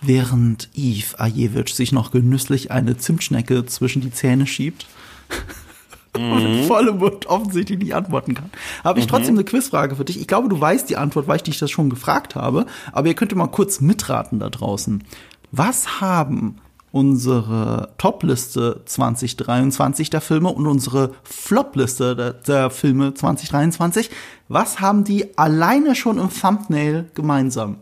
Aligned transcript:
während 0.00 0.68
Yves 0.74 1.14
Ajewitsch 1.18 1.74
sich 1.74 1.92
noch 1.92 2.10
genüsslich 2.10 2.70
eine 2.70 2.96
Zimtschnecke 2.96 3.66
zwischen 3.66 4.02
die 4.02 4.12
Zähne 4.12 4.46
schiebt 4.46 4.86
und 6.14 6.42
mit 6.42 6.66
vollem 6.66 6.98
Mund 6.98 7.26
offensichtlich 7.26 7.78
nicht 7.78 7.94
antworten 7.94 8.34
kann, 8.34 8.50
habe 8.84 9.00
ich 9.00 9.06
trotzdem 9.06 9.34
eine 9.34 9.44
Quizfrage 9.44 9.96
für 9.96 10.04
dich. 10.04 10.20
Ich 10.20 10.26
glaube, 10.26 10.48
du 10.48 10.60
weißt 10.60 10.88
die 10.88 10.96
Antwort, 10.96 11.28
weil 11.28 11.36
ich 11.36 11.42
dich 11.42 11.58
das 11.58 11.70
schon 11.70 11.90
gefragt 11.90 12.34
habe, 12.34 12.66
aber 12.92 13.08
ihr 13.08 13.14
könnt 13.14 13.34
mal 13.34 13.46
kurz 13.46 13.80
mitraten 13.80 14.38
da 14.38 14.50
draußen. 14.50 15.04
Was 15.52 16.00
haben 16.00 16.56
unsere 16.92 17.90
Top-Liste 17.98 18.80
2023 18.86 20.08
der 20.08 20.22
Filme 20.22 20.48
und 20.48 20.66
unsere 20.66 21.12
Flop-Liste 21.24 22.16
der, 22.16 22.32
der 22.32 22.70
Filme 22.70 23.12
2023, 23.12 24.10
was 24.48 24.80
haben 24.80 25.04
die 25.04 25.36
alleine 25.36 25.94
schon 25.94 26.18
im 26.18 26.30
Thumbnail 26.30 27.10
gemeinsam? 27.14 27.76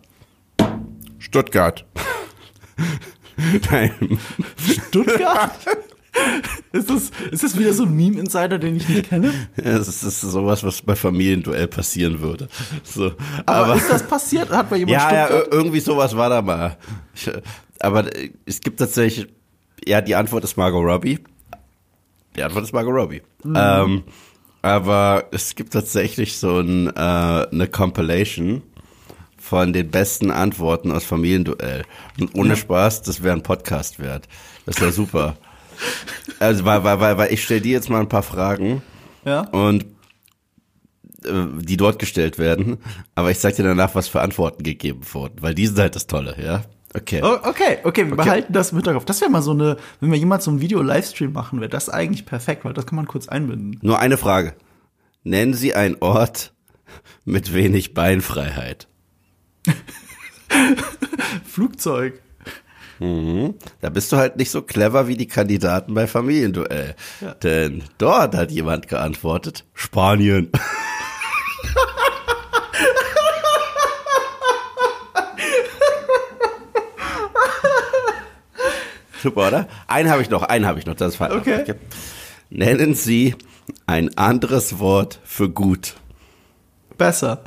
Stuttgart. 1.24 1.86
Nein. 3.70 4.18
Stuttgart? 4.58 5.58
ist, 6.72 6.90
das, 6.90 7.10
ist 7.30 7.42
das 7.42 7.58
wieder 7.58 7.72
so 7.72 7.84
ein 7.84 7.96
Meme-Insider, 7.96 8.58
den 8.58 8.76
ich 8.76 8.86
nicht 8.88 9.08
kenne? 9.08 9.32
Es 9.56 9.88
ist 10.02 10.20
sowas, 10.20 10.62
was 10.62 10.82
bei 10.82 10.94
Familienduell 10.94 11.66
passieren 11.66 12.20
würde. 12.20 12.48
So. 12.82 13.12
Aber, 13.46 13.74
ist 13.74 13.90
das 13.90 14.06
passiert? 14.06 14.50
Hat 14.50 14.68
bei 14.68 14.76
jemand 14.76 14.92
ja, 14.92 15.14
ja, 15.14 15.26
Stuttgart? 15.26 15.54
irgendwie 15.54 15.80
sowas 15.80 16.14
war 16.14 16.28
da 16.28 16.42
mal. 16.42 16.76
Ich, 17.14 17.30
aber 17.80 18.04
es 18.44 18.60
gibt 18.60 18.78
tatsächlich, 18.78 19.26
ja, 19.86 20.02
die 20.02 20.14
Antwort 20.14 20.44
ist 20.44 20.58
Margot 20.58 20.84
Robbie. 20.84 21.20
Die 22.36 22.42
Antwort 22.42 22.64
ist 22.64 22.74
Margot 22.74 22.94
Robbie. 22.94 23.22
Ähm, 23.46 24.04
aber 24.60 25.24
es 25.32 25.54
gibt 25.54 25.72
tatsächlich 25.72 26.36
so 26.36 26.60
ein, 26.60 26.88
äh, 26.88 26.90
eine 27.00 27.66
Compilation 27.66 28.62
von 29.54 29.72
den 29.72 29.88
besten 29.88 30.32
Antworten 30.32 30.90
aus 30.90 31.04
Familienduell. 31.04 31.84
Und 32.18 32.34
ohne 32.34 32.56
Spaß, 32.56 33.02
das 33.02 33.22
wäre 33.22 33.36
ein 33.36 33.44
Podcast 33.44 34.00
wert. 34.00 34.26
Das 34.66 34.80
wäre 34.80 34.90
super. 34.90 35.36
Also, 36.40 36.64
weil, 36.64 36.82
weil, 36.82 36.98
weil, 36.98 37.18
weil 37.18 37.32
ich 37.32 37.44
stelle 37.44 37.60
dir 37.60 37.70
jetzt 37.70 37.88
mal 37.88 38.00
ein 38.00 38.08
paar 38.08 38.24
Fragen 38.24 38.82
Ja? 39.24 39.42
und 39.50 39.84
äh, 41.24 41.46
die 41.60 41.76
dort 41.76 42.00
gestellt 42.00 42.36
werden, 42.38 42.78
aber 43.14 43.30
ich 43.30 43.38
sag 43.38 43.54
dir 43.54 43.62
danach, 43.62 43.94
was 43.94 44.08
für 44.08 44.22
Antworten 44.22 44.64
gegeben 44.64 45.02
wurden, 45.12 45.40
weil 45.40 45.54
die 45.54 45.68
sind 45.68 45.78
halt 45.78 45.94
das 45.94 46.08
Tolle, 46.08 46.34
ja? 46.44 46.64
Okay. 46.92 47.20
Oh, 47.22 47.38
okay, 47.48 47.78
okay, 47.84 48.08
wir 48.08 48.16
behalten 48.16 48.52
das 48.52 48.72
im 48.72 48.78
Hinterkopf. 48.78 49.04
Das 49.04 49.20
wäre 49.20 49.30
mal 49.30 49.42
so 49.42 49.52
eine, 49.52 49.76
wenn 50.00 50.10
wir 50.10 50.18
jemand 50.18 50.42
so 50.42 50.50
ein 50.50 50.60
Video-Livestream 50.60 51.32
machen, 51.32 51.60
wäre 51.60 51.70
das 51.70 51.88
eigentlich 51.88 52.26
perfekt, 52.26 52.64
weil 52.64 52.72
das 52.72 52.86
kann 52.86 52.96
man 52.96 53.06
kurz 53.06 53.28
einbinden. 53.28 53.78
Nur 53.82 54.00
eine 54.00 54.16
Frage. 54.16 54.54
Nennen 55.22 55.54
Sie 55.54 55.74
einen 55.74 55.96
Ort 56.00 56.52
mit 57.24 57.54
wenig 57.54 57.94
Beinfreiheit. 57.94 58.88
Flugzeug. 61.44 62.20
Da 63.00 63.90
bist 63.90 64.12
du 64.12 64.16
halt 64.16 64.36
nicht 64.36 64.50
so 64.50 64.62
clever 64.62 65.08
wie 65.08 65.16
die 65.16 65.26
Kandidaten 65.26 65.94
bei 65.94 66.06
Familienduell. 66.06 66.94
Ja. 67.20 67.34
Denn 67.34 67.82
dort 67.98 68.34
hat 68.34 68.50
jemand 68.50 68.88
geantwortet, 68.88 69.64
Spanien. 69.74 70.50
Super, 79.22 79.48
oder? 79.48 79.68
Einen 79.86 80.10
habe 80.10 80.20
ich 80.22 80.28
noch, 80.28 80.42
einen 80.42 80.66
habe 80.66 80.78
ich 80.78 80.86
noch, 80.86 80.94
das 80.94 81.12
ist 81.12 81.16
falsch. 81.16 81.34
Okay. 81.34 81.74
Nennen 82.50 82.94
Sie 82.94 83.34
ein 83.86 84.16
anderes 84.18 84.78
Wort 84.78 85.18
für 85.24 85.48
gut. 85.48 85.94
Besser. 86.98 87.42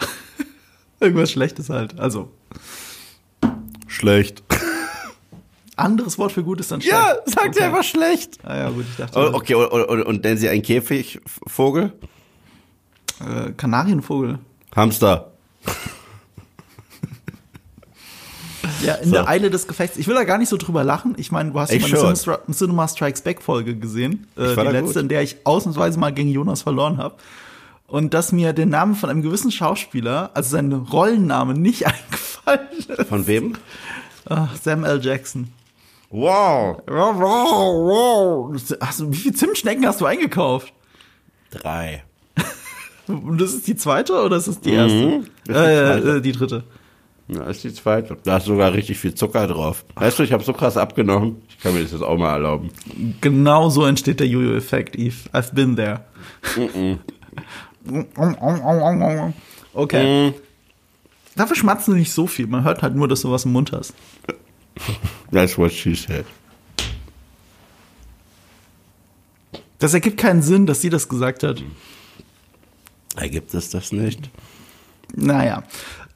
Irgendwas 0.99 1.31
Schlechtes 1.31 1.69
halt. 1.69 1.99
Also, 1.99 2.31
Schlecht. 3.87 4.43
anderes 5.75 6.17
Wort 6.17 6.31
für 6.31 6.43
gut 6.43 6.59
ist 6.59 6.71
dann 6.71 6.81
schlecht. 6.81 6.95
Ja, 6.97 7.15
sagt 7.25 7.49
okay. 7.49 7.59
er 7.59 7.65
einfach 7.67 7.83
schlecht. 7.83 8.39
Ah 8.43 8.57
ja, 8.57 8.69
gut, 8.69 8.85
ich 8.89 8.95
dachte, 8.97 9.19
Oh, 9.19 9.35
Okay, 9.35 9.53
und, 9.55 9.67
und, 9.67 10.01
und 10.03 10.23
nennen 10.23 10.37
Sie 10.37 10.49
einen 10.49 10.61
Käfigvogel? 10.63 11.93
äh, 13.19 13.51
Kanarienvogel. 13.51 14.39
Hamster. 14.75 15.31
Ja, 18.83 18.93
in 18.95 19.05
So. 19.09 19.15
der 19.15 19.27
Eile 19.27 19.49
des 19.49 19.67
Gefechts. 19.67 19.97
Ich 19.97 20.07
will 20.07 20.13
da 20.15 20.23
gar 20.23 20.37
nicht 20.37 20.49
so 20.49 20.57
drüber 20.57 20.83
lachen. 20.83 21.15
Ich 21.17 21.31
meine, 21.31 21.51
du 21.51 21.59
hast 21.59 21.71
Ich 21.71 21.87
ja 21.87 21.97
meine. 22.03 22.13
Cinema, 22.13 22.39
Cinema 22.53 22.87
Strikes 22.87 23.21
Back 23.21 23.41
Folge 23.41 23.75
gesehen. 23.75 24.27
Äh, 24.35 24.55
die 24.55 24.61
letzte, 24.61 24.93
gut. 24.93 24.95
in 25.03 25.07
der 25.09 25.23
ich 25.23 25.37
ausnahmsweise 25.45 25.99
mal 25.99 26.13
gegen 26.13 26.29
Jonas 26.29 26.61
verloren 26.61 26.97
habe. 26.97 27.15
Und 27.87 28.13
dass 28.13 28.33
mir 28.33 28.51
der 28.51 28.65
Name 28.65 28.95
von 28.95 29.09
einem 29.09 29.21
gewissen 29.21 29.49
Schauspieler, 29.49 30.31
also 30.33 30.49
sein 30.51 30.73
Rollenname, 30.73 31.53
nicht 31.53 31.87
eingefallen 31.87 32.67
ist. 32.77 33.07
Von 33.07 33.27
wem? 33.27 33.53
Ach, 34.29 34.55
Sam 34.57 34.83
L. 34.83 34.99
Jackson. 35.01 35.47
Wow. 36.09 36.81
Hast 38.81 38.99
du, 38.99 39.11
wie 39.11 39.17
viele 39.17 39.35
Zimtschnecken 39.35 39.85
hast 39.85 40.01
du 40.01 40.05
eingekauft? 40.05 40.73
Drei. 41.51 42.03
Und 43.07 43.39
das 43.39 43.53
ist 43.53 43.67
die 43.67 43.75
zweite 43.75 44.21
oder 44.21 44.37
ist 44.37 44.47
das 44.47 44.59
die 44.59 44.71
erste? 44.73 45.05
Mhm. 45.05 45.19
Ist 45.21 45.29
die 45.47 45.53
äh, 45.53 46.17
äh, 46.17 46.21
die 46.21 46.31
dritte. 46.33 46.63
Ja, 47.29 47.39
das 47.39 47.57
ist 47.57 47.63
die 47.63 47.73
zweite. 47.73 48.17
Da 48.23 48.37
ist 48.37 48.45
sogar 48.45 48.73
richtig 48.73 48.97
viel 48.99 49.13
Zucker 49.13 49.47
drauf. 49.47 49.83
Weißt 49.95 50.17
du, 50.19 50.23
ich 50.23 50.31
habe 50.31 50.43
so 50.43 50.53
krass 50.53 50.77
abgenommen. 50.77 51.41
Ich 51.49 51.59
kann 51.59 51.73
mir 51.73 51.81
das 51.81 51.91
jetzt 51.91 52.03
auch 52.03 52.17
mal 52.17 52.33
erlauben. 52.33 52.69
Genau 53.19 53.69
so 53.69 53.85
entsteht 53.85 54.21
der 54.21 54.27
Jojo-Effekt, 54.27 54.95
Eve. 54.97 55.15
I've 55.33 55.53
been 55.53 55.75
there. 55.75 56.05
Okay. 59.73 60.33
Dafür 61.35 61.55
schmatzen 61.55 61.93
du 61.93 61.99
nicht 61.99 62.11
so 62.11 62.25
viel. 62.27 62.47
Man 62.47 62.63
hört 62.63 62.81
halt 62.81 62.95
nur, 62.95 63.07
dass 63.07 63.21
du 63.21 63.31
was 63.31 63.45
im 63.45 63.51
Mund 63.51 63.71
hast. 63.71 63.93
That's 65.31 65.57
what 65.57 65.71
she 65.71 65.95
said. 65.95 66.25
Das 69.79 69.93
ergibt 69.93 70.17
keinen 70.17 70.41
Sinn, 70.41 70.65
dass 70.65 70.81
sie 70.81 70.89
das 70.89 71.07
gesagt 71.07 71.43
hat. 71.43 71.63
Ergibt 73.15 73.53
es 73.53 73.69
das 73.69 73.91
nicht? 73.91 74.29
Naja. 75.15 75.63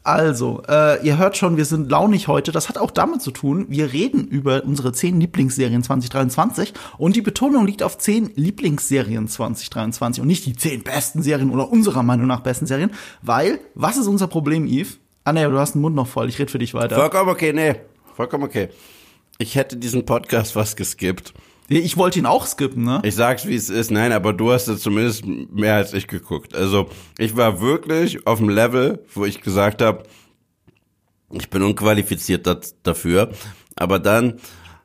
Also, 0.04 0.64
äh, 0.68 1.06
ihr 1.06 1.20
hört 1.20 1.38
schon, 1.38 1.58
wir 1.58 1.66
sind 1.66 1.92
launig 1.92 2.28
heute. 2.28 2.52
Das 2.52 2.70
hat 2.70 2.80
auch 2.80 2.90
damit 2.90 3.22
zu 3.22 3.30
tun, 3.30 3.68
wir 3.70 3.94
reden 3.94 4.28
über 4.28 4.64
unsere 4.64 4.94
zehn 4.94 5.20
Lieblingsserien 5.20 5.84
2023 5.84 6.74
und 6.98 7.16
die 7.16 7.22
Betonung 7.22 7.68
liegt 7.68 7.84
auf 7.84 8.00
zehn 8.00 8.32
Lieblingsserien 8.36 9.28
2023 9.28 10.22
und 10.22 10.28
nicht 10.28 10.46
die 10.48 10.56
zehn 10.56 10.82
besten 10.82 11.22
Serien 11.22 11.52
oder 11.52 11.70
unserer 11.70 12.02
Meinung 12.02 12.26
nach 12.26 12.40
besten 12.40 12.66
Serien, 12.66 12.92
weil, 13.22 13.60
was 13.76 13.98
ist 13.98 14.08
unser 14.08 14.28
Problem, 14.28 14.66
Yves? 14.66 14.98
Ah, 15.24 15.34
nee, 15.34 15.44
du 15.44 15.60
hast 15.60 15.74
den 15.74 15.82
Mund 15.82 15.96
noch 15.96 16.08
voll, 16.08 16.30
ich 16.30 16.40
rede 16.40 16.52
für 16.52 16.58
dich 16.58 16.74
weiter. 16.74 16.96
Vollkommen 16.96 17.30
okay, 17.30 17.54
nee. 17.54 17.76
Vollkommen 18.16 18.44
okay. 18.44 18.70
Ich 19.38 19.56
hätte 19.56 19.78
diesen 19.78 20.06
Podcast 20.06 20.56
was 20.56 20.76
geskippt. 20.76 21.34
Ich 21.74 21.96
wollte 21.96 22.20
ihn 22.20 22.26
auch 22.26 22.46
skippen, 22.46 22.84
ne? 22.84 23.00
Ich 23.06 23.16
sag's, 23.16 23.48
wie 23.48 23.56
es 23.56 23.70
ist. 23.70 23.92
Nein, 23.92 24.12
aber 24.12 24.34
du 24.34 24.52
hast 24.52 24.68
es 24.68 24.82
zumindest 24.82 25.26
mehr 25.26 25.76
als 25.76 25.94
ich 25.94 26.08
geguckt. 26.08 26.54
Also, 26.54 26.90
ich 27.18 27.38
war 27.38 27.62
wirklich 27.62 28.28
auf 28.28 28.40
dem 28.40 28.50
Level, 28.50 29.06
wo 29.14 29.24
ich 29.24 29.40
gesagt 29.42 29.82
habe, 29.82 30.04
ich 31.32 31.50
bin 31.50 31.64
unqualifiziert 31.64 32.46
dat- 32.46 32.76
dafür. 32.84 33.32
Aber 33.78 34.00
dann 34.00 34.40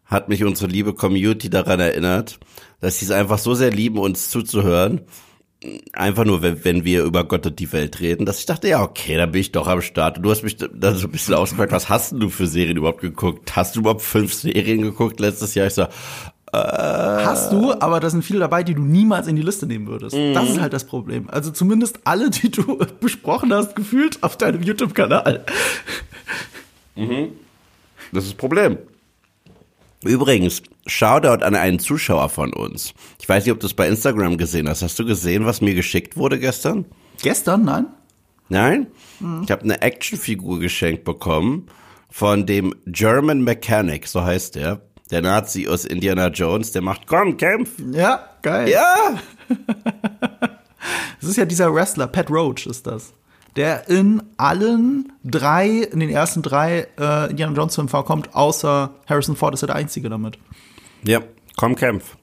hat 0.04 0.28
mich 0.28 0.44
unsere 0.44 0.70
liebe 0.70 0.94
Community 0.94 1.50
daran 1.50 1.80
erinnert, 1.80 2.38
dass 2.80 3.00
sie 3.00 3.06
es 3.06 3.10
einfach 3.10 3.38
so 3.38 3.54
sehr 3.54 3.72
lieben, 3.72 3.98
uns 3.98 4.30
zuzuhören. 4.30 5.00
Einfach 5.92 6.24
nur, 6.24 6.42
wenn, 6.42 6.64
wenn 6.64 6.84
wir 6.84 7.02
über 7.02 7.24
Gott 7.24 7.46
und 7.46 7.58
die 7.58 7.72
Welt 7.72 7.98
reden, 7.98 8.26
dass 8.26 8.38
ich 8.38 8.46
dachte, 8.46 8.68
ja, 8.68 8.80
okay, 8.82 9.16
da 9.16 9.26
bin 9.26 9.40
ich 9.40 9.50
doch 9.50 9.66
am 9.66 9.82
Start. 9.82 10.18
Und 10.18 10.22
du 10.22 10.30
hast 10.30 10.44
mich 10.44 10.56
dann 10.56 10.94
so 10.94 11.08
ein 11.08 11.10
bisschen 11.10 11.34
ausgefragt, 11.34 11.72
was 11.72 11.88
hast 11.88 12.12
denn 12.12 12.20
du 12.20 12.28
für 12.28 12.46
Serien 12.46 12.76
überhaupt 12.76 13.00
geguckt? 13.00 13.56
Hast 13.56 13.74
du 13.74 13.80
überhaupt 13.80 14.02
fünf 14.02 14.32
Serien 14.32 14.82
geguckt 14.82 15.18
letztes 15.18 15.56
Jahr? 15.56 15.66
Ich 15.66 15.74
so, 15.74 15.86
Hast 17.24 17.52
du, 17.52 17.72
aber 17.72 18.00
da 18.00 18.08
sind 18.10 18.22
viele 18.24 18.40
dabei, 18.40 18.62
die 18.62 18.74
du 18.74 18.82
niemals 18.82 19.26
in 19.26 19.36
die 19.36 19.42
Liste 19.42 19.66
nehmen 19.66 19.86
würdest. 19.86 20.16
Das 20.34 20.48
ist 20.48 20.60
halt 20.60 20.72
das 20.72 20.84
Problem. 20.84 21.28
Also 21.28 21.50
zumindest 21.50 22.00
alle, 22.04 22.30
die 22.30 22.50
du 22.50 22.78
besprochen 23.00 23.52
hast, 23.52 23.74
gefühlt 23.76 24.22
auf 24.22 24.36
deinem 24.36 24.62
YouTube-Kanal. 24.62 25.44
Das 28.12 28.24
ist 28.24 28.32
das 28.32 28.34
Problem. 28.34 28.78
Übrigens, 30.04 30.62
Shoutout 30.86 31.44
an 31.44 31.54
einen 31.56 31.78
Zuschauer 31.78 32.28
von 32.28 32.52
uns. 32.52 32.94
Ich 33.20 33.28
weiß 33.28 33.44
nicht, 33.44 33.52
ob 33.52 33.60
du 33.60 33.66
es 33.66 33.74
bei 33.74 33.88
Instagram 33.88 34.36
gesehen 34.38 34.68
hast. 34.68 34.82
Hast 34.82 34.98
du 34.98 35.04
gesehen, 35.04 35.44
was 35.46 35.60
mir 35.60 35.74
geschickt 35.74 36.16
wurde 36.16 36.38
gestern? 36.38 36.84
Gestern, 37.22 37.64
nein? 37.64 37.86
Nein? 38.48 38.86
Ich 39.42 39.50
habe 39.50 39.62
eine 39.62 39.82
Actionfigur 39.82 40.60
geschenkt 40.60 41.02
bekommen 41.04 41.66
von 42.10 42.46
dem 42.46 42.74
German 42.86 43.42
Mechanic, 43.42 44.06
so 44.06 44.22
heißt 44.22 44.54
der. 44.54 44.80
Der 45.10 45.22
Nazi 45.22 45.68
aus 45.68 45.84
Indiana 45.84 46.28
Jones, 46.28 46.72
der 46.72 46.82
macht, 46.82 47.06
komm, 47.06 47.36
kämpf. 47.36 47.70
Ja, 47.92 48.28
geil. 48.42 48.68
Ja! 48.68 49.18
Das 51.20 51.30
ist 51.30 51.36
ja 51.36 51.44
dieser 51.44 51.74
Wrestler, 51.74 52.06
Pat 52.06 52.30
Roach 52.30 52.66
ist 52.66 52.86
das. 52.86 53.12
Der 53.56 53.88
in 53.88 54.22
allen 54.36 55.12
drei, 55.24 55.68
in 55.68 55.98
den 55.98 56.10
ersten 56.10 56.42
drei 56.42 56.86
äh, 57.00 57.30
Indiana 57.30 57.56
Jones 57.56 57.74
Filmen 57.74 57.88
vorkommt, 57.88 58.34
außer 58.34 58.94
Harrison 59.08 59.34
Ford 59.34 59.54
ist 59.54 59.62
er 59.62 59.68
der 59.68 59.76
Einzige 59.76 60.08
damit. 60.08 60.38
Ja, 61.02 61.20
komm, 61.56 61.74
kämpf. 61.74 62.16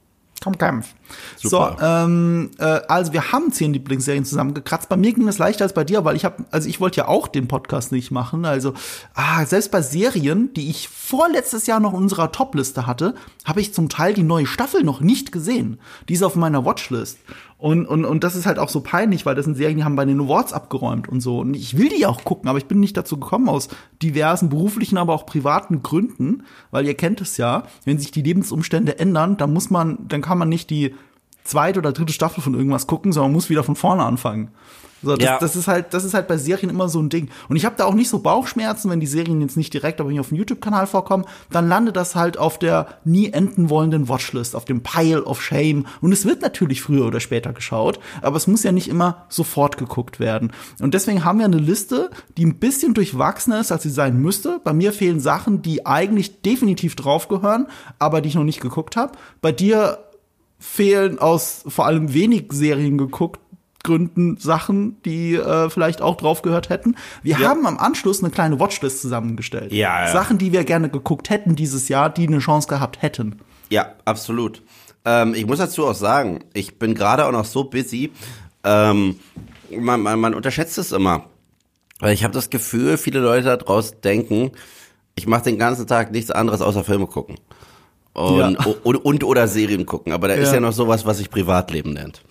Komm, 0.43 0.57
Kampf. 0.57 0.93
Super. 1.37 1.77
So, 1.79 1.85
ähm, 1.85 2.51
äh, 2.57 2.81
also 2.89 3.13
wir 3.13 3.31
haben 3.31 3.53
zehn 3.53 3.71
Lieblingsserien 3.71 4.25
zusammengekratzt. 4.25 4.89
Bei 4.89 4.97
mir 4.97 5.13
ging 5.13 5.25
es 5.29 5.37
leichter 5.37 5.63
als 5.63 5.71
bei 5.73 5.85
dir, 5.85 6.03
weil 6.03 6.17
ich 6.17 6.25
habe, 6.25 6.43
also 6.51 6.67
ich 6.67 6.81
wollte 6.81 6.97
ja 6.97 7.07
auch 7.07 7.29
den 7.29 7.47
Podcast 7.47 7.93
nicht 7.93 8.11
machen. 8.11 8.43
Also, 8.43 8.73
ah, 9.13 9.45
selbst 9.45 9.71
bei 9.71 9.81
Serien, 9.81 10.53
die 10.53 10.69
ich 10.69 10.89
vorletztes 10.89 11.65
Jahr 11.65 11.79
noch 11.79 11.93
in 11.93 11.99
unserer 11.99 12.33
Topliste 12.33 12.85
hatte, 12.85 13.15
habe 13.45 13.61
ich 13.61 13.73
zum 13.73 13.87
Teil 13.87 14.13
die 14.13 14.23
neue 14.23 14.45
Staffel 14.45 14.83
noch 14.83 14.99
nicht 14.99 15.31
gesehen. 15.31 15.79
Die 16.09 16.13
ist 16.13 16.23
auf 16.23 16.35
meiner 16.35 16.65
Watchlist. 16.65 17.19
Und, 17.63 17.85
und, 17.85 18.03
und 18.03 18.25
das 18.25 18.35
ist 18.35 18.45
halt 18.45 18.59
auch 18.59 18.67
so 18.67 18.81
peinlich, 18.81 19.25
weil 19.25 19.35
das 19.35 19.45
sind 19.45 19.55
Serien, 19.55 19.77
die 19.77 19.85
haben 19.85 19.95
bei 19.95 20.03
den 20.03 20.19
Awards 20.19 20.51
abgeräumt 20.51 21.07
und 21.07 21.21
so. 21.21 21.39
Und 21.39 21.53
ich 21.53 21.77
will 21.77 21.87
die 21.87 22.05
auch 22.05 22.25
gucken, 22.25 22.49
aber 22.49 22.57
ich 22.57 22.65
bin 22.65 22.81
nicht 22.81 22.97
dazu 22.97 23.17
gekommen 23.17 23.47
aus 23.47 23.69
diversen 24.01 24.49
beruflichen, 24.49 24.97
aber 24.97 25.13
auch 25.13 25.25
privaten 25.25 25.81
Gründen, 25.81 26.43
weil 26.71 26.85
ihr 26.85 26.93
kennt 26.93 27.21
es 27.21 27.37
ja, 27.37 27.63
wenn 27.85 27.99
sich 27.99 28.11
die 28.11 28.21
Lebensumstände 28.21 28.99
ändern, 28.99 29.37
dann 29.37 29.53
muss 29.53 29.69
man, 29.69 29.97
dann 30.09 30.21
kann 30.21 30.39
man 30.39 30.49
nicht 30.49 30.69
die 30.71 30.93
zweite 31.43 31.79
oder 31.79 31.91
dritte 31.91 32.13
Staffel 32.13 32.41
von 32.41 32.53
irgendwas 32.53 32.87
gucken, 32.87 33.11
sondern 33.11 33.31
man 33.31 33.35
muss 33.35 33.49
wieder 33.49 33.63
von 33.63 33.75
vorne 33.75 34.03
anfangen. 34.03 34.51
So, 35.05 35.17
das, 35.17 35.25
Ja. 35.25 35.37
das 35.37 35.57
ist 35.57 35.67
halt, 35.67 35.93
das 35.93 36.05
ist 36.05 36.13
halt 36.13 36.29
bei 36.29 36.37
Serien 36.37 36.69
immer 36.69 36.87
so 36.87 37.01
ein 37.01 37.09
Ding. 37.09 37.29
Und 37.49 37.57
ich 37.57 37.65
habe 37.65 37.75
da 37.77 37.83
auch 37.83 37.93
nicht 37.93 38.07
so 38.07 38.19
Bauchschmerzen, 38.19 38.89
wenn 38.89 39.01
die 39.01 39.05
Serien 39.05 39.41
jetzt 39.41 39.57
nicht 39.57 39.73
direkt 39.73 39.99
aber 39.99 40.09
nicht 40.09 40.21
auf 40.21 40.29
dem 40.29 40.37
YouTube-Kanal 40.37 40.87
vorkommen, 40.87 41.25
dann 41.51 41.67
landet 41.67 41.97
das 41.97 42.15
halt 42.15 42.37
auf 42.37 42.57
der 42.57 42.87
nie 43.03 43.29
enden 43.33 43.69
wollenden 43.69 44.07
Watchlist, 44.07 44.55
auf 44.55 44.63
dem 44.63 44.81
Pile 44.81 45.25
of 45.25 45.41
Shame. 45.41 45.85
Und 45.99 46.13
es 46.13 46.25
wird 46.25 46.41
natürlich 46.41 46.81
früher 46.81 47.05
oder 47.05 47.19
später 47.19 47.51
geschaut, 47.51 47.99
aber 48.21 48.37
es 48.37 48.47
muss 48.47 48.63
ja 48.63 48.71
nicht 48.71 48.87
immer 48.87 49.25
sofort 49.27 49.77
geguckt 49.77 50.21
werden. 50.21 50.53
Und 50.79 50.93
deswegen 50.93 51.25
haben 51.25 51.39
wir 51.39 51.45
eine 51.45 51.57
Liste, 51.57 52.09
die 52.37 52.45
ein 52.45 52.59
bisschen 52.59 52.93
durchwachsener 52.93 53.59
ist, 53.59 53.73
als 53.73 53.83
sie 53.83 53.89
sein 53.89 54.21
müsste. 54.21 54.61
Bei 54.63 54.71
mir 54.71 54.93
fehlen 54.93 55.19
Sachen, 55.19 55.61
die 55.61 55.85
eigentlich 55.85 56.41
definitiv 56.43 56.95
draufgehören, 56.95 57.67
aber 57.99 58.21
die 58.21 58.29
ich 58.29 58.35
noch 58.35 58.45
nicht 58.45 58.61
geguckt 58.61 58.95
habe. 58.95 59.17
Bei 59.41 59.51
dir 59.51 59.97
fehlen 60.63 61.19
aus 61.19 61.63
vor 61.67 61.85
allem 61.85 62.13
wenig 62.13 62.45
Serien 62.51 62.97
geguckt 62.97 63.39
Gründen 63.83 64.37
Sachen, 64.37 65.01
die 65.03 65.35
äh, 65.35 65.69
vielleicht 65.69 66.01
auch 66.01 66.15
drauf 66.15 66.41
gehört 66.41 66.69
hätten. 66.69 66.95
Wir 67.21 67.37
Ja. 67.39 67.49
haben 67.49 67.67
am 67.67 67.77
Anschluss 67.77 68.23
eine 68.23 68.31
kleine 68.31 68.57
Watchlist 68.57 69.01
zusammengestellt. 69.01 69.73
Ja, 69.73 70.05
ja. 70.05 70.11
Sachen, 70.13 70.37
die 70.37 70.53
wir 70.53 70.63
gerne 70.63 70.87
geguckt 70.89 71.29
hätten 71.29 71.57
dieses 71.57 71.89
Jahr, 71.89 72.09
die 72.09 72.25
eine 72.27 72.39
Chance 72.39 72.69
gehabt 72.69 73.01
hätten. 73.01 73.39
Ja, 73.69 73.91
absolut. 74.05 74.61
Ähm, 75.03 75.33
ich 75.33 75.45
muss 75.45 75.57
dazu 75.57 75.85
auch 75.85 75.95
sagen, 75.95 76.45
ich 76.53 76.79
bin 76.79 76.95
gerade 76.95 77.25
auch 77.25 77.33
noch 77.33 77.43
so 77.43 77.65
busy. 77.65 78.13
Ähm, 78.63 79.19
man, 79.77 79.99
man, 80.01 80.17
man 80.17 80.33
unterschätzt 80.33 80.77
es 80.77 80.93
immer. 80.93 81.25
Weil 81.99 82.13
ich 82.13 82.23
habe 82.23 82.33
das 82.33 82.49
Gefühl, 82.49 82.97
viele 82.97 83.19
Leute 83.19 83.47
da 83.47 83.57
draußen 83.57 83.97
denken, 84.01 84.51
ich 85.15 85.27
mache 85.27 85.43
den 85.43 85.57
ganzen 85.59 85.87
Tag 85.87 86.11
nichts 86.11 86.31
anderes 86.31 86.61
außer 86.61 86.85
Filme 86.85 87.07
gucken. 87.07 87.35
Und, 88.13 88.37
Ja. 88.39 88.65
und, 88.83 88.97
und 88.97 89.23
oder 89.23 89.47
Serien 89.47 89.85
gucken. 89.85 90.13
Aber 90.13 90.27
da 90.27 90.35
ist 90.35 90.49
Ja. 90.49 90.55
ja 90.55 90.59
noch 90.59 90.73
sowas, 90.73 91.05
was 91.05 91.17
sich 91.17 91.29
Privatleben 91.29 91.93
nennt. 91.93 92.21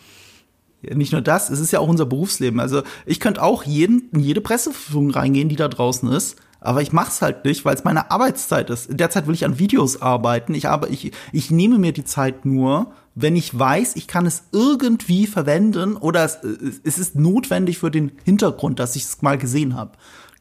Ja, 0.82 0.94
Nicht 0.94 1.12
nur 1.12 1.20
das, 1.22 1.50
es 1.50 1.60
ist 1.60 1.72
ja 1.72 1.78
auch 1.80 1.88
unser 1.88 2.06
Berufsleben. 2.06 2.60
Also 2.60 2.82
ich 3.06 3.20
könnte 3.20 3.42
auch 3.42 3.64
jeden, 3.64 4.08
in 4.12 4.20
jede 4.20 4.40
Presseverfügung 4.40 5.10
reingehen, 5.10 5.48
die 5.48 5.56
da 5.56 5.68
draußen 5.68 6.08
ist. 6.10 6.36
Aber 6.60 6.80
ich 6.82 6.92
mach's 6.92 7.22
halt 7.22 7.44
nicht, 7.44 7.64
weil 7.64 7.74
es 7.74 7.82
meine 7.82 8.12
Arbeitszeit 8.12 8.70
ist. 8.70 8.88
In 8.88 8.96
der 8.96 9.10
Zeit 9.10 9.26
will 9.26 9.34
ich 9.34 9.44
an 9.44 9.58
Videos 9.58 10.00
arbeiten. 10.00 10.54
Ich, 10.54 10.68
aber 10.68 10.90
ich, 10.90 11.10
ich 11.32 11.50
nehme 11.50 11.78
mir 11.78 11.92
die 11.92 12.04
Zeit 12.04 12.44
nur, 12.46 12.92
wenn 13.16 13.34
ich 13.34 13.56
weiß, 13.58 13.96
ich 13.96 14.06
kann 14.06 14.26
es 14.26 14.44
irgendwie 14.52 15.26
verwenden 15.26 15.96
oder 15.96 16.24
es, 16.24 16.38
es 16.84 16.98
ist 16.98 17.16
notwendig 17.16 17.78
für 17.78 17.90
den 17.90 18.12
Hintergrund, 18.24 18.78
dass 18.78 18.94
ich 18.94 19.02
es 19.04 19.22
mal 19.22 19.36
gesehen 19.38 19.74
habe. 19.74 19.92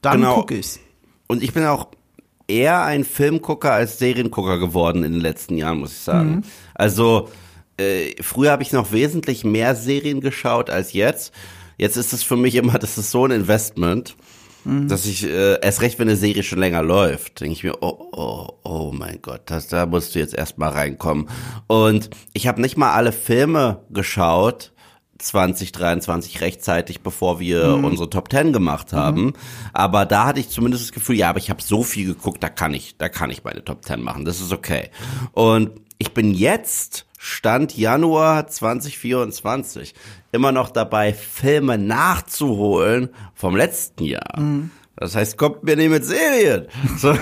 Dann 0.04 0.20
Genau. 0.22 0.36
gucke 0.36 0.56
ich's. 0.58 0.80
Und 1.28 1.42
ich 1.42 1.54
bin 1.54 1.66
auch 1.66 1.88
eher 2.52 2.84
ein 2.84 3.04
Filmgucker 3.04 3.72
als 3.72 3.98
Seriengucker 4.00 4.60
geworden 4.60 5.04
in 5.04 5.14
den 5.14 5.22
letzten 5.22 5.58
Jahren, 5.58 5.80
muss 5.80 5.94
ich 5.94 6.00
sagen. 6.00 6.44
Also 6.76 7.30
äh, 7.78 8.22
früher 8.22 8.52
habe 8.52 8.64
ich 8.64 8.72
noch 8.74 8.92
wesentlich 8.92 9.44
mehr 9.44 9.76
Serien 9.76 10.22
geschaut 10.22 10.70
als 10.70 10.94
jetzt. 10.94 11.34
Jetzt 11.78 11.98
ist 11.98 12.14
es 12.14 12.24
für 12.24 12.36
mich 12.36 12.56
immer, 12.56 12.78
das 12.80 12.98
ist 12.98 13.12
so 13.12 13.26
ein 13.26 13.32
Investment, 13.32 14.16
dass 14.64 15.08
ich 15.08 15.24
äh, 15.24 15.60
erst 15.60 15.82
recht, 15.82 15.98
wenn 15.98 16.08
eine 16.08 16.18
Serie 16.18 16.44
schon 16.44 16.60
länger 16.60 16.84
läuft, 16.84 17.42
denke 17.42 17.54
ich 17.54 17.64
mir, 17.64 17.82
oh, 17.82 18.10
oh, 18.12 18.48
oh 18.64 18.92
mein 18.94 19.20
Gott, 19.22 19.42
das, 19.48 19.68
da 19.68 19.88
musst 19.88 20.14
du 20.14 20.20
jetzt 20.20 20.36
erstmal 20.36 20.70
reinkommen. 20.70 21.30
Und 21.66 22.12
ich 22.34 22.48
habe 22.48 22.62
nicht 22.62 22.78
mal 22.78 22.94
alle 22.94 23.12
Filme 23.12 23.82
geschaut, 23.90 24.72
2023 25.22 26.42
rechtzeitig, 26.42 27.02
bevor 27.02 27.40
wir 27.40 27.80
unsere 27.84 28.10
Top 28.10 28.32
10 28.32 28.54
gemacht 28.54 28.94
haben. 28.94 29.34
Aber 29.74 30.06
da 30.06 30.26
hatte 30.26 30.40
ich 30.40 30.50
zumindest 30.50 30.84
das 30.86 30.92
Gefühl, 30.92 31.16
ja, 31.16 31.30
aber 31.30 31.40
ich 31.40 31.50
habe 31.50 31.62
so 31.62 31.84
viel 31.84 32.06
geguckt, 32.08 32.44
da 32.44 32.50
kann 32.50 32.74
ich, 32.74 32.98
da 32.98 33.10
kann 33.10 33.30
ich 33.30 33.44
meine 33.44 33.64
Top 33.64 33.86
10 33.86 34.02
machen. 34.02 34.26
Das 34.26 34.42
ist 34.42 34.52
okay. 34.52 34.90
Und 35.34 35.72
ich 35.98 36.14
bin 36.14 36.34
jetzt 36.34 37.06
Stand 37.18 37.78
Januar 37.78 38.48
2024 38.48 39.94
immer 40.32 40.52
noch 40.52 40.70
dabei, 40.70 41.14
Filme 41.14 41.78
nachzuholen 41.78 43.10
vom 43.36 43.56
letzten 43.56 44.06
Jahr. 44.06 44.34
Das 44.96 45.16
heißt, 45.16 45.38
kommt 45.38 45.64
mir 45.64 45.76
nicht 45.76 45.90
mit 45.90 46.04
Serien. 46.04 46.68
So, 46.98 47.16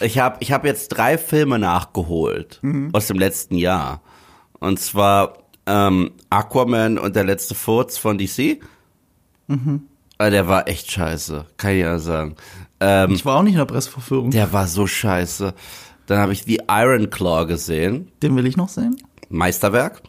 ich 0.00 0.18
habe 0.18 0.36
ich 0.40 0.52
hab 0.52 0.64
jetzt 0.64 0.88
drei 0.88 1.18
Filme 1.18 1.58
nachgeholt 1.58 2.60
aus 2.92 3.08
dem 3.08 3.18
letzten 3.18 3.56
Jahr. 3.56 4.00
Und 4.60 4.78
zwar 4.78 5.41
ähm, 5.66 6.10
Aquaman 6.30 6.98
und 6.98 7.14
der 7.16 7.24
letzte 7.24 7.54
Furz 7.54 7.98
von 7.98 8.18
DC. 8.18 8.60
Ah, 10.18 10.30
Der 10.30 10.46
war 10.48 10.68
echt 10.68 10.90
scheiße, 10.90 11.44
kann 11.56 11.72
ich 11.72 11.80
ja 11.80 11.98
sagen. 11.98 12.36
Ähm, 12.80 13.12
Ich 13.12 13.24
war 13.24 13.36
auch 13.38 13.42
nicht 13.42 13.52
in 13.54 13.58
der 13.58 13.66
Presseverführung. 13.66 14.30
der 14.30 14.52
war 14.52 14.66
so 14.66 14.86
scheiße. 14.86 15.54
Dann 16.06 16.18
habe 16.18 16.32
ich 16.32 16.44
The 16.44 16.60
Iron 16.68 17.10
Claw 17.10 17.46
gesehen, 17.46 18.10
Den 18.22 18.34
will 18.36 18.46
ich 18.46 18.56
noch 18.56 18.68
sehen. 18.68 18.96
Meisterwerk. 19.28 20.02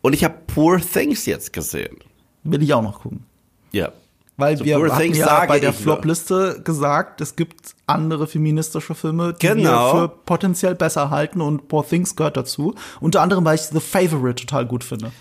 Und 0.00 0.14
ich 0.14 0.24
habe 0.24 0.34
Poor 0.46 0.80
Things 0.80 1.26
jetzt 1.26 1.52
gesehen. 1.52 1.96
Will 2.44 2.62
ich 2.62 2.72
auch 2.74 2.82
noch 2.82 3.02
gucken. 3.02 3.24
Ja. 3.72 3.92
Weil 4.38 4.56
So 4.56 4.64
wir 4.64 4.80
hatten 4.92 5.12
ja 5.14 5.44
bei 5.46 5.60
der. 5.60 5.72
Flop-Liste 5.74 6.62
gesagt, 6.64 7.20
es 7.20 7.36
gibt 7.36 7.74
andere 7.86 8.26
feministische 8.26 8.94
Filme, 8.94 9.34
die 9.34 9.46
Genau. 9.46 9.94
wir 9.94 10.00
für 10.00 10.08
potenziell 10.08 10.74
besser 10.74 11.10
halten 11.10 11.40
und 11.42 11.68
Poor 11.68 11.86
Things 11.86 12.16
gehört 12.16 12.36
dazu. 12.36 12.74
Unter 13.00 13.20
anderem, 13.20 13.44
weil 13.44 13.56
ich 13.56 13.60
The 13.62 13.80
Favorite 13.80 14.46
total 14.46 14.64
gut 14.66 14.84
finde. 14.84 15.12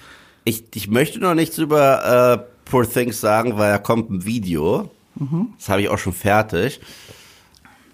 Ich, 0.45 0.63
ich 0.73 0.87
möchte 0.87 1.19
noch 1.19 1.33
nichts 1.35 1.57
über 1.57 2.33
äh, 2.33 2.37
Poor 2.69 2.89
Things 2.89 3.19
sagen, 3.19 3.57
weil 3.57 3.71
da 3.73 3.77
kommt 3.77 4.09
ein 4.09 4.25
Video. 4.25 4.89
Das 5.57 5.67
habe 5.69 5.81
ich 5.81 5.89
auch 5.89 5.99
schon 5.99 6.13
fertig. 6.13 6.79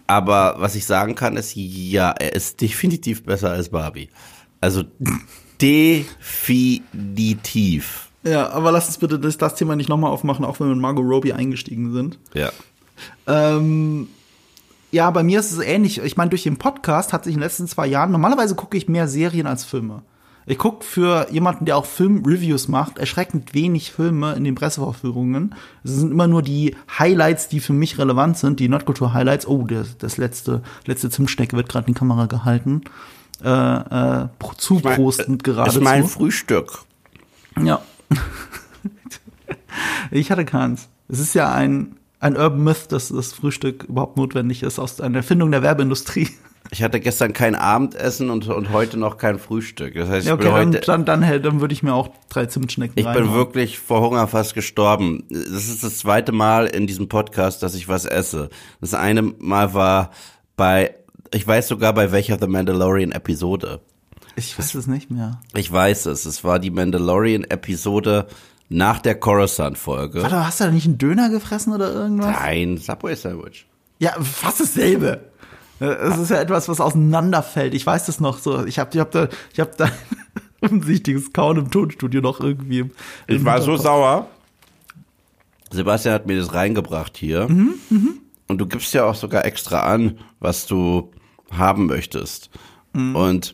Aber 0.06 0.56
was 0.60 0.76
ich 0.76 0.86
sagen 0.86 1.16
kann, 1.16 1.36
ist, 1.36 1.54
ja, 1.56 2.12
er 2.12 2.34
ist 2.34 2.62
definitiv 2.62 3.24
besser 3.26 3.50
als 3.52 3.70
Barbie. 3.70 4.10
Also 4.62 4.84
definitiv. 5.62 6.80
Ja, 8.28 8.50
aber 8.50 8.72
lass 8.72 8.88
uns 8.88 8.98
bitte 8.98 9.20
das, 9.20 9.38
das 9.38 9.56
Thema 9.56 9.76
nicht 9.76 9.90
nochmal 9.90 10.12
aufmachen, 10.12 10.44
auch 10.44 10.60
wenn 10.60 10.68
wir 10.68 10.76
mit 10.76 10.82
Margot 10.82 11.06
Robbie 11.06 11.34
eingestiegen 11.34 11.94
sind. 11.94 12.20
Ja. 12.34 12.52
Ähm, 13.26 14.08
ja, 14.92 15.10
bei 15.12 15.24
mir 15.24 15.40
ist 15.40 15.52
es 15.52 15.60
ähnlich. 15.60 16.00
Ich 16.00 16.18
meine, 16.18 16.30
durch 16.30 16.44
den 16.44 16.58
Podcast 16.58 17.14
hat 17.14 17.24
sich 17.24 17.34
in 17.34 17.40
den 17.40 17.44
letzten 17.44 17.68
zwei 17.68 17.88
Jahren, 17.88 18.12
normalerweise 18.12 18.56
gucke 18.56 18.78
ich 18.78 18.88
mehr 18.88 19.08
Serien 19.08 19.48
als 19.48 19.64
Filme. 19.64 20.02
Ich 20.50 20.58
gucke 20.58 20.86
für 20.86 21.28
jemanden, 21.30 21.66
der 21.66 21.76
auch 21.76 21.86
Filmreviews 21.86 22.70
macht, 22.70 22.98
erschreckend 22.98 23.54
wenig 23.54 23.92
Filme 23.92 24.34
in 24.34 24.46
den 24.46 24.56
Pressevorführungen. 24.56 25.54
Es 25.84 25.92
sind 25.92 26.12
immer 26.12 26.28
nur 26.28 26.42
die 26.42 26.74
Highlights, 26.98 27.50
die 27.50 27.60
für 27.60 27.74
mich 27.74 27.98
relevant 27.98 28.38
sind, 28.38 28.62
die 28.62 28.70
Nerdkultur-Highlights. 28.70 29.46
Oh, 29.46 29.68
das, 29.68 29.98
das 29.98 30.16
letzte, 30.16 30.64
letzte 30.86 31.10
Zimtstecke 31.10 31.58
wird 31.58 31.68
gerade 31.68 31.88
in 31.88 31.94
die 31.94 32.00
Kamera 32.00 32.28
gehalten. 32.28 32.82
Äh, 33.44 33.50
äh, 33.50 34.28
zuprostend 34.58 35.44
geradezu. 35.44 35.80
Ist 35.80 35.84
mein 35.84 36.08
Frühstück. 36.08 36.80
Ja. 37.62 37.82
ich 40.12 40.32
hatte 40.32 40.46
keins. 40.46 40.90
Es 41.10 41.20
ist 41.20 41.34
ja 41.36 41.52
ein, 41.52 41.96
ein 42.20 42.36
Urban 42.36 42.64
Myth, 42.64 42.92
dass 42.92 43.10
das 43.10 43.34
Frühstück 43.34 43.84
überhaupt 43.86 44.18
notwendig 44.18 44.64
ist, 44.64 44.80
aus 44.80 45.00
einer 45.02 45.18
Erfindung 45.18 45.52
der 45.52 45.62
Werbeindustrie. 45.64 46.30
Ich 46.70 46.84
hatte 46.84 47.00
gestern 47.00 47.32
kein 47.32 47.56
Abendessen 47.56 48.30
und, 48.30 48.46
und 48.50 48.74
heute 48.74 48.98
noch 48.98 49.18
kein 49.18 49.40
Frühstück. 49.40 49.94
Das 49.94 50.10
heißt, 50.10 50.24
ich 50.24 50.28
Ja, 50.28 50.34
okay, 50.34 50.44
bin 50.44 50.54
dann, 50.54 50.68
heute, 50.74 50.80
dann, 50.86 51.06
dann, 51.06 51.22
hätte- 51.22 51.40
dann 51.44 51.62
würde 51.62 51.74
ich 51.74 51.82
mir 51.82 51.94
auch 51.94 52.10
drei 52.28 52.46
Zimtschnecken 52.48 52.92
ich 52.98 53.06
bin 53.06 53.14
reinhauen. 53.14 53.34
wirklich 53.34 53.80
vor 53.80 54.02
Hunger 54.02 54.28
fast 54.28 54.54
gestorben. 54.54 55.24
Das 55.30 55.70
ist 55.70 55.82
das 55.86 56.00
zweite 56.00 56.34
Mal 56.34 56.66
in 56.68 56.86
diesem 56.86 57.08
Podcast, 57.08 57.64
dass 57.64 57.74
ich 57.74 57.88
was 57.88 58.04
esse. 58.04 58.50
Das 58.82 58.94
eine 58.94 59.22
Mal 59.22 59.74
war 59.74 60.12
bei, 60.58 60.94
ich 61.34 61.48
weiß 61.48 61.70
sogar 61.70 61.94
bei 61.94 62.12
welcher 62.12 62.38
The 62.38 62.48
Mandalorian 62.48 63.14
Episode. 63.14 63.80
Ich 64.38 64.58
weiß 64.58 64.76
es 64.76 64.86
nicht 64.88 65.10
mehr. 65.10 65.42
Ich 65.56 65.72
weiß 65.72 66.06
es. 66.06 66.26
Es 66.26 66.44
war 66.44 66.60
die 66.60 66.70
Mandalorian 66.70 67.44
Episode 67.44 68.28
nach 68.70 69.00
der 69.00 69.16
Coruscant-Folge. 69.20 70.22
Warte, 70.22 70.46
hast 70.46 70.60
du 70.60 70.66
da 70.66 70.72
nicht 70.72 70.86
einen 70.86 71.00
Döner 71.00 71.30
gefressen 71.30 71.74
oder 71.74 71.92
irgendwas? 71.92 72.36
Nein, 72.40 72.78
Subway 72.78 73.16
Sandwich. 73.16 73.66
Ja, 73.98 74.12
fast 74.22 74.60
dasselbe. 74.60 75.22
Es 75.80 76.18
ist 76.18 76.30
ja 76.30 76.40
etwas, 76.40 76.70
was 76.70 76.80
auseinanderfällt. 76.80 77.74
Ich 77.74 77.86
weiß 77.86 78.06
das 78.06 78.20
noch 78.20 78.38
so. 78.38 78.64
Ich 78.66 78.78
habe 78.80 78.92
ich 78.94 79.00
hab 79.00 79.12
da, 79.12 79.28
ich 79.54 79.60
hab 79.60 79.76
da 79.78 79.90
unsichtiges 80.62 81.34
Kauen 81.34 81.58
im 81.58 81.72
Tonstudio 81.72 82.22
noch 82.22 82.40
irgendwie. 82.40 82.80
Im, 82.80 82.92
Ich 83.28 83.44
war 83.44 83.60
so 83.62 83.76
sauer. 83.76 84.28
Sebastian 85.72 86.14
hat 86.14 86.28
mir 86.28 86.38
das 86.40 86.54
reingebracht 86.54 87.18
hier. 87.18 87.48
Mhm, 87.50 87.74
Und 88.48 88.58
du 88.60 88.68
gibst 88.68 88.94
ja 88.94 89.04
auch 89.06 89.16
sogar 89.16 89.46
extra 89.46 89.82
an, 89.82 90.20
was 90.40 90.66
du 90.68 91.12
haben 91.52 91.88
möchtest. 91.88 92.50
Mhm. 92.94 93.16
Und 93.16 93.54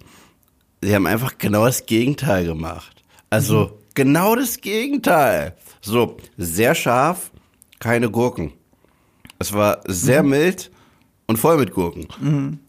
sie 0.83 0.93
haben 0.95 1.07
einfach 1.07 1.37
genau 1.37 1.65
das 1.65 1.85
Gegenteil 1.85 2.45
gemacht. 2.45 3.03
Also 3.29 3.59
Mhm. 3.65 3.69
genau 3.95 4.35
das 4.35 4.61
Gegenteil. 4.61 5.55
So, 5.81 6.17
sehr 6.37 6.75
scharf, 6.75 7.31
keine 7.79 8.09
Gurken. 8.09 8.53
Es 9.39 9.53
war 9.53 9.81
sehr 9.87 10.23
Mhm. 10.23 10.29
mild 10.29 10.71
und 11.27 11.37
voll 11.37 11.57
mit 11.57 11.73
Gurken. 11.73 12.59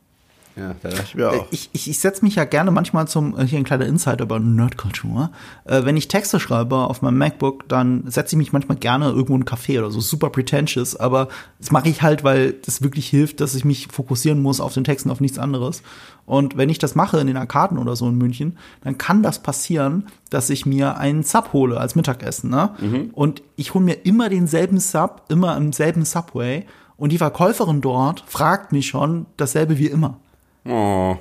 Ja, 0.57 0.75
da 0.83 0.89
dachte 0.89 1.03
ich 1.05 1.15
mir 1.17 1.31
auch. 1.31 1.47
Ich, 1.51 1.69
ich, 1.73 1.91
ich 1.91 1.99
setze 1.99 2.25
mich 2.25 2.37
ja 2.37 2.45
gerne 2.45 2.71
manchmal 2.71 3.09
zum, 3.09 3.37
äh, 3.37 3.45
hier 3.45 3.59
ein 3.59 3.65
kleiner 3.65 3.87
Insight 3.87 4.21
über 4.21 4.39
Nerdkultur. 4.39 5.31
Äh, 5.65 5.85
wenn 5.85 5.97
ich 5.97 6.07
Texte 6.07 6.39
schreibe 6.39 6.77
auf 6.77 7.03
meinem 7.03 7.19
MacBook, 7.19 7.69
dann 7.69 8.05
setze 8.07 8.37
ich 8.37 8.39
mich 8.39 8.53
manchmal 8.53 8.79
gerne 8.79 9.07
irgendwo 9.07 9.35
in 9.35 9.43
einen 9.43 9.49
Café 9.49 9.79
oder 9.79 9.91
so, 9.91 10.01
super 10.01 10.31
pretentious, 10.31 10.95
aber 10.95 11.29
das 11.59 11.73
mache 11.73 11.89
ich 11.89 12.03
halt, 12.03 12.23
weil 12.23 12.53
das 12.53 12.83
wirklich 12.83 13.09
hilft, 13.09 13.41
dass 13.41 13.55
ich 13.57 13.65
mich 13.65 13.89
fokussieren 13.91 14.41
muss 14.41 14.61
auf 14.61 14.75
den 14.75 14.85
Texten, 14.85 15.11
auf 15.11 15.21
nichts 15.21 15.39
anderes. 15.39 15.83
Und 16.25 16.57
wenn 16.57 16.69
ich 16.69 16.79
das 16.79 16.95
mache 16.95 17.19
in 17.19 17.27
den 17.27 17.37
Arkaden 17.37 17.77
oder 17.77 17.97
so 17.97 18.09
in 18.09 18.17
München, 18.17 18.57
dann 18.83 18.97
kann 18.97 19.23
das 19.23 19.43
passieren, 19.43 20.07
dass 20.31 20.51
ich 20.51 20.67
mir 20.67 20.97
einen 20.99 21.25
Sub 21.25 21.53
hole 21.53 21.79
als 21.79 21.97
Mittagessen. 21.97 22.51
Ne? 22.51 22.71
Mhm. 22.81 23.11
Und 23.13 23.43
ich 23.57 23.75
hole 23.75 23.85
mir 23.85 24.07
immer 24.07 24.29
denselben 24.29 24.79
Sub, 24.79 25.25
immer 25.29 25.57
im 25.57 25.73
selben 25.73 26.05
Subway. 26.05 26.65
Und 26.97 27.11
die 27.11 27.19
Verkäuferin 27.19 27.81
dort 27.81 28.25
fragt 28.27 28.73
mich 28.73 28.87
schon 28.87 29.27
dasselbe 29.37 29.79
wie 29.79 29.89
immer. 29.89 30.21
Oh. 30.67 31.17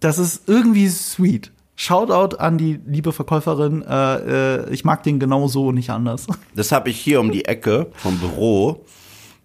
Das 0.00 0.18
ist 0.18 0.48
irgendwie 0.48 0.88
sweet. 0.88 1.52
Shoutout 1.76 2.36
an 2.36 2.58
die 2.58 2.80
liebe 2.86 3.12
Verkäuferin. 3.12 3.82
Äh, 3.82 4.64
äh, 4.64 4.70
ich 4.70 4.84
mag 4.84 5.02
den 5.02 5.20
genau 5.20 5.46
so 5.46 5.68
und 5.68 5.76
nicht 5.76 5.90
anders. 5.90 6.26
Das 6.54 6.72
habe 6.72 6.90
ich 6.90 6.98
hier 6.98 7.20
um 7.20 7.30
die 7.30 7.44
Ecke 7.44 7.90
vom 7.94 8.18
Büro. 8.18 8.84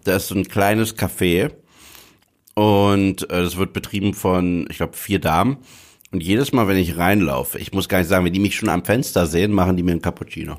Da 0.02 0.16
ist 0.16 0.28
so 0.28 0.34
ein 0.34 0.44
kleines 0.44 0.96
Café. 0.96 1.52
Und 2.54 3.30
äh, 3.30 3.42
das 3.42 3.56
wird 3.56 3.72
betrieben 3.72 4.14
von, 4.14 4.66
ich 4.68 4.78
glaube, 4.78 4.96
vier 4.96 5.20
Damen. 5.20 5.58
Und 6.10 6.22
jedes 6.22 6.52
Mal, 6.52 6.68
wenn 6.68 6.76
ich 6.76 6.96
reinlaufe, 6.96 7.58
ich 7.58 7.72
muss 7.72 7.88
gar 7.88 7.98
nicht 7.98 8.08
sagen, 8.08 8.24
wenn 8.24 8.32
die 8.32 8.40
mich 8.40 8.56
schon 8.56 8.68
am 8.68 8.84
Fenster 8.84 9.26
sehen, 9.26 9.52
machen 9.52 9.76
die 9.76 9.82
mir 9.82 9.92
einen 9.92 10.02
Cappuccino. 10.02 10.56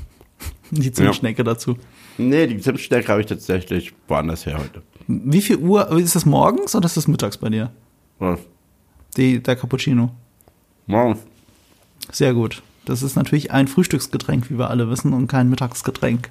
Die 0.70 0.92
Zimtschnecke 0.92 1.44
dazu. 1.44 1.76
Nee, 2.18 2.46
die 2.46 2.58
Zimtstärke 2.58 3.08
habe 3.08 3.20
ich 3.20 3.26
tatsächlich 3.26 3.94
woanders 4.08 4.44
her 4.44 4.58
heute. 4.58 4.82
Wie 5.06 5.40
viel 5.40 5.56
Uhr? 5.56 5.90
Ist 5.98 6.16
das 6.16 6.26
morgens 6.26 6.74
oder 6.74 6.84
ist 6.84 6.96
das 6.96 7.08
mittags 7.08 7.38
bei 7.38 7.48
dir? 7.48 7.70
Was? 8.18 8.40
Die, 9.16 9.42
der 9.42 9.56
Cappuccino. 9.56 10.10
Morgens. 10.86 11.20
Sehr 12.10 12.34
gut. 12.34 12.62
Das 12.84 13.02
ist 13.02 13.16
natürlich 13.16 13.50
ein 13.50 13.68
Frühstücksgetränk, 13.68 14.50
wie 14.50 14.58
wir 14.58 14.70
alle 14.70 14.88
wissen, 14.88 15.12
und 15.12 15.26
kein 15.26 15.50
Mittagsgetränk. 15.50 16.30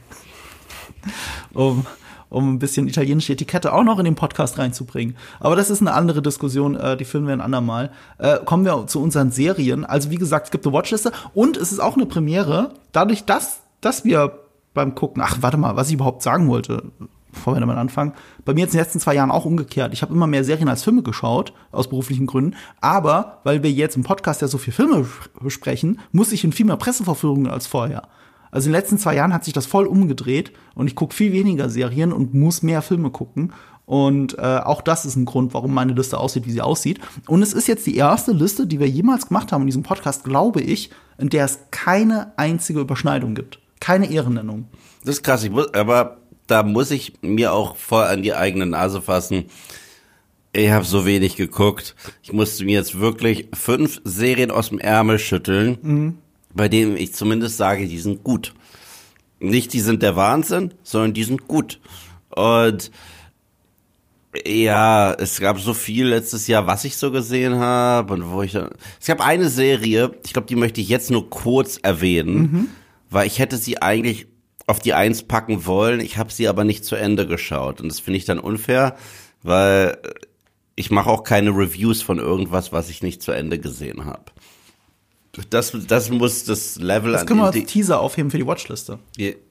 Um, 1.54 1.86
um 2.30 2.54
ein 2.54 2.60
bisschen 2.60 2.88
italienische 2.88 3.34
Etikette 3.34 3.74
auch 3.74 3.84
noch 3.84 4.00
in 4.00 4.06
den 4.06 4.16
Podcast 4.16 4.58
reinzubringen. 4.58 5.16
Aber 5.40 5.56
das 5.56 5.70
ist 5.70 5.82
eine 5.82 5.94
andere 5.94 6.22
Diskussion, 6.22 6.76
äh, 6.76 6.98
die 6.98 7.06
führen 7.06 7.28
wir 7.28 7.34
ein 7.34 7.42
andermal. 7.42 7.92
Äh, 8.18 8.40
kommen 8.44 8.66
wir 8.66 8.88
zu 8.88 9.02
unseren 9.02 9.32
Serien. 9.32 9.86
Also 9.86 10.10
wie 10.10 10.18
gesagt, 10.18 10.48
es 10.48 10.52
gibt 10.52 10.66
eine 10.66 10.74
Watchliste 10.74 11.12
und 11.34 11.58
es 11.58 11.72
ist 11.72 11.80
auch 11.80 11.96
eine 11.96 12.06
Premiere. 12.06 12.74
Dadurch, 12.92 13.26
dass, 13.26 13.60
dass 13.82 14.04
wir 14.04 14.40
beim 14.74 14.96
Gucken, 14.96 15.22
ach 15.24 15.38
warte 15.42 15.58
mal, 15.58 15.76
was 15.76 15.90
ich 15.90 15.94
überhaupt 15.94 16.22
sagen 16.22 16.48
wollte, 16.50 16.92
bevor 17.32 17.56
wir 17.56 17.60
damit 17.60 17.78
anfangen. 17.78 18.14
Bei 18.46 18.54
mir 18.54 18.62
jetzt 18.62 18.74
in 18.74 18.78
den 18.78 18.86
letzten 18.86 19.00
zwei 19.00 19.16
Jahren 19.16 19.32
auch 19.32 19.46
umgekehrt. 19.46 19.94
Ich 19.94 20.02
habe 20.02 20.14
immer 20.14 20.28
mehr 20.28 20.44
Serien 20.44 20.70
als 20.70 20.84
Filme 20.84 21.04
geschaut, 21.04 21.54
aus 21.72 21.90
beruflichen 21.90 22.28
Gründen. 22.28 22.56
Aber 22.82 23.40
weil 23.44 23.64
wir 23.64 23.72
jetzt 23.72 23.96
im 23.96 24.04
Podcast 24.04 24.42
ja 24.42 24.48
so 24.48 24.58
viel 24.58 24.74
Filme 24.74 25.06
besprechen, 25.42 26.00
muss 26.12 26.32
ich 26.32 26.44
in 26.44 26.52
viel 26.52 26.66
mehr 26.66 26.78
Presseverführungen 26.78 27.48
als 27.48 27.68
vorher. 27.68 28.04
Also 28.52 28.68
in 28.68 28.74
den 28.74 28.80
letzten 28.80 28.98
zwei 28.98 29.16
Jahren 29.16 29.34
hat 29.34 29.44
sich 29.44 29.54
das 29.54 29.66
voll 29.66 29.86
umgedreht 29.86 30.52
und 30.74 30.88
ich 30.88 30.96
gucke 30.96 31.14
viel 31.14 31.34
weniger 31.34 31.70
Serien 31.70 32.14
und 32.14 32.34
muss 32.34 32.64
mehr 32.64 32.82
Filme 32.82 33.10
gucken. 33.10 33.54
Und 33.86 34.38
äh, 34.38 34.42
auch 34.42 34.82
das 34.82 35.06
ist 35.06 35.16
ein 35.16 35.26
Grund, 35.26 35.54
warum 35.54 35.74
meine 35.74 35.94
Liste 35.94 36.18
aussieht, 36.18 36.46
wie 36.46 36.52
sie 36.52 36.62
aussieht. 36.62 37.00
Und 37.28 37.42
es 37.42 37.54
ist 37.54 37.68
jetzt 37.68 37.88
die 37.88 37.96
erste 37.96 38.34
Liste, 38.34 38.68
die 38.68 38.82
wir 38.82 38.88
jemals 38.88 39.28
gemacht 39.28 39.52
haben 39.52 39.62
in 39.62 39.68
diesem 39.68 39.84
Podcast, 39.84 40.26
glaube 40.26 40.60
ich, 40.60 40.92
in 41.18 41.30
der 41.30 41.46
es 41.46 41.60
keine 41.72 42.34
einzige 42.38 42.82
Überschneidung 42.82 43.34
gibt. 43.34 43.60
Keine 43.80 44.12
Ehrennennung. 44.12 44.68
Das 45.06 45.16
ist 45.16 45.24
krass, 45.24 45.44
ich 45.44 45.52
muss, 45.52 45.74
aber 45.74 46.18
da 46.48 46.64
muss 46.64 46.92
ich 46.92 47.14
mir 47.22 47.54
auch 47.54 47.76
voll 47.76 48.04
an 48.06 48.24
die 48.24 48.34
eigene 48.34 48.66
Nase 48.66 49.02
fassen. 49.02 49.46
Ich 50.54 50.70
habe 50.72 50.86
so 50.86 51.06
wenig 51.06 51.36
geguckt. 51.36 51.96
Ich 52.24 52.34
musste 52.34 52.66
mir 52.66 52.74
jetzt 52.80 53.00
wirklich 53.00 53.48
fünf 53.54 54.02
Serien 54.04 54.50
aus 54.50 54.70
dem 54.70 54.80
Ärmel 54.80 55.20
schütteln, 55.20 55.78
Mhm. 55.82 56.18
bei 56.54 56.68
denen 56.70 56.98
ich 56.98 57.14
zumindest 57.14 57.58
sage, 57.58 57.88
die 57.88 58.00
sind 58.00 58.24
gut. 58.24 58.54
Nicht, 59.40 59.74
die 59.74 59.82
sind 59.82 60.02
der 60.02 60.16
Wahnsinn, 60.16 60.74
sondern 60.84 61.14
die 61.14 61.24
sind 61.24 61.48
gut. 61.48 61.80
Und 62.30 62.92
ja, 64.46 65.14
es 65.14 65.40
gab 65.40 65.60
so 65.60 65.74
viel 65.74 66.08
letztes 66.08 66.48
Jahr, 66.48 66.68
was 66.68 66.86
ich 66.86 66.98
so 66.98 67.12
gesehen 67.12 67.56
habe 67.56 68.14
und 68.14 68.30
wo 68.32 68.42
ich 68.44 68.52
dann, 68.54 68.70
es 69.00 69.08
gab 69.08 69.26
eine 69.26 69.50
Serie, 69.50 70.12
ich 70.26 70.34
glaube, 70.34 70.48
die 70.48 70.56
möchte 70.56 70.82
ich 70.82 70.90
jetzt 70.90 71.10
nur 71.12 71.30
kurz 71.30 71.78
erwähnen, 71.82 72.70
weil 73.10 73.28
ich 73.28 73.40
hätte 73.40 73.58
sie 73.58 73.82
eigentlich 73.82 74.28
auf 74.68 74.80
die 74.80 74.94
Eins 74.94 75.24
packen 75.24 75.66
wollen, 75.66 76.00
ich 76.02 76.18
habe 76.18 76.32
sie 76.32 76.48
aber 76.48 76.64
nicht 76.64 76.86
zu 76.86 76.96
Ende 76.96 77.26
geschaut 77.26 77.82
und 77.82 77.88
das 77.90 78.00
finde 78.00 78.18
ich 78.18 78.26
dann 78.26 78.38
unfair, 78.40 78.96
weil 79.42 79.98
ich 80.76 80.92
mache 80.92 81.10
auch 81.10 81.24
keine 81.24 81.50
Reviews 81.52 82.02
von 82.02 82.20
irgendwas, 82.20 82.72
was 82.72 82.90
ich 82.90 83.02
nicht 83.02 83.22
zu 83.24 83.32
Ende 83.32 83.58
gesehen 83.60 84.06
habe. 84.06 84.26
Das, 85.52 85.72
das 85.88 86.10
muss 86.10 86.46
das 86.46 86.78
Level 86.78 87.12
Das 87.12 87.22
an 87.22 87.28
können 87.28 87.40
wir 87.42 87.46
als 87.46 87.64
Teaser 87.66 88.00
aufheben 88.00 88.32
für 88.32 88.38
die 88.38 88.48
Watchliste. 88.48 88.98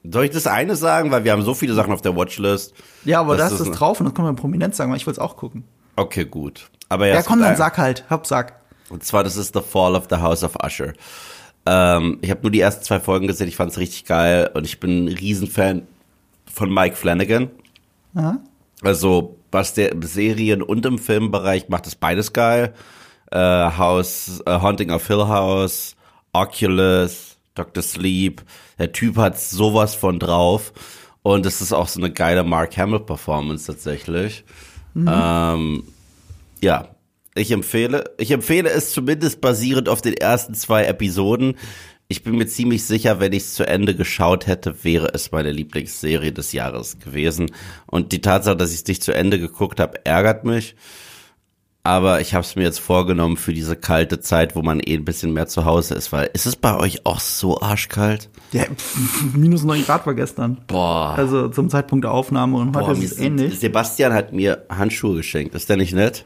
Soll 0.03 0.25
ich 0.25 0.31
das 0.31 0.45
eine 0.45 0.75
sagen, 0.75 1.11
weil 1.11 1.23
wir 1.23 1.31
haben 1.31 1.43
so 1.43 1.53
viele 1.53 1.73
Sachen 1.73 1.93
auf 1.93 2.01
der 2.01 2.15
Watchlist. 2.15 2.73
Ja, 3.05 3.21
aber 3.21 3.37
das 3.37 3.53
ist 3.59 3.71
drauf 3.71 3.99
und 4.01 4.05
das 4.05 4.13
können 4.13 4.27
wir 4.27 4.33
prominent 4.33 4.75
sagen, 4.75 4.91
weil 4.91 4.97
ich 4.97 5.05
will 5.07 5.13
es 5.13 5.19
auch 5.19 5.37
gucken. 5.37 5.63
Okay, 5.95 6.25
gut. 6.25 6.69
Aber 6.89 7.07
ja, 7.07 7.15
Ja, 7.15 7.21
komm, 7.23 7.39
dann 7.39 7.51
ein- 7.51 7.57
sag 7.57 7.77
halt. 7.77 8.03
Hab, 8.09 8.27
sag. 8.27 8.59
Und 8.89 9.03
zwar, 9.03 9.23
das 9.23 9.35
ist 9.37 9.53
The 9.53 9.61
Fall 9.61 9.95
of 9.95 10.07
the 10.09 10.17
House 10.17 10.43
of 10.43 10.55
Usher. 10.63 10.93
Ähm, 11.69 12.19
ich 12.21 12.31
habe 12.31 12.43
nur 12.43 12.51
die 12.51 12.61
ersten 12.61 12.85
zwei 12.85 13.01
Folgen 13.01 13.27
gesehen, 13.27 13.49
ich 13.49 13.57
fand 13.57 13.71
es 13.71 13.77
richtig 13.77 14.05
geil 14.05 14.49
und 14.53 14.65
ich 14.65 14.79
bin 14.79 15.05
ein 15.05 15.07
Riesenfan 15.09 15.81
von 16.45 16.73
Mike 16.73 16.95
Flanagan. 16.95 17.49
Aha. 18.15 18.39
Also, 18.83 19.35
was 19.51 19.73
der 19.73 19.91
im 19.91 20.01
Serien- 20.03 20.61
und 20.61 20.85
im 20.85 20.97
Filmbereich 20.97 21.67
macht, 21.67 21.85
ist 21.87 21.99
beides 21.99 22.31
geil. 22.31 22.73
Äh, 23.31 23.37
House, 23.37 24.41
äh, 24.45 24.61
Haunting 24.61 24.91
of 24.91 25.05
Hill 25.07 25.27
House, 25.27 25.97
Oculus, 26.31 27.37
Dr. 27.53 27.83
Sleep. 27.83 28.43
Der 28.79 28.93
Typ 28.93 29.17
hat 29.17 29.37
sowas 29.37 29.93
von 29.93 30.19
drauf. 30.19 30.71
Und 31.21 31.45
es 31.45 31.59
ist 31.59 31.73
auch 31.73 31.89
so 31.89 31.99
eine 31.99 32.11
geile 32.11 32.45
Mark 32.45 32.77
Hamill-Performance 32.77 33.67
tatsächlich. 33.67 34.45
Ähm, 34.95 35.83
ja, 36.61 36.87
ich 37.37 37.51
empfehle, 37.51 38.11
ich 38.17 38.31
empfehle 38.31 38.69
es 38.69 38.91
zumindest 38.91 39.41
basierend 39.41 39.89
auf 39.89 40.01
den 40.01 40.13
ersten 40.13 40.53
zwei 40.53 40.85
Episoden. 40.85 41.55
Ich 42.09 42.23
bin 42.23 42.37
mir 42.37 42.47
ziemlich 42.47 42.85
sicher, 42.85 43.19
wenn 43.19 43.33
ich 43.33 43.43
es 43.43 43.53
zu 43.55 43.67
Ende 43.67 43.93
geschaut 43.93 44.47
hätte, 44.47 44.83
wäre 44.83 45.13
es 45.13 45.31
meine 45.31 45.51
Lieblingsserie 45.51 46.31
des 46.31 46.53
Jahres 46.53 46.99
gewesen. 46.99 47.51
Und 47.85 48.13
die 48.13 48.21
Tatsache, 48.21 48.55
dass 48.55 48.71
ich 48.71 48.77
es 48.77 48.87
nicht 48.87 49.03
zu 49.03 49.13
Ende 49.13 49.39
geguckt 49.39 49.79
habe, 49.79 50.05
ärgert 50.05 50.45
mich. 50.45 50.75
Aber 51.83 52.19
ich 52.19 52.33
habe 52.33 52.43
es 52.43 52.57
mir 52.57 52.63
jetzt 52.63 52.79
vorgenommen 52.79 53.37
für 53.37 53.53
diese 53.53 53.77
kalte 53.77 54.19
Zeit, 54.19 54.57
wo 54.57 54.61
man 54.61 54.81
eh 54.81 54.93
ein 54.93 55.05
bisschen 55.05 55.31
mehr 55.31 55.47
zu 55.47 55.63
Hause 55.63 55.95
ist, 55.95 56.11
weil 56.11 56.29
ist 56.33 56.45
es 56.45 56.57
bei 56.57 56.75
euch 56.75 57.05
auch 57.05 57.21
so 57.21 57.61
arschkalt? 57.61 58.29
Ja, 58.51 58.63
pff, 58.63 59.23
minus 59.33 59.63
9 59.63 59.85
Grad 59.85 60.05
war 60.05 60.13
gestern. 60.13 60.57
Boah. 60.67 61.13
Also 61.15 61.47
zum 61.47 61.69
Zeitpunkt 61.69 62.03
der 62.03 62.11
Aufnahme 62.11 62.57
und 62.57 62.75
heute 62.75 62.87
Boah, 62.87 62.91
ist 62.91 63.13
es 63.13 63.17
ähnlich. 63.17 63.59
Sebastian 63.59 64.13
hat 64.13 64.33
mir 64.33 64.65
Handschuhe 64.69 65.15
geschenkt. 65.15 65.55
Ist 65.55 65.69
der 65.69 65.77
nicht 65.77 65.93
nett? 65.93 66.25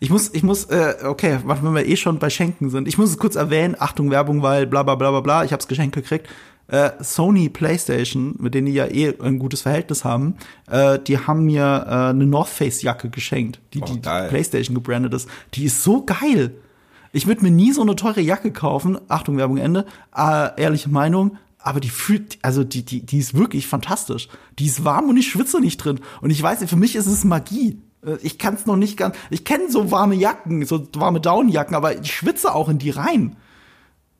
Ich 0.00 0.10
muss, 0.10 0.32
ich 0.32 0.42
muss, 0.42 0.64
äh, 0.64 0.94
okay, 1.04 1.38
warte, 1.44 1.62
wenn 1.62 1.74
wir 1.74 1.86
eh 1.86 1.96
schon 1.96 2.18
bei 2.18 2.30
Schenken 2.30 2.70
sind. 2.70 2.88
Ich 2.88 2.98
muss 2.98 3.10
es 3.10 3.18
kurz 3.18 3.36
erwähnen, 3.36 3.76
Achtung, 3.78 4.10
Werbung, 4.10 4.42
weil 4.42 4.66
bla 4.66 4.82
bla 4.82 4.94
bla 4.94 5.10
bla 5.10 5.20
bla, 5.20 5.44
ich 5.44 5.52
hab's 5.52 5.68
Geschenk 5.68 5.94
gekriegt. 5.94 6.26
Äh, 6.66 6.92
Sony 7.00 7.50
PlayStation, 7.50 8.34
mit 8.38 8.54
denen 8.54 8.66
die 8.66 8.72
ja 8.72 8.86
eh 8.86 9.14
ein 9.20 9.38
gutes 9.38 9.60
Verhältnis 9.62 10.02
haben, 10.04 10.36
äh, 10.70 10.98
die 10.98 11.18
haben 11.18 11.44
mir 11.44 11.84
äh, 11.86 12.10
eine 12.10 12.26
North 12.26 12.48
Face 12.48 12.80
Jacke 12.80 13.10
geschenkt, 13.10 13.60
die, 13.74 13.82
Oh, 13.82 13.84
die, 13.84 14.00
die. 14.00 14.28
PlayStation 14.28 14.74
gebrandet 14.74 15.12
ist. 15.12 15.28
Die 15.52 15.64
ist 15.64 15.82
so 15.82 16.04
geil. 16.04 16.54
Ich 17.12 17.26
würde 17.26 17.42
mir 17.42 17.50
nie 17.50 17.72
so 17.72 17.82
eine 17.82 17.94
teure 17.96 18.22
Jacke 18.22 18.50
kaufen. 18.50 18.98
Achtung, 19.08 19.36
Werbung 19.36 19.58
Ende. 19.58 19.84
Äh, 20.16 20.60
ehrliche 20.60 20.88
Meinung. 20.88 21.36
Aber 21.58 21.80
die 21.80 21.90
fühlt, 21.90 22.38
also 22.42 22.64
die, 22.64 22.84
die, 22.84 23.04
die 23.04 23.18
ist 23.18 23.34
wirklich 23.34 23.66
fantastisch. 23.66 24.28
Die 24.58 24.66
ist 24.66 24.84
warm 24.84 25.08
und 25.08 25.16
ich 25.16 25.28
schwitze 25.28 25.60
nicht 25.60 25.76
drin. 25.78 26.00
Und 26.22 26.30
ich 26.30 26.42
weiß, 26.42 26.64
für 26.64 26.76
mich 26.76 26.96
ist 26.96 27.06
es 27.06 27.24
Magie. 27.24 27.78
Äh, 28.06 28.16
Ich 28.22 28.38
kann 28.38 28.54
es 28.54 28.66
noch 28.66 28.76
nicht 28.76 28.96
ganz. 28.96 29.16
Ich 29.30 29.44
kenne 29.44 29.70
so 29.70 29.90
warme 29.90 30.14
Jacken, 30.14 30.64
so 30.64 30.86
warme 30.96 31.20
Downjacken, 31.20 31.74
aber 31.74 31.98
ich 32.00 32.12
schwitze 32.12 32.54
auch 32.54 32.68
in 32.68 32.78
die 32.78 32.90
rein. 32.90 33.36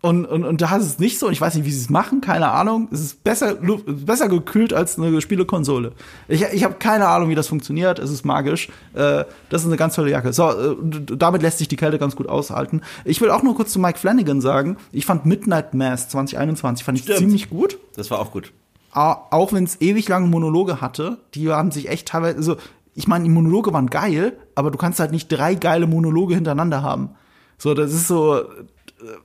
Und, 0.03 0.27
und, 0.27 0.45
und 0.45 0.61
da 0.61 0.77
ist 0.77 0.85
es 0.85 0.99
nicht 0.99 1.19
so. 1.19 1.29
Und 1.29 1.33
ich 1.33 1.41
weiß 1.41 1.55
nicht, 1.55 1.65
wie 1.65 1.71
sie 1.73 1.81
es 1.81 1.89
machen, 1.89 2.21
keine 2.21 2.51
Ahnung. 2.51 2.89
Es 2.93 3.01
ist 3.01 3.25
besser, 3.25 3.55
besser 3.55 4.29
gekühlt 4.29 4.75
als 4.75 4.99
eine 4.99 5.19
Spielekonsole. 5.23 5.93
Ich, 6.29 6.43
ich 6.43 6.63
habe 6.63 6.75
keine 6.75 7.09
Ahnung, 7.09 7.31
wie 7.31 7.35
das 7.35 7.49
funktioniert. 7.49 7.99
Es 7.99 8.11
ist 8.11 8.23
magisch. 8.23 8.69
Äh, 8.93 9.25
das 9.49 9.63
ist 9.63 9.67
eine 9.69 9.79
ganz 9.79 9.95
tolle 9.95 10.11
Jacke. 10.11 10.35
So, 10.35 10.51
äh, 10.51 10.77
damit 11.17 11.41
lässt 11.41 11.57
sich 11.57 11.69
die 11.69 11.77
Kälte 11.77 11.99
ganz 11.99 12.17
gut 12.17 12.29
aushalten. 12.29 12.83
Ich 13.07 13.23
will 13.23 13.31
auch 13.31 13.43
nur 13.43 13.55
kurz 13.57 13.73
zu 13.73 13.79
Mike 13.79 13.99
Flanagan 13.99 14.43
sagen. 14.43 14.77
Ich 14.93 15.07
fand 15.07 15.25
Midnight 15.25 15.73
Mass 15.73 16.11
2021 16.11 16.85
fand 16.85 16.99
ich 16.99 17.05
Stimmt. 17.05 17.21
ziemlich 17.21 17.49
gut. 17.49 17.79
Das 17.97 18.11
war 18.11 18.19
auch 18.19 18.31
gut. 18.31 18.53
Au- 18.93 19.17
auch 19.31 19.55
wenn 19.55 19.65
es 19.65 19.81
ewig 19.81 20.07
lange 20.11 20.27
Monologe 20.27 20.83
hatte, 20.83 21.17
die 21.35 21.49
haben 21.51 21.71
sich 21.71 21.89
echt 21.89 22.09
teilweise, 22.09 22.37
also 22.37 22.57
ich 22.95 23.09
meine, 23.09 23.25
die 23.25 23.31
Monologe 23.31 23.73
waren 23.73 23.89
geil, 23.91 24.37
aber 24.55 24.71
du 24.71 24.79
kannst 24.79 25.01
halt 25.01 25.11
nicht 25.13 25.29
drei 25.29 25.55
geile 25.55 25.87
Monologe 25.87 26.35
hintereinander 26.35 26.83
haben. 26.83 27.11
So, 27.59 27.75
das 27.75 27.93
ist 27.93 28.09
so 28.09 28.41
äh, 28.41 28.45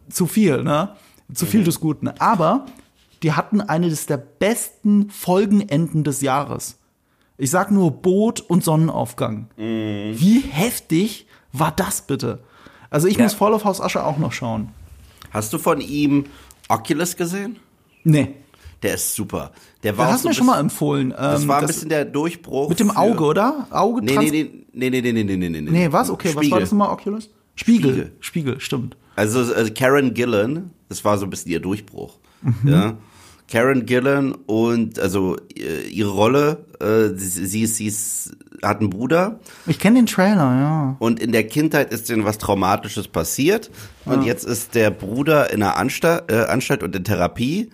zu 0.10 0.26
viel, 0.28 0.64
ne? 0.64 0.96
Zu 1.34 1.46
viel 1.46 1.64
des 1.64 1.80
Guten. 1.80 2.08
Aber 2.08 2.66
die 3.22 3.34
hatten 3.34 3.62
eines 3.62 4.08
der 4.08 4.18
besten 4.18 5.10
Folgenenden 5.12 6.04
des 6.04 6.22
Jahres. 6.22 6.78
Ich 7.38 7.52
sag 7.52 7.70
nur 7.72 7.92
Boot 7.92 8.42
und 8.42 8.64
Sonnenaufgang. 8.64 9.48
Wie 9.56 10.40
heftig 10.50 11.28
war 11.54 11.72
das 11.72 12.02
bitte? 12.02 12.40
Also 12.90 13.08
ich 13.08 13.18
Ja. 13.18 13.24
muss 13.24 13.34
Fall 13.36 13.54
of 13.54 13.64
House 13.66 13.80
Usher 13.80 14.06
auch 14.08 14.18
noch 14.18 14.32
schauen. 14.34 14.70
Hast 15.32 15.54
du 15.54 15.60
von 15.60 15.80
ihm 15.82 16.26
Oculus 16.68 17.16
gesehen? 17.16 17.58
Nee. 18.04 18.34
Der 18.82 18.96
ist 18.96 19.14
super. 19.14 19.52
Der 19.84 19.94
Du 19.94 19.98
war 20.00 20.08
auch 20.08 20.12
hast 20.12 20.24
so 20.24 20.28
mir 20.30 20.34
schon 20.34 20.46
mal 20.48 20.60
empfohlen. 20.60 21.12
Das 21.12 21.42
ähm, 21.44 21.48
war 21.48 21.58
ein 21.58 21.62
das- 21.64 21.76
bisschen 21.76 21.90
der 21.90 22.06
Durchbruch. 22.06 22.70
mit 22.70 22.80
dem 22.80 22.92
Auge, 22.92 23.24
oder? 23.24 23.68
Auge 23.70 24.04
Nee, 24.04 24.18
nee, 24.18 24.30
nee, 24.74 24.90
nee, 24.90 25.02
nee, 25.02 25.02
nee, 25.02 25.24
nee, 25.24 25.24
nee, 25.24 25.50
nee, 25.50 25.62
nee. 25.62 25.72
Nee, 25.72 25.88
was? 25.92 26.10
Okay, 26.10 26.30
was 26.30 26.34
Spiegel. 26.34 26.52
war 26.52 26.60
das 26.60 26.72
nochmal, 26.72 26.90
Oculus? 26.90 27.30
Spiegel. 27.56 27.92
Spiegel. 27.92 28.12
Spiegel, 28.20 28.60
stimmt. 28.60 28.98
Also, 29.16 29.40
also 29.54 29.72
Karen 29.74 30.14
Gillan, 30.14 30.72
das 30.90 31.04
war 31.06 31.18
so 31.18 31.26
ein 31.26 31.30
bisschen 31.30 31.52
ihr 31.52 31.60
Durchbruch. 31.60 32.18
Mhm. 32.42 32.54
Ja. 32.66 32.94
Karen 33.52 33.86
Gillan 33.86 34.34
und 34.46 35.00
also 35.00 35.36
äh, 35.58 35.88
ihre 35.90 36.10
Rolle, 36.12 36.66
äh, 36.80 37.18
sie, 37.18 37.66
sie, 37.66 37.88
ist- 37.88 38.32
hat 38.62 38.80
einen 38.82 38.90
Bruder 38.90 39.40
Ich 39.66 39.80
kenne 39.80 39.96
den 40.00 40.06
Trailer, 40.06 40.36
ja. 40.38 40.96
und 41.00 41.20
in 41.20 41.32
der 41.32 41.48
Kindheit 41.48 41.92
ist 41.92 42.10
denen 42.10 42.26
was 42.26 42.38
Traumatisches 42.38 43.08
passiert 43.08 43.72
und 44.06 44.24
jetzt 44.24 44.46
ist 44.46 44.76
der 44.76 44.92
Bruder 44.92 45.52
in 45.52 45.64
einer 45.64 45.78
Anstalt, 45.78 46.30
äh, 46.32 46.44
Anstalt 46.46 46.84
und 46.84 46.96
in 46.96 47.04
Therapie, 47.06 47.70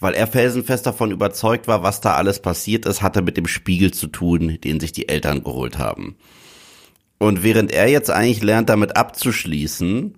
weil 0.00 0.14
er 0.14 0.26
felsenfest 0.26 0.86
davon 0.86 1.10
überzeugt 1.10 1.68
war, 1.68 1.82
was 1.82 2.00
da 2.00 2.14
alles 2.14 2.40
passiert 2.40 2.86
ist, 2.86 3.02
hatte 3.02 3.22
mit 3.22 3.36
dem 3.36 3.46
Spiegel 3.46 3.92
zu 3.92 4.08
tun, 4.08 4.58
den 4.64 4.80
sich 4.80 4.92
die 4.92 5.08
Eltern 5.08 5.44
geholt 5.44 5.78
haben. 5.78 6.16
Und 7.18 7.42
während 7.42 7.70
er 7.70 7.88
jetzt 7.88 8.10
eigentlich 8.10 8.42
lernt, 8.42 8.70
damit 8.70 8.96
abzuschließen, 8.96 10.16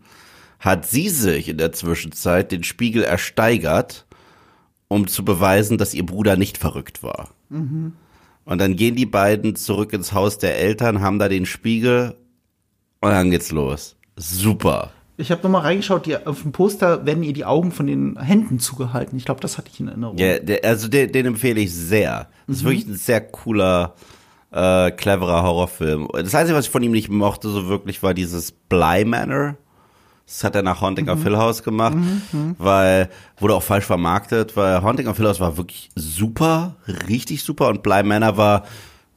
hat 0.61 0.87
sie 0.87 1.09
sich 1.09 1.49
in 1.49 1.59
der 1.59 1.73
Zwischenzeit 1.73 2.53
den 2.53 2.63
Spiegel 2.63 3.03
ersteigert, 3.03 4.07
um 4.87 5.09
zu 5.09 5.25
beweisen, 5.25 5.79
dass 5.79 5.95
ihr 5.95 6.07
Bruder 6.07 6.37
nicht 6.37 6.59
verrückt 6.59 7.03
war. 7.03 7.31
Und 8.45 8.59
dann 8.61 8.77
gehen 8.77 8.95
die 8.95 9.07
beiden 9.07 9.57
zurück 9.57 9.93
ins 9.93 10.13
Haus 10.13 10.39
der 10.39 10.59
Eltern, 10.59 11.01
haben 11.01 11.19
da 11.19 11.29
den 11.29 11.47
Spiegel 11.47 12.17
und 13.01 13.11
dann 13.11 13.33
geht's 13.33 13.51
los. 13.51 13.97
Super. 14.17 14.93
Ich 15.17 15.31
habe 15.31 15.43
nochmal 15.43 15.63
reingeschaut, 15.63 16.07
die, 16.07 16.17
auf 16.17 16.43
dem 16.43 16.53
Poster 16.53 17.05
werden 17.05 17.23
ihr 17.23 17.35
die 17.35 17.45
Augen 17.45 17.71
von 17.71 17.87
den 17.87 18.19
Händen 18.19 18.59
zugehalten. 18.59 19.17
Ich 19.19 19.25
glaube, 19.25 19.41
das 19.41 19.59
hatte 19.59 19.69
ich 19.73 19.79
in 19.79 19.89
Erinnerung. 19.89 20.17
Ja, 20.17 20.39
der, 20.39 20.65
also 20.65 20.89
den, 20.89 21.13
den 21.13 21.27
empfehle 21.27 21.61
ich 21.61 21.75
sehr. 21.75 22.29
Das 22.47 22.59
ist 22.59 22.65
wirklich 22.65 22.87
ein 22.87 22.97
sehr 22.97 23.21
cooler, 23.21 23.95
äh, 24.53 24.91
cleverer 24.91 25.43
Horrorfilm. 25.43 26.09
Das 26.13 26.35
Einzige, 26.35 26.57
was 26.57 26.67
ich 26.67 26.71
von 26.71 26.83
ihm 26.83 26.93
nicht 26.93 27.11
mochte, 27.11 27.51
so 27.51 27.69
wirklich, 27.69 28.03
war 28.03 28.15
dieses 28.15 28.53
Bly 28.53 29.05
Manor. 29.05 29.57
Das 30.27 30.45
hat 30.45 30.55
er 30.55 30.63
nach 30.63 30.81
Haunting 30.81 31.09
of 31.11 31.23
Hill 31.23 31.37
House 31.37 31.63
gemacht, 31.63 31.97
weil 32.57 33.11
wurde 33.39 33.55
auch 33.55 33.63
falsch 33.63 33.85
vermarktet, 33.85 34.57
weil 34.57 34.81
Haunting 34.83 35.09
of 35.09 35.17
Hill 35.19 35.27
House 35.27 35.41
war 35.41 35.59
wirklich 35.59 35.91
super, 35.95 36.77
richtig 37.09 37.43
super 37.43 37.69
und 37.69 37.83
Bly 37.83 38.03
Manor 38.03 38.37
war 38.37 38.63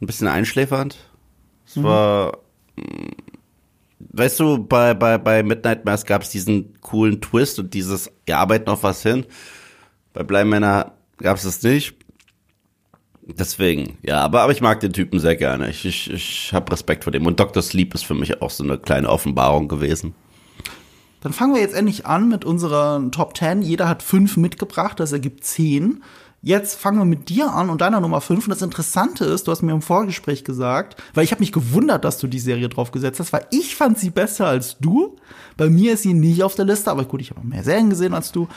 ein 0.02 0.08
bisschen 0.08 0.28
einschläfernd. 0.28 0.98
Es 1.66 1.82
war 1.82 2.40
weißt 4.16 4.40
du, 4.40 4.58
bei, 4.58 4.94
bei, 4.94 5.18
bei 5.18 5.44
Midnight 5.44 5.86
Mass 5.86 6.06
gab 6.06 6.22
es 6.22 6.30
diesen 6.30 6.80
coolen 6.82 7.22
Twist 7.22 7.60
und 7.60 7.74
dieses, 7.74 8.12
wir 8.26 8.38
arbeiten 8.38 8.70
auf 8.70 8.84
was 8.84 9.04
hin. 9.04 9.26
Bei 10.14 10.24
Bleimänner 10.24 10.94
gab 11.18 11.38
es 11.38 11.44
das 11.44 11.62
nicht. 11.64 11.96
Deswegen, 13.28 13.98
ja, 14.04 14.22
aber, 14.22 14.42
aber 14.42 14.52
ich 14.52 14.62
mag 14.62 14.80
den 14.80 14.94
Typen 14.94 15.20
sehr 15.20 15.36
gerne. 15.36 15.70
Ich, 15.70 15.84
ich, 15.86 16.12
ich 16.12 16.54
habe 16.54 16.72
Respekt 16.72 17.04
vor 17.04 17.12
dem. 17.12 17.26
Und 17.26 17.40
Dr. 17.40 17.62
Sleep 17.64 17.94
ist 17.96 18.06
für 18.06 18.14
mich 18.14 18.42
auch 18.42 18.52
so 18.52 18.64
eine 18.64 18.78
kleine 18.78 19.10
Offenbarung 19.10 19.68
gewesen. 19.68 20.14
Dann 21.22 21.34
fangen 21.34 21.56
wir 21.56 21.62
jetzt 21.62 21.74
endlich 21.74 22.06
an 22.06 22.30
mit 22.30 22.46
unserer 22.46 23.02
Top 23.10 23.36
10. 23.36 23.64
Jeder 23.64 23.90
hat 23.90 24.04
fünf 24.04 24.38
mitgebracht, 24.38 25.00
das 25.00 25.12
ergibt 25.12 25.44
zehn. 25.44 26.04
Jetzt 26.46 26.80
fangen 26.80 27.00
wir 27.00 27.06
mit 27.06 27.30
dir 27.30 27.52
an 27.52 27.72
und 27.72 27.82
deiner 27.82 28.00
Nummer 28.00 28.22
fünf. 28.22 28.46
Und 28.46 28.52
das 28.52 28.62
Interessante 28.62 29.26
ist, 29.26 29.48
du 29.48 29.52
hast 29.52 29.64
mir 29.64 29.72
im 29.72 29.82
Vorgespräch 29.82 30.44
gesagt, 30.44 31.02
weil 31.16 31.24
ich 31.24 31.32
habe 31.32 31.40
mich 31.40 31.52
gewundert, 31.52 32.06
dass 32.06 32.20
du 32.20 32.28
die 32.28 32.38
Serie 32.38 32.70
draufgesetzt 32.70 33.20
hast, 33.20 33.34
weil 33.34 33.48
ich 33.50 33.76
fand 33.76 33.98
sie 33.98 34.12
besser 34.12 34.46
als 34.46 34.78
du. 34.78 35.16
Bei 35.58 35.72
mir 35.72 35.94
ist 35.94 36.04
sie 36.04 36.14
nicht 36.14 36.44
auf 36.44 36.54
der 36.54 36.66
Liste, 36.66 36.92
aber 36.92 37.06
gut, 37.06 37.20
ich 37.20 37.32
habe 37.32 37.42
mehr 37.42 37.64
Serien 37.64 37.90
gesehen 37.90 38.14
als 38.14 38.32
du. 38.32 38.48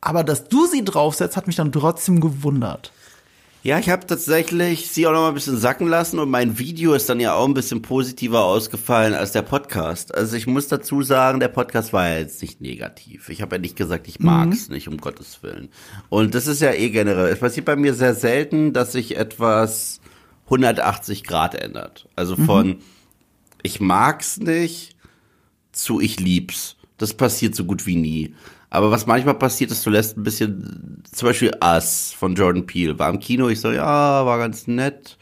Aber 0.00 0.24
dass 0.24 0.48
du 0.48 0.66
sie 0.66 0.84
draufsetzt, 0.84 1.36
hat 1.36 1.46
mich 1.46 1.54
dann 1.54 1.70
trotzdem 1.70 2.20
gewundert. 2.20 2.90
Ja, 3.62 3.78
ich 3.78 3.90
habe 3.90 4.06
tatsächlich 4.06 4.90
sie 4.90 5.06
auch 5.06 5.12
noch 5.12 5.20
mal 5.20 5.28
ein 5.28 5.34
bisschen 5.34 5.58
sacken 5.58 5.86
lassen 5.86 6.18
und 6.18 6.30
mein 6.30 6.58
Video 6.58 6.94
ist 6.94 7.10
dann 7.10 7.20
ja 7.20 7.34
auch 7.34 7.46
ein 7.46 7.52
bisschen 7.52 7.82
positiver 7.82 8.42
ausgefallen 8.42 9.12
als 9.12 9.32
der 9.32 9.42
Podcast. 9.42 10.14
Also 10.14 10.34
ich 10.36 10.46
muss 10.46 10.68
dazu 10.68 11.02
sagen, 11.02 11.40
der 11.40 11.48
Podcast 11.48 11.92
war 11.92 12.08
ja 12.08 12.20
jetzt 12.20 12.40
nicht 12.40 12.62
negativ. 12.62 13.28
Ich 13.28 13.42
habe 13.42 13.56
ja 13.56 13.60
nicht 13.60 13.76
gesagt, 13.76 14.08
ich 14.08 14.18
mag's 14.18 14.70
nicht, 14.70 14.88
um 14.88 14.96
Gottes 14.96 15.42
Willen. 15.42 15.68
Und 16.08 16.34
das 16.34 16.46
ist 16.46 16.62
ja 16.62 16.72
eh 16.72 16.88
generell. 16.88 17.30
Es 17.30 17.40
passiert 17.40 17.66
bei 17.66 17.76
mir 17.76 17.92
sehr 17.92 18.14
selten, 18.14 18.72
dass 18.72 18.92
sich 18.92 19.18
etwas 19.18 20.00
180 20.46 21.24
Grad 21.24 21.54
ändert. 21.54 22.08
Also 22.16 22.36
von 22.36 22.78
ich 23.62 23.78
mag's 23.78 24.38
nicht 24.38 24.96
zu 25.70 26.00
ich 26.00 26.18
lieb's. 26.18 26.76
Das 26.96 27.12
passiert 27.12 27.54
so 27.54 27.64
gut 27.64 27.84
wie 27.86 27.96
nie. 27.96 28.34
Aber 28.70 28.92
was 28.92 29.06
manchmal 29.06 29.34
passiert 29.34 29.72
ist, 29.72 29.84
du 29.84 29.90
lässt 29.90 30.16
ein 30.16 30.22
bisschen, 30.22 31.02
zum 31.12 31.28
Beispiel 31.28 31.52
Us 31.62 32.14
von 32.16 32.36
Jordan 32.36 32.66
Peele, 32.66 32.98
war 32.98 33.10
im 33.10 33.18
Kino, 33.18 33.48
ich 33.48 33.60
so, 33.60 33.72
ja, 33.72 34.24
war 34.24 34.38
ganz 34.38 34.68
nett. 34.68 35.18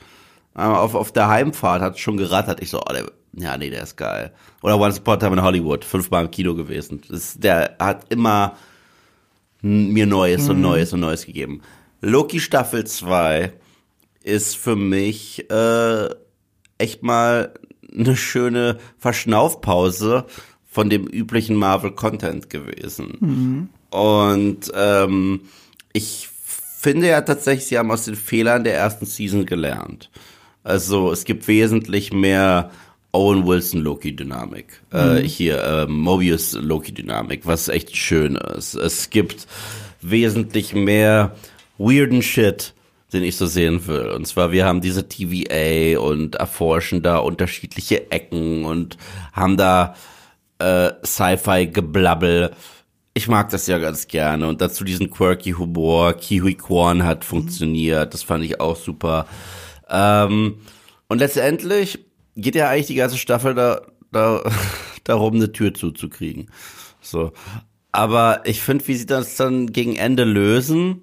Aber 0.52 0.80
auf, 0.82 0.94
auf 0.94 1.12
der 1.12 1.28
Heimfahrt 1.28 1.80
hat 1.80 1.94
es 1.94 2.00
schon 2.00 2.18
gerattert. 2.18 2.60
Ich 2.60 2.68
so, 2.68 2.80
oh, 2.80 2.92
der, 2.92 3.10
ja, 3.32 3.56
nee, 3.56 3.70
der 3.70 3.84
ist 3.84 3.96
geil. 3.96 4.32
Oder 4.62 4.78
Once 4.78 4.98
Upon 4.98 5.14
a 5.14 5.16
Time 5.16 5.36
in 5.36 5.42
Hollywood, 5.42 5.84
fünfmal 5.84 6.24
im 6.24 6.30
Kino 6.30 6.54
gewesen. 6.54 7.00
Das, 7.08 7.38
der 7.38 7.76
hat 7.78 8.06
immer 8.10 8.56
mir 9.62 10.06
Neues 10.06 10.48
und 10.48 10.60
Neues 10.60 10.92
und 10.92 11.00
Neues 11.00 11.26
gegeben. 11.26 11.62
Loki 12.00 12.40
Staffel 12.40 12.86
2 12.86 13.52
ist 14.22 14.56
für 14.56 14.76
mich 14.76 15.50
äh, 15.50 16.08
echt 16.76 17.02
mal 17.02 17.54
eine 17.96 18.16
schöne 18.16 18.78
Verschnaufpause 18.98 20.26
von 20.78 20.90
dem 20.90 21.08
üblichen 21.08 21.56
Marvel-Content 21.56 22.50
gewesen. 22.50 23.68
Und 23.90 24.70
ähm, 24.76 25.40
ich 25.92 26.28
finde 26.30 27.08
ja 27.08 27.20
tatsächlich, 27.22 27.66
sie 27.66 27.78
haben 27.78 27.90
aus 27.90 28.04
den 28.04 28.14
Fehlern 28.14 28.62
der 28.62 28.76
ersten 28.76 29.04
Season 29.04 29.44
gelernt. 29.44 30.08
Also 30.62 31.10
es 31.10 31.24
gibt 31.24 31.48
wesentlich 31.48 32.12
mehr 32.12 32.70
Owen 33.10 33.44
Wilson 33.44 33.80
Loki 33.80 34.14
Dynamik. 34.14 34.66
Äh, 34.92 35.22
hier 35.22 35.64
äh, 35.64 35.86
Mobius 35.88 36.52
Loki 36.52 36.92
Dynamik, 36.92 37.44
was 37.44 37.66
echt 37.66 37.96
schön 37.96 38.36
ist. 38.36 38.74
Es 38.74 39.10
gibt 39.10 39.48
wesentlich 40.00 40.74
mehr 40.74 41.34
weirden 41.76 42.22
Shit, 42.22 42.72
den 43.12 43.24
ich 43.24 43.34
so 43.34 43.46
sehen 43.46 43.84
will. 43.88 44.10
Und 44.10 44.28
zwar, 44.28 44.52
wir 44.52 44.64
haben 44.64 44.80
diese 44.80 45.08
TVA 45.08 45.98
und 45.98 46.36
erforschen 46.36 47.02
da 47.02 47.18
unterschiedliche 47.18 48.12
Ecken 48.12 48.64
und 48.64 48.96
haben 49.32 49.56
da 49.56 49.96
äh, 50.58 50.92
Sci-Fi-Geblabbel. 51.04 52.52
Ich 53.14 53.28
mag 53.28 53.50
das 53.50 53.66
ja 53.66 53.78
ganz 53.78 54.06
gerne. 54.06 54.48
Und 54.48 54.60
dazu 54.60 54.84
diesen 54.84 55.10
quirky 55.10 55.52
Humor. 55.52 56.14
Kiwi 56.14 56.54
Kwan 56.54 57.04
hat 57.04 57.24
funktioniert. 57.24 58.14
Das 58.14 58.22
fand 58.22 58.44
ich 58.44 58.60
auch 58.60 58.76
super. 58.76 59.26
Ähm, 59.88 60.58
und 61.08 61.18
letztendlich 61.18 62.04
geht 62.36 62.54
ja 62.54 62.68
eigentlich 62.68 62.86
die 62.86 62.94
ganze 62.94 63.18
Staffel 63.18 63.54
da, 63.54 63.82
da, 64.12 64.42
darum, 65.04 65.34
eine 65.34 65.52
Tür 65.52 65.74
zuzukriegen. 65.74 66.50
So. 67.00 67.32
Aber 67.90 68.42
ich 68.44 68.60
finde, 68.60 68.86
wie 68.86 68.94
sie 68.94 69.06
das 69.06 69.36
dann 69.36 69.72
gegen 69.72 69.96
Ende 69.96 70.24
lösen, 70.24 71.02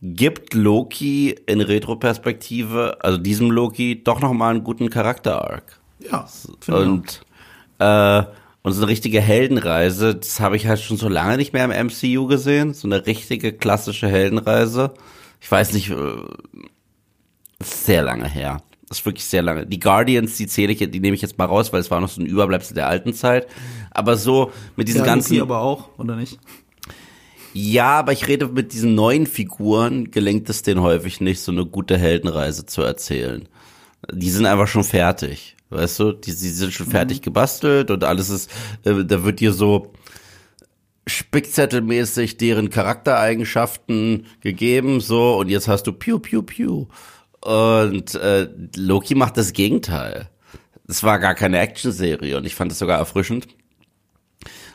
gibt 0.00 0.54
Loki 0.54 1.36
in 1.46 1.60
Retroperspektive, 1.60 2.98
also 3.00 3.18
diesem 3.18 3.50
Loki, 3.50 4.02
doch 4.02 4.20
nochmal 4.20 4.54
einen 4.54 4.64
guten 4.64 4.88
Charakter-Arc. 4.88 5.80
Ja, 5.98 6.26
ich 6.62 6.72
auch. 6.72 6.80
Und, 6.80 7.20
äh, 7.78 8.22
und 8.62 8.72
so 8.72 8.82
eine 8.82 8.90
richtige 8.90 9.20
Heldenreise, 9.20 10.14
das 10.14 10.40
habe 10.40 10.56
ich 10.56 10.66
halt 10.66 10.80
schon 10.80 10.98
so 10.98 11.08
lange 11.08 11.36
nicht 11.38 11.52
mehr 11.52 11.64
im 11.64 11.86
MCU 11.86 12.26
gesehen. 12.26 12.74
So 12.74 12.88
eine 12.88 13.06
richtige 13.06 13.52
klassische 13.52 14.08
Heldenreise. 14.08 14.92
Ich 15.40 15.50
weiß 15.50 15.72
nicht, 15.72 15.90
äh, 15.90 15.96
sehr 17.62 18.02
lange 18.02 18.28
her. 18.28 18.62
Das 18.88 18.98
ist 18.98 19.06
wirklich 19.06 19.24
sehr 19.24 19.42
lange. 19.42 19.66
Die 19.66 19.78
Guardians, 19.78 20.36
die 20.36 20.46
zähle 20.46 20.72
ich, 20.72 20.78
die 20.78 21.00
nehme 21.00 21.14
ich 21.14 21.22
jetzt 21.22 21.38
mal 21.38 21.44
raus, 21.44 21.72
weil 21.72 21.80
es 21.80 21.90
war 21.90 22.00
noch 22.00 22.08
so 22.08 22.20
ein 22.20 22.26
Überbleibsel 22.26 22.74
der 22.74 22.88
alten 22.88 23.14
Zeit. 23.14 23.46
Aber 23.92 24.16
so 24.16 24.52
mit 24.76 24.88
diesen 24.88 25.00
ja, 25.00 25.06
ganzen. 25.06 25.34
Loki 25.34 25.42
aber 25.42 25.60
auch, 25.60 25.88
oder 25.96 26.16
nicht? 26.16 26.38
Ja, 27.52 27.98
aber 27.98 28.12
ich 28.12 28.28
rede 28.28 28.48
mit 28.48 28.72
diesen 28.72 28.94
neuen 28.94 29.26
Figuren, 29.26 30.10
gelingt 30.10 30.48
es 30.50 30.62
denen 30.62 30.82
häufig 30.82 31.20
nicht, 31.20 31.40
so 31.40 31.50
eine 31.50 31.66
gute 31.66 31.96
Heldenreise 31.96 32.66
zu 32.66 32.82
erzählen. 32.82 33.48
Die 34.12 34.30
sind 34.30 34.46
einfach 34.46 34.68
schon 34.68 34.84
fertig, 34.84 35.56
weißt 35.70 35.98
du? 36.00 36.12
Die, 36.12 36.30
die 36.30 36.48
sind 36.48 36.72
schon 36.72 36.86
fertig 36.86 37.22
gebastelt 37.22 37.90
und 37.90 38.04
alles 38.04 38.30
ist, 38.30 38.50
äh, 38.84 39.04
da 39.04 39.24
wird 39.24 39.40
dir 39.40 39.52
so 39.52 39.92
spickzettelmäßig 41.06 42.36
deren 42.36 42.70
Charaktereigenschaften 42.70 44.26
gegeben, 44.40 45.00
so, 45.00 45.36
und 45.38 45.48
jetzt 45.48 45.68
hast 45.68 45.86
du 45.86 45.92
Piu, 45.92 46.18
Piu, 46.18 46.42
Piu. 46.42 46.86
Und 47.40 48.14
äh, 48.14 48.48
Loki 48.76 49.14
macht 49.14 49.36
das 49.36 49.52
Gegenteil. 49.52 50.28
Es 50.86 51.02
war 51.02 51.18
gar 51.18 51.34
keine 51.34 51.58
Actionserie 51.58 52.36
und 52.36 52.44
ich 52.44 52.54
fand 52.54 52.72
es 52.72 52.78
sogar 52.78 52.98
erfrischend. 52.98 53.48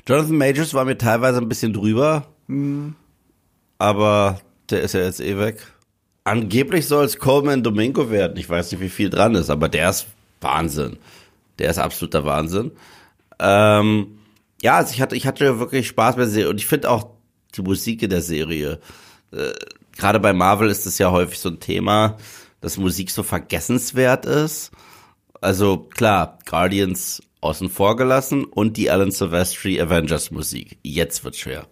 Jonathan 0.07 0.38
Majors 0.38 0.73
war 0.73 0.85
mir 0.85 0.97
teilweise 0.97 1.39
ein 1.39 1.49
bisschen 1.49 1.73
drüber, 1.73 2.27
aber 3.77 4.39
der 4.69 4.81
ist 4.81 4.93
ja 4.93 5.01
jetzt 5.01 5.19
eh 5.19 5.38
weg. 5.38 5.67
Angeblich 6.25 6.88
soll 6.88 7.05
es 7.05 7.17
Coleman 7.17 7.63
Domingo 7.63 8.11
werden. 8.11 8.35
Ich 8.35 8.49
weiß 8.49 8.71
nicht, 8.71 8.81
wie 8.81 8.89
viel 8.89 9.09
dran 9.09 9.35
ist, 9.35 9.49
aber 9.49 9.69
der 9.69 9.89
ist 9.89 10.07
Wahnsinn. 10.41 10.97
Der 11.59 11.69
ist 11.69 11.77
absoluter 11.77 12.25
Wahnsinn. 12.25 12.71
Ähm, 13.39 14.19
ja, 14.61 14.77
also 14.77 14.93
ich 14.93 15.01
hatte, 15.01 15.15
ich 15.15 15.25
hatte 15.25 15.59
wirklich 15.59 15.88
Spaß 15.88 16.15
bei 16.15 16.23
der 16.23 16.31
Serie 16.31 16.49
und 16.49 16.59
ich 16.59 16.67
finde 16.67 16.89
auch 16.89 17.11
die 17.55 17.61
Musik 17.61 18.03
in 18.03 18.09
der 18.09 18.21
Serie. 18.21 18.79
Äh, 19.31 19.53
Gerade 19.97 20.19
bei 20.19 20.33
Marvel 20.33 20.69
ist 20.69 20.85
es 20.85 20.97
ja 20.97 21.11
häufig 21.11 21.39
so 21.39 21.47
ein 21.47 21.61
Thema, 21.61 22.17
dass 22.59 22.77
Musik 22.77 23.11
so 23.11 23.23
vergessenswert 23.23 24.25
ist. 24.25 24.71
Also 25.39 25.77
klar, 25.77 26.39
Guardians 26.45 27.21
außen 27.39 27.69
vor 27.69 27.95
gelassen 27.95 28.43
und 28.43 28.75
die 28.75 28.89
Alan 28.89 29.11
Silvestri 29.11 29.79
Avengers 29.79 30.31
Musik. 30.31 30.77
Jetzt 30.83 31.23
wird 31.23 31.38
schwer. 31.38 31.67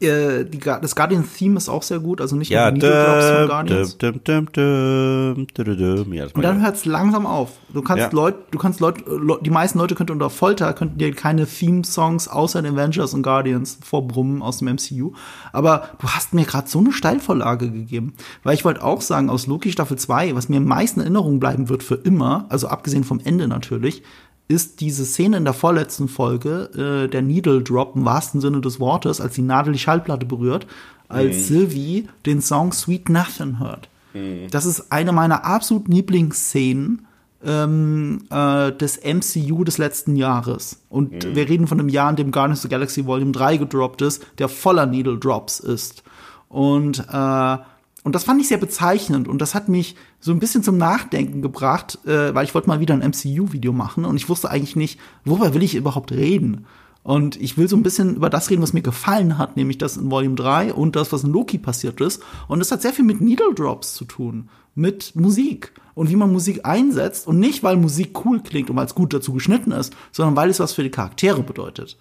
Äh, 0.00 0.44
die, 0.44 0.58
das 0.58 0.94
Guardian-Theme 0.96 1.56
ist 1.56 1.68
auch 1.68 1.82
sehr 1.82 2.00
gut, 2.00 2.20
also 2.20 2.36
nicht 2.36 2.50
ja, 2.50 2.70
nur 2.70 2.80
die 2.80 2.86
Needle 2.86 3.04
Drops 3.04 3.38
von 3.38 3.48
Guardians. 3.48 3.98
Dum, 3.98 4.24
dum, 4.24 4.52
dum, 4.52 6.12
ja, 6.12 6.26
und 6.32 6.42
dann 6.42 6.60
hört 6.60 6.76
es 6.76 6.84
langsam 6.84 7.26
auf. 7.26 7.52
Du 7.72 7.82
kannst 7.82 8.02
ja. 8.02 8.10
Leute, 8.12 8.38
du 8.50 8.58
kannst 8.58 8.80
Leute, 8.80 9.02
die 9.42 9.50
meisten 9.50 9.78
Leute 9.78 9.94
könnten 9.94 10.12
unter 10.12 10.30
Folter, 10.30 10.72
könnten 10.74 10.98
dir 10.98 11.12
keine 11.14 11.46
Theme-Songs 11.46 12.28
außer 12.28 12.62
den 12.62 12.74
Avengers 12.74 13.14
und 13.14 13.22
Guardians 13.22 13.78
vorbrummen 13.82 14.42
aus 14.42 14.58
dem 14.58 14.68
MCU. 14.68 15.12
Aber 15.52 15.90
du 16.00 16.08
hast 16.08 16.34
mir 16.34 16.44
gerade 16.44 16.68
so 16.68 16.80
eine 16.80 16.92
Steilvorlage 16.92 17.70
gegeben. 17.70 18.14
Weil 18.42 18.54
ich 18.54 18.64
wollte 18.64 18.82
auch 18.82 19.00
sagen, 19.00 19.30
aus 19.30 19.46
Loki 19.46 19.72
Staffel 19.72 19.98
2, 19.98 20.34
was 20.34 20.48
mir 20.48 20.58
am 20.58 20.64
meisten 20.64 21.00
Erinnerung 21.00 21.40
bleiben 21.40 21.68
wird 21.68 21.82
für 21.82 21.94
immer, 21.94 22.46
also 22.48 22.68
abgesehen 22.68 23.04
vom 23.04 23.20
Ende 23.24 23.48
natürlich, 23.48 24.02
ist 24.48 24.80
diese 24.80 25.04
Szene 25.04 25.38
in 25.38 25.44
der 25.44 25.54
vorletzten 25.54 26.08
Folge, 26.08 27.04
äh, 27.04 27.08
der 27.08 27.22
Needle 27.22 27.62
Drop 27.62 27.96
im 27.96 28.04
wahrsten 28.04 28.40
Sinne 28.40 28.60
des 28.60 28.80
Wortes, 28.80 29.20
als 29.20 29.34
die 29.34 29.42
Nadel 29.42 29.72
die 29.72 29.78
Schallplatte 29.78 30.26
berührt, 30.26 30.66
als 31.08 31.36
mhm. 31.36 31.40
Sylvie 31.40 32.08
den 32.26 32.40
Song 32.40 32.72
Sweet 32.72 33.08
Nothing 33.08 33.58
hört. 33.58 33.88
Mhm. 34.14 34.48
Das 34.50 34.66
ist 34.66 34.92
eine 34.92 35.12
meiner 35.12 35.44
absoluten 35.44 35.92
Lieblingsszenen 35.92 37.06
ähm, 37.44 38.24
äh, 38.30 38.72
des 38.72 39.00
MCU 39.02 39.64
des 39.64 39.78
letzten 39.78 40.16
Jahres. 40.16 40.80
Und 40.88 41.24
mhm. 41.24 41.34
wir 41.34 41.48
reden 41.48 41.66
von 41.66 41.80
einem 41.80 41.88
Jahr, 41.88 42.10
in 42.10 42.16
dem 42.16 42.30
Guardians 42.30 42.60
of 42.60 42.62
the 42.62 42.68
Galaxy 42.68 43.06
Volume 43.06 43.32
3 43.32 43.56
gedroppt 43.56 44.02
ist, 44.02 44.24
der 44.38 44.48
voller 44.48 44.86
Needle 44.86 45.18
Drops 45.18 45.60
ist. 45.60 46.02
Und 46.48 47.00
äh, 47.10 47.56
und 48.04 48.14
das 48.14 48.24
fand 48.24 48.40
ich 48.40 48.48
sehr 48.48 48.58
bezeichnend 48.58 49.28
und 49.28 49.40
das 49.40 49.54
hat 49.54 49.68
mich 49.68 49.94
so 50.18 50.32
ein 50.32 50.40
bisschen 50.40 50.62
zum 50.62 50.76
Nachdenken 50.76 51.40
gebracht, 51.40 51.98
äh, 52.04 52.34
weil 52.34 52.44
ich 52.44 52.54
wollte 52.54 52.68
mal 52.68 52.80
wieder 52.80 52.94
ein 52.94 53.00
MCU-Video 53.02 53.72
machen 53.72 54.04
und 54.04 54.16
ich 54.16 54.28
wusste 54.28 54.50
eigentlich 54.50 54.76
nicht, 54.76 54.98
worüber 55.24 55.54
will 55.54 55.62
ich 55.62 55.74
überhaupt 55.74 56.10
reden. 56.10 56.66
Und 57.04 57.40
ich 57.40 57.58
will 57.58 57.68
so 57.68 57.76
ein 57.76 57.82
bisschen 57.82 58.16
über 58.16 58.30
das 58.30 58.48
reden, 58.50 58.62
was 58.62 58.72
mir 58.72 58.82
gefallen 58.82 59.36
hat, 59.36 59.56
nämlich 59.56 59.78
das 59.78 59.96
in 59.96 60.10
Volume 60.10 60.36
3 60.36 60.72
und 60.72 60.94
das, 60.94 61.12
was 61.12 61.24
in 61.24 61.32
Loki 61.32 61.58
passiert 61.58 62.00
ist. 62.00 62.22
Und 62.46 62.60
das 62.60 62.70
hat 62.70 62.82
sehr 62.82 62.92
viel 62.92 63.04
mit 63.04 63.20
Needle 63.20 63.54
Drops 63.54 63.94
zu 63.94 64.04
tun, 64.04 64.48
mit 64.76 65.16
Musik 65.16 65.72
und 65.94 66.10
wie 66.10 66.16
man 66.16 66.32
Musik 66.32 66.60
einsetzt 66.64 67.26
und 67.26 67.40
nicht, 67.40 67.62
weil 67.62 67.76
Musik 67.76 68.24
cool 68.24 68.40
klingt 68.40 68.70
und 68.70 68.76
weil 68.76 68.86
es 68.86 68.94
gut 68.94 69.12
dazu 69.12 69.32
geschnitten 69.32 69.72
ist, 69.72 69.94
sondern 70.12 70.36
weil 70.36 70.50
es 70.50 70.60
was 70.60 70.72
für 70.72 70.84
die 70.84 70.90
Charaktere 70.90 71.42
bedeutet. 71.42 71.98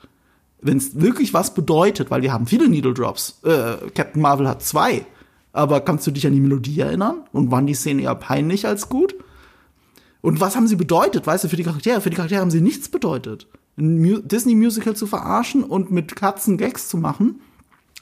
Wenn 0.62 0.78
es 0.78 1.00
wirklich 1.00 1.34
was 1.34 1.56
bedeutet, 1.56 2.12
weil 2.12 2.22
wir 2.22 2.32
haben 2.32 2.46
viele 2.46 2.70
Needle 2.70 2.94
Drops. 2.94 3.40
Äh, 3.44 3.90
Captain 3.96 4.22
Marvel 4.22 4.48
hat 4.48 4.62
zwei 4.62 5.06
aber 5.54 5.82
kannst 5.82 6.08
du 6.08 6.12
dich 6.12 6.26
an 6.26 6.34
die 6.34 6.40
Melodie 6.40 6.80
erinnern? 6.80 7.24
Und 7.32 7.52
waren 7.52 7.68
die 7.68 7.74
Szenen 7.74 8.00
eher 8.00 8.16
peinlich 8.16 8.66
als 8.66 8.90
gut? 8.90 9.16
Und 10.22 10.40
was 10.40 10.56
haben 10.56 10.68
sie 10.68 10.76
bedeutet, 10.76 11.26
weißt 11.26 11.44
du, 11.44 11.50
für 11.50 11.56
die 11.56 11.64
Charaktere? 11.64 12.02
Für 12.02 12.10
die 12.10 12.16
Charaktere 12.16 12.42
haben 12.42 12.52
sie 12.52 12.62
nichts 12.62 12.90
bedeutet. 12.90 13.48
Ein 13.78 14.28
Disney-Musical 14.28 14.96
zu 14.96 15.08
verarschen 15.08 15.64
und 15.64 15.92
mit 15.92 16.16
Katzen 16.16 16.58
Gags 16.58 16.90
zu 16.90 16.98
machen, 16.98 17.42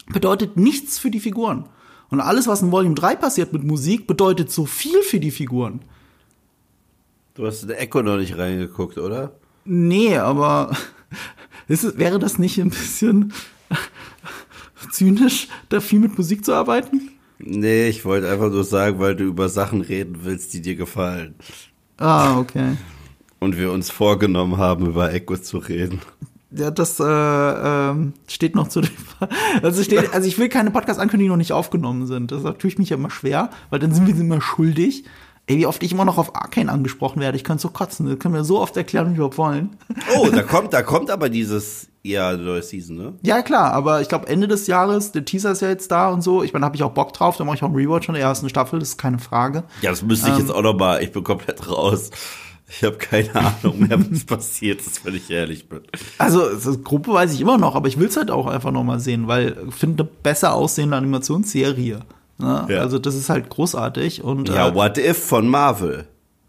bedeutet 0.08 0.58
nichts 0.58 1.00
für 1.00 1.12
die 1.12 1.20
Figuren. 1.20 1.66
Und 2.10 2.20
alles, 2.20 2.48
was 2.48 2.62
in 2.62 2.72
Volume 2.72 2.96
3 2.96 3.16
passiert 3.16 3.54
mit 3.54 3.64
Musik, 3.64 4.08
bedeutet 4.08 4.52
so 4.52 4.66
viel 4.66 5.02
für 5.04 5.20
die 5.20 5.32
Figuren. 5.32 5.82
Du 7.36 7.46
hast 7.46 7.64
in 7.64 7.70
Echo 7.70 8.02
noch 8.02 8.18
nicht 8.18 8.38
reingeguckt, 8.38 8.98
oder? 8.98 9.32
Nee, 9.64 10.18
aber 10.18 10.76
ist, 11.68 11.98
wäre 11.98 12.20
das 12.20 12.40
nicht 12.40 12.60
ein 12.60 12.72
bisschen 12.72 13.32
zynisch, 14.92 15.48
da 15.70 15.80
viel 15.80 16.00
mit 16.00 16.18
Musik 16.18 16.44
zu 16.44 16.54
arbeiten? 16.54 17.12
Nee, 17.40 17.88
ich 17.88 18.04
wollte 18.06 18.30
einfach 18.30 18.50
nur 18.50 18.64
sagen, 18.64 19.00
weil 19.00 19.16
du 19.16 19.24
über 19.24 19.48
Sachen 19.50 19.82
reden 19.82 20.20
willst, 20.24 20.54
die 20.54 20.62
dir 20.62 20.76
gefallen. 20.76 21.36
Ah, 21.98 22.38
okay. 22.38 22.78
Und 23.40 23.58
wir 23.58 23.72
uns 23.72 23.90
vorgenommen 23.90 24.58
haben, 24.58 24.86
über 24.86 25.14
Echo 25.14 25.38
zu 25.38 25.58
reden. 25.58 26.02
Ja, 26.52 26.72
das 26.72 27.00
äh, 27.00 27.04
äh, 27.04 27.96
steht 28.28 28.56
noch 28.56 28.68
zu 28.68 28.82
dem 28.82 28.90
also 29.62 29.84
steht, 29.84 30.14
also 30.14 30.28
ich 30.28 30.38
will 30.40 30.50
keine 30.50 30.72
Podcast-Ankündigungen 30.72 31.38
noch 31.38 31.38
nicht 31.38 31.54
aufgenommen 31.54 32.08
sind. 32.08 32.32
Das 32.32 32.42
tue 32.58 32.70
ich 32.70 32.78
mich 32.78 32.90
ja 32.90 32.98
immer 32.98 33.12
schwer, 33.12 33.52
weil 33.70 33.80
dann 33.80 33.94
sind 33.94 34.08
wir 34.08 34.16
immer 34.16 34.42
schuldig. 34.42 35.06
Ey, 35.50 35.58
wie 35.58 35.66
oft 35.66 35.82
ich 35.82 35.92
immer 35.92 36.06
noch 36.06 36.20
auf 36.20 36.36
Arcane 36.36 36.72
angesprochen 36.72 37.20
werde. 37.20 37.36
Ich 37.36 37.44
könnte 37.44 37.64
so 37.64 37.70
kotzen. 37.70 38.06
Das 38.08 38.20
können 38.20 38.36
wir 38.36 38.44
so 38.44 38.60
oft 38.60 38.78
erklären, 38.78 39.08
wie 39.08 39.12
wir 39.14 39.16
überhaupt 39.16 39.40
wollen. 39.40 39.78
Oh, 40.16 40.30
da 40.30 40.44
kommt, 40.44 40.74
da 40.74 40.84
kommt 40.84 41.10
aber 41.10 41.28
dieses 41.28 41.88
ja, 42.04 42.38
neue 42.38 42.62
Season, 42.62 42.96
ne? 42.96 43.14
Ja, 43.24 43.42
klar, 43.42 43.74
aber 43.74 44.00
ich 44.00 44.08
glaube 44.08 44.28
Ende 44.28 44.48
des 44.48 44.68
Jahres, 44.68 45.12
der 45.12 45.26
Teaser 45.26 45.52
ist 45.52 45.64
ja 45.64 45.70
jetzt 45.70 45.90
da 45.90 46.10
und 46.10 46.22
so. 46.22 46.44
Ich 46.44 46.54
meine, 46.54 46.62
da 46.62 46.66
habe 46.68 46.76
ich 46.76 46.84
auch 46.84 46.92
Bock 46.92 47.14
drauf, 47.14 47.36
da 47.38 47.46
mache 47.46 47.56
ich 47.56 47.64
auch 47.64 47.68
einen 47.68 47.76
Rewatch 47.76 48.06
von 48.06 48.14
der 48.14 48.24
ersten 48.24 48.48
Staffel, 48.48 48.78
das 48.78 48.90
ist 48.90 48.98
keine 48.98 49.18
Frage. 49.18 49.64
Ja, 49.82 49.90
das 49.90 50.04
müsste 50.04 50.28
ich 50.28 50.36
ähm, 50.36 50.42
jetzt 50.42 50.52
auch 50.52 50.62
noch 50.62 50.78
mal, 50.78 51.02
ich 51.02 51.12
bin 51.12 51.24
komplett 51.24 51.68
raus. 51.68 52.12
Ich 52.70 52.84
habe 52.84 52.98
keine 52.98 53.34
Ahnung 53.34 53.80
mehr, 53.80 54.00
was 54.12 54.24
passiert 54.26 54.82
ist, 54.82 55.04
wenn 55.04 55.16
ich 55.16 55.32
ehrlich 55.32 55.68
bin. 55.68 55.82
Also, 56.20 56.44
Gruppe 56.84 57.12
weiß 57.12 57.34
ich 57.34 57.42
immer 57.42 57.58
noch, 57.58 57.76
aber 57.76 57.88
ich 57.88 58.00
will 58.00 58.08
es 58.08 58.18
halt 58.18 58.30
auch 58.30 58.46
einfach 58.46 58.72
noch 58.72 58.84
mal 58.84 59.00
sehen, 59.00 59.28
weil 59.28 59.58
ich 59.68 59.74
finde 59.74 60.04
eine 60.04 60.12
besser 60.22 60.54
aussehende 60.54 60.96
Animationsserie. 60.96 62.02
Ne? 62.40 62.66
Ja. 62.70 62.80
Also, 62.80 63.00
das 63.00 63.16
ist 63.16 63.30
halt 63.30 63.50
großartig. 63.50 64.24
Und, 64.24 64.50
ja, 64.50 64.70
äh, 64.70 64.76
What 64.76 64.98
If 64.98 65.18
von 65.18 65.48
Marvel. 65.48 66.08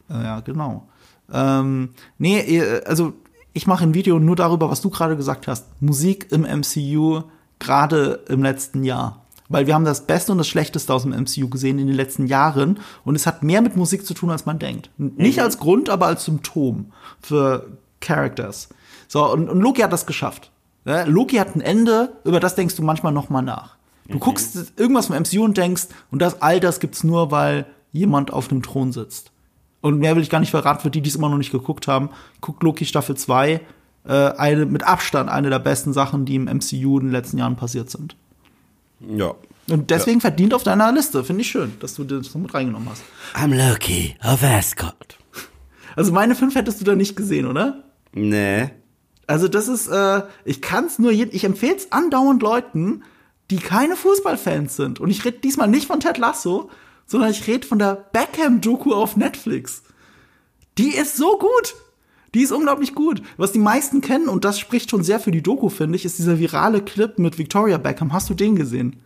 Ja, 0.09 0.41
genau. 0.41 0.89
Ähm, 1.33 1.91
nee, 2.19 2.61
also 2.87 3.13
ich 3.53 3.67
mache 3.67 3.85
ein 3.85 3.95
Video 3.95 4.19
nur 4.19 4.37
darüber, 4.37 4.71
was 4.71 4.81
du 4.81 4.91
gerade 4.91 5.17
gesagt 5.17 5.49
hast. 5.49 5.67
Musik 5.81 6.29
im 6.31 6.43
MCU, 6.43 7.23
gerade 7.59 8.21
im 8.29 8.43
letzten 8.43 8.85
Jahr. 8.85 9.25
Weil 9.49 9.67
wir 9.67 9.75
haben 9.75 9.85
das 9.85 10.07
Beste 10.07 10.31
und 10.31 10.39
das 10.39 10.47
Schlechteste 10.47 10.95
aus 10.95 11.03
dem 11.03 11.11
MCU 11.11 11.49
gesehen 11.49 11.81
in 11.81 11.89
den 11.89 11.97
letzten 11.97 12.27
Jahren. 12.27 12.79
Und 13.05 13.17
es 13.17 13.27
hat 13.27 13.43
mehr 13.43 13.63
mit 13.63 13.77
Musik 13.77 14.07
zu 14.07 14.15
tun, 14.15 14.31
als 14.31 14.47
man 14.47 14.61
denkt. 14.61 14.91
Nicht 14.97 15.39
mhm. 15.39 15.43
als 15.43 15.59
Grund, 15.59 15.91
aber 15.91 16.07
als 16.07 16.25
Symptom 16.25 16.93
für 17.21 17.67
Characters. 18.01 18.69
So, 19.09 19.29
und, 19.33 19.49
und 19.49 19.61
Loki 19.61 19.83
hat 19.83 19.93
das 19.93 20.07
geschafft. 20.07 20.53
Ja, 20.85 21.03
Loki 21.03 21.37
hat 21.37 21.57
ein 21.57 21.61
Ende, 21.61 22.13
über 22.25 22.39
das 22.39 22.55
denkst 22.55 22.77
du 22.77 22.83
manchmal 22.83 23.13
noch 23.13 23.29
mal 23.29 23.43
nach. 23.43 23.77
Du 24.11 24.17
mhm. 24.17 24.21
guckst 24.21 24.73
irgendwas 24.77 25.07
vom 25.07 25.17
MCU 25.17 25.45
und 25.45 25.57
denkst, 25.57 25.89
und 26.11 26.21
das 26.21 26.43
all 26.43 26.61
das 26.61 26.81
gibt's 26.81 27.05
nur, 27.05 27.31
weil 27.31 27.67
jemand 27.93 28.33
auf 28.33 28.49
dem 28.49 28.63
Thron 28.63 28.93
sitzt. 28.93 29.31
Und 29.81 29.99
mehr 29.99 30.15
will 30.15 30.23
ich 30.23 30.31
gar 30.31 30.41
nicht 30.41 30.51
verraten 30.51 30.83
für 30.83 30.91
die, 30.91 31.01
die 31.01 31.09
es 31.09 31.17
immer 31.17 31.29
noch 31.31 31.39
nicht 31.39 31.53
geguckt 31.53 31.89
haben. 31.89 32.11
Guckt 32.41 32.63
Loki 32.63 32.85
Staffel 32.85 33.17
2. 33.17 33.61
Äh, 34.05 34.13
eine, 34.13 34.67
mit 34.67 34.83
Abstand 34.83 35.31
eine 35.31 35.51
der 35.51 35.59
besten 35.59 35.93
Sachen, 35.93 36.25
die 36.25 36.35
im 36.35 36.45
MCU 36.45 36.99
in 36.99 37.07
den 37.07 37.13
letzten 37.13 37.39
Jahren 37.39 37.57
passiert 37.57 37.91
sind. 37.91 38.17
Ja. 39.01 39.35
Und 39.69 39.91
deswegen 39.91 40.19
ja. 40.19 40.23
verdient 40.23 40.53
auf 40.53 40.63
deiner 40.63 40.93
Liste. 40.93 41.25
Finde 41.25 41.43
ich 41.43 41.51
schön, 41.51 41.73
dass 41.81 41.95
du 41.95 42.05
das 42.05 42.35
mit 42.35 42.53
reingenommen 42.53 42.89
hast. 42.91 43.03
I'm 43.35 43.55
Loki 43.55 44.17
of 44.23 44.43
Asgard. 44.43 45.19
Also 45.97 46.13
meine 46.13 46.35
fünf 46.35 46.55
hättest 46.55 46.81
du 46.81 46.85
da 46.85 46.95
nicht 46.95 47.17
gesehen, 47.17 47.47
oder? 47.47 47.85
Nee. 48.13 48.71
Also 49.27 49.49
das 49.49 49.69
ist, 49.69 49.87
äh, 49.87 50.23
ich 50.45 50.61
kann 50.61 50.87
es 50.87 50.99
nur, 50.99 51.13
ich 51.13 51.45
empfehle 51.45 51.77
es 51.77 51.93
andauernd 51.93 52.43
Leuten, 52.43 53.05
die 53.51 53.57
keine 53.57 53.97
Fußballfans 53.97 54.77
sind. 54.77 55.01
Und 55.01 55.11
ich 55.11 55.25
rede 55.25 55.39
diesmal 55.39 55.69
nicht 55.69 55.87
von 55.87 56.01
Ted 56.01 56.19
Lasso, 56.19 56.71
sondern 57.07 57.31
ich 57.31 57.47
rede 57.47 57.67
von 57.67 57.79
der 57.79 58.07
Beckham-Doku 58.13 58.95
auf 58.95 59.17
Netflix. 59.17 59.83
Die 60.79 60.95
ist 60.95 61.17
so 61.17 61.37
gut. 61.39 61.75
Die 62.33 62.43
ist 62.43 62.53
unglaublich 62.53 62.95
gut. 62.95 63.23
Was 63.37 63.51
die 63.51 63.59
meisten 63.59 64.01
kennen, 64.01 64.29
und 64.29 64.45
das 64.45 64.61
spricht 64.61 64.91
schon 64.91 65.03
sehr 65.03 65.19
für 65.19 65.33
die 65.33 65.43
Doku, 65.43 65.69
finde 65.69 65.97
ich, 65.97 66.05
ist 66.05 66.19
dieser 66.19 66.39
virale 66.39 66.81
Clip 66.81 67.19
mit 67.19 67.39
Victoria 67.39 67.77
Beckham. 67.77 68.13
Hast 68.13 68.31
du 68.31 68.35
den 68.35 68.55
gesehen? 68.55 68.97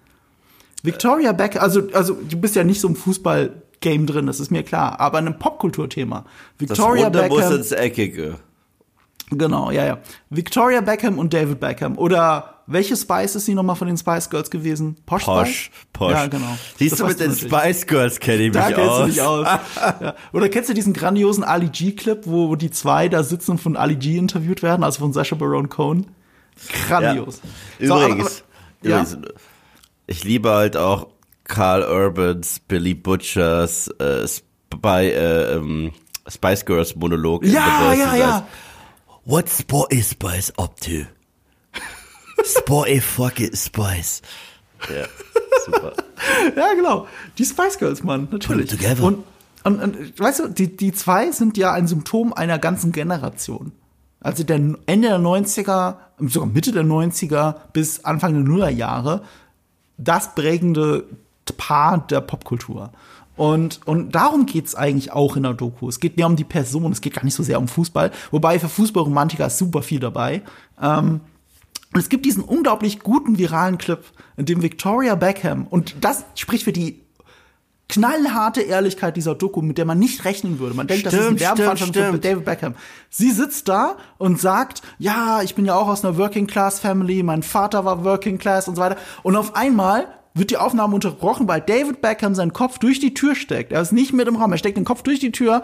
Victoria 0.83 1.33
Beckham, 1.33 1.63
also, 1.63 1.89
also 1.95 2.15
du 2.29 2.39
bist 2.39 2.55
ja 2.55 2.65
nicht 2.65 2.83
so 2.83 2.89
im 2.89 2.97
Fußball-Game 2.97 4.07
drin, 4.07 4.27
das 4.27 4.41
ist 4.41 4.51
mir 4.51 4.63
klar, 4.63 5.01
aber 5.01 5.19
in 5.19 5.27
einem 5.27 5.39
Popkulturthema. 5.39 6.27
Victoria 6.59 7.09
das 7.09 7.23
Beckham. 7.31 7.53
ins 7.55 7.73
Eckige. 7.73 8.37
Genau, 9.31 9.71
ja, 9.71 9.87
ja. 9.87 9.99
Victoria 10.29 10.83
Beckham 10.83 11.19
und 11.19 11.33
David 11.33 11.61
Beckham. 11.61 11.97
Oder 11.97 12.54
welche 12.67 12.97
Spice 12.97 13.37
ist 13.37 13.47
sie 13.47 13.55
nochmal 13.55 13.77
von 13.77 13.87
den 13.87 13.97
Spice 13.97 14.31
Girls 14.31 14.51
gewesen? 14.51 14.97
Posh, 15.05 15.25
Posh, 15.25 15.71
Posh. 15.93 16.13
Ja, 16.13 16.27
genau. 16.27 16.57
Siehst 16.79 16.93
das 16.93 16.99
du, 16.99 17.07
mit 17.07 17.21
den 17.21 17.35
Spice 17.35 17.87
Girls 17.87 18.21
kenne 18.21 18.45
ich 18.45 18.53
mich 18.53 18.63
aus. 18.63 18.71
Da 18.71 18.75
kennst 18.75 18.99
du 18.99 19.05
dich 19.07 19.23
aus. 19.23 19.47
ja. 20.01 20.15
Oder 20.33 20.49
kennst 20.49 20.71
du 20.71 20.75
diesen 20.75 20.93
grandiosen 20.93 21.45
Ali 21.45 21.69
G-Clip, 21.69 22.23
wo, 22.25 22.49
wo 22.49 22.57
die 22.57 22.71
zwei 22.71 23.09
da 23.09 23.23
sitzen 23.23 23.53
und 23.53 23.59
von 23.59 23.77
Ali 23.77 23.97
G 23.97 24.17
interviewt 24.17 24.63
werden, 24.63 24.83
also 24.83 25.01
von 25.01 25.13
Sacha 25.13 25.35
Baron 25.37 25.69
Cohen? 25.69 26.07
Grandios. 26.89 27.41
Ja. 27.79 27.87
Übrigens, 27.87 27.89
so, 27.89 27.95
aber, 27.95 28.05
aber, 28.05 28.35
übrigens 28.83 29.13
ja. 29.13 29.19
ich 30.07 30.25
liebe 30.25 30.51
halt 30.51 30.77
auch 30.77 31.09
Carl 31.45 31.83
Urbans, 31.83 32.61
Billy 32.61 32.95
Butchers, 32.95 33.89
äh, 33.99 34.27
Spy, 34.27 35.09
äh, 35.09 35.57
ähm, 35.57 35.93
Spice 36.27 36.65
Girls 36.65 36.97
Monolog. 36.97 37.45
Ja, 37.45 37.93
ja, 37.93 38.17
ja. 38.17 38.47
What's 39.27 39.61
Sport 39.61 39.93
is 39.93 40.11
Spice 40.11 40.53
up 40.59 40.81
to? 40.81 41.07
Spotify 42.43 43.01
fucking 43.01 43.55
Spice. 43.55 44.23
Ja, 44.89 45.07
super. 45.65 45.93
ja, 46.57 46.75
genau. 46.75 47.07
Die 47.39 47.45
Spice 47.45 47.79
Girls, 47.79 48.03
Mann, 48.03 48.29
natürlich. 48.31 48.71
Put 48.71 48.73
it 48.73 48.81
together. 48.81 49.05
Und, 49.05 49.25
und, 49.65 49.81
und 49.81 50.21
weißt 50.21 50.41
du, 50.41 50.49
die, 50.49 50.77
die 50.77 50.93
zwei 50.93 51.31
sind 51.33 51.57
ja 51.57 51.73
ein 51.73 51.87
Symptom 51.87 52.33
einer 52.33 52.59
ganzen 52.59 52.93
Generation. 52.93 53.73
Also 54.21 54.43
der 54.43 54.57
Ende 54.57 55.09
der 55.09 55.19
90er, 55.19 55.97
sogar 56.19 56.49
Mitte 56.49 56.73
der 56.73 56.85
90er 56.85 57.57
bis 57.73 58.05
Anfang 58.05 58.33
der 58.33 58.43
Nullerjahre, 58.43 59.23
das 59.99 60.35
prägende 60.35 61.05
Paar 61.57 62.07
der 62.07 62.21
Popkultur. 62.21 62.91
Und, 63.37 63.81
und 63.87 64.15
darum 64.15 64.47
geht's 64.47 64.75
eigentlich 64.75 65.13
auch 65.13 65.37
in 65.37 65.43
der 65.43 65.55
Doku. 65.55 65.89
Es 65.89 65.99
geht 65.99 66.17
mehr 66.17 66.27
um 66.27 66.37
die 66.37 66.45
Person, 66.45 66.91
es 66.93 67.01
geht 67.01 67.15
gar 67.15 67.25
nicht 67.25 67.35
so 67.35 67.43
sehr 67.43 67.59
um 67.59 67.69
Fußball. 67.69 68.13
Wobei 68.31 68.59
für 68.59 68.69
Fußballromantiker 68.69 69.47
ist 69.47 69.59
super 69.59 69.83
viel 69.83 70.01
dabei. 70.01 70.43
Ähm, 70.81 71.21
und 71.95 72.01
es 72.01 72.09
gibt 72.09 72.27
diesen 72.27 72.43
unglaublich 72.43 73.01
guten 73.01 73.39
viralen 73.39 73.79
Clip, 73.79 74.01
in 74.37 74.47
dem 74.47 74.63
Victoria 74.63 75.15
Beckham, 75.15 75.67
und 75.69 75.95
das 76.01 76.25
spricht 76.35 76.65
für 76.65 76.73
die 76.73 77.01
knallharte 77.89 78.63
Ehrlichkeit 78.63 79.17
dieser 79.17 79.35
Doku, 79.35 79.63
mit 79.63 79.79
der 79.79 79.85
man 79.85 79.99
nicht 79.99 80.25
rechnen 80.25 80.59
würde. 80.59 80.75
Man 80.75 80.87
denkt, 80.87 81.07
das 81.07 81.13
ist 81.13 81.21
Stimmt, 81.21 81.41
eine 81.41 81.41
Werbeveranstaltung 81.41 81.95
stimmt, 81.95 82.25
für 82.25 82.29
David 82.29 82.45
Beckham. 82.45 82.75
Sie 83.11 83.31
sitzt 83.31 83.69
da 83.69 83.97
und 84.19 84.41
sagt, 84.41 84.83
ja, 84.99 85.43
ich 85.43 85.55
bin 85.55 85.65
ja 85.67 85.77
auch 85.77 85.87
aus 85.87 86.05
einer 86.05 86.19
Working 86.19 86.47
Class 86.47 86.81
Family, 86.81 87.23
mein 87.23 87.43
Vater 87.43 87.85
war 87.85 88.05
Working 88.05 88.39
Class 88.39 88.69
und 88.69 88.77
so 88.77 88.83
weiter. 88.83 88.97
Und 89.23 89.37
auf 89.37 89.55
einmal 89.55 90.09
wird 90.35 90.51
die 90.51 90.57
Aufnahme 90.57 90.95
unterbrochen, 90.95 91.47
weil 91.47 91.61
David 91.61 92.01
Beckham 92.01 92.35
seinen 92.35 92.53
Kopf 92.53 92.79
durch 92.79 92.99
die 92.99 93.15
Tür 93.15 93.37
steckt. 93.37 93.71
Er 93.71 93.83
ist 93.83 93.93
nicht 93.93 94.13
mit 94.13 94.27
im 94.27 94.37
Raum, 94.37 94.51
er 94.51 94.59
steckt 94.59 94.77
den 94.77 94.85
Kopf 94.85 95.03
durch 95.03 95.21
die 95.21 95.31
Tür. 95.31 95.63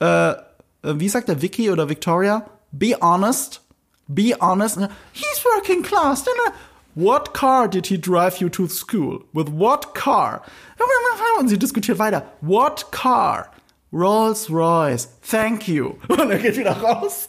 Äh, 0.00 0.30
äh, 0.30 0.34
wie 0.82 1.08
sagt 1.08 1.28
der 1.28 1.42
Vicky 1.42 1.70
oder 1.70 1.90
Victoria? 1.90 2.46
Be 2.70 2.96
honest. 3.00 3.62
Be 4.12 4.34
honest. 4.40 4.78
He's 5.12 5.44
working 5.44 5.82
class. 5.82 6.26
What 6.94 7.32
car 7.32 7.68
did 7.68 7.86
he 7.86 7.96
drive 7.96 8.40
you 8.40 8.48
to 8.50 8.68
school? 8.68 9.22
With 9.32 9.48
what 9.48 9.94
car? 9.94 10.42
Und 11.38 11.48
sie 11.48 11.58
diskutiert 11.58 11.98
weiter. 11.98 12.22
What 12.40 12.90
car? 12.90 13.50
Rolls 13.92 14.50
Royce. 14.50 15.08
Thank 15.22 15.66
you. 15.66 15.94
Und 16.08 16.30
er 16.30 16.38
geht 16.38 16.56
wieder 16.56 16.76
raus. 16.76 17.26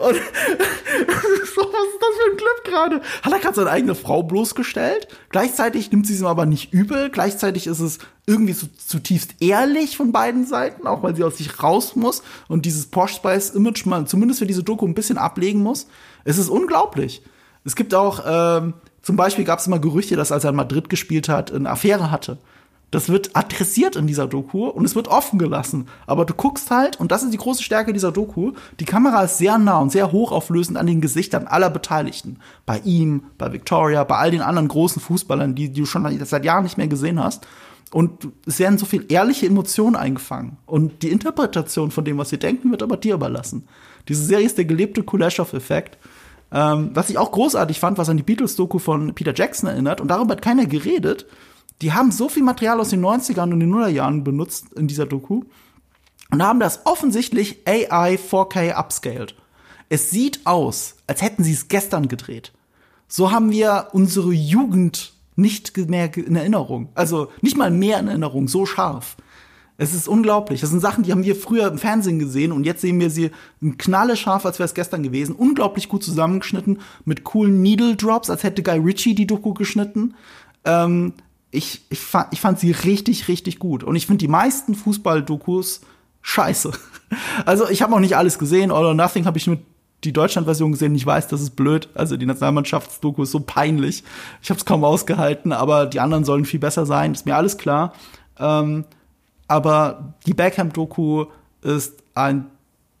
Und 0.00 0.16
was 0.16 1.24
ist 1.24 1.56
das 1.56 1.56
für 1.56 2.30
ein 2.30 2.36
Clip 2.36 2.64
gerade? 2.64 3.00
Hat 3.22 3.32
er 3.32 3.38
gerade 3.38 3.54
seine 3.54 3.70
eigene 3.70 3.94
Frau 3.94 4.22
bloßgestellt? 4.22 5.08
Gleichzeitig 5.30 5.90
nimmt 5.90 6.06
sie 6.06 6.14
es 6.14 6.20
ihm 6.20 6.26
aber 6.26 6.44
nicht 6.44 6.74
übel. 6.74 7.08
Gleichzeitig 7.08 7.66
ist 7.66 7.80
es 7.80 8.00
irgendwie 8.26 8.52
so 8.52 8.66
zutiefst 8.66 9.36
ehrlich 9.40 9.96
von 9.96 10.12
beiden 10.12 10.46
Seiten, 10.46 10.86
auch 10.86 11.02
weil 11.02 11.16
sie 11.16 11.24
aus 11.24 11.38
sich 11.38 11.62
raus 11.62 11.96
muss 11.96 12.22
und 12.48 12.66
dieses 12.66 12.86
Porsche 12.86 13.16
Spice 13.16 13.50
Image 13.50 13.86
mal 13.86 14.06
zumindest 14.06 14.40
für 14.40 14.46
diese 14.46 14.62
Doku 14.62 14.86
ein 14.86 14.94
bisschen 14.94 15.18
ablegen 15.18 15.62
muss. 15.62 15.86
Es 16.24 16.36
ist 16.36 16.50
unglaublich. 16.50 17.22
Es 17.64 17.76
gibt 17.76 17.94
auch, 17.94 18.22
ähm, 18.26 18.74
zum 19.00 19.16
Beispiel 19.16 19.44
gab 19.44 19.58
es 19.58 19.66
immer 19.66 19.78
Gerüchte, 19.78 20.16
dass 20.16 20.32
als 20.32 20.44
er 20.44 20.50
in 20.50 20.56
Madrid 20.56 20.90
gespielt 20.90 21.30
hat, 21.30 21.50
eine 21.50 21.70
Affäre 21.70 22.10
hatte. 22.10 22.38
Das 22.94 23.08
wird 23.08 23.34
adressiert 23.34 23.96
in 23.96 24.06
dieser 24.06 24.28
Doku 24.28 24.68
und 24.68 24.84
es 24.84 24.94
wird 24.94 25.08
offen 25.08 25.36
gelassen. 25.36 25.88
Aber 26.06 26.24
du 26.24 26.32
guckst 26.32 26.70
halt, 26.70 27.00
und 27.00 27.10
das 27.10 27.24
ist 27.24 27.32
die 27.32 27.38
große 27.38 27.64
Stärke 27.64 27.92
dieser 27.92 28.12
Doku, 28.12 28.52
die 28.78 28.84
Kamera 28.84 29.24
ist 29.24 29.36
sehr 29.36 29.58
nah 29.58 29.80
und 29.80 29.90
sehr 29.90 30.12
hochauflösend 30.12 30.78
an 30.78 30.86
den 30.86 31.00
Gesichtern 31.00 31.48
aller 31.48 31.70
Beteiligten. 31.70 32.38
Bei 32.66 32.78
ihm, 32.84 33.24
bei 33.36 33.52
Victoria, 33.52 34.04
bei 34.04 34.14
all 34.14 34.30
den 34.30 34.42
anderen 34.42 34.68
großen 34.68 35.02
Fußballern, 35.02 35.56
die, 35.56 35.70
die 35.70 35.80
du 35.80 35.86
schon 35.86 36.24
seit 36.24 36.44
Jahren 36.44 36.62
nicht 36.62 36.78
mehr 36.78 36.86
gesehen 36.86 37.18
hast. 37.18 37.48
Und 37.90 38.28
es 38.46 38.60
werden 38.60 38.78
so 38.78 38.86
viel 38.86 39.06
ehrliche 39.08 39.46
Emotionen 39.46 39.96
eingefangen. 39.96 40.58
Und 40.64 41.02
die 41.02 41.10
Interpretation 41.10 41.90
von 41.90 42.04
dem, 42.04 42.16
was 42.18 42.28
sie 42.28 42.38
denken, 42.38 42.70
wird 42.70 42.84
aber 42.84 42.96
dir 42.96 43.14
überlassen. 43.14 43.66
Diese 44.06 44.24
Serie 44.24 44.46
ist 44.46 44.56
der 44.56 44.66
gelebte 44.66 45.02
Kuleshov-Effekt. 45.02 45.98
Ähm, 46.52 46.90
was 46.94 47.10
ich 47.10 47.18
auch 47.18 47.32
großartig 47.32 47.80
fand, 47.80 47.98
was 47.98 48.08
an 48.08 48.18
die 48.18 48.22
Beatles-Doku 48.22 48.78
von 48.78 49.16
Peter 49.16 49.34
Jackson 49.34 49.68
erinnert, 49.68 50.00
und 50.00 50.06
darüber 50.06 50.34
hat 50.34 50.42
keiner 50.42 50.66
geredet, 50.66 51.26
die 51.82 51.92
haben 51.92 52.12
so 52.12 52.28
viel 52.28 52.42
Material 52.42 52.80
aus 52.80 52.90
den 52.90 53.04
90ern 53.04 53.52
und 53.52 53.60
den 53.60 53.68
Nullerjahren 53.68 54.24
benutzt 54.24 54.72
in 54.74 54.86
dieser 54.86 55.06
Doku 55.06 55.42
und 56.30 56.42
haben 56.42 56.60
das 56.60 56.86
offensichtlich 56.86 57.66
AI 57.66 58.14
4K 58.14 58.76
upscaled. 58.78 59.34
Es 59.88 60.10
sieht 60.10 60.46
aus, 60.46 60.96
als 61.06 61.22
hätten 61.22 61.44
sie 61.44 61.52
es 61.52 61.68
gestern 61.68 62.08
gedreht. 62.08 62.52
So 63.06 63.30
haben 63.30 63.50
wir 63.50 63.88
unsere 63.92 64.32
Jugend 64.32 65.12
nicht 65.36 65.76
mehr 65.76 66.16
in 66.16 66.36
Erinnerung. 66.36 66.88
Also 66.94 67.28
nicht 67.42 67.56
mal 67.56 67.70
mehr 67.70 67.98
in 67.98 68.08
Erinnerung, 68.08 68.48
so 68.48 68.66
scharf. 68.66 69.16
Es 69.76 69.92
ist 69.92 70.06
unglaublich. 70.06 70.60
Das 70.60 70.70
sind 70.70 70.80
Sachen, 70.80 71.02
die 71.02 71.10
haben 71.10 71.24
wir 71.24 71.34
früher 71.34 71.66
im 71.66 71.78
Fernsehen 71.78 72.20
gesehen 72.20 72.52
und 72.52 72.64
jetzt 72.64 72.80
sehen 72.80 73.00
wir 73.00 73.10
sie 73.10 73.30
in 73.60 73.76
Knalle 73.76 74.16
scharf, 74.16 74.46
als 74.46 74.58
wäre 74.58 74.66
es 74.66 74.74
gestern 74.74 75.02
gewesen. 75.02 75.34
Unglaublich 75.34 75.88
gut 75.88 76.04
zusammengeschnitten 76.04 76.78
mit 77.04 77.24
coolen 77.24 77.60
Needle 77.60 77.96
Drops, 77.96 78.30
als 78.30 78.44
hätte 78.44 78.62
Guy 78.62 78.78
Ritchie 78.78 79.16
die 79.16 79.26
Doku 79.26 79.52
geschnitten. 79.52 80.14
Ähm, 80.64 81.14
ich, 81.54 81.82
ich, 81.88 82.00
fand, 82.00 82.32
ich 82.32 82.40
fand 82.40 82.58
sie 82.58 82.72
richtig, 82.72 83.28
richtig 83.28 83.58
gut. 83.58 83.84
Und 83.84 83.96
ich 83.96 84.06
finde 84.06 84.18
die 84.18 84.28
meisten 84.28 84.74
Fußball-Dokus 84.74 85.80
scheiße. 86.22 86.72
Also 87.46 87.68
ich 87.68 87.80
habe 87.80 87.92
noch 87.92 88.00
nicht 88.00 88.16
alles 88.16 88.40
gesehen. 88.40 88.72
All 88.72 88.84
or 88.84 88.94
Nothing 88.94 89.24
habe 89.24 89.38
ich 89.38 89.46
nur 89.46 89.58
die 90.02 90.12
Deutschland-Version 90.12 90.72
gesehen. 90.72 90.96
Ich 90.96 91.06
weiß, 91.06 91.28
das 91.28 91.40
ist 91.40 91.50
blöd. 91.50 91.88
Also 91.94 92.16
die 92.16 92.26
Nationalmannschaftsdoku 92.26 93.22
ist 93.22 93.30
so 93.30 93.38
peinlich. 93.38 94.02
Ich 94.42 94.50
habe 94.50 94.58
es 94.58 94.64
kaum 94.64 94.82
ausgehalten, 94.82 95.52
aber 95.52 95.86
die 95.86 96.00
anderen 96.00 96.24
sollen 96.24 96.44
viel 96.44 96.58
besser 96.58 96.86
sein. 96.86 97.12
Ist 97.12 97.24
mir 97.24 97.36
alles 97.36 97.56
klar. 97.56 97.92
Ähm, 98.40 98.84
aber 99.46 100.14
die 100.26 100.34
Beckham-Doku 100.34 101.26
ist 101.62 102.02
ein 102.14 102.46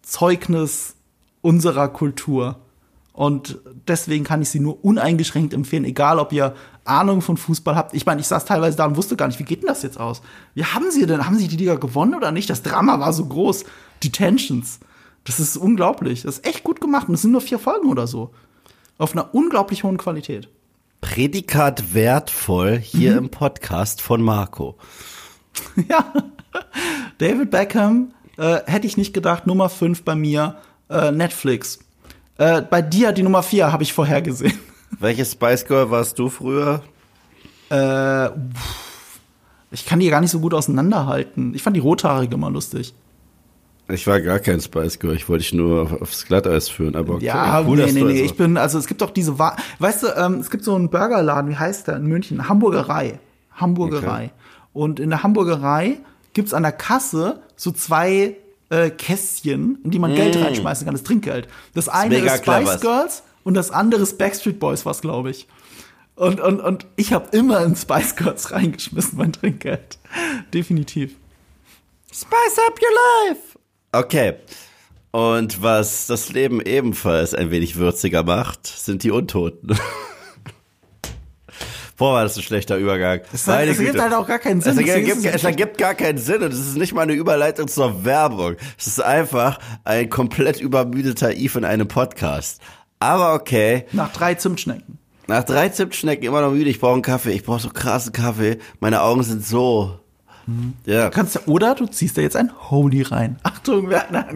Zeugnis 0.02 0.94
unserer 1.40 1.88
Kultur. 1.88 2.58
Und 3.12 3.58
deswegen 3.88 4.22
kann 4.22 4.42
ich 4.42 4.50
sie 4.50 4.60
nur 4.60 4.84
uneingeschränkt 4.84 5.54
empfehlen, 5.54 5.84
egal 5.84 6.20
ob 6.20 6.32
ihr 6.32 6.54
Ahnung 6.84 7.22
von 7.22 7.36
Fußball 7.36 7.76
habt. 7.76 7.94
Ich 7.94 8.06
meine, 8.06 8.20
ich 8.20 8.26
saß 8.26 8.44
teilweise 8.44 8.76
da 8.76 8.86
und 8.86 8.96
wusste 8.96 9.16
gar 9.16 9.26
nicht, 9.26 9.38
wie 9.38 9.44
geht 9.44 9.62
denn 9.62 9.68
das 9.68 9.82
jetzt 9.82 9.98
aus? 9.98 10.22
Wie 10.54 10.64
haben 10.64 10.90
sie 10.90 11.06
denn? 11.06 11.26
Haben 11.26 11.38
sie 11.38 11.48
die 11.48 11.56
Liga 11.56 11.76
gewonnen 11.76 12.14
oder 12.14 12.32
nicht? 12.32 12.50
Das 12.50 12.62
Drama 12.62 13.00
war 13.00 13.12
so 13.12 13.26
groß. 13.26 13.64
Die 14.02 14.12
Tensions. 14.12 14.80
Das 15.24 15.40
ist 15.40 15.56
unglaublich. 15.56 16.22
Das 16.22 16.38
ist 16.38 16.46
echt 16.46 16.64
gut 16.64 16.80
gemacht. 16.80 17.08
Und 17.08 17.14
es 17.14 17.22
sind 17.22 17.32
nur 17.32 17.40
vier 17.40 17.58
Folgen 17.58 17.88
oder 17.88 18.06
so. 18.06 18.30
Auf 18.98 19.12
einer 19.12 19.34
unglaublich 19.34 19.84
hohen 19.84 19.96
Qualität. 19.96 20.48
Prädikat 21.00 21.94
wertvoll 21.94 22.78
hier 22.78 23.12
mhm. 23.12 23.18
im 23.18 23.28
Podcast 23.30 24.00
von 24.00 24.22
Marco. 24.22 24.76
ja. 25.88 26.12
David 27.18 27.50
Beckham 27.50 28.12
äh, 28.36 28.60
hätte 28.66 28.86
ich 28.86 28.96
nicht 28.96 29.14
gedacht, 29.14 29.46
Nummer 29.46 29.68
5 29.68 30.02
bei 30.02 30.14
mir, 30.14 30.56
äh, 30.88 31.10
Netflix. 31.10 31.80
Äh, 32.38 32.62
bei 32.62 32.82
dir 32.82 33.12
die 33.12 33.22
Nummer 33.22 33.42
4 33.42 33.72
habe 33.72 33.82
ich 33.82 33.92
vorher 33.92 34.22
gesehen. 34.22 34.58
Welches 34.90 35.32
Spice 35.32 35.66
Girl 35.66 35.90
warst 35.90 36.18
du 36.18 36.28
früher? 36.28 36.82
Äh, 37.70 38.28
ich 39.70 39.86
kann 39.86 40.00
die 40.00 40.08
gar 40.08 40.20
nicht 40.20 40.30
so 40.30 40.40
gut 40.40 40.54
auseinanderhalten. 40.54 41.54
Ich 41.54 41.62
fand 41.62 41.76
die 41.76 41.80
rothaarige 41.80 42.34
immer 42.34 42.50
lustig. 42.50 42.94
Ich 43.88 44.06
war 44.06 44.20
gar 44.20 44.38
kein 44.38 44.60
Spice 44.60 44.98
Girl, 44.98 45.14
ich 45.14 45.28
wollte 45.28 45.42
dich 45.42 45.52
nur 45.52 46.00
aufs 46.00 46.24
Glatteis 46.24 46.70
führen, 46.70 46.96
aber 46.96 47.18
ja, 47.20 47.62
cool, 47.66 47.76
nee, 47.76 47.92
nee, 47.92 47.92
nee, 47.92 48.00
also 48.00 48.24
ich 48.24 48.34
bin, 48.34 48.56
also 48.56 48.78
es 48.78 48.86
gibt 48.86 49.02
doch 49.02 49.10
diese, 49.10 49.38
Wa 49.38 49.56
weißt 49.78 50.04
du, 50.04 50.06
ähm, 50.16 50.34
es 50.40 50.50
gibt 50.50 50.64
so 50.64 50.74
einen 50.74 50.88
Burgerladen, 50.88 51.50
wie 51.50 51.56
heißt 51.56 51.88
der 51.88 51.96
in 51.96 52.06
München? 52.06 52.48
Hamburgerei. 52.48 53.18
Hamburgerei. 53.52 54.24
Okay. 54.24 54.30
Und 54.72 55.00
in 55.00 55.10
der 55.10 55.22
Hamburgerei 55.22 55.98
gibt's 56.32 56.54
an 56.54 56.62
der 56.62 56.72
Kasse 56.72 57.42
so 57.56 57.72
zwei 57.72 58.36
äh, 58.70 58.88
Kästchen, 58.88 59.78
in 59.84 59.90
die 59.90 59.98
man 59.98 60.12
mm. 60.12 60.16
Geld 60.16 60.36
reinschmeißen 60.36 60.86
kann, 60.86 60.94
das 60.94 61.04
Trinkgeld. 61.04 61.48
Das 61.74 61.90
eine 61.90 62.16
ist, 62.16 62.24
ist 62.24 62.36
Spice 62.38 62.80
Girls 62.80 63.22
und 63.44 63.54
das 63.54 63.70
andere 63.70 64.02
ist 64.02 64.18
Backstreet 64.18 64.58
Boys, 64.58 64.84
was 64.84 65.00
glaube 65.00 65.30
ich. 65.30 65.46
Und, 66.16 66.40
und, 66.40 66.60
und 66.60 66.86
ich 66.96 67.12
habe 67.12 67.36
immer 67.36 67.64
in 67.64 67.76
Spice 67.76 68.16
Girls 68.16 68.50
reingeschmissen, 68.52 69.18
mein 69.18 69.32
Trinkgeld. 69.32 69.98
Definitiv. 70.52 71.14
Spice 72.12 72.58
up 72.66 72.78
your 72.80 73.28
life! 73.28 73.58
Okay. 73.92 74.34
Und 75.10 75.62
was 75.62 76.06
das 76.08 76.32
Leben 76.32 76.60
ebenfalls 76.60 77.34
ein 77.34 77.50
wenig 77.50 77.76
würziger 77.76 78.24
macht, 78.24 78.66
sind 78.66 79.04
die 79.04 79.12
Untoten. 79.12 79.78
Boah, 81.96 82.14
war 82.14 82.24
das 82.24 82.36
ein 82.36 82.42
schlechter 82.42 82.76
Übergang. 82.76 83.20
Es, 83.32 83.46
hat, 83.46 83.62
es 83.68 83.78
gibt 83.78 84.00
halt 84.00 84.12
auch 84.12 84.26
gar 84.26 84.40
keinen 84.40 84.60
Sinn. 84.60 84.76
Es 84.78 84.88
ergibt, 84.88 85.24
es 85.24 85.44
ergibt 85.44 85.78
gar 85.78 85.94
keinen 85.94 86.18
Sinn 86.18 86.42
und 86.42 86.52
es 86.52 86.58
ist 86.58 86.76
nicht 86.76 86.92
mal 86.92 87.02
eine 87.02 87.12
Überleitung 87.12 87.68
zur 87.68 88.04
Werbung. 88.04 88.56
Es 88.76 88.88
ist 88.88 89.00
einfach 89.00 89.60
ein 89.84 90.10
komplett 90.10 90.60
übermüdeter 90.60 91.32
Eve 91.32 91.58
in 91.58 91.64
einem 91.64 91.86
Podcast. 91.86 92.60
Aber 93.04 93.34
okay. 93.34 93.84
Nach 93.92 94.10
drei 94.10 94.34
Zimtschnecken. 94.34 94.98
Nach 95.26 95.44
drei 95.44 95.68
Zimtschnecken 95.68 96.26
immer 96.26 96.40
noch 96.40 96.52
müde. 96.52 96.70
Ich 96.70 96.80
brauche 96.80 96.94
einen 96.94 97.02
Kaffee. 97.02 97.32
Ich 97.32 97.44
brauche 97.44 97.60
so 97.60 97.68
krassen 97.68 98.12
Kaffee. 98.12 98.58
Meine 98.80 99.02
Augen 99.02 99.22
sind 99.22 99.44
so. 99.44 100.00
Mhm. 100.46 100.72
Ja. 100.86 101.10
Kannst 101.10 101.36
du, 101.36 101.40
oder 101.46 101.74
du 101.74 101.86
ziehst 101.86 102.16
da 102.16 102.22
jetzt 102.22 102.36
ein 102.36 102.50
Holy 102.70 103.02
rein. 103.02 103.38
Achtung, 103.42 103.90
Werner. 103.90 104.26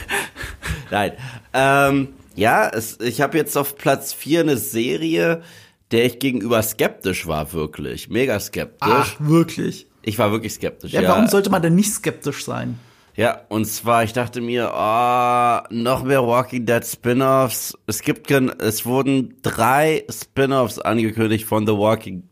Nein. 0.90 1.12
Ähm, 1.52 2.08
ja, 2.34 2.68
es, 2.68 2.98
ich 3.00 3.20
habe 3.20 3.36
jetzt 3.36 3.56
auf 3.56 3.76
Platz 3.76 4.14
vier 4.14 4.40
eine 4.40 4.56
Serie, 4.56 5.42
der 5.90 6.06
ich 6.06 6.18
gegenüber 6.18 6.62
skeptisch 6.62 7.26
war, 7.26 7.52
wirklich. 7.52 8.08
Mega 8.08 8.40
skeptisch. 8.40 8.78
Ach, 8.80 9.14
wirklich? 9.18 9.86
Ich 10.00 10.18
war 10.18 10.32
wirklich 10.32 10.54
skeptisch. 10.54 10.92
Ja, 10.92 11.02
ja. 11.02 11.10
warum 11.10 11.28
sollte 11.28 11.50
man 11.50 11.60
denn 11.60 11.74
nicht 11.74 11.92
skeptisch 11.92 12.44
sein? 12.46 12.78
Ja, 13.16 13.42
und 13.48 13.66
zwar, 13.66 14.02
ich 14.02 14.12
dachte 14.12 14.40
mir, 14.40 14.72
oh, 14.74 15.58
noch 15.70 16.02
mehr 16.02 16.26
Walking 16.26 16.66
Dead 16.66 16.84
Spin-offs. 16.84 17.78
Es 17.86 18.02
gibt, 18.02 18.28
es 18.30 18.86
wurden 18.86 19.36
drei 19.42 20.04
Spin-offs 20.10 20.80
angekündigt 20.80 21.44
von 21.44 21.64
The 21.66 21.74
Walking 21.74 22.24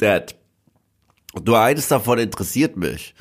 Dead. 0.00 0.34
Nur 1.44 1.60
eines 1.60 1.88
davon 1.88 2.18
interessiert 2.18 2.76
mich. 2.76 3.14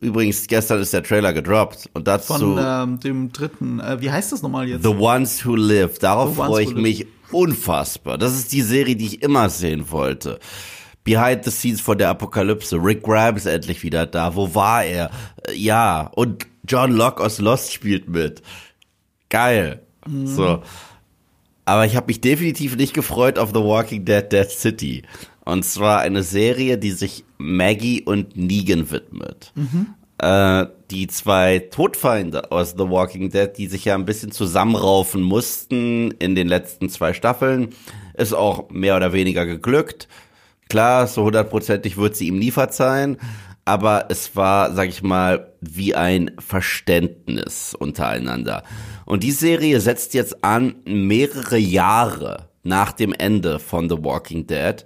Übrigens, 0.00 0.46
gestern 0.46 0.80
ist 0.80 0.92
der 0.92 1.02
Trailer 1.02 1.32
gedroppt 1.32 1.88
und 1.94 2.08
dazu 2.08 2.34
von 2.34 2.58
ähm, 2.60 3.00
dem 3.00 3.32
dritten. 3.32 3.80
Äh, 3.80 4.00
wie 4.00 4.10
heißt 4.10 4.32
das 4.32 4.42
nochmal 4.42 4.68
jetzt? 4.68 4.82
The 4.82 4.88
Ones 4.88 5.46
Who 5.46 5.54
Live. 5.54 5.98
Darauf 5.98 6.36
freue 6.36 6.64
ich 6.64 6.74
mich 6.74 7.06
unfassbar. 7.30 8.18
Das 8.18 8.34
ist 8.34 8.52
die 8.52 8.62
Serie, 8.62 8.96
die 8.96 9.06
ich 9.06 9.22
immer 9.22 9.48
sehen 9.48 9.90
wollte. 9.90 10.40
Behind 11.04 11.44
the 11.44 11.50
Scenes 11.50 11.80
von 11.80 11.98
der 11.98 12.10
Apokalypse. 12.10 12.76
Rick 12.76 13.02
Grimes 13.02 13.46
endlich 13.46 13.82
wieder 13.82 14.06
da. 14.06 14.34
Wo 14.34 14.54
war 14.54 14.84
er? 14.84 15.10
Äh, 15.48 15.54
ja. 15.54 16.10
Und 16.14 16.46
John 16.66 16.92
Locke 16.92 17.22
aus 17.22 17.38
Lost 17.38 17.72
spielt 17.72 18.08
mit. 18.08 18.42
Geil. 19.28 19.82
Mhm. 20.06 20.26
So. 20.26 20.62
Aber 21.64 21.86
ich 21.86 21.96
habe 21.96 22.06
mich 22.06 22.20
definitiv 22.20 22.76
nicht 22.76 22.94
gefreut 22.94 23.38
auf 23.38 23.50
The 23.50 23.60
Walking 23.60 24.04
Dead 24.04 24.30
Dead 24.30 24.50
City. 24.50 25.02
Und 25.44 25.64
zwar 25.64 26.00
eine 26.00 26.22
Serie, 26.22 26.78
die 26.78 26.92
sich 26.92 27.24
Maggie 27.38 28.02
und 28.02 28.36
Negan 28.36 28.90
widmet. 28.90 29.52
Mhm. 29.54 29.94
Äh, 30.18 30.66
die 30.90 31.08
zwei 31.08 31.58
Todfeinde 31.58 32.52
aus 32.52 32.74
The 32.78 32.88
Walking 32.88 33.30
Dead, 33.30 33.50
die 33.56 33.66
sich 33.66 33.84
ja 33.86 33.94
ein 33.96 34.04
bisschen 34.04 34.30
zusammenraufen 34.30 35.22
mussten 35.22 36.12
in 36.12 36.36
den 36.36 36.46
letzten 36.46 36.88
zwei 36.88 37.12
Staffeln, 37.12 37.70
ist 38.14 38.32
auch 38.32 38.70
mehr 38.70 38.96
oder 38.96 39.12
weniger 39.12 39.46
geglückt. 39.46 40.06
Klar, 40.72 41.06
so 41.06 41.24
hundertprozentig 41.24 41.98
wird 41.98 42.16
sie 42.16 42.28
ihm 42.28 42.38
nie 42.38 42.50
verzeihen, 42.50 43.18
aber 43.66 44.06
es 44.08 44.36
war, 44.36 44.72
sag 44.72 44.88
ich 44.88 45.02
mal, 45.02 45.52
wie 45.60 45.94
ein 45.94 46.30
Verständnis 46.38 47.74
untereinander. 47.78 48.62
Und 49.04 49.22
die 49.22 49.32
Serie 49.32 49.82
setzt 49.82 50.14
jetzt 50.14 50.42
an, 50.42 50.76
mehrere 50.86 51.58
Jahre 51.58 52.48
nach 52.62 52.92
dem 52.92 53.12
Ende 53.12 53.58
von 53.58 53.90
The 53.90 54.02
Walking 54.02 54.46
Dead, 54.46 54.82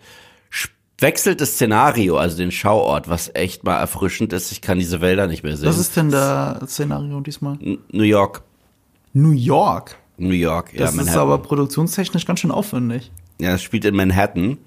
wechselt 0.98 1.40
das 1.40 1.52
Szenario, 1.52 2.16
also 2.16 2.36
den 2.36 2.50
Schauort, 2.50 3.08
was 3.08 3.30
echt 3.32 3.62
mal 3.62 3.78
erfrischend 3.78 4.32
ist. 4.32 4.50
Ich 4.50 4.62
kann 4.62 4.80
diese 4.80 5.00
Wälder 5.00 5.28
nicht 5.28 5.44
mehr 5.44 5.56
sehen. 5.56 5.68
Was 5.68 5.78
ist 5.78 5.96
denn 5.96 6.10
das 6.10 6.68
Szenario 6.68 7.20
diesmal? 7.20 7.58
N 7.62 7.78
New 7.92 8.02
York. 8.02 8.42
New 9.12 9.30
York? 9.30 9.96
New 10.16 10.30
York, 10.30 10.72
ja. 10.72 10.80
Das 10.80 10.96
Manhattan. 10.96 11.14
ist 11.14 11.20
aber 11.20 11.38
produktionstechnisch 11.38 12.26
ganz 12.26 12.40
schön 12.40 12.50
aufwendig. 12.50 13.12
Ja, 13.38 13.54
es 13.54 13.62
spielt 13.62 13.84
in 13.84 13.94
Manhattan. 13.94 14.58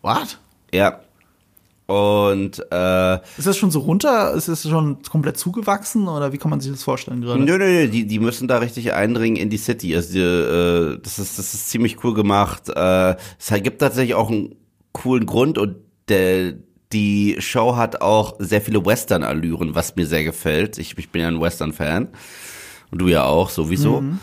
What? 0.00 0.38
Ja. 0.72 1.00
Und 1.86 2.66
äh, 2.72 3.14
ist 3.38 3.46
das 3.46 3.56
schon 3.56 3.70
so 3.70 3.78
runter? 3.78 4.32
Ist 4.34 4.48
es 4.48 4.68
schon 4.68 5.02
komplett 5.08 5.38
zugewachsen 5.38 6.08
oder 6.08 6.32
wie 6.32 6.38
kann 6.38 6.50
man 6.50 6.60
sich 6.60 6.72
das 6.72 6.82
vorstellen 6.82 7.20
gerade? 7.20 7.38
Nö, 7.38 7.58
nö, 7.58 7.64
nö, 7.64 7.88
die, 7.88 8.06
die 8.06 8.18
müssen 8.18 8.48
da 8.48 8.58
richtig 8.58 8.92
eindringen 8.92 9.36
in 9.36 9.50
die 9.50 9.56
City. 9.56 9.94
Also 9.94 10.12
die, 10.12 10.18
äh, 10.18 10.98
das 11.00 11.20
ist 11.20 11.38
das 11.38 11.54
ist 11.54 11.70
ziemlich 11.70 12.02
cool 12.02 12.12
gemacht. 12.12 12.68
Äh, 12.74 13.14
es 13.38 13.52
gibt 13.62 13.80
tatsächlich 13.80 14.16
auch 14.16 14.30
ein 14.30 14.56
coolen 14.90 15.26
Grund 15.26 15.58
und 15.58 15.76
der, 16.08 16.54
die 16.92 17.36
Show 17.38 17.76
hat 17.76 18.00
auch 18.00 18.34
sehr 18.40 18.60
viele 18.60 18.84
Western-Allüren, 18.84 19.76
was 19.76 19.94
mir 19.94 20.06
sehr 20.06 20.24
gefällt. 20.24 20.78
Ich, 20.78 20.98
ich 20.98 21.10
bin 21.10 21.22
ja 21.22 21.28
ein 21.28 21.40
Western-Fan. 21.40 22.08
Und 22.90 22.98
du 22.98 23.08
ja 23.08 23.24
auch, 23.24 23.50
sowieso. 23.50 24.00
Mhm. 24.00 24.18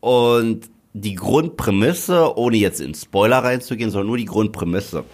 Und 0.00 0.70
die 0.94 1.14
Grundprämisse, 1.14 2.36
ohne 2.36 2.56
jetzt 2.56 2.80
in 2.80 2.94
Spoiler 2.94 3.38
reinzugehen, 3.38 3.90
sondern 3.90 4.08
nur 4.08 4.18
die 4.18 4.26
Grundprämisse, 4.26 5.04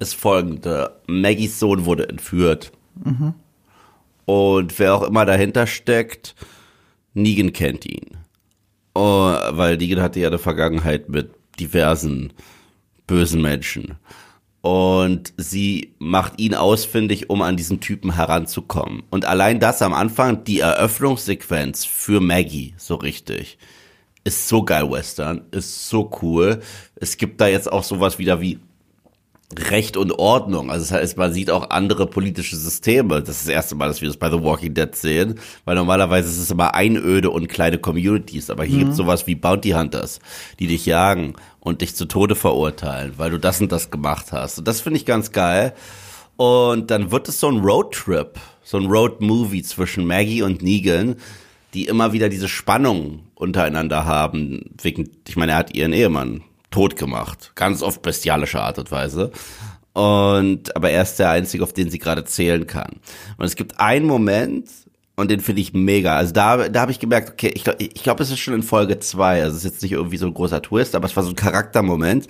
ist 0.00 0.14
folgende. 0.14 0.96
Maggies 1.06 1.60
Sohn 1.60 1.84
wurde 1.84 2.08
entführt. 2.08 2.72
Mhm. 3.04 3.34
Und 4.24 4.78
wer 4.78 4.94
auch 4.94 5.02
immer 5.02 5.24
dahinter 5.24 5.66
steckt, 5.66 6.34
Negan 7.14 7.52
kennt 7.52 7.86
ihn. 7.86 8.16
Oh, 8.94 9.34
weil 9.50 9.76
Negan 9.76 10.02
hatte 10.02 10.20
ja 10.20 10.28
eine 10.28 10.38
Vergangenheit 10.38 11.08
mit 11.08 11.30
diversen 11.58 12.32
bösen 13.06 13.42
Menschen. 13.42 13.96
Und 14.62 15.32
sie 15.36 15.94
macht 15.98 16.38
ihn 16.38 16.54
ausfindig, 16.54 17.30
um 17.30 17.40
an 17.42 17.56
diesen 17.56 17.80
Typen 17.80 18.14
heranzukommen. 18.14 19.02
Und 19.10 19.24
allein 19.24 19.58
das 19.58 19.80
am 19.80 19.94
Anfang, 19.94 20.44
die 20.44 20.60
Eröffnungssequenz 20.60 21.84
für 21.84 22.20
Maggie, 22.20 22.74
so 22.76 22.96
richtig, 22.96 23.58
ist 24.24 24.48
so 24.48 24.62
geil 24.62 24.90
Western, 24.90 25.42
ist 25.50 25.88
so 25.88 26.10
cool. 26.20 26.60
Es 26.96 27.16
gibt 27.16 27.40
da 27.40 27.48
jetzt 27.48 27.72
auch 27.72 27.84
sowas 27.84 28.18
wieder 28.18 28.40
wie 28.40 28.58
Recht 29.58 29.96
und 29.96 30.12
Ordnung. 30.12 30.70
Also 30.70 30.84
das 30.84 30.92
heißt, 30.92 31.16
man 31.16 31.32
sieht 31.32 31.50
auch 31.50 31.70
andere 31.70 32.06
politische 32.06 32.56
Systeme. 32.56 33.20
Das 33.20 33.38
ist 33.38 33.46
das 33.46 33.52
erste 33.52 33.74
Mal, 33.74 33.88
dass 33.88 34.00
wir 34.00 34.06
das 34.06 34.16
bei 34.16 34.30
The 34.30 34.40
Walking 34.40 34.74
Dead 34.74 34.94
sehen, 34.94 35.40
weil 35.64 35.74
normalerweise 35.74 36.28
ist 36.28 36.38
es 36.38 36.52
immer 36.52 36.74
Einöde 36.74 37.30
und 37.30 37.48
kleine 37.48 37.78
Communities. 37.78 38.48
Aber 38.48 38.64
hier 38.64 38.76
mhm. 38.76 38.80
gibt 38.80 38.90
es 38.92 38.96
sowas 38.96 39.26
wie 39.26 39.34
Bounty 39.34 39.70
Hunters, 39.70 40.20
die 40.60 40.68
dich 40.68 40.86
jagen 40.86 41.34
und 41.58 41.80
dich 41.80 41.96
zu 41.96 42.06
Tode 42.06 42.36
verurteilen, 42.36 43.14
weil 43.16 43.30
du 43.30 43.38
das 43.38 43.60
und 43.60 43.72
das 43.72 43.90
gemacht 43.90 44.26
hast. 44.30 44.58
Und 44.58 44.68
das 44.68 44.80
finde 44.80 44.98
ich 44.98 45.06
ganz 45.06 45.32
geil. 45.32 45.74
Und 46.36 46.90
dann 46.92 47.10
wird 47.10 47.28
es 47.28 47.40
so 47.40 47.48
ein 47.48 47.58
Roadtrip, 47.58 48.38
so 48.62 48.78
ein 48.78 48.86
Road-Movie 48.86 49.62
zwischen 49.62 50.06
Maggie 50.06 50.42
und 50.42 50.62
Negan, 50.62 51.16
die 51.74 51.86
immer 51.86 52.12
wieder 52.12 52.28
diese 52.28 52.48
Spannung 52.48 53.24
untereinander 53.34 54.04
haben. 54.04 54.70
Wegen, 54.80 55.10
ich 55.26 55.36
meine, 55.36 55.52
er 55.52 55.58
hat 55.58 55.74
ihren 55.74 55.92
Ehemann 55.92 56.42
tot 56.70 56.96
gemacht. 56.96 57.52
Ganz 57.54 57.82
oft 57.82 58.02
bestialische 58.02 58.60
Art 58.60 58.78
und 58.78 58.90
Weise. 58.90 59.32
Und, 59.92 60.74
aber 60.76 60.90
er 60.90 61.02
ist 61.02 61.18
der 61.18 61.30
Einzige, 61.30 61.64
auf 61.64 61.72
den 61.72 61.90
sie 61.90 61.98
gerade 61.98 62.24
zählen 62.24 62.66
kann. 62.66 63.00
Und 63.36 63.44
es 63.44 63.56
gibt 63.56 63.80
einen 63.80 64.06
Moment, 64.06 64.68
und 65.20 65.30
den 65.30 65.40
finde 65.40 65.60
ich 65.60 65.74
mega. 65.74 66.16
Also 66.16 66.32
da, 66.32 66.68
da 66.68 66.80
habe 66.80 66.92
ich 66.92 66.98
gemerkt, 66.98 67.30
okay, 67.30 67.52
ich 67.54 67.64
glaube, 67.64 67.82
ich 67.82 68.02
glaub, 68.02 68.20
es 68.20 68.30
ist 68.30 68.38
schon 68.38 68.54
in 68.54 68.62
Folge 68.62 68.98
zwei. 69.00 69.42
Also 69.42 69.56
es 69.56 69.64
ist 69.64 69.72
jetzt 69.72 69.82
nicht 69.82 69.92
irgendwie 69.92 70.16
so 70.16 70.26
ein 70.26 70.32
großer 70.32 70.62
Twist, 70.62 70.94
aber 70.94 71.06
es 71.06 71.14
war 71.14 71.22
so 71.22 71.28
ein 71.28 71.36
Charaktermoment. 71.36 72.26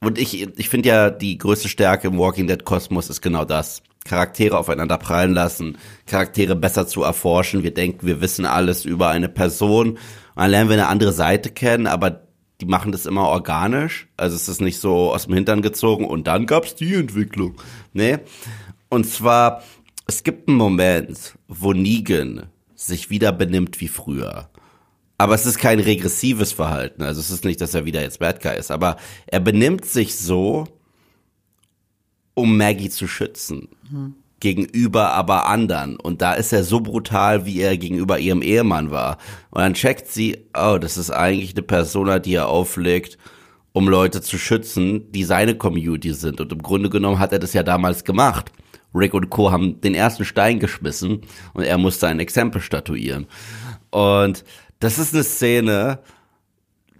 Und 0.00 0.18
ich, 0.18 0.42
ich 0.58 0.68
finde 0.70 0.88
ja, 0.88 1.10
die 1.10 1.36
größte 1.36 1.68
Stärke 1.68 2.08
im 2.08 2.18
Walking 2.18 2.46
Dead 2.46 2.64
Kosmos 2.64 3.10
ist 3.10 3.20
genau 3.20 3.44
das. 3.44 3.82
Charaktere 4.06 4.58
aufeinander 4.58 4.98
prallen 4.98 5.34
lassen, 5.34 5.78
Charaktere 6.06 6.56
besser 6.56 6.86
zu 6.86 7.02
erforschen. 7.02 7.62
Wir 7.62 7.74
denken, 7.74 8.06
wir 8.06 8.20
wissen 8.22 8.46
alles 8.46 8.86
über 8.86 9.08
eine 9.08 9.28
Person. 9.28 9.90
Und 9.90 9.98
dann 10.34 10.50
lernen 10.50 10.70
wir 10.70 10.74
eine 10.74 10.88
andere 10.88 11.12
Seite 11.12 11.50
kennen, 11.50 11.86
aber 11.86 12.23
die 12.64 12.70
machen 12.70 12.92
das 12.92 13.04
immer 13.04 13.28
organisch. 13.28 14.08
Also 14.16 14.36
es 14.36 14.48
ist 14.48 14.62
nicht 14.62 14.80
so 14.80 15.12
aus 15.12 15.26
dem 15.26 15.34
Hintern 15.34 15.60
gezogen 15.60 16.06
und 16.06 16.26
dann 16.26 16.46
gab's 16.46 16.74
die 16.74 16.94
Entwicklung. 16.94 17.60
Nee. 17.92 18.18
Und 18.88 19.06
zwar, 19.06 19.62
es 20.06 20.22
gibt 20.22 20.48
einen 20.48 20.56
Moment, 20.56 21.34
wo 21.46 21.74
Negan 21.74 22.46
sich 22.74 23.10
wieder 23.10 23.32
benimmt 23.32 23.80
wie 23.80 23.88
früher. 23.88 24.48
Aber 25.18 25.34
es 25.34 25.44
ist 25.44 25.58
kein 25.58 25.78
regressives 25.78 26.52
Verhalten. 26.52 27.02
Also 27.02 27.20
es 27.20 27.30
ist 27.30 27.44
nicht, 27.44 27.60
dass 27.60 27.74
er 27.74 27.84
wieder 27.84 28.00
jetzt 28.00 28.18
Bad 28.18 28.42
Guy 28.42 28.56
ist. 28.56 28.70
Aber 28.70 28.96
er 29.26 29.40
benimmt 29.40 29.84
sich 29.84 30.16
so, 30.16 30.66
um 32.32 32.56
Maggie 32.56 32.90
zu 32.90 33.06
schützen. 33.06 33.68
Hm 33.90 34.14
gegenüber 34.40 35.12
aber 35.12 35.46
anderen. 35.46 35.96
Und 35.96 36.22
da 36.22 36.34
ist 36.34 36.52
er 36.52 36.64
so 36.64 36.80
brutal, 36.80 37.46
wie 37.46 37.60
er 37.60 37.76
gegenüber 37.76 38.18
ihrem 38.18 38.42
Ehemann 38.42 38.90
war. 38.90 39.18
Und 39.50 39.62
dann 39.62 39.74
checkt 39.74 40.08
sie, 40.08 40.46
oh, 40.56 40.78
das 40.78 40.96
ist 40.96 41.10
eigentlich 41.10 41.54
eine 41.54 41.62
Persona, 41.62 42.18
die 42.18 42.34
er 42.34 42.48
auflegt, 42.48 43.18
um 43.72 43.88
Leute 43.88 44.20
zu 44.20 44.38
schützen, 44.38 45.10
die 45.12 45.24
seine 45.24 45.56
Community 45.56 46.12
sind. 46.12 46.40
Und 46.40 46.52
im 46.52 46.62
Grunde 46.62 46.90
genommen 46.90 47.18
hat 47.18 47.32
er 47.32 47.38
das 47.38 47.54
ja 47.54 47.62
damals 47.62 48.04
gemacht. 48.04 48.52
Rick 48.94 49.14
und 49.14 49.30
Co. 49.30 49.50
haben 49.50 49.80
den 49.80 49.94
ersten 49.94 50.24
Stein 50.24 50.60
geschmissen 50.60 51.22
und 51.52 51.64
er 51.64 51.78
musste 51.78 52.06
ein 52.06 52.20
Exempel 52.20 52.60
statuieren. 52.60 53.26
Und 53.90 54.44
das 54.78 54.98
ist 54.98 55.14
eine 55.14 55.24
Szene, 55.24 55.98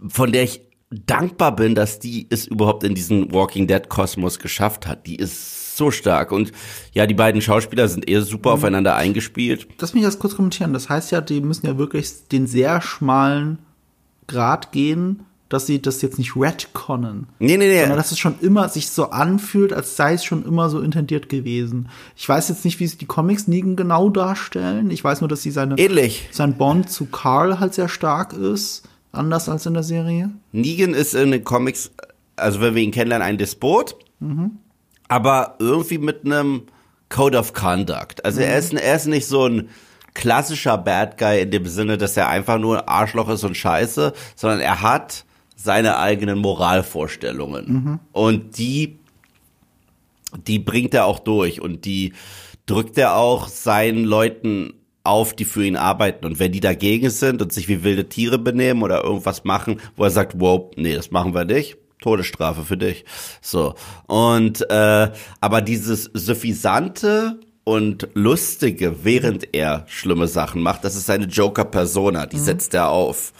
von 0.09 0.33
der 0.33 0.43
ich 0.43 0.63
dankbar 0.91 1.55
bin, 1.55 1.75
dass 1.75 1.99
die 1.99 2.27
es 2.31 2.47
überhaupt 2.47 2.85
in 2.85 2.95
diesen 2.95 3.33
Walking 3.33 3.67
Dead 3.67 3.89
Kosmos 3.89 4.39
geschafft 4.39 4.87
hat. 4.87 5.07
Die 5.07 5.17
ist 5.17 5.64
so 5.77 5.91
stark. 5.91 6.33
Und 6.33 6.53
ja, 6.93 7.07
die 7.07 7.15
beiden 7.15 7.41
Schauspieler 7.41 7.89
sind 7.89 8.09
eher 8.09 8.23
super 8.23 8.51
mhm. 8.51 8.55
aufeinander 8.55 8.97
eingespielt. 8.97 9.69
Lass 9.79 9.95
mich 9.95 10.03
das 10.03 10.19
kurz 10.19 10.37
kommentieren. 10.37 10.73
Das 10.73 10.89
heißt 10.89 11.13
ja, 11.13 11.21
die 11.21 11.41
müssen 11.41 11.67
ja 11.67 11.79
wirklich 11.79 12.29
den 12.31 12.47
sehr 12.47 12.81
schmalen 12.81 13.59
Grad 14.27 14.73
gehen, 14.73 15.27
dass 15.49 15.67
sie 15.67 15.81
das 15.81 16.03
jetzt 16.03 16.19
nicht 16.19 16.37
retconnen. 16.37 17.27
Nee, 17.39 17.57
nee, 17.57 17.69
nee. 17.69 17.81
Sondern 17.81 17.99
dass 17.99 18.13
es 18.13 18.19
schon 18.19 18.41
immer 18.41 18.69
sich 18.69 18.89
so 18.89 19.11
anfühlt, 19.11 19.73
als 19.73 19.97
sei 19.97 20.15
es 20.15 20.25
schon 20.25 20.45
immer 20.45 20.71
so 20.71 20.81
intendiert 20.81 21.29
gewesen. 21.29 21.89
Ich 22.17 22.29
weiß 22.29 22.49
jetzt 22.49 22.65
nicht, 22.65 22.81
wie 22.81 22.87
sich 22.87 22.99
die 22.99 23.07
Comics 23.07 23.47
Negan 23.47 23.77
genau 23.77 24.09
darstellen. 24.09 24.91
Ich 24.91 25.05
weiß 25.05 25.21
nur, 25.21 25.29
dass 25.29 25.43
sie 25.43 25.51
seine, 25.51 25.79
Ähnlich. 25.79 26.29
sein 26.33 26.57
Bond 26.57 26.91
zu 26.91 27.07
Carl 27.07 27.61
halt 27.61 27.75
sehr 27.75 27.89
stark 27.89 28.33
ist. 28.33 28.89
Anders 29.13 29.49
als 29.49 29.65
in 29.67 29.75
der 29.75 29.85
Serie. 29.85 30.31
Negan 30.51 30.93
ist 30.93 31.15
in 31.15 31.31
den 31.31 31.45
Comics, 31.45 31.93
also 32.35 32.61
wenn 32.61 32.75
wir 32.75 32.83
ihn 32.83 32.91
kennenlernen, 32.91 33.29
ein 33.29 33.39
Despot. 33.39 33.97
Mhm 34.19 34.59
aber 35.09 35.57
irgendwie 35.59 35.99
mit 35.99 36.25
einem 36.25 36.65
Code 37.09 37.39
of 37.39 37.53
Conduct. 37.53 38.25
Also 38.25 38.41
mhm. 38.41 38.47
er, 38.47 38.59
ist, 38.59 38.75
er 38.75 38.97
ist 38.97 39.07
nicht 39.07 39.27
so 39.27 39.47
ein 39.47 39.69
klassischer 40.15 40.79
Bad 40.79 41.19
Guy 41.19 41.43
in 41.43 41.51
dem 41.51 41.67
Sinne, 41.67 41.99
dass 41.99 42.17
er 42.17 42.29
einfach 42.29 42.59
nur 42.59 42.89
Arschloch 42.89 43.29
ist 43.29 43.45
und 43.45 43.57
Scheiße, 43.57 44.13
sondern 44.37 44.61
er 44.61 44.81
hat 44.81 45.25
seine 45.57 45.99
eigenen 45.99 46.39
Moralvorstellungen. 46.39 47.73
Mhm. 47.73 48.01
Und 48.13 48.59
die, 48.59 48.99
die 50.47 50.59
bringt 50.59 50.95
er 50.95 51.07
auch 51.07 51.19
durch 51.19 51.61
und 51.61 51.85
die 51.85 52.13
drückt 52.67 52.97
er 52.97 53.17
auch 53.17 53.49
seinen 53.49 54.05
Leuten 54.05 54.75
auf, 55.05 55.35
die 55.35 55.45
für 55.45 55.65
ihn 55.65 55.77
arbeiten. 55.77 56.25
Und 56.25 56.39
wenn 56.39 56.53
die 56.53 56.61
dagegen 56.61 57.11
sind 57.11 57.43
und 57.43 57.53
sich 57.53 57.69
wie 57.69 57.85
wilde 57.85 58.09
Tiere 58.09 58.39
benehmen 58.39 58.83
oder 58.83 59.05
irgendwas 59.05 59.45
machen, 59.45 59.81
wo 59.97 60.05
er 60.05 60.11
sagt, 60.11 60.41
wow, 60.41 60.71
nee, 60.77 60.95
das 60.95 61.11
machen 61.11 61.35
wir 61.35 61.45
nicht, 61.45 61.77
Todesstrafe 62.05 62.65
für 62.65 62.77
dich. 62.77 63.07
So. 63.41 63.75
Und 64.07 64.69
äh, 64.71 65.11
aber 65.41 65.63
dieses 65.63 66.11
suffisante 66.13 67.41
und 67.65 68.09
lustige, 68.13 69.05
während 69.05 69.55
er 69.55 69.87
schlimme 69.89 70.29
Sachen 70.29 70.61
macht, 70.61 70.85
das 70.85 70.97
ist 70.97 71.07
seine 71.07 71.25
Joker-Persona, 71.25 72.27
die 72.27 72.37
mhm. 72.37 72.45
setzt 72.45 72.75
er 72.75 72.91
auf. 72.91 73.33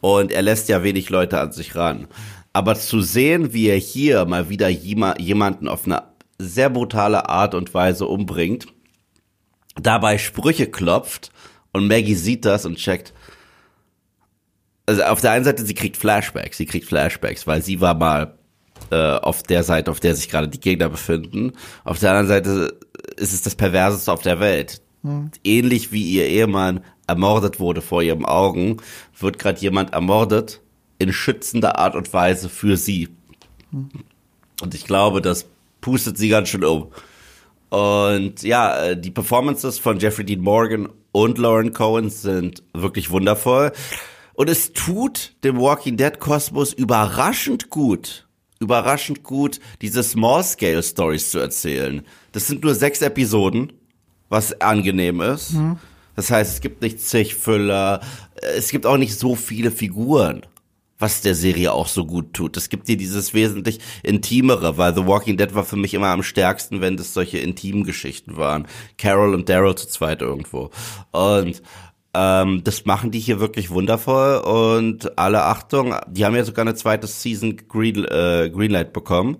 Und 0.00 0.32
er 0.32 0.42
lässt 0.42 0.68
ja 0.68 0.82
wenig 0.82 1.08
Leute 1.08 1.38
an 1.38 1.52
sich 1.52 1.76
ran. 1.76 2.08
Aber 2.52 2.74
zu 2.74 3.00
sehen, 3.00 3.52
wie 3.52 3.68
er 3.68 3.76
hier 3.76 4.24
mal 4.24 4.48
wieder 4.48 4.68
jemanden 4.68 5.68
auf 5.68 5.86
eine 5.86 6.02
sehr 6.38 6.68
brutale 6.68 7.28
Art 7.28 7.54
und 7.54 7.72
Weise 7.74 8.06
umbringt, 8.06 8.66
dabei 9.80 10.18
Sprüche 10.18 10.66
klopft 10.66 11.30
und 11.72 11.86
Maggie 11.86 12.16
sieht 12.16 12.44
das 12.44 12.66
und 12.66 12.76
checkt. 12.76 13.14
Also 14.90 15.04
auf 15.04 15.20
der 15.20 15.30
einen 15.30 15.44
Seite, 15.44 15.64
sie 15.64 15.74
kriegt 15.74 15.96
Flashbacks, 15.96 16.56
sie 16.56 16.66
kriegt 16.66 16.84
Flashbacks, 16.84 17.46
weil 17.46 17.62
sie 17.62 17.80
war 17.80 17.94
mal 17.94 18.34
äh, 18.90 18.96
auf 18.96 19.44
der 19.44 19.62
Seite, 19.62 19.88
auf 19.88 20.00
der 20.00 20.16
sich 20.16 20.28
gerade 20.28 20.48
die 20.48 20.58
Gegner 20.58 20.88
befinden. 20.88 21.52
Auf 21.84 22.00
der 22.00 22.10
anderen 22.10 22.26
Seite 22.26 22.76
ist 23.14 23.32
es 23.32 23.42
das 23.42 23.54
Perverseste 23.54 24.10
auf 24.10 24.22
der 24.22 24.40
Welt. 24.40 24.82
Hm. 25.04 25.30
Ähnlich 25.44 25.92
wie 25.92 26.02
ihr 26.02 26.26
Ehemann 26.26 26.80
ermordet 27.06 27.60
wurde 27.60 27.82
vor 27.82 28.02
ihren 28.02 28.24
Augen, 28.24 28.78
wird 29.16 29.38
gerade 29.38 29.60
jemand 29.60 29.92
ermordet 29.92 30.60
in 30.98 31.12
schützender 31.12 31.78
Art 31.78 31.94
und 31.94 32.12
Weise 32.12 32.48
für 32.48 32.76
sie. 32.76 33.10
Hm. 33.70 33.90
Und 34.60 34.74
ich 34.74 34.86
glaube, 34.86 35.22
das 35.22 35.46
pustet 35.80 36.18
sie 36.18 36.30
ganz 36.30 36.48
schön 36.48 36.64
um. 36.64 36.88
Und 37.68 38.42
ja, 38.42 38.86
äh, 38.86 39.00
die 39.00 39.12
Performances 39.12 39.78
von 39.78 40.00
Jeffrey 40.00 40.24
Dean 40.24 40.40
Morgan 40.40 40.88
und 41.12 41.38
Lauren 41.38 41.72
Cohen 41.72 42.10
sind 42.10 42.64
wirklich 42.74 43.10
wundervoll. 43.10 43.70
Und 44.40 44.48
es 44.48 44.72
tut 44.72 45.34
dem 45.44 45.60
Walking 45.60 45.98
Dead 45.98 46.18
Kosmos 46.18 46.72
überraschend 46.72 47.68
gut, 47.68 48.26
überraschend 48.58 49.22
gut, 49.22 49.60
diese 49.82 50.02
Small-Scale 50.02 50.82
Stories 50.82 51.30
zu 51.30 51.40
erzählen. 51.40 52.00
Das 52.32 52.46
sind 52.46 52.64
nur 52.64 52.74
sechs 52.74 53.02
Episoden, 53.02 53.70
was 54.30 54.58
angenehm 54.62 55.20
ist. 55.20 55.52
Mhm. 55.52 55.76
Das 56.16 56.30
heißt, 56.30 56.54
es 56.54 56.60
gibt 56.62 56.80
nicht 56.80 57.02
zig 57.02 57.34
Füller, 57.34 58.00
es 58.56 58.70
gibt 58.70 58.86
auch 58.86 58.96
nicht 58.96 59.18
so 59.18 59.34
viele 59.36 59.70
Figuren 59.70 60.46
was 61.00 61.22
der 61.22 61.34
Serie 61.34 61.72
auch 61.72 61.88
so 61.88 62.04
gut 62.04 62.34
tut. 62.34 62.56
Es 62.56 62.68
gibt 62.68 62.86
dir 62.86 62.96
dieses 62.96 63.32
wesentlich 63.32 63.80
intimere, 64.02 64.76
weil 64.76 64.94
The 64.94 65.06
Walking 65.06 65.38
Dead 65.38 65.54
war 65.54 65.64
für 65.64 65.76
mich 65.76 65.94
immer 65.94 66.08
am 66.08 66.22
stärksten, 66.22 66.82
wenn 66.82 66.98
das 66.98 67.14
solche 67.14 67.38
intimen 67.38 67.84
Geschichten 67.84 68.36
waren. 68.36 68.66
Carol 68.98 69.34
und 69.34 69.48
Daryl 69.48 69.74
zu 69.74 69.88
zweit 69.88 70.20
irgendwo. 70.20 70.70
Und 71.10 71.62
ähm, 72.14 72.62
das 72.64 72.84
machen 72.86 73.10
die 73.10 73.20
hier 73.20 73.40
wirklich 73.40 73.70
wundervoll 73.70 74.38
und 74.38 75.18
alle 75.18 75.44
Achtung, 75.44 75.94
die 76.08 76.24
haben 76.24 76.34
ja 76.34 76.44
sogar 76.44 76.64
eine 76.64 76.74
zweite 76.74 77.06
Season 77.06 77.56
Green, 77.68 78.04
äh, 78.04 78.50
Greenlight 78.52 78.92
bekommen. 78.92 79.38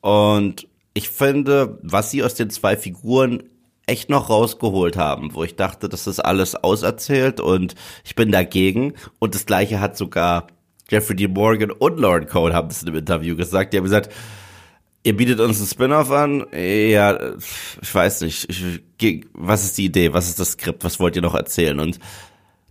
Und 0.00 0.68
ich 0.94 1.08
finde, 1.08 1.78
was 1.82 2.10
sie 2.10 2.22
aus 2.22 2.34
den 2.34 2.50
zwei 2.50 2.76
Figuren 2.76 3.44
echt 3.86 4.10
noch 4.10 4.30
rausgeholt 4.30 4.96
haben, 4.96 5.34
wo 5.34 5.42
ich 5.42 5.56
dachte, 5.56 5.88
das 5.88 6.06
ist 6.06 6.20
alles 6.20 6.54
auserzählt 6.54 7.40
und 7.40 7.74
ich 8.04 8.14
bin 8.14 8.30
dagegen. 8.30 8.94
Und 9.18 9.34
das 9.34 9.46
gleiche 9.46 9.80
hat 9.80 9.96
sogar 9.96 10.46
Jeffrey 10.88 11.16
D. 11.16 11.26
Morgan 11.28 11.70
und 11.70 11.98
Lauren 11.98 12.26
Cole 12.26 12.54
haben 12.54 12.68
es 12.68 12.82
in 12.82 12.88
einem 12.88 12.98
Interview 12.98 13.34
gesagt. 13.34 13.72
Die 13.72 13.78
haben 13.78 13.84
gesagt, 13.84 14.12
ihr 15.02 15.16
bietet 15.16 15.40
uns 15.40 15.58
einen 15.58 15.66
Spin-off 15.66 16.10
an. 16.10 16.46
Ja, 16.52 17.18
ich 17.80 17.94
weiß 17.94 18.22
nicht. 18.22 18.48
Ich, 18.48 19.26
was 19.32 19.64
ist 19.64 19.78
die 19.78 19.86
Idee? 19.86 20.12
Was 20.12 20.28
ist 20.28 20.38
das 20.38 20.52
Skript? 20.52 20.84
Was 20.84 21.00
wollt 21.00 21.16
ihr 21.16 21.22
noch 21.22 21.34
erzählen? 21.34 21.78
Und 21.80 21.98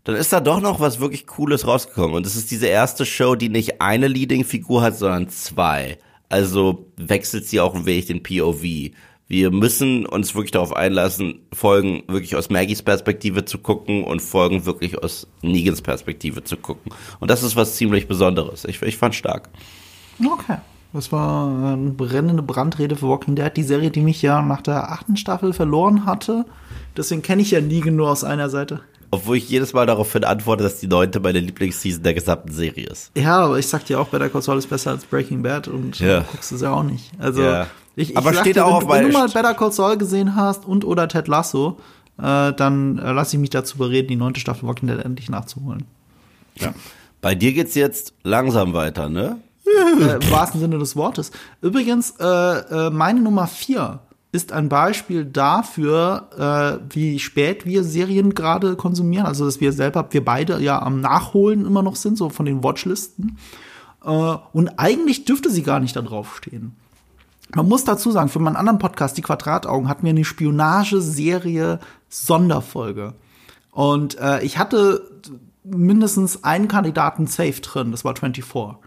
dann 0.03 0.15
ist 0.15 0.33
da 0.33 0.39
doch 0.39 0.61
noch 0.61 0.79
was 0.79 0.99
wirklich 0.99 1.27
Cooles 1.27 1.67
rausgekommen. 1.67 2.15
Und 2.15 2.25
es 2.25 2.35
ist 2.35 2.51
diese 2.51 2.67
erste 2.67 3.05
Show, 3.05 3.35
die 3.35 3.49
nicht 3.49 3.81
eine 3.81 4.07
Leading-Figur 4.07 4.81
hat, 4.81 4.97
sondern 4.97 5.29
zwei. 5.29 5.97
Also 6.29 6.87
wechselt 6.97 7.45
sie 7.45 7.59
auch 7.59 7.75
ein 7.75 7.85
wenig 7.85 8.05
den 8.05 8.23
POV 8.23 8.63
wir 9.31 9.49
müssen 9.49 10.05
uns 10.05 10.35
wirklich 10.35 10.51
darauf 10.51 10.75
einlassen, 10.75 11.39
Folgen 11.53 12.03
wirklich 12.09 12.35
aus 12.35 12.49
Maggies 12.49 12.81
Perspektive 12.81 13.45
zu 13.45 13.59
gucken 13.59 14.03
und 14.03 14.21
Folgen 14.21 14.65
wirklich 14.65 15.01
aus 15.01 15.25
Negans 15.41 15.81
Perspektive 15.81 16.43
zu 16.43 16.57
gucken. 16.57 16.91
Und 17.21 17.31
das 17.31 17.41
ist 17.41 17.55
was 17.55 17.77
ziemlich 17.77 18.09
Besonderes. 18.09 18.65
Ich, 18.65 18.81
ich 18.81 18.97
fand 18.97 19.15
stark. 19.15 19.49
Okay. 20.21 20.57
Das 20.93 21.11
war 21.11 21.73
eine 21.73 21.91
brennende 21.91 22.43
Brandrede 22.43 22.95
für 22.95 23.07
Walking 23.07 23.35
Dead, 23.35 23.51
die 23.55 23.63
Serie, 23.63 23.91
die 23.91 24.01
mich 24.01 24.21
ja 24.21 24.41
nach 24.41 24.61
der 24.61 24.91
achten 24.91 25.15
Staffel 25.15 25.53
verloren 25.53 26.05
hatte. 26.05 26.45
Deswegen 26.97 27.21
kenne 27.21 27.41
ich 27.41 27.51
ja 27.51 27.61
Negan 27.61 27.95
nur 27.95 28.09
aus 28.09 28.23
einer 28.23 28.49
Seite. 28.49 28.81
Obwohl 29.09 29.37
ich 29.37 29.49
jedes 29.49 29.73
Mal 29.73 29.85
daraufhin 29.85 30.23
antworte, 30.23 30.63
dass 30.63 30.79
die 30.79 30.87
neunte 30.87 31.19
meine 31.19 31.39
Lieblingsseason 31.39 32.03
der 32.03 32.13
gesamten 32.13 32.51
Serie 32.51 32.87
ist. 32.87 33.11
Ja, 33.15 33.39
aber 33.39 33.59
ich 33.59 33.67
sag 33.67 33.85
dir 33.85 33.99
auch, 33.99 34.07
Better 34.07 34.29
Call 34.29 34.41
Saul 34.41 34.57
ist 34.57 34.69
besser 34.69 34.91
als 34.91 35.05
Breaking 35.05 35.43
Bad 35.43 35.67
und 35.67 35.99
ja. 35.99 36.21
guckst 36.31 36.51
es 36.51 36.61
ja 36.61 36.71
auch 36.71 36.83
nicht. 36.83 37.11
Also 37.19 37.41
ja. 37.41 37.67
Ich, 37.95 38.11
ich 38.11 38.17
Aber 38.17 38.33
steht 38.33 38.55
dir, 38.55 38.65
auch 38.65 38.81
wenn, 38.83 39.05
wenn 39.05 39.11
du 39.11 39.17
mal 39.17 39.27
Better 39.27 39.53
Call 39.53 39.71
Saul 39.71 39.97
gesehen 39.97 40.35
hast 40.35 40.65
und 40.65 40.85
oder 40.85 41.07
Ted 41.07 41.27
Lasso, 41.27 41.77
äh, 42.17 42.53
dann 42.53 42.99
äh, 42.99 43.11
lasse 43.11 43.35
ich 43.35 43.41
mich 43.41 43.49
dazu 43.49 43.77
bereden, 43.77 44.07
die 44.07 44.15
neunte 44.15 44.39
Staffel 44.39 44.67
Walking 44.67 44.87
Dead 44.87 44.99
endlich 44.99 45.29
nachzuholen. 45.29 45.85
Ja. 46.55 46.73
Bei 47.19 47.35
dir 47.35 47.51
geht's 47.53 47.75
jetzt 47.75 48.13
langsam 48.23 48.73
weiter, 48.73 49.09
ne? 49.09 49.37
Äh, 49.99 50.15
Im 50.21 50.31
wahrsten 50.31 50.59
Sinne 50.59 50.77
des 50.77 50.95
Wortes. 50.95 51.31
Übrigens, 51.61 52.15
äh, 52.19 52.25
äh, 52.25 52.89
meine 52.89 53.21
Nummer 53.21 53.47
vier 53.47 53.99
ist 54.31 54.53
ein 54.53 54.69
Beispiel 54.69 55.25
dafür, 55.25 56.79
äh, 56.89 56.93
wie 56.93 57.19
spät 57.19 57.65
wir 57.65 57.83
Serien 57.83 58.33
gerade 58.33 58.75
konsumieren. 58.75 59.25
Also, 59.25 59.45
dass 59.45 59.59
wir 59.59 59.73
selber, 59.73 60.07
wir 60.11 60.23
beide 60.23 60.61
ja 60.61 60.81
am 60.81 61.01
Nachholen 61.01 61.65
immer 61.65 61.83
noch 61.83 61.97
sind, 61.97 62.17
so 62.17 62.29
von 62.29 62.45
den 62.45 62.63
Watchlisten. 62.63 63.37
Äh, 64.03 64.07
und 64.09 64.79
eigentlich 64.79 65.25
dürfte 65.25 65.49
sie 65.49 65.63
gar 65.63 65.79
nicht 65.79 65.95
da 65.95 66.01
drauf 66.01 66.37
stehen. 66.37 66.75
Man 67.53 67.67
muss 67.67 67.83
dazu 67.83 68.11
sagen, 68.11 68.29
für 68.29 68.39
meinen 68.39 68.55
anderen 68.55 68.79
Podcast, 68.79 69.17
die 69.17 69.21
Quadrataugen, 69.21 69.89
hatten 69.89 70.03
wir 70.03 70.11
eine 70.11 70.23
Spionageserie 70.23 71.79
Sonderfolge. 72.07 73.13
Und 73.71 74.17
äh, 74.19 74.41
ich 74.43 74.57
hatte 74.57 75.09
mindestens 75.63 76.45
einen 76.45 76.69
Kandidaten 76.69 77.27
safe 77.27 77.61
drin, 77.61 77.91
das 77.91 78.05
war 78.05 78.15
24. 78.15 78.77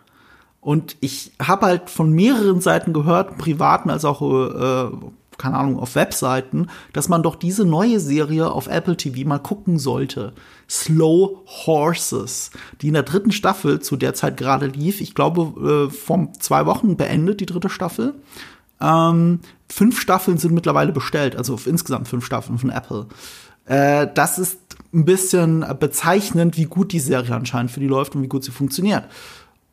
Und 0.64 0.96
ich 1.00 1.32
habe 1.40 1.66
halt 1.66 1.90
von 1.90 2.10
mehreren 2.10 2.62
Seiten 2.62 2.94
gehört, 2.94 3.36
privaten 3.36 3.90
als 3.90 4.06
auch, 4.06 4.22
äh, 4.22 4.90
keine 5.36 5.58
Ahnung, 5.58 5.78
auf 5.78 5.94
Webseiten, 5.94 6.68
dass 6.94 7.10
man 7.10 7.22
doch 7.22 7.36
diese 7.36 7.66
neue 7.66 8.00
Serie 8.00 8.50
auf 8.50 8.66
Apple 8.66 8.96
TV 8.96 9.28
mal 9.28 9.40
gucken 9.40 9.78
sollte. 9.78 10.32
Slow 10.70 11.42
Horses, 11.66 12.50
die 12.80 12.88
in 12.88 12.94
der 12.94 13.02
dritten 13.02 13.30
Staffel 13.30 13.80
zu 13.80 13.96
der 13.96 14.14
Zeit 14.14 14.38
gerade 14.38 14.68
lief. 14.68 15.02
Ich 15.02 15.14
glaube, 15.14 15.88
äh, 15.90 15.94
vor 15.94 16.32
zwei 16.40 16.64
Wochen 16.64 16.96
beendet 16.96 17.40
die 17.40 17.46
dritte 17.46 17.68
Staffel. 17.68 18.14
Ähm, 18.80 19.40
fünf 19.68 20.00
Staffeln 20.00 20.38
sind 20.38 20.54
mittlerweile 20.54 20.92
bestellt, 20.92 21.36
also 21.36 21.60
insgesamt 21.66 22.08
fünf 22.08 22.24
Staffeln 22.24 22.56
von 22.56 22.70
Apple. 22.70 23.06
Äh, 23.66 24.08
das 24.14 24.38
ist 24.38 24.60
ein 24.94 25.04
bisschen 25.04 25.62
bezeichnend, 25.78 26.56
wie 26.56 26.64
gut 26.64 26.92
die 26.92 27.00
Serie 27.00 27.34
anscheinend 27.34 27.70
für 27.70 27.80
die 27.80 27.86
läuft 27.86 28.16
und 28.16 28.22
wie 28.22 28.28
gut 28.28 28.44
sie 28.44 28.50
funktioniert. 28.50 29.04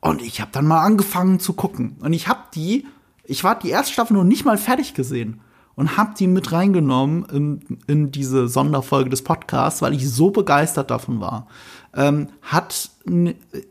Und 0.02 0.22
ich 0.22 0.42
habe 0.42 0.52
dann 0.52 0.68
mal 0.68 0.82
angefangen 0.82 1.40
zu 1.40 1.54
gucken. 1.54 1.96
Und 2.02 2.14
ich 2.14 2.28
habe 2.28 2.42
die, 2.54 2.86
ich 3.24 3.44
war 3.44 3.58
die 3.58 3.70
erste 3.70 3.94
Staffel 3.94 4.14
noch 4.14 4.24
nicht 4.24 4.46
mal 4.46 4.58
fertig 4.58 4.94
gesehen 4.94 5.42
und 5.76 5.96
habe 5.96 6.14
die 6.18 6.28
mit 6.28 6.52
reingenommen 6.52 7.26
in, 7.26 7.78
in, 7.88 8.12
diese 8.12 8.48
Sonderfolge 8.48 9.10
des 9.10 9.24
Podcasts, 9.24 9.82
weil 9.82 9.94
ich 9.94 10.10
so 10.10 10.32
begeistert 10.32 10.92
davon 10.92 11.22
war. 11.22 11.48
Ähm, 11.96 12.28
hat 12.42 12.90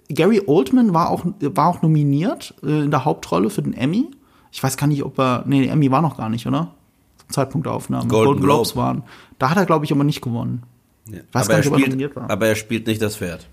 Gary 0.08 0.42
Oldman 0.46 0.94
war 0.94 1.10
auch 1.10 1.24
war 1.40 1.68
auch 1.68 1.82
nominiert 1.82 2.54
äh, 2.62 2.84
in 2.84 2.90
der 2.90 3.04
Hauptrolle 3.04 3.50
für 3.50 3.62
den 3.62 3.74
Emmy 3.74 4.10
ich 4.52 4.62
weiß 4.62 4.76
gar 4.76 4.86
nicht, 4.86 5.02
ob 5.04 5.18
er. 5.18 5.44
Nee, 5.46 5.66
Emmy 5.66 5.90
war 5.90 6.02
noch 6.02 6.16
gar 6.16 6.28
nicht, 6.28 6.46
oder? 6.46 6.72
Zum 7.18 7.30
Zeitpunkt 7.30 7.66
der 7.66 7.74
Aufnahme. 7.74 8.08
Golden, 8.08 8.26
Golden 8.26 8.42
Globes 8.42 8.72
Globe. 8.72 8.86
waren. 8.86 9.02
Da 9.38 9.50
hat 9.50 9.56
er, 9.56 9.66
glaube 9.66 9.84
ich, 9.84 9.92
aber 9.92 10.04
nicht 10.04 10.20
gewonnen. 10.20 10.64
Ja. 11.08 11.20
Aber 11.32 11.44
spielt, 11.44 11.64
er 11.66 11.70
nominiert 11.70 12.16
war. 12.16 12.30
Aber 12.30 12.46
er 12.46 12.56
spielt 12.56 12.86
nicht 12.86 13.00
das 13.00 13.16
Pferd. 13.16 13.46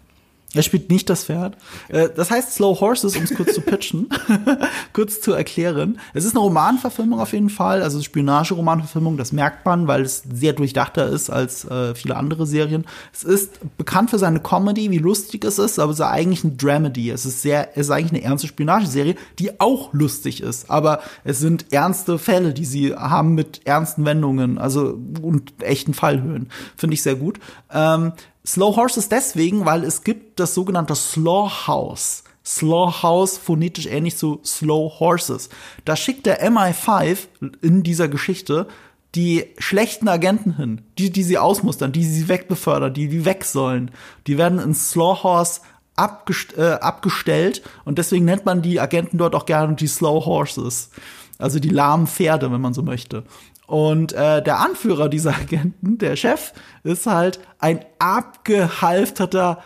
Er 0.53 0.63
spielt 0.63 0.89
nicht 0.89 1.09
das 1.09 1.25
Pferd. 1.25 1.57
Äh, 1.89 2.09
das 2.15 2.31
heißt 2.31 2.53
Slow 2.53 2.79
Horses, 2.79 3.17
um 3.17 3.23
es 3.23 3.35
kurz 3.35 3.53
zu 3.53 3.61
pitchen, 3.61 4.07
kurz 4.93 5.19
zu 5.19 5.33
erklären. 5.33 5.99
Es 6.13 6.23
ist 6.23 6.31
eine 6.31 6.39
Romanverfilmung 6.39 7.19
auf 7.19 7.33
jeden 7.33 7.49
Fall, 7.49 7.81
also 7.81 8.01
Spionage-Romanverfilmung, 8.01 9.17
das 9.17 9.33
merkt 9.33 9.65
man, 9.65 9.87
weil 9.87 10.03
es 10.03 10.23
sehr 10.33 10.53
durchdachter 10.53 11.07
ist 11.07 11.29
als 11.29 11.65
äh, 11.65 11.95
viele 11.95 12.15
andere 12.15 12.45
Serien. 12.45 12.85
Es 13.13 13.25
ist 13.25 13.59
bekannt 13.77 14.09
für 14.09 14.19
seine 14.19 14.39
Comedy, 14.39 14.89
wie 14.89 14.99
lustig 14.99 15.43
es 15.43 15.59
ist, 15.59 15.79
aber 15.79 15.91
es 15.91 15.99
ist 15.99 16.05
eigentlich 16.05 16.45
ein 16.45 16.57
Dramedy. 16.57 17.09
Es 17.09 17.25
ist 17.25 17.41
sehr, 17.41 17.77
es 17.77 17.87
ist 17.87 17.91
eigentlich 17.91 18.13
eine 18.13 18.23
ernste 18.23 18.47
Spionageserie, 18.47 19.15
die 19.39 19.59
auch 19.59 19.93
lustig 19.93 20.41
ist. 20.41 20.71
Aber 20.71 21.01
es 21.25 21.39
sind 21.39 21.73
ernste 21.73 22.17
Fälle, 22.17 22.53
die 22.53 22.65
sie 22.65 22.95
haben 22.95 23.35
mit 23.35 23.61
ernsten 23.65 24.05
Wendungen, 24.05 24.57
also 24.57 24.97
und 25.21 25.61
echten 25.61 25.93
Fallhöhen. 25.93 26.49
Finde 26.77 26.93
ich 26.93 27.01
sehr 27.01 27.15
gut. 27.15 27.39
Ähm, 27.73 28.13
Slow 28.47 28.77
Horses 28.77 29.09
deswegen, 29.09 29.65
weil 29.65 29.83
es 29.83 30.03
gibt 30.03 30.39
das 30.39 30.53
sogenannte 30.53 30.95
Slow 30.95 31.67
House. 31.67 32.23
Slow 32.45 33.03
House 33.03 33.37
phonetisch 33.37 33.87
ähnlich 33.87 34.15
zu 34.15 34.39
Slow 34.45 34.99
Horses. 35.01 35.49
Da 35.83 35.97
schickt 35.97 36.25
der 36.25 36.49
MI5 36.49 37.27
in 37.61 37.83
dieser 37.83 38.07
Geschichte 38.07 38.67
die 39.15 39.45
schlechten 39.57 40.07
Agenten 40.07 40.55
hin, 40.55 40.81
die, 40.97 41.11
die 41.11 41.23
sie 41.23 41.37
ausmustern, 41.37 41.91
die 41.91 42.05
sie 42.05 42.29
wegbefördern, 42.29 42.93
die, 42.93 43.09
die 43.09 43.25
weg 43.25 43.43
sollen. 43.43 43.91
Die 44.27 44.37
werden 44.37 44.59
in 44.59 44.73
Slowhorse 44.73 45.61
abgest 45.97 46.57
äh, 46.57 46.77
abgestellt 46.79 47.63
und 47.83 47.97
deswegen 47.97 48.23
nennt 48.23 48.45
man 48.45 48.61
die 48.61 48.79
Agenten 48.79 49.17
dort 49.17 49.35
auch 49.35 49.45
gerne 49.45 49.75
die 49.75 49.87
Slow 49.87 50.25
Horses. 50.25 50.91
Also 51.37 51.59
die 51.59 51.69
lahmen 51.69 52.07
Pferde, 52.07 52.49
wenn 52.51 52.61
man 52.61 52.73
so 52.73 52.81
möchte. 52.81 53.23
Und 53.68 54.13
äh, 54.13 54.41
der 54.41 54.59
Anführer 54.59 55.09
dieser 55.09 55.36
Agenten, 55.36 55.99
der 55.99 56.15
Chef, 56.15 56.53
ist 56.84 57.05
halt 57.05 57.39
ein 57.59 57.86
abgehalfterter, 57.99 59.61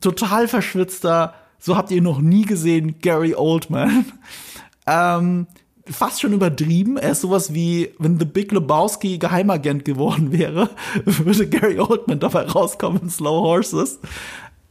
total 0.00 0.48
verschwitzter, 0.48 1.34
so 1.58 1.76
habt 1.76 1.90
ihr 1.90 1.98
ihn 1.98 2.04
noch 2.04 2.20
nie 2.20 2.46
gesehen, 2.46 3.00
Gary 3.00 3.34
Oldman. 3.34 4.06
ähm, 4.86 5.48
fast 5.84 6.20
schon 6.20 6.32
übertrieben. 6.32 6.96
Er 6.96 7.12
ist 7.12 7.22
sowas 7.22 7.52
wie, 7.52 7.92
wenn 7.98 8.18
The 8.18 8.24
Big 8.24 8.52
Lebowski 8.52 9.18
Geheimagent 9.18 9.84
geworden 9.84 10.30
wäre, 10.38 10.70
würde 11.04 11.48
Gary 11.48 11.80
Oldman 11.80 12.20
dabei 12.20 12.42
rauskommen 12.42 13.02
in 13.02 13.10
Slow 13.10 13.42
Horses. 13.42 13.98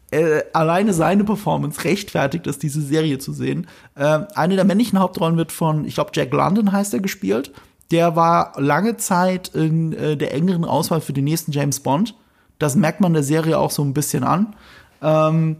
Äh, 0.10 0.43
alleine 0.53 0.93
seine 0.93 1.24
Performance 1.24 1.84
rechtfertigt 1.84 2.47
es, 2.47 2.60
diese 2.60 2.82
Serie 2.82 3.20
zu 3.20 3.34
sehen. 3.34 3.68
Äh, 3.95 4.20
eine 4.36 4.55
der 4.55 4.64
männlichen 4.64 4.99
Hauptrollen 4.99 5.38
wird 5.38 5.51
von, 5.51 5.86
ich 5.86 5.95
glaube, 5.95 6.12
Jack 6.14 6.32
London 6.32 6.72
heißt 6.72 6.93
er, 6.93 7.01
gespielt. 7.01 7.51
Der 7.91 8.16
war 8.16 8.53
lange 8.58 8.97
Zeit 8.97 9.49
in 9.49 9.93
äh, 9.93 10.16
der 10.16 10.34
engeren 10.34 10.66
Auswahl 10.66 11.01
für 11.01 11.14
den 11.14 11.26
nächsten 11.26 11.51
James 11.51 11.82
Bond. 11.82 12.16
Das 12.60 12.76
merkt 12.76 13.01
man 13.01 13.14
der 13.14 13.24
Serie 13.24 13.58
auch 13.60 13.72
so 13.72 13.84
ein 13.84 13.93
bisschen 13.93 14.24
an. 14.24 14.55
Ähm, 15.01 15.58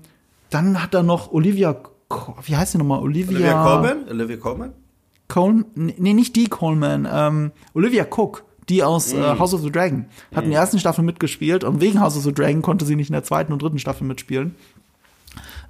dann 0.50 0.82
hat 0.82 0.93
er 0.93 1.04
noch 1.04 1.32
Olivia, 1.32 1.76
wie 2.43 2.56
heißt 2.56 2.72
sie 2.72 2.78
nochmal? 2.78 3.00
Olivia, 3.00 3.38
Olivia 3.38 3.64
Colman? 3.64 4.10
Olivia 4.10 4.38
Colman? 4.38 4.74
Cole, 5.28 5.66
nee, 5.76 6.14
nicht 6.14 6.36
die 6.36 6.48
Coleman, 6.48 7.08
ähm, 7.12 7.52
Olivia 7.74 8.06
Cook, 8.10 8.45
die 8.70 8.84
aus 8.84 9.13
äh, 9.13 9.18
Mm. 9.18 9.39
House 9.39 9.53
of 9.53 9.61
the 9.61 9.72
Dragon, 9.72 10.05
hat 10.36 10.43
in 10.43 10.51
der 10.51 10.59
ersten 10.59 10.80
Staffel 10.80 11.03
mitgespielt 11.03 11.63
und 11.63 11.82
wegen 11.82 11.99
House 11.99 12.18
of 12.18 12.24
the 12.24 12.34
Dragon 12.34 12.61
konnte 12.61 12.86
sie 12.86 12.95
nicht 12.95 13.09
in 13.09 13.13
der 13.13 13.24
zweiten 13.24 13.53
und 13.53 13.61
dritten 13.61 13.80
Staffel 13.80 14.05
mitspielen. 14.05 14.55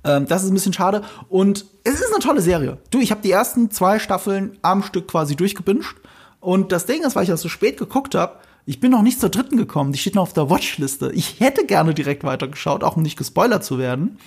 Ähm, 0.04 0.26
das 0.28 0.44
ist 0.44 0.52
ein 0.52 0.54
bisschen 0.54 0.74
schade 0.74 1.04
und 1.30 1.66
es 1.84 1.96
ist 1.96 2.12
eine 2.12 2.24
tolle 2.24 2.42
Serie. 2.42 2.78
Du, 2.92 3.00
ich 3.00 3.12
habe 3.12 3.22
die 3.22 3.32
ersten 3.32 3.72
zwei 3.72 4.00
Staffeln 4.00 4.58
am 4.62 4.84
Stück 4.84 5.08
quasi 5.08 5.36
durchgebinged 5.36 5.96
und 6.40 6.72
das 6.72 6.86
Ding 6.86 7.04
ist, 7.04 7.16
weil 7.16 7.24
ich 7.24 7.30
das 7.30 7.42
so 7.42 7.50
spät 7.50 7.78
geguckt 7.78 8.16
habe, 8.16 8.38
ich 8.66 8.80
bin 8.80 8.92
noch 8.92 9.02
nicht 9.02 9.20
zur 9.20 9.30
dritten 9.30 9.58
gekommen, 9.58 9.94
die 9.94 9.98
steht 9.98 10.16
noch 10.16 10.24
auf 10.24 10.34
der 10.34 10.50
Watchliste. 10.50 11.12
Ich 11.14 11.40
hätte 11.40 11.66
gerne 11.66 11.94
direkt 11.94 12.24
weitergeschaut, 12.24 12.84
auch 12.84 12.98
um 12.98 13.02
nicht 13.02 13.18
gespoilert 13.18 13.64
zu 13.64 13.78
werden. 13.78 14.18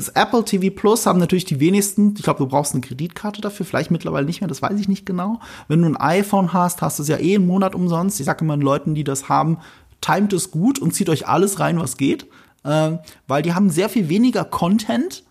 Das 0.00 0.08
Apple 0.08 0.46
TV 0.46 0.74
Plus 0.74 1.04
haben 1.04 1.18
natürlich 1.18 1.44
die 1.44 1.60
wenigsten. 1.60 2.14
Ich 2.16 2.22
glaube, 2.22 2.38
du 2.38 2.46
brauchst 2.46 2.72
eine 2.72 2.80
Kreditkarte 2.80 3.42
dafür, 3.42 3.66
vielleicht 3.66 3.90
mittlerweile 3.90 4.24
nicht 4.24 4.40
mehr, 4.40 4.48
das 4.48 4.62
weiß 4.62 4.80
ich 4.80 4.88
nicht 4.88 5.04
genau. 5.04 5.40
Wenn 5.68 5.82
du 5.82 5.88
ein 5.88 5.96
iPhone 5.98 6.54
hast, 6.54 6.80
hast 6.80 6.98
du 6.98 7.02
es 7.02 7.10
ja 7.10 7.18
eh 7.18 7.34
einen 7.34 7.46
Monat 7.46 7.74
umsonst. 7.74 8.18
Ich 8.18 8.24
sage 8.24 8.42
immer 8.42 8.56
den 8.56 8.62
Leuten, 8.62 8.94
die 8.94 9.04
das 9.04 9.28
haben, 9.28 9.58
timet 10.00 10.32
es 10.32 10.50
gut 10.50 10.78
und 10.78 10.94
zieht 10.94 11.10
euch 11.10 11.28
alles 11.28 11.60
rein, 11.60 11.78
was 11.78 11.98
geht. 11.98 12.26
Ähm, 12.64 13.00
weil 13.28 13.42
die 13.42 13.52
haben 13.52 13.68
sehr 13.68 13.90
viel 13.90 14.08
weniger 14.08 14.42
Content, 14.46 15.22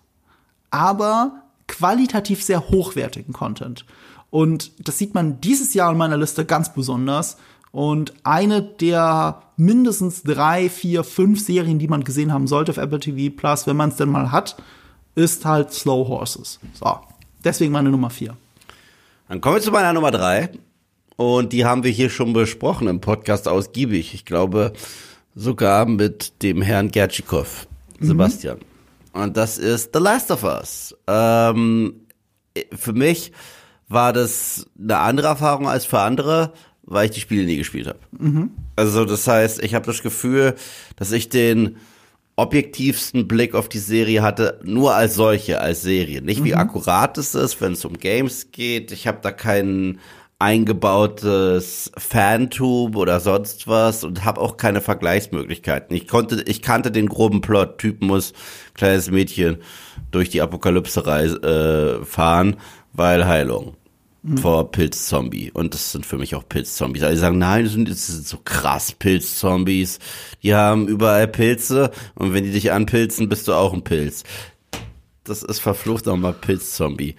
aber 0.69 1.41
qualitativ 1.67 2.43
sehr 2.43 2.69
hochwertigen 2.69 3.33
Content. 3.33 3.85
Und 4.29 4.71
das 4.87 4.99
sieht 4.99 5.15
man 5.15 5.41
dieses 5.41 5.73
Jahr 5.73 5.91
in 5.91 5.97
meiner 5.97 6.17
Liste 6.17 6.45
ganz 6.45 6.75
besonders. 6.75 7.37
Und 7.71 8.13
eine 8.23 8.61
der 8.61 9.41
mindestens 9.57 10.23
drei, 10.23 10.69
vier, 10.69 11.03
fünf 11.03 11.39
Serien, 11.39 11.79
die 11.79 11.87
man 11.87 12.03
gesehen 12.03 12.33
haben 12.33 12.47
sollte 12.47 12.71
auf 12.71 12.77
Apple 12.77 12.99
TV 12.99 13.35
Plus, 13.35 13.67
wenn 13.67 13.77
man 13.77 13.89
es 13.89 13.97
denn 13.97 14.09
mal 14.09 14.31
hat, 14.31 14.61
ist 15.15 15.45
halt 15.45 15.71
Slow 15.73 16.07
Horses. 16.07 16.59
So, 16.73 16.99
deswegen 17.43 17.71
meine 17.71 17.89
Nummer 17.89 18.09
vier. 18.09 18.35
Dann 19.27 19.41
kommen 19.41 19.55
wir 19.55 19.61
zu 19.61 19.71
meiner 19.71 19.93
Nummer 19.93 20.09
3. 20.09 20.49
Und 21.15 21.53
die 21.53 21.65
haben 21.65 21.83
wir 21.83 21.91
hier 21.91 22.09
schon 22.09 22.33
besprochen 22.33 22.87
im 22.87 23.01
Podcast 23.01 23.47
ausgiebig. 23.47 24.13
Ich 24.13 24.25
glaube, 24.25 24.73
sogar 25.35 25.85
mit 25.85 26.41
dem 26.41 26.61
Herrn 26.61 26.89
Gertschikow, 26.89 27.67
Sebastian. 27.99 28.59
Und 29.13 29.37
das 29.37 29.57
ist 29.57 29.91
The 29.93 29.99
Last 29.99 30.31
of 30.31 30.43
Us. 30.43 30.95
Ähm, 31.07 32.07
für 32.71 32.93
mich 32.93 33.33
war 33.87 34.13
das 34.13 34.65
eine 34.79 34.97
andere 34.97 35.27
Erfahrung 35.27 35.67
als 35.67 35.85
für 35.85 35.99
andere, 35.99 36.53
weil 36.89 37.05
ich 37.05 37.11
die 37.11 37.21
Spiele 37.21 37.45
nie 37.45 37.57
gespielt 37.57 37.87
habe. 37.87 37.99
Also 38.75 39.05
das 39.05 39.27
heißt, 39.27 39.63
ich 39.63 39.75
habe 39.75 39.85
das 39.85 40.01
Gefühl, 40.01 40.55
dass 40.95 41.11
ich 41.11 41.29
den 41.29 41.77
objektivsten 42.35 43.27
Blick 43.27 43.53
auf 43.53 43.69
die 43.69 43.79
Serie 43.79 44.21
hatte, 44.21 44.59
nur 44.63 44.95
als 44.95 45.15
solche, 45.15 45.61
als 45.61 45.81
Serie. 45.81 46.21
Nicht 46.21 46.43
wie 46.43 46.55
akkurat 46.55 47.17
es 47.17 47.35
ist, 47.35 47.61
wenn 47.61 47.73
es 47.73 47.85
um 47.85 47.97
Games 47.97 48.51
geht. 48.51 48.91
Ich 48.91 49.07
habe 49.07 49.19
da 49.21 49.31
kein 49.31 49.99
eingebautes 50.39 51.91
Fantum 51.97 52.95
oder 52.95 53.19
sonst 53.19 53.67
was 53.67 54.05
und 54.05 54.23
habe 54.23 54.39
auch 54.39 54.55
keine 54.55 54.79
Vergleichsmöglichkeiten. 54.79 55.95
Ich 55.95 56.07
konnte, 56.07 56.41
ich 56.47 56.61
kannte 56.61 56.91
den 56.91 57.09
groben 57.09 57.41
Plot. 57.41 57.77
Typ 57.77 58.01
muss 58.01 58.33
kleines 58.73 59.11
Mädchen 59.11 59.57
durch 60.11 60.29
die 60.29 60.41
Apokalypse 60.41 61.05
reis, 61.05 61.33
äh, 61.33 62.05
fahren, 62.05 62.55
weil 62.93 63.27
Heilung 63.27 63.75
vor 64.37 64.71
Pilzzombie. 64.71 65.51
Und 65.51 65.73
das 65.73 65.91
sind 65.91 66.05
für 66.05 66.17
mich 66.17 66.35
auch 66.35 66.47
Pilzzombies. 66.47 67.03
Also 67.03 67.15
die 67.15 67.19
sagen, 67.19 67.37
nein, 67.37 67.63
das 67.63 67.73
sind, 67.73 67.89
das 67.89 68.07
sind 68.07 68.27
so 68.27 68.37
krass 68.43 68.91
Pilzzombies. 68.91 69.99
Die 70.43 70.53
haben 70.53 70.87
überall 70.87 71.27
Pilze 71.27 71.91
und 72.15 72.33
wenn 72.33 72.43
die 72.43 72.51
dich 72.51 72.71
anpilzen, 72.71 73.29
bist 73.29 73.47
du 73.47 73.53
auch 73.53 73.73
ein 73.73 73.83
Pilz. 73.83 74.23
Das 75.23 75.43
ist 75.43 75.59
verflucht 75.59 76.07
nochmal 76.07 76.33
Pilzzombie. 76.33 77.15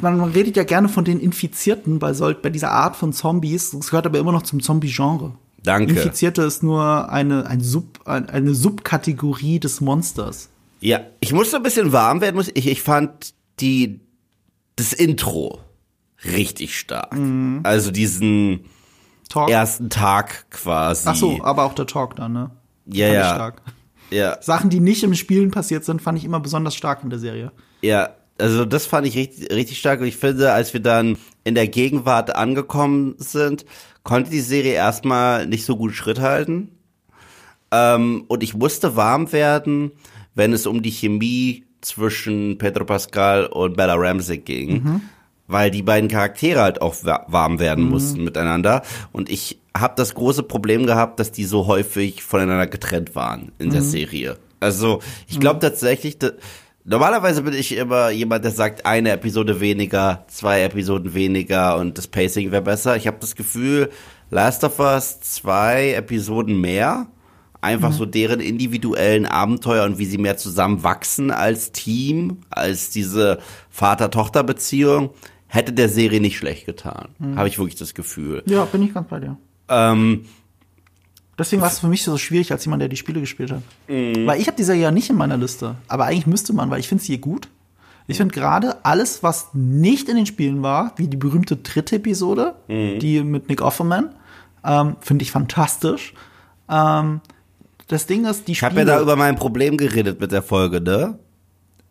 Man, 0.00 0.18
man 0.18 0.30
redet 0.30 0.56
ja 0.56 0.62
gerne 0.62 0.88
von 0.88 1.04
den 1.04 1.18
Infizierten 1.18 1.98
bei, 1.98 2.12
bei 2.12 2.50
dieser 2.50 2.70
Art 2.70 2.96
von 2.96 3.12
Zombies. 3.12 3.72
Das 3.72 3.90
gehört 3.90 4.06
aber 4.06 4.18
immer 4.18 4.32
noch 4.32 4.42
zum 4.42 4.62
Zombie-Genre. 4.62 5.32
Danke. 5.62 5.94
Infizierte 5.94 6.42
ist 6.42 6.62
nur 6.62 7.10
eine, 7.10 7.46
ein 7.46 7.60
Sub, 7.60 8.00
ein, 8.04 8.28
eine 8.28 8.54
Subkategorie 8.54 9.58
des 9.58 9.80
Monsters. 9.80 10.50
Ja, 10.80 11.00
ich 11.20 11.32
musste 11.32 11.56
ein 11.56 11.62
bisschen 11.62 11.92
warm 11.92 12.20
werden. 12.20 12.36
muss 12.36 12.50
Ich, 12.54 12.66
ich 12.66 12.82
fand 12.82 13.34
die, 13.60 14.00
das 14.76 14.92
Intro 14.92 15.60
richtig 16.24 16.78
stark. 16.78 17.16
Also 17.62 17.90
diesen 17.90 18.64
Talk. 19.28 19.50
ersten 19.50 19.90
Tag 19.90 20.50
quasi. 20.50 21.08
Ach 21.08 21.16
so, 21.16 21.42
aber 21.42 21.64
auch 21.64 21.74
der 21.74 21.86
Talk 21.86 22.16
dann, 22.16 22.32
ne? 22.32 22.50
ja, 22.86 23.06
Fand 23.06 23.18
ja. 23.18 23.34
stark. 23.34 23.62
Ja, 24.10 24.38
Sachen, 24.42 24.70
die 24.70 24.80
nicht 24.80 25.02
im 25.02 25.14
Spielen 25.14 25.50
passiert 25.50 25.84
sind, 25.84 26.02
fand 26.02 26.18
ich 26.18 26.24
immer 26.24 26.40
besonders 26.40 26.74
stark 26.74 27.02
in 27.02 27.10
der 27.10 27.18
Serie. 27.18 27.52
Ja, 27.82 28.10
also 28.38 28.64
das 28.64 28.86
fand 28.86 29.06
ich 29.06 29.16
richtig, 29.16 29.50
richtig 29.50 29.78
stark. 29.78 30.00
Und 30.00 30.06
ich 30.06 30.16
finde, 30.16 30.52
als 30.52 30.72
wir 30.72 30.80
dann 30.80 31.16
in 31.44 31.54
der 31.54 31.68
Gegenwart 31.68 32.34
angekommen 32.36 33.14
sind, 33.18 33.64
konnte 34.02 34.30
die 34.30 34.40
Serie 34.40 34.74
erstmal 34.74 35.46
nicht 35.46 35.64
so 35.64 35.76
gut 35.76 35.94
Schritt 35.94 36.20
halten. 36.20 36.70
Ähm, 37.70 38.24
und 38.28 38.42
ich 38.42 38.54
musste 38.54 38.96
warm 38.96 39.32
werden, 39.32 39.92
wenn 40.34 40.52
es 40.52 40.66
um 40.66 40.82
die 40.82 40.90
Chemie 40.90 41.64
zwischen 41.80 42.58
Pedro 42.58 42.84
Pascal 42.84 43.46
und 43.46 43.76
Bella 43.76 43.94
Ramsey 43.94 44.38
ging, 44.38 45.02
weil 45.46 45.70
die 45.70 45.82
beiden 45.82 46.08
Charaktere 46.08 46.60
halt 46.62 46.80
auch 46.80 46.94
wa- 47.04 47.24
warm 47.28 47.58
werden 47.58 47.84
mussten 47.84 48.24
miteinander. 48.24 48.82
Und 49.12 49.28
ich 49.30 49.60
habe 49.76 49.94
das 49.96 50.14
große 50.14 50.42
Problem 50.44 50.86
gehabt, 50.86 51.20
dass 51.20 51.32
die 51.32 51.44
so 51.44 51.66
häufig 51.66 52.22
voneinander 52.22 52.66
getrennt 52.66 53.14
waren 53.14 53.52
in 53.58 53.70
der 53.70 53.82
Serie. 53.82 54.38
Also 54.60 55.00
ich 55.28 55.40
glaube 55.40 55.60
tatsächlich, 55.60 56.18
da, 56.18 56.30
normalerweise 56.84 57.42
bin 57.42 57.52
ich 57.54 57.76
immer 57.76 58.10
jemand, 58.10 58.44
der 58.44 58.52
sagt, 58.52 58.86
eine 58.86 59.10
Episode 59.10 59.60
weniger, 59.60 60.24
zwei 60.28 60.62
Episoden 60.62 61.12
weniger 61.12 61.76
und 61.76 61.98
das 61.98 62.06
Pacing 62.06 62.50
wäre 62.52 62.62
besser. 62.62 62.96
Ich 62.96 63.06
habe 63.06 63.18
das 63.20 63.34
Gefühl, 63.34 63.90
Last 64.30 64.64
of 64.64 64.78
Us 64.78 65.20
zwei 65.20 65.92
Episoden 65.92 66.60
mehr 66.60 67.06
einfach 67.60 67.92
so 67.92 68.04
deren 68.04 68.40
individuellen 68.40 69.24
Abenteuer 69.24 69.84
und 69.84 69.98
wie 69.98 70.04
sie 70.04 70.18
mehr 70.18 70.36
zusammenwachsen 70.36 71.30
als 71.30 71.72
Team, 71.72 72.38
als 72.50 72.90
diese 72.90 73.38
Vater-Tochter-Beziehung, 73.70 75.10
hätte 75.54 75.72
der 75.72 75.88
Serie 75.88 76.20
nicht 76.20 76.36
schlecht 76.36 76.66
getan. 76.66 77.08
Habe 77.36 77.48
ich 77.48 77.58
wirklich 77.58 77.76
das 77.76 77.94
Gefühl. 77.94 78.42
Ja, 78.46 78.64
bin 78.64 78.82
ich 78.82 78.92
ganz 78.94 79.08
bei 79.08 79.20
dir. 79.20 79.36
Ähm, 79.68 80.24
Deswegen 81.38 81.62
war 81.62 81.68
es 81.68 81.80
für 81.80 81.88
mich 81.88 82.04
so 82.04 82.16
schwierig 82.16 82.52
als 82.52 82.64
jemand, 82.64 82.80
der 82.82 82.88
die 82.88 82.96
Spiele 82.96 83.18
gespielt 83.20 83.50
hat. 83.50 83.62
Mhm. 83.88 84.26
Weil 84.26 84.40
ich 84.40 84.46
habe 84.46 84.56
die 84.56 84.62
Serie 84.62 84.82
ja 84.82 84.90
nicht 84.92 85.10
in 85.10 85.16
meiner 85.16 85.36
Liste. 85.36 85.74
Aber 85.88 86.04
eigentlich 86.04 86.26
müsste 86.28 86.52
man, 86.52 86.70
weil 86.70 86.78
ich 86.80 86.88
finde 86.88 87.02
sie 87.02 87.18
gut. 87.18 87.48
Ich 88.06 88.18
finde 88.18 88.34
gerade 88.34 88.84
alles, 88.84 89.22
was 89.22 89.48
nicht 89.54 90.08
in 90.08 90.16
den 90.16 90.26
Spielen 90.26 90.62
war, 90.62 90.92
wie 90.96 91.08
die 91.08 91.16
berühmte 91.16 91.56
dritte 91.56 91.96
Episode, 91.96 92.54
Mhm. 92.68 92.98
die 93.00 93.22
mit 93.24 93.48
Nick 93.48 93.62
Offerman, 93.62 94.10
ähm, 94.64 94.96
finde 95.00 95.22
ich 95.24 95.30
fantastisch. 95.32 96.14
Ähm, 96.68 97.20
das 97.88 98.06
Ding 98.06 98.24
ist, 98.26 98.46
die 98.46 98.52
ich 98.52 98.62
habe 98.62 98.74
Spiele, 98.76 98.90
ja 98.90 98.96
da 98.96 99.02
über 99.02 99.16
mein 99.16 99.36
Problem 99.36 99.76
geredet 99.76 100.20
mit 100.20 100.32
der 100.32 100.42
Folge, 100.42 100.80
ne? 100.80 101.18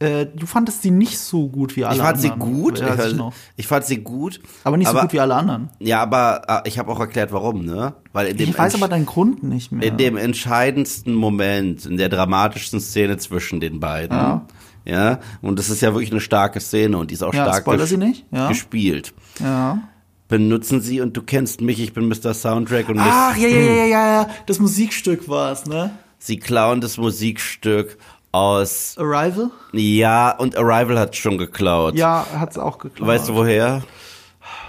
Äh, 0.03 0.25
du 0.27 0.45
fandest 0.45 0.81
sie 0.83 0.91
nicht 0.91 1.17
so 1.17 1.47
gut 1.49 1.75
wie 1.75 1.85
alle 1.85 1.95
Ich 1.95 2.01
fand 2.01 2.19
sie 2.21 2.29
anderen. 2.29 2.53
gut. 2.61 2.79
Ja, 2.79 2.93
ich, 2.93 3.01
fand, 3.01 3.17
noch. 3.17 3.33
ich 3.55 3.67
fand 3.67 3.85
sie 3.85 3.97
gut. 3.97 4.39
Aber 4.63 4.77
nicht 4.77 4.89
so 4.91 4.97
gut 4.97 5.13
wie 5.13 5.19
alle 5.19 5.35
anderen. 5.35 5.69
Ja, 5.79 6.01
aber 6.01 6.41
äh, 6.65 6.67
ich 6.67 6.77
habe 6.77 6.91
auch 6.91 6.99
erklärt, 6.99 7.31
warum, 7.31 7.65
ne? 7.65 7.93
Weil 8.11 8.27
in 8.27 8.37
dem 8.37 8.49
Ich 8.49 8.57
weiß 8.59 8.75
aber 8.75 8.87
deinen 8.87 9.05
Grund 9.05 9.41
nicht 9.43 9.71
mehr. 9.71 9.87
in 9.87 9.97
dem 9.97 10.17
entscheidendsten 10.17 11.15
Moment, 11.15 11.85
in 11.85 11.97
der 11.97 12.09
dramatischsten 12.09 12.79
Szene 12.79 13.17
zwischen 13.17 13.59
den 13.59 13.79
beiden. 13.79 14.15
Ja. 14.17 14.45
Ja, 14.85 15.19
und 15.41 15.57
das 15.59 15.69
ist 15.69 15.81
ja 15.81 15.93
wirklich 15.93 16.11
eine 16.11 16.19
starke 16.19 16.59
Szene 16.59 16.97
und 16.97 17.09
die 17.09 17.13
ist 17.13 17.23
auch 17.23 17.33
Ja, 17.33 17.45
stark 17.45 17.65
ges- 17.65 17.85
sie 17.85 17.95
nicht, 17.97 18.25
ja. 18.31 18.49
gespielt. 18.49 19.13
ja. 19.39 19.79
Benutzen 20.27 20.81
sie 20.81 20.99
und 20.99 21.15
du 21.15 21.21
kennst 21.21 21.61
mich, 21.61 21.79
ich 21.79 21.93
bin 21.93 22.07
Mr. 22.07 22.33
Soundtrack 22.33 22.89
und 22.89 22.97
Ach, 22.99 23.37
ja, 23.37 23.47
ja, 23.47 23.59
ja, 23.59 23.85
ja, 23.85 24.13
ja, 24.23 24.29
das 24.47 24.59
Musikstück 24.59 25.29
war 25.29 25.51
es, 25.51 25.65
ne? 25.65 25.91
sie 26.17 26.37
klauen 26.37 26.79
das 26.81 26.97
Musikstück 26.97 27.97
aus. 28.33 28.95
Arrival? 28.97 29.49
Ja, 29.71 30.31
und 30.31 30.57
Arrival 30.57 30.99
hat 30.99 31.15
schon 31.15 31.37
geklaut. 31.37 31.95
Ja, 31.95 32.25
hat's 32.37 32.57
auch 32.57 32.77
geklaut. 32.79 33.07
Weißt 33.07 33.29
du 33.29 33.35
woher? 33.35 33.83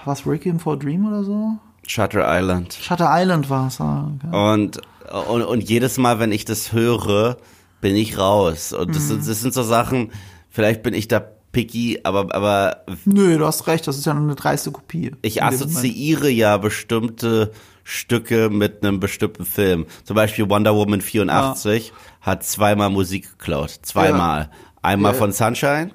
Was 0.05 0.27
Requiem 0.27 0.61
for 0.61 0.75
a 0.75 0.77
Dream 0.77 1.07
oder 1.09 1.25
so? 1.25 1.53
Shutter 1.87 2.25
Island. 2.29 2.75
Shutter 2.81 3.09
Island 3.11 3.51
war 3.51 3.67
es. 3.67 3.81
Ah, 3.81 4.09
okay. 4.17 4.53
Und, 4.53 4.81
und, 5.29 5.43
und 5.43 5.61
jedes 5.69 5.99
Mal, 5.99 6.19
wenn 6.19 6.33
ich 6.33 6.45
das 6.45 6.73
höre, 6.73 7.37
bin 7.81 7.97
ich 7.97 8.19
raus. 8.19 8.73
Und 8.73 8.95
das, 8.95 9.05
Mhm. 9.05 9.09
sind, 9.09 9.29
das 9.29 9.41
sind 9.41 9.55
so 9.55 9.63
Sachen, 9.63 10.13
vielleicht 10.51 10.83
bin 10.83 10.95
ich 10.95 11.09
da 11.09 11.23
picky, 11.55 12.01
aber, 12.03 12.35
aber 12.35 12.83
Nö, 13.07 13.39
du 13.39 13.47
hast 13.47 13.67
recht, 13.67 13.87
das 13.87 13.97
ist 13.97 14.05
ja 14.05 14.13
nur 14.13 14.25
eine 14.25 14.35
dreiste 14.35 14.71
Kopie. 14.71 15.13
ich 15.23 15.43
assoziiere 15.43 16.29
ja 16.29 16.59
bestimmte 16.59 17.53
Stücke 17.85 18.51
mit 18.51 18.83
einem 18.85 19.01
bestimmten 19.01 19.47
Film. 19.47 19.87
Zum 20.05 20.17
Beispiel 20.17 20.49
Wonder 20.51 20.75
Woman 20.75 21.01
84 21.01 21.93
hat 22.21 22.45
zweimal 22.45 22.91
Musik 22.91 23.39
geklaut. 23.39 23.71
Zweimal. 23.83 24.51
Einmal 24.83 25.13
Ja. 25.13 25.19
von 25.19 25.33
Sunshine, 25.33 25.91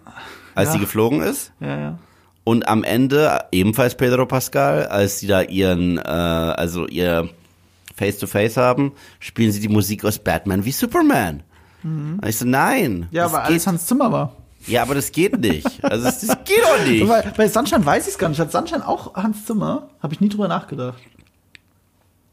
als 0.55 0.70
Ja. 0.70 0.74
sie 0.74 0.80
geflogen 0.80 1.22
ist. 1.22 1.51
Ja, 1.60 1.78
ja. 1.80 1.99
Und 2.43 2.68
am 2.68 2.84
Ende 2.84 3.39
ebenfalls 3.51 3.95
Pedro 3.95 4.26
Pascal, 4.26 4.86
als 4.88 5.20
sie 5.20 5.28
da 5.28 5.41
ihren, 5.41 5.97
äh, 5.99 6.01
also 6.01 6.88
ihr 6.88 7.30
Face-to-Face 7.95 8.57
haben, 8.57 8.93
spielen 9.20 9.51
sie 9.51 9.60
die 9.60 9.68
Musik 9.68 10.05
aus 10.05 10.18
Batman 10.20 10.66
wie 10.66 10.72
Superman. 10.72 11.43
Und 11.84 12.20
ich 12.28 12.38
so, 12.38 12.45
nein. 12.45 12.99
Mhm. 12.99 13.07
Ja, 13.12 13.32
weil 13.32 13.41
alles 13.41 13.66
Hans 13.68 13.86
Zimmer 13.86 14.12
war. 14.12 14.36
Ja, 14.68 14.82
aber 14.82 14.95
das 14.95 15.12
geht 15.12 15.39
nicht. 15.39 15.84
Also 15.84 16.05
das, 16.05 16.26
das 16.26 16.38
geht 16.45 16.62
doch 16.64 16.86
nicht. 16.86 17.07
Bei, 17.07 17.22
bei 17.22 17.47
Sunshine 17.47 17.86
weiß 17.86 18.07
ich 18.07 18.14
es 18.14 18.18
gar 18.18 18.30
nicht. 18.30 18.39
Hat 18.39 18.51
Sunshine 18.51 18.88
auch 18.88 19.16
Hans 19.16 19.45
Zimmer? 19.45 19.89
Habe 20.01 20.14
ich 20.14 20.22
nie 20.22 20.30
drüber 20.30 20.47
nachgedacht. 20.47 21.01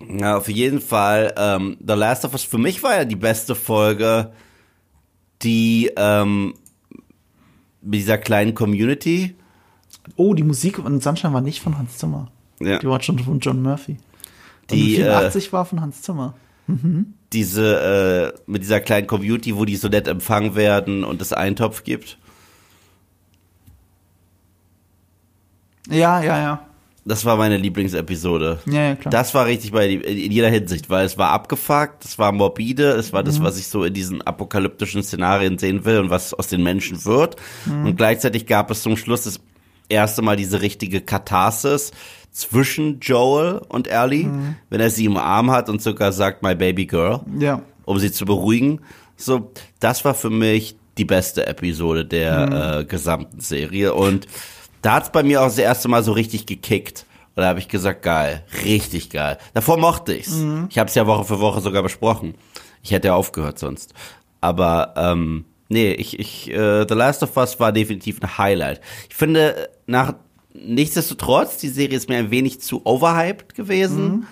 Ja, 0.00 0.36
auf 0.36 0.48
jeden 0.48 0.80
Fall. 0.80 1.32
Ähm, 1.36 1.76
The 1.86 1.94
Last 1.94 2.24
of 2.24 2.32
Us 2.32 2.44
für 2.44 2.58
mich 2.58 2.82
war 2.82 2.96
ja 2.96 3.04
die 3.04 3.16
beste 3.16 3.54
Folge, 3.54 4.32
die 5.42 5.90
ähm, 5.96 6.54
mit 7.80 8.00
dieser 8.00 8.18
kleinen 8.18 8.54
Community. 8.54 9.34
Oh, 10.16 10.34
die 10.34 10.42
Musik 10.42 10.76
von 10.76 11.00
Sunshine 11.00 11.32
war 11.32 11.40
nicht 11.40 11.60
von 11.60 11.78
Hans 11.78 11.98
Zimmer. 11.98 12.30
Ja. 12.60 12.78
Die 12.78 12.86
war 12.86 13.02
schon 13.02 13.18
von 13.18 13.40
John 13.40 13.62
Murphy. 13.62 13.98
Die, 14.70 14.96
äh, 14.96 15.04
84 15.04 15.52
war 15.52 15.64
von 15.64 15.80
Hans 15.80 16.02
Zimmer. 16.02 16.34
Diese 17.36 18.32
äh, 18.34 18.40
mit 18.46 18.62
dieser 18.62 18.80
kleinen 18.80 19.06
Community, 19.06 19.54
wo 19.56 19.66
die 19.66 19.76
so 19.76 19.88
nett 19.88 20.08
empfangen 20.08 20.54
werden 20.54 21.04
und 21.04 21.20
es 21.20 21.34
Eintopf 21.34 21.84
gibt. 21.84 22.16
Ja, 25.90 26.22
ja, 26.22 26.38
ja. 26.38 26.62
Das 27.04 27.24
war 27.24 27.36
meine 27.36 27.56
Lieblingsepisode. 27.56 28.58
Ja, 28.66 28.82
ja, 28.88 28.94
klar. 28.96 29.12
Das 29.12 29.32
war 29.34 29.46
richtig 29.46 29.70
bei 29.70 29.88
in 29.90 30.32
jeder 30.32 30.48
Hinsicht, 30.48 30.90
weil 30.90 31.04
es 31.06 31.16
war 31.16 31.30
abgefuckt, 31.30 32.04
es 32.04 32.18
war 32.18 32.32
morbide, 32.32 32.92
es 32.92 33.12
war 33.12 33.22
Mhm. 33.22 33.26
das, 33.26 33.42
was 33.42 33.58
ich 33.58 33.68
so 33.68 33.84
in 33.84 33.94
diesen 33.94 34.22
apokalyptischen 34.22 35.04
Szenarien 35.04 35.58
sehen 35.58 35.84
will 35.84 35.98
und 36.00 36.10
was 36.10 36.34
aus 36.34 36.48
den 36.48 36.64
Menschen 36.64 37.04
wird. 37.04 37.36
Mhm. 37.66 37.86
Und 37.86 37.96
gleichzeitig 37.96 38.46
gab 38.46 38.70
es 38.72 38.82
zum 38.82 38.96
Schluss 38.96 39.22
das 39.22 39.38
erste 39.88 40.22
Mal 40.22 40.34
diese 40.36 40.62
richtige 40.62 41.00
Katharsis 41.00 41.92
zwischen 42.36 43.00
Joel 43.00 43.62
und 43.68 43.88
Ellie, 43.88 44.24
Mhm. 44.26 44.56
wenn 44.68 44.80
er 44.80 44.90
sie 44.90 45.06
im 45.06 45.16
Arm 45.16 45.50
hat 45.50 45.70
und 45.70 45.80
sogar 45.80 46.12
sagt, 46.12 46.42
my 46.42 46.54
baby 46.54 46.84
girl, 46.86 47.20
Ja. 47.38 47.62
um 47.86 47.98
sie 47.98 48.12
zu 48.12 48.26
beruhigen. 48.26 48.80
So, 49.16 49.52
das 49.80 50.04
war 50.04 50.12
für 50.14 50.28
mich 50.28 50.76
die 50.98 51.06
beste 51.06 51.46
Episode 51.46 52.04
der 52.04 52.46
Mhm. 52.46 52.80
äh, 52.80 52.84
gesamten 52.84 53.40
Serie 53.40 53.94
und 53.94 54.26
da 54.82 54.94
hat's 54.96 55.10
bei 55.10 55.22
mir 55.22 55.40
auch 55.40 55.46
das 55.46 55.56
erste 55.58 55.88
Mal 55.88 56.02
so 56.02 56.12
richtig 56.12 56.44
gekickt. 56.46 57.06
Und 57.34 57.42
da 57.42 57.48
habe 57.48 57.58
ich 57.58 57.68
gesagt, 57.68 58.02
geil, 58.02 58.44
richtig 58.64 59.08
geil. 59.10 59.38
Davor 59.54 59.78
mochte 59.78 60.14
ich's. 60.14 60.32
Mhm. 60.36 60.66
Ich 60.70 60.78
habe 60.78 60.88
es 60.88 60.94
ja 60.94 61.06
Woche 61.06 61.24
für 61.24 61.40
Woche 61.40 61.60
sogar 61.62 61.82
besprochen. 61.82 62.34
Ich 62.82 62.90
hätte 62.92 63.08
ja 63.08 63.14
aufgehört 63.14 63.58
sonst. 63.58 63.94
Aber 64.42 64.92
ähm, 64.96 65.44
nee, 65.68 65.92
ich, 65.92 66.18
ich, 66.18 66.50
äh, 66.50 66.86
The 66.88 66.94
Last 66.94 67.22
of 67.22 67.36
Us 67.36 67.58
war 67.60 67.72
definitiv 67.72 68.20
ein 68.22 68.38
Highlight. 68.38 68.80
Ich 69.08 69.16
finde, 69.16 69.68
nach 69.86 70.14
nichtsdestotrotz, 70.64 71.58
die 71.58 71.68
Serie 71.68 71.96
ist 71.96 72.08
mir 72.08 72.16
ein 72.18 72.30
wenig 72.30 72.60
zu 72.60 72.82
overhyped 72.84 73.54
gewesen. 73.54 74.26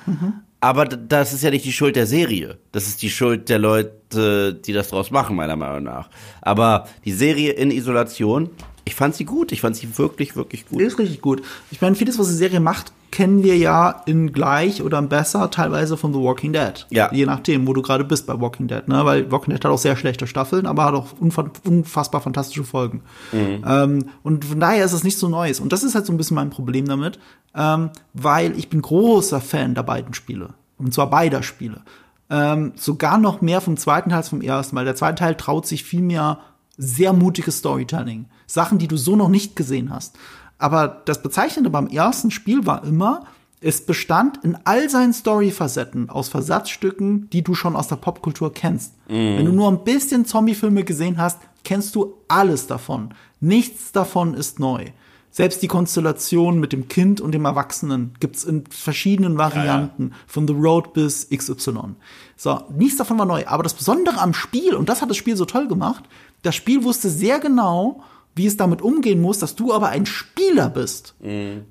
Aber 0.61 0.87
d- 0.87 0.97
das 1.09 1.33
ist 1.33 1.43
ja 1.43 1.51
nicht 1.51 1.65
die 1.65 1.73
Schuld 1.73 1.95
der 1.97 2.07
Serie. 2.07 2.59
Das 2.73 2.87
ist 2.87 3.03
die 3.03 3.11
Schuld 3.11 3.49
der 3.49 3.59
Leute, 3.59 4.55
die 4.55 4.73
das 4.73 4.89
draus 4.89 5.11
machen, 5.11 5.37
meiner 5.37 5.57
Meinung 5.57 5.83
nach. 5.83 6.09
Aber 6.41 6.89
die 7.05 7.13
Serie 7.13 7.53
in 7.53 7.71
Isolation, 7.71 8.49
ich 8.85 8.95
fand 8.95 9.15
sie 9.15 9.25
gut. 9.25 9.53
Ich 9.53 9.63
fand 9.63 9.77
sie 9.77 9.99
wirklich, 9.99 10.37
wirklich 10.37 10.67
gut. 10.67 10.81
Ist 10.81 10.99
richtig 10.99 11.21
gut. 11.21 11.43
Ich 11.71 11.81
meine, 11.81 11.97
vieles, 11.97 12.19
was 12.19 12.29
die 12.29 12.35
Serie 12.35 12.61
macht, 12.61 12.93
kennen 13.11 13.45
wir 13.45 13.57
ja 13.57 14.03
in 14.07 14.33
gleich 14.33 14.83
oder 14.83 15.01
besser 15.01 15.49
teilweise 15.51 15.97
von 15.97 16.13
The 16.13 16.19
Walking 16.19 16.53
Dead. 16.53 16.85
Ja. 16.91 17.11
Je 17.13 17.27
nachdem, 17.27 17.67
wo 17.67 17.73
du 17.73 17.81
gerade 17.81 18.05
bist 18.05 18.27
bei 18.27 18.41
Walking 18.41 18.67
Dead. 18.67 18.87
Ne? 18.89 19.05
Weil 19.05 19.31
Walking 19.31 19.55
Dead 19.55 19.65
hat 19.65 19.71
auch 19.71 19.79
sehr 19.79 19.97
schlechte 19.97 20.27
Staffeln, 20.27 20.67
aber 20.67 20.85
hat 20.85 20.95
auch 20.95 21.07
unfa 21.21 21.49
unfassbar 21.65 22.21
fantastische 22.21 22.65
Folgen. 22.65 23.03
Ähm, 23.33 24.07
und 24.23 24.45
von 24.45 24.61
daher 24.61 24.85
ist 24.85 24.93
es 24.93 25.05
nicht 25.05 25.17
so 25.17 25.29
Neues. 25.29 25.61
Und 25.61 25.73
das 25.73 25.85
ist 25.85 25.95
halt 25.95 26.07
so 26.07 26.13
ein 26.13 26.17
bisschen 26.17 26.35
mein 26.35 26.51
Problem 26.51 26.87
damit, 26.87 27.21
ähm, 27.55 27.91
weil 28.15 28.59
ich 28.59 28.69
bin 28.69 28.83
großer 28.83 29.41
Fan 29.41 29.75
der 29.75 29.85
beiden 29.85 30.13
Spiele. 30.13 30.51
Und 30.77 30.93
zwar 30.93 31.09
beider 31.09 31.43
Spiele. 31.43 31.83
Ähm, 32.31 32.73
sogar 32.75 33.19
noch 33.19 33.41
mehr 33.41 33.61
vom 33.61 33.77
zweiten 33.77 34.11
Teil 34.11 34.19
als 34.19 34.29
vom 34.31 34.41
ersten, 34.41 34.75
weil 34.75 34.85
der 34.85 34.97
zweite 34.97 35.21
Teil 35.21 35.37
traut 35.37 35.67
sich 35.67 35.85
viel 35.85 36.03
mehr 36.03 36.41
sehr 36.77 37.13
mutiges 37.13 37.59
Storytelling. 37.59 38.27
Sachen, 38.47 38.79
die 38.79 38.89
du 38.89 38.97
so 38.97 39.17
noch 39.17 39.29
nicht 39.29 39.57
gesehen 39.57 39.91
hast. 39.91 40.17
Aber 40.59 41.03
das 41.05 41.23
Bezeichnende 41.23 41.71
beim 41.71 41.89
ersten 41.89 42.31
Spiel 42.31 42.67
war 42.67 42.85
immer, 42.85 43.25
es 43.61 43.87
bestand 43.87 44.45
in 44.45 44.59
all 44.65 44.91
seinen 44.91 45.15
Story-Facetten 45.15 46.11
aus 46.11 46.29
Versatzstücken, 46.29 47.31
die 47.31 47.43
du 47.43 47.55
schon 47.55 47.77
aus 47.77 47.89
der 47.89 47.97
Popkultur 47.97 48.53
kennst. 48.53 48.93
Wenn 49.07 49.47
du 49.47 49.53
nur 49.53 49.69
ein 49.69 49.85
bisschen 49.85 50.27
Zombie-Filme 50.27 50.85
gesehen 50.85 51.17
hast, 51.17 51.39
kennst 51.65 51.95
du 51.95 52.15
alles 52.29 52.67
davon. 52.67 53.15
Nichts 53.41 53.93
davon 53.93 54.35
ist 54.35 54.59
neu. 54.61 54.87
Selbst 55.31 55.63
die 55.63 55.69
Konstellation 55.69 56.61
mit 56.61 56.73
dem 56.73 56.87
Kind 56.87 57.21
und 57.21 57.33
dem 57.33 57.45
Erwachsenen 57.45 58.13
gibt's 58.21 58.45
in 58.45 58.65
verschiedenen 58.71 59.37
Varianten, 59.37 60.13
von 60.29 60.47
The 60.47 60.55
Road 60.55 60.93
bis 60.93 61.29
XY. 61.29 61.97
So, 62.37 62.61
nichts 62.71 62.99
davon 62.99 63.19
war 63.19 63.27
neu. 63.27 63.45
Aber 63.47 63.65
das 63.65 63.75
Besondere 63.75 64.21
am 64.21 64.33
Spiel, 64.33 64.75
und 64.75 64.89
das 64.89 65.03
hat 65.03 65.11
das 65.11 65.17
Spiel 65.17 65.37
so 65.37 65.45
toll 65.45 65.67
gemacht, 65.67 66.05
das 66.43 66.55
Spiel 66.55 66.85
wusste 66.85 67.11
sehr 67.11 67.41
genau, 67.41 68.03
wie 68.35 68.47
es 68.47 68.57
damit 68.57 68.83
umgehen 68.83 69.21
muss, 69.21 69.39
dass 69.39 69.55
du 69.55 69.73
aber 69.73 69.89
ein 69.89 70.07
Spieler 70.07 70.69
bist. 70.69 71.15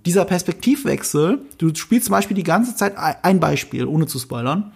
Dieser 0.05 0.25
Perspektivwechsel, 0.25 1.41
du 1.57 1.75
spielst 1.75 2.05
zum 2.05 2.13
Beispiel 2.13 2.35
die 2.35 2.43
ganze 2.43 2.75
Zeit, 2.75 2.95
ein 2.97 3.39
Beispiel, 3.39 3.85
ohne 3.85 4.07
zu 4.07 4.17
spoilern, 4.19 4.73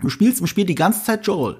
du 0.00 0.08
spielst 0.08 0.40
im 0.40 0.46
Spiel 0.46 0.64
die 0.64 0.74
ganze 0.74 1.04
Zeit 1.04 1.26
Joel. 1.26 1.56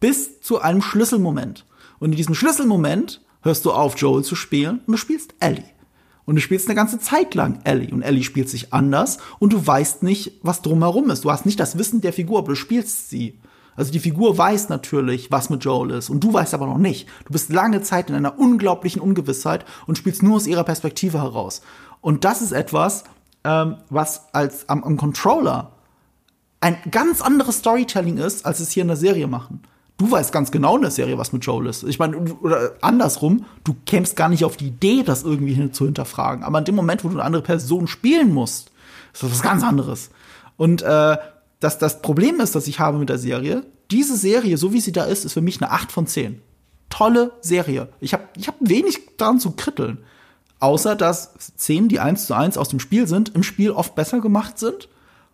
Bis 0.00 0.40
zu 0.40 0.60
einem 0.60 0.82
Schlüsselmoment. 0.82 1.64
Und 1.98 2.12
in 2.12 2.16
diesem 2.16 2.34
Schlüsselmoment 2.34 3.22
hörst 3.42 3.64
du 3.64 3.72
auf, 3.72 3.96
Joel 3.96 4.22
zu 4.22 4.34
spielen 4.34 4.80
und 4.86 4.92
du 4.92 4.96
spielst 4.98 5.34
Ellie. 5.40 5.64
Und 6.26 6.36
du 6.36 6.40
spielst 6.40 6.68
eine 6.68 6.74
ganze 6.74 6.98
Zeit 6.98 7.34
lang 7.34 7.60
Ellie. 7.64 7.92
Und 7.92 8.02
Ellie 8.02 8.22
spielt 8.22 8.48
sich 8.48 8.72
anders 8.72 9.18
und 9.38 9.52
du 9.52 9.66
weißt 9.66 10.02
nicht, 10.02 10.32
was 10.42 10.62
drumherum 10.62 11.10
ist. 11.10 11.24
Du 11.24 11.30
hast 11.30 11.46
nicht 11.46 11.60
das 11.60 11.78
Wissen 11.78 12.00
der 12.00 12.12
Figur, 12.12 12.38
aber 12.38 12.48
du 12.48 12.54
spielst 12.54 13.10
sie. 13.10 13.38
Also 13.76 13.92
die 13.92 14.00
Figur 14.00 14.36
weiß 14.36 14.68
natürlich, 14.68 15.30
was 15.30 15.50
mit 15.50 15.64
Joel 15.64 15.90
ist. 15.90 16.10
Und 16.10 16.22
du 16.22 16.32
weißt 16.32 16.54
aber 16.54 16.66
noch 16.66 16.78
nicht. 16.78 17.08
Du 17.24 17.32
bist 17.32 17.52
lange 17.52 17.82
Zeit 17.82 18.10
in 18.10 18.16
einer 18.16 18.38
unglaublichen 18.38 19.02
Ungewissheit 19.02 19.64
und 19.86 19.98
spielst 19.98 20.22
nur 20.22 20.36
aus 20.36 20.46
ihrer 20.46 20.64
Perspektive 20.64 21.18
heraus. 21.18 21.62
Und 22.00 22.24
das 22.24 22.42
ist 22.42 22.52
etwas, 22.52 23.04
ähm, 23.44 23.76
was 23.90 24.26
als 24.32 24.68
am, 24.68 24.84
am 24.84 24.96
Controller 24.96 25.72
ein 26.60 26.76
ganz 26.90 27.20
anderes 27.20 27.58
Storytelling 27.58 28.16
ist, 28.16 28.46
als 28.46 28.60
es 28.60 28.70
hier 28.70 28.82
in 28.82 28.88
der 28.88 28.96
Serie 28.96 29.26
machen. 29.26 29.62
Du 29.96 30.10
weißt 30.10 30.32
ganz 30.32 30.50
genau 30.50 30.76
in 30.76 30.82
der 30.82 30.90
Serie, 30.90 31.18
was 31.18 31.32
mit 31.32 31.44
Joel 31.44 31.66
ist. 31.66 31.84
Ich 31.84 31.98
meine, 31.98 32.16
oder 32.16 32.72
andersrum, 32.80 33.44
du 33.62 33.76
kämst 33.86 34.16
gar 34.16 34.28
nicht 34.28 34.44
auf 34.44 34.56
die 34.56 34.68
Idee, 34.68 35.02
das 35.04 35.22
irgendwie 35.22 35.70
zu 35.70 35.84
hinterfragen. 35.84 36.42
Aber 36.42 36.58
in 36.58 36.64
dem 36.64 36.74
Moment, 36.74 37.04
wo 37.04 37.08
du 37.08 37.14
eine 37.14 37.24
andere 37.24 37.42
Person 37.42 37.86
spielen 37.86 38.32
musst, 38.32 38.72
ist 39.12 39.22
das 39.22 39.30
was 39.30 39.42
ganz 39.42 39.62
anderes. 39.62 40.10
Und 40.56 40.82
äh, 40.82 41.16
das, 41.64 41.78
das 41.78 42.02
Problem 42.02 42.40
ist, 42.40 42.54
das 42.54 42.66
ich 42.66 42.78
habe 42.78 42.98
mit 42.98 43.08
der 43.08 43.18
Serie, 43.18 43.64
diese 43.90 44.16
Serie, 44.16 44.58
so 44.58 44.72
wie 44.72 44.80
sie 44.80 44.92
da 44.92 45.04
ist, 45.04 45.24
ist 45.24 45.32
für 45.32 45.40
mich 45.40 45.60
eine 45.62 45.70
8 45.70 45.90
von 45.90 46.06
10. 46.06 46.42
Tolle 46.90 47.32
Serie. 47.40 47.88
Ich 48.00 48.12
habe 48.12 48.24
ich 48.36 48.48
hab 48.48 48.56
wenig 48.60 49.16
daran 49.16 49.40
zu 49.40 49.52
kritteln. 49.52 49.98
Außer, 50.60 50.94
dass 50.94 51.32
Szenen, 51.38 51.88
die 51.88 52.00
eins 52.00 52.26
zu 52.26 52.34
eins 52.34 52.58
aus 52.58 52.68
dem 52.68 52.80
Spiel 52.80 53.06
sind, 53.06 53.34
im 53.34 53.42
Spiel 53.42 53.70
oft 53.70 53.94
besser 53.94 54.20
gemacht 54.20 54.58
sind. 54.58 54.88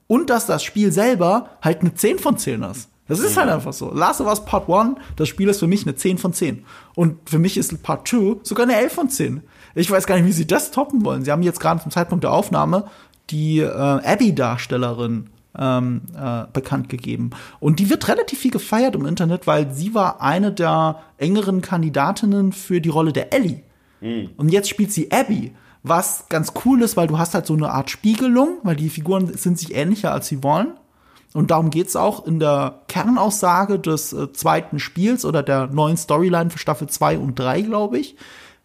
Und 0.07 0.31
dass 0.31 0.47
das 0.47 0.63
Spiel 0.63 0.93
selber 0.93 1.51
halt 1.63 1.81
eine 1.81 1.95
10 1.95 2.19
von 2.19 2.39
10 2.39 2.63
ist. 2.63 2.89
Das 3.09 3.19
ist 3.19 3.37
halt 3.37 3.51
einfach 3.51 3.73
so. 3.73 3.93
Last 3.93 4.21
of 4.21 4.29
Us 4.29 4.45
Part 4.45 4.71
1, 4.71 4.99
das 5.17 5.29
Spiel 5.29 5.49
ist 5.49 5.59
für 5.59 5.67
mich 5.67 5.83
eine 5.83 5.97
10 5.97 6.19
von 6.19 6.33
10. 6.33 6.65
Und 6.95 7.29
für 7.29 7.41
mich 7.41 7.57
ist 7.57 7.83
Part 7.83 8.07
2 8.07 8.37
sogar 8.45 8.67
eine 8.67 8.77
11 8.77 8.93
von 8.93 9.09
10. 9.09 9.43
Ich 9.75 9.91
weiß 9.91 10.07
gar 10.07 10.15
nicht, 10.17 10.27
wie 10.27 10.33
sie 10.33 10.47
das 10.47 10.71
toppen 10.71 11.05
wollen. 11.05 11.25
Sie 11.25 11.33
haben 11.33 11.43
jetzt 11.43 11.61
gerade 11.61 11.83
zum 11.83 11.91
Zeitpunkt 11.91 12.23
der 12.23 12.33
Aufnahme 12.33 12.85
die 13.31 13.61
äh, 13.61 13.67
Abby-Darstellerin 13.69 15.31
ähm, 15.59 16.03
äh, 16.17 16.45
bekannt 16.53 16.89
gegeben. 16.89 17.31
Und 17.59 17.79
die 17.79 17.91
wird 17.91 18.09
relativ 18.09 18.39
viel 18.39 18.51
gefeiert 18.51 18.95
im 18.95 19.07
Internet, 19.07 19.47
weil 19.47 19.73
sie 19.73 19.95
war 19.95 20.21
eine 20.21 20.53
der 20.53 21.01
engeren 21.19 21.61
Kandidatinnen 21.61 22.53
für 22.53 22.81
die 22.81 22.89
Rolle 22.89 23.13
der 23.13 23.33
Ellie. 23.33 23.63
Mhm. 24.01 24.31
Und 24.37 24.51
jetzt 24.51 24.69
spielt 24.69 24.93
sie 24.93 25.11
Abby. 25.11 25.55
Was 25.83 26.29
ganz 26.29 26.53
cool 26.65 26.83
ist, 26.83 26.97
weil 26.97 27.07
du 27.07 27.19
hast 27.19 27.35
halt 27.35 27.47
so 27.47 27.55
eine 27.55 27.71
Art 27.71 27.91
Spiegelung, 27.91 28.59
weil 28.63 28.77
die 28.77 28.91
Figuren 28.91 29.33
sind 29.35 29.59
sich 29.59 29.75
ähnlicher, 29.75 30.13
als 30.13 30.29
sie 30.29 30.43
wollen. 30.43 30.75
Und 31.33 31.51
darum 31.51 31.71
geht's 31.71 31.97
auch 31.97 32.27
in 32.27 32.39
der 32.41 32.81
Kernaussage 32.89 33.79
des 33.79 34.13
äh, 34.13 34.33
zweiten 34.33 34.79
Spiels 34.79 35.25
oder 35.25 35.43
der 35.43 35.69
neuen 35.69 35.97
Storyline 35.97 36.51
für 36.51 36.59
Staffel 36.59 36.89
2 36.89 37.19
und 37.19 37.39
3, 37.39 37.63
glaube 37.63 37.99
ich. 37.99 38.17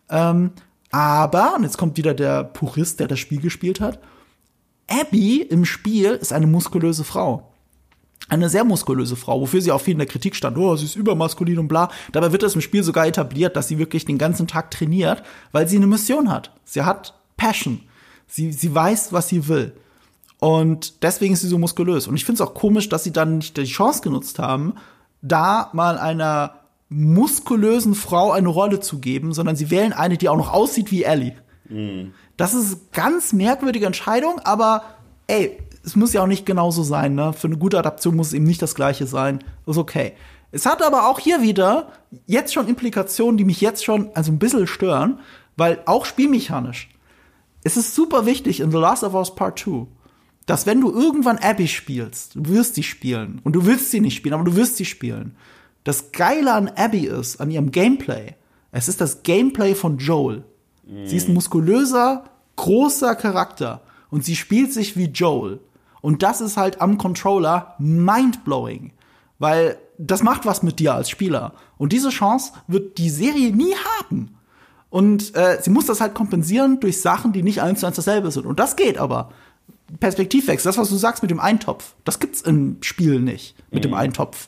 Ähm, 0.09 0.51
aber, 0.91 1.55
und 1.55 1.63
jetzt 1.63 1.77
kommt 1.77 1.97
wieder 1.97 2.13
der 2.13 2.43
Purist, 2.43 2.99
der 2.99 3.07
das 3.07 3.19
Spiel 3.19 3.39
gespielt 3.39 3.81
hat, 3.81 3.99
Abby 4.87 5.41
im 5.41 5.65
Spiel 5.65 6.11
ist 6.11 6.33
eine 6.33 6.47
muskulöse 6.47 7.03
Frau. 7.03 7.51
Eine 8.27 8.49
sehr 8.49 8.63
muskulöse 8.63 9.15
Frau, 9.15 9.39
wofür 9.41 9.61
sie 9.61 9.71
auch 9.71 9.81
viel 9.81 9.93
in 9.93 9.99
der 9.99 10.07
Kritik 10.07 10.35
stand. 10.35 10.57
Oh, 10.57 10.75
sie 10.75 10.85
ist 10.85 10.95
übermaskulin 10.95 11.59
und 11.59 11.67
bla. 11.67 11.89
Dabei 12.11 12.31
wird 12.31 12.43
es 12.43 12.55
im 12.55 12.61
Spiel 12.61 12.81
sogar 12.81 13.05
etabliert, 13.05 13.55
dass 13.55 13.67
sie 13.67 13.77
wirklich 13.77 14.05
den 14.05 14.17
ganzen 14.17 14.47
Tag 14.47 14.71
trainiert, 14.71 15.21
weil 15.51 15.67
sie 15.67 15.75
eine 15.75 15.87
Mission 15.87 16.31
hat. 16.31 16.51
Sie 16.63 16.81
hat 16.81 17.13
Passion. 17.37 17.81
Sie, 18.27 18.51
sie 18.51 18.73
weiß, 18.73 19.13
was 19.13 19.27
sie 19.27 19.47
will. 19.47 19.73
Und 20.39 21.03
deswegen 21.03 21.33
ist 21.33 21.41
sie 21.41 21.47
so 21.47 21.59
muskulös. 21.59 22.07
Und 22.07 22.15
ich 22.15 22.25
finde 22.25 22.41
es 22.41 22.47
auch 22.47 22.55
komisch, 22.55 22.89
dass 22.89 23.03
sie 23.03 23.13
dann 23.13 23.37
nicht 23.37 23.57
die 23.57 23.63
Chance 23.65 24.01
genutzt 24.01 24.39
haben, 24.39 24.73
da 25.21 25.69
mal 25.73 25.97
einer 25.97 26.61
muskulösen 26.89 27.95
Frau 27.95 28.31
eine 28.31 28.49
Rolle 28.49 28.79
zu 28.79 28.99
geben, 28.99 29.33
sondern 29.33 29.55
sie 29.55 29.69
wählen 29.69 29.93
eine, 29.93 30.17
die 30.17 30.29
auch 30.29 30.37
noch 30.37 30.51
aussieht 30.51 30.91
wie 30.91 31.03
Ellie. 31.03 31.35
Mhm. 31.69 32.13
Das 32.37 32.53
ist 32.53 32.91
ganz 32.91 33.33
merkwürdige 33.33 33.85
Entscheidung, 33.85 34.39
aber 34.39 34.83
ey, 35.27 35.57
es 35.83 35.95
muss 35.95 36.13
ja 36.13 36.23
auch 36.23 36.27
nicht 36.27 36.45
genauso 36.45 36.83
sein, 36.83 37.15
ne? 37.15 37.33
Für 37.33 37.47
eine 37.47 37.57
gute 37.57 37.77
Adaption 37.77 38.15
muss 38.15 38.27
es 38.27 38.33
eben 38.33 38.45
nicht 38.45 38.61
das 38.61 38.75
gleiche 38.75 39.05
sein. 39.07 39.43
Ist 39.65 39.77
okay. 39.77 40.13
Es 40.51 40.65
hat 40.65 40.81
aber 40.81 41.07
auch 41.07 41.19
hier 41.19 41.41
wieder 41.41 41.91
jetzt 42.25 42.53
schon 42.53 42.67
Implikationen, 42.67 43.37
die 43.37 43.45
mich 43.45 43.61
jetzt 43.61 43.83
schon 43.83 44.09
also 44.15 44.31
ein 44.31 44.39
bisschen 44.39 44.67
stören, 44.67 45.19
weil 45.57 45.81
auch 45.85 46.05
spielmechanisch. 46.05 46.89
Es 47.63 47.77
ist 47.77 47.95
super 47.95 48.25
wichtig 48.25 48.59
in 48.59 48.71
The 48.71 48.77
Last 48.77 49.03
of 49.03 49.13
Us 49.13 49.35
Part 49.35 49.59
2, 49.59 49.87
dass 50.45 50.65
wenn 50.65 50.81
du 50.81 50.91
irgendwann 50.91 51.39
Abby 51.39 51.67
spielst, 51.67 52.35
du 52.35 52.47
wirst 52.47 52.75
sie 52.75 52.83
spielen 52.83 53.41
und 53.43 53.53
du 53.53 53.65
willst 53.65 53.91
sie 53.91 54.01
nicht 54.01 54.15
spielen, 54.15 54.35
aber 54.35 54.43
du 54.43 54.55
wirst 54.55 54.77
sie 54.77 54.85
spielen. 54.85 55.35
Das 55.83 56.11
Geile 56.11 56.53
an 56.53 56.69
Abby 56.69 57.05
ist, 57.05 57.41
an 57.41 57.51
ihrem 57.51 57.71
Gameplay, 57.71 58.35
es 58.71 58.87
ist 58.87 59.01
das 59.01 59.23
Gameplay 59.23 59.75
von 59.75 59.97
Joel. 59.97 60.43
Mhm. 60.85 61.07
Sie 61.07 61.17
ist 61.17 61.27
ein 61.27 61.33
muskulöser, 61.33 62.25
großer 62.55 63.15
Charakter 63.15 63.81
und 64.09 64.23
sie 64.23 64.35
spielt 64.35 64.73
sich 64.73 64.95
wie 64.97 65.05
Joel. 65.05 65.59
Und 66.01 66.23
das 66.23 66.41
ist 66.41 66.57
halt 66.57 66.81
am 66.81 66.97
Controller 66.97 67.75
mindblowing, 67.79 68.91
weil 69.39 69.77
das 69.97 70.23
macht 70.23 70.45
was 70.45 70.61
mit 70.61 70.79
dir 70.79 70.93
als 70.93 71.09
Spieler. 71.09 71.53
Und 71.77 71.93
diese 71.93 72.09
Chance 72.09 72.51
wird 72.67 72.97
die 72.97 73.09
Serie 73.09 73.55
nie 73.55 73.73
haben. 73.99 74.35
Und 74.89 75.35
äh, 75.35 75.59
sie 75.61 75.71
muss 75.71 75.87
das 75.87 76.01
halt 76.01 76.13
kompensieren 76.13 76.79
durch 76.79 77.01
Sachen, 77.01 77.33
die 77.33 77.43
nicht 77.43 77.61
eins 77.61 77.79
zu 77.79 77.85
eins 77.85 77.95
dasselbe 77.95 78.31
sind. 78.31 78.45
Und 78.45 78.59
das 78.59 78.75
geht 78.75 78.97
aber. 78.97 79.31
Perspektivwechsel, 79.99 80.69
das, 80.69 80.77
was 80.77 80.89
du 80.89 80.95
sagst 80.95 81.21
mit 81.21 81.31
dem 81.31 81.39
Eintopf, 81.39 81.95
das 82.05 82.19
gibt's 82.19 82.41
im 82.41 82.77
Spiel 82.81 83.19
nicht, 83.19 83.55
mit 83.71 83.83
mhm. 83.83 83.89
dem 83.89 83.93
Eintopf. 83.93 84.47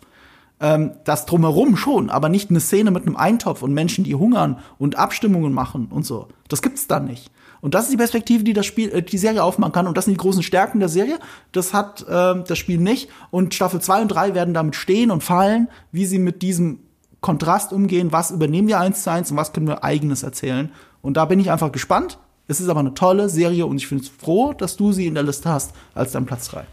Ähm, 0.60 0.94
das 1.04 1.26
drumherum 1.26 1.78
schon, 1.78 2.10
aber 2.10 2.30
nicht 2.30 2.50
eine 2.50 2.60
Szene 2.60 2.90
mit 2.90 3.06
einem 3.06 3.16
Eintopf 3.16 3.62
und 3.62 3.74
Menschen, 3.74 4.04
die 4.04 4.16
hungern 4.16 4.58
und 4.80 4.98
Abstimmungen 4.98 5.54
machen 5.54 5.88
und 5.92 6.06
so. 6.06 6.28
Das 6.48 6.62
gibt's 6.62 6.88
da 6.88 7.00
nicht. 7.00 7.32
Und 7.62 7.74
das 7.74 7.86
ist 7.86 7.92
die 7.92 7.98
Perspektive, 7.98 8.44
die 8.44 8.54
das 8.54 8.66
Spiel, 8.66 8.90
äh, 8.90 9.04
die 9.04 9.18
Serie 9.18 9.44
aufmachen 9.44 9.74
kann. 9.74 9.88
Und 9.88 9.98
das 9.98 10.06
sind 10.06 10.14
die 10.16 10.20
großen 10.20 10.44
Stärken 10.44 10.80
der 10.80 10.90
Serie. 10.90 11.20
Das 11.52 11.74
hat 11.74 12.06
äh, 12.08 12.44
das 12.44 12.58
Spiel 12.58 12.80
nicht. 12.80 13.10
Und 13.30 13.54
Staffel 13.54 13.82
2 13.82 14.04
und 14.04 14.08
3 14.10 14.34
werden 14.34 14.54
damit 14.54 14.76
stehen 14.76 15.12
und 15.12 15.24
fallen, 15.24 15.70
wie 15.92 16.06
sie 16.06 16.20
mit 16.20 16.42
diesem 16.42 16.80
Kontrast 17.22 17.74
umgehen. 17.74 18.12
Was 18.12 18.32
übernehmen 18.32 18.68
wir 18.68 18.80
eins 18.80 19.04
zu 19.04 19.12
eins 19.12 19.32
und 19.32 19.38
was 19.38 19.54
können 19.54 19.68
wir 19.68 19.84
eigenes 19.84 20.24
erzählen? 20.24 20.72
Und 21.02 21.18
da 21.18 21.26
bin 21.26 21.40
ich 21.40 21.52
einfach 21.52 21.72
gespannt. 21.72 22.20
Es 22.48 22.62
ist 22.62 22.70
aber 22.70 22.80
eine 22.80 22.94
tolle 22.94 23.30
Serie 23.30 23.66
und 23.66 23.78
ich 23.78 23.90
bin 23.90 24.02
froh, 24.02 24.54
dass 24.54 24.78
du 24.78 24.94
sie 24.94 25.08
in 25.08 25.16
der 25.16 25.24
Liste 25.24 25.50
hast 25.50 25.74
als 25.94 26.14
dein 26.14 26.26
Platz 26.26 26.48
3. 26.50 26.64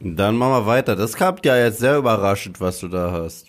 Dann 0.00 0.36
machen 0.36 0.52
wir 0.52 0.66
weiter. 0.66 0.96
Das 0.96 1.14
kam 1.14 1.36
ja 1.44 1.56
jetzt 1.56 1.78
sehr 1.78 1.96
überraschend, 1.96 2.60
was 2.60 2.80
du 2.80 2.88
da 2.88 3.12
hast. 3.12 3.46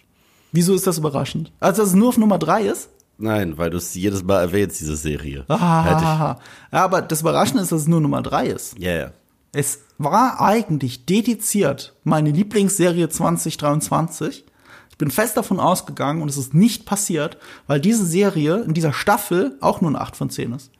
Wieso 0.51 0.73
ist 0.73 0.87
das 0.87 0.97
überraschend? 0.97 1.51
Also, 1.59 1.81
dass 1.81 1.89
es 1.89 1.95
nur 1.95 2.09
auf 2.09 2.17
Nummer 2.17 2.39
3 2.39 2.63
ist? 2.63 2.89
Nein, 3.17 3.57
weil 3.57 3.69
du 3.69 3.77
es 3.77 3.93
jedes 3.95 4.23
Mal 4.23 4.41
erwähnst, 4.41 4.79
diese 4.79 4.95
Serie. 4.95 5.43
Ah, 5.49 6.37
ja, 6.71 6.83
aber 6.83 7.01
das 7.01 7.21
Überraschende 7.21 7.63
ist, 7.63 7.71
dass 7.71 7.81
es 7.81 7.87
nur 7.87 7.99
Nummer 7.99 8.21
3 8.21 8.47
ist. 8.47 8.77
Ja, 8.77 8.91
yeah. 8.91 9.13
Es 9.53 9.79
war 9.97 10.39
eigentlich 10.39 11.05
dediziert 11.05 11.95
meine 12.03 12.29
Lieblingsserie 12.29 13.09
2023. 13.09 14.45
Ich 14.91 14.97
bin 14.97 15.09
fest 15.09 15.37
davon 15.37 15.59
ausgegangen 15.59 16.21
und 16.21 16.29
es 16.29 16.37
ist 16.37 16.53
nicht 16.53 16.85
passiert, 16.85 17.37
weil 17.65 17.79
diese 17.79 18.05
Serie 18.05 18.57
in 18.61 18.73
dieser 18.73 18.93
Staffel 18.93 19.57
auch 19.61 19.81
nur 19.81 19.89
eine 19.89 20.01
8 20.01 20.15
von 20.15 20.29
10 20.29 20.53
ist. 20.53 20.71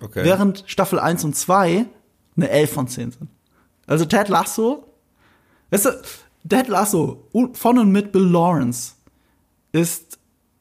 Okay. 0.00 0.24
Während 0.24 0.64
Staffel 0.66 0.98
1 0.98 1.24
und 1.24 1.34
2 1.34 1.86
eine 2.36 2.50
11 2.50 2.72
von 2.72 2.88
10 2.88 3.12
sind. 3.12 3.30
Also 3.86 4.04
Ted 4.04 4.28
Lasso 4.28 4.84
Weißt 5.70 5.86
du, 5.86 5.90
Ted 6.48 6.68
Lasso 6.68 7.28
von 7.54 7.78
und 7.78 7.90
mit 7.90 8.12
Bill 8.12 8.22
Lawrence 8.22 8.92
ist, 9.72 10.18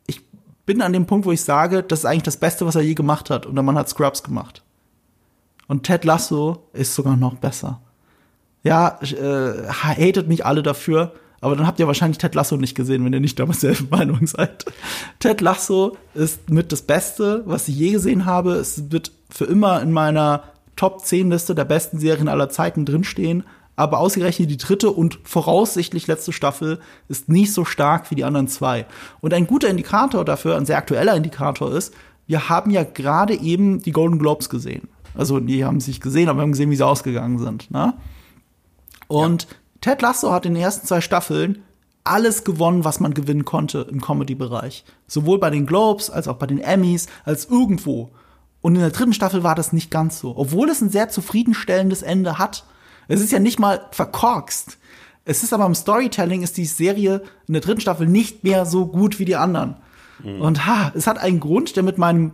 ich 0.08 0.22
bin 0.66 0.82
an 0.82 0.94
dem 0.94 1.06
Punkt, 1.06 1.26
wo 1.26 1.32
ich 1.32 1.44
sage, 1.44 1.84
das 1.84 2.00
ist 2.00 2.06
eigentlich 2.06 2.24
das 2.24 2.38
Beste, 2.38 2.66
was 2.66 2.76
er 2.76 2.82
je 2.82 2.96
gemacht 2.96 3.30
hat. 3.30 3.46
Und 3.46 3.56
der 3.56 3.64
Mann 3.64 3.78
hat 3.78 3.90
Scrubs 3.90 4.24
gemacht. 4.24 4.64
Und 5.68 5.84
Ted 5.84 6.06
Lasso 6.06 6.68
ist 6.74 6.96
sogar 6.96 7.16
noch 7.18 7.36
besser. 7.36 7.82
Ja, 8.64 9.00
äh, 9.02 9.68
hatet 9.68 10.28
mich 10.28 10.46
alle 10.46 10.64
dafür, 10.64 11.14
aber 11.40 11.56
dann 11.56 11.68
habt 11.68 11.80
ihr 11.80 11.88
wahrscheinlich 11.88 12.18
Ted 12.18 12.34
Lasso 12.34 12.58
nicht 12.58 12.76
gesehen, 12.76 13.06
wenn 13.06 13.14
ihr 13.14 13.20
nicht 13.20 13.38
damals 13.38 13.62
selber 13.62 13.86
Meinung 13.98 14.26
seid. 14.26 14.66
Ted 15.20 15.42
Lasso 15.42 15.98
ist 16.16 16.50
mit 16.50 16.72
das 16.72 16.82
Beste, 16.82 17.44
was 17.46 17.68
ich 17.68 17.76
je 17.76 17.92
gesehen 17.92 18.26
habe. 18.26 18.54
Es 18.54 18.92
wird 18.92 19.12
für 19.30 19.46
immer 19.46 19.82
in 19.82 19.92
meiner 19.92 20.44
Top 20.76 21.06
10 21.06 21.30
Liste 21.30 21.54
der 21.54 21.66
besten 21.66 22.00
Serien 22.00 22.28
aller 22.28 22.50
Zeiten 22.50 22.86
drinstehen 22.86 23.44
aber 23.76 24.00
ausgerechnet 24.00 24.50
die 24.50 24.58
dritte 24.58 24.90
und 24.92 25.20
voraussichtlich 25.24 26.08
letzte 26.08 26.32
Staffel 26.32 26.80
ist 27.08 27.30
nicht 27.30 27.54
so 27.54 27.66
stark 27.66 28.10
wie 28.12 28.16
die 28.16 28.24
anderen 28.24 28.48
zwei. 28.48 28.86
Und 29.22 29.34
ein 29.34 29.48
guter 29.48 29.70
Indikator 29.70 30.24
dafür, 30.24 30.56
ein 30.56 30.66
sehr 30.66 30.78
aktueller 30.78 31.16
Indikator 31.16 31.72
ist, 31.72 31.94
wir 32.28 32.50
haben 32.50 32.72
ja 32.72 32.84
gerade 32.84 33.36
eben 33.36 33.82
die 33.82 33.92
Golden 33.92 34.20
Globes 34.20 34.50
gesehen. 34.50 34.88
Also 35.14 35.40
die 35.40 35.64
haben 35.64 35.80
sich 35.80 36.02
gesehen, 36.02 36.30
aber 36.30 36.40
wir 36.40 36.44
haben 36.44 36.52
gesehen, 36.52 36.72
wie 36.72 36.76
sie 36.76 36.86
ausgegangen 36.86 37.40
sind. 37.40 37.70
Ne? 37.72 37.94
Und 39.08 39.44
ja. 39.44 39.50
Ted 39.82 40.02
Lasso 40.02 40.32
hat 40.32 40.46
in 40.46 40.54
den 40.54 40.64
ersten 40.64 40.88
zwei 40.88 41.02
Staffeln 41.02 41.64
alles 42.04 42.44
gewonnen, 42.44 42.84
was 42.84 43.00
man 43.00 43.14
gewinnen 43.14 43.46
konnte 43.46 43.88
im 43.90 44.02
Comedy-Bereich. 44.02 44.86
Sowohl 45.08 45.40
bei 45.40 45.50
den 45.50 45.66
Globes 45.66 46.10
als 46.10 46.28
auch 46.28 46.38
bei 46.38 46.48
den 46.48 46.60
Emmys, 46.60 47.08
als 47.24 47.46
irgendwo. 47.46 48.12
Und 48.62 48.76
in 48.76 48.82
der 48.82 48.92
dritten 48.92 49.14
Staffel 49.14 49.44
war 49.44 49.56
das 49.56 49.74
nicht 49.74 49.92
ganz 49.92 50.20
so. 50.20 50.36
Obwohl 50.38 50.70
es 50.70 50.82
ein 50.82 50.90
sehr 50.90 51.10
zufriedenstellendes 51.10 52.02
Ende 52.02 52.38
hat, 52.38 52.66
es 53.08 53.22
ist 53.22 53.32
ja 53.32 53.40
nicht 53.40 53.60
mal 53.60 53.88
verkorkst. 53.92 54.78
Es 55.26 55.44
ist 55.44 55.54
aber 55.54 55.66
im 55.66 55.76
Storytelling 55.76 56.44
ist 56.44 56.58
die 56.58 56.66
Serie 56.66 57.24
in 57.48 57.54
der 57.54 57.62
dritten 57.62 57.82
Staffel 57.82 58.08
nicht 58.08 58.44
mehr 58.44 58.66
so 58.66 58.86
gut 58.86 59.20
wie 59.20 59.26
die 59.26 59.36
anderen. 59.36 59.76
Mhm. 60.24 60.42
Und 60.42 60.66
ha, 60.66 60.92
es 60.96 61.08
hat 61.08 61.18
einen 61.18 61.40
Grund, 61.40 61.76
der 61.76 61.84
mit 61.84 61.98
meinem 61.98 62.32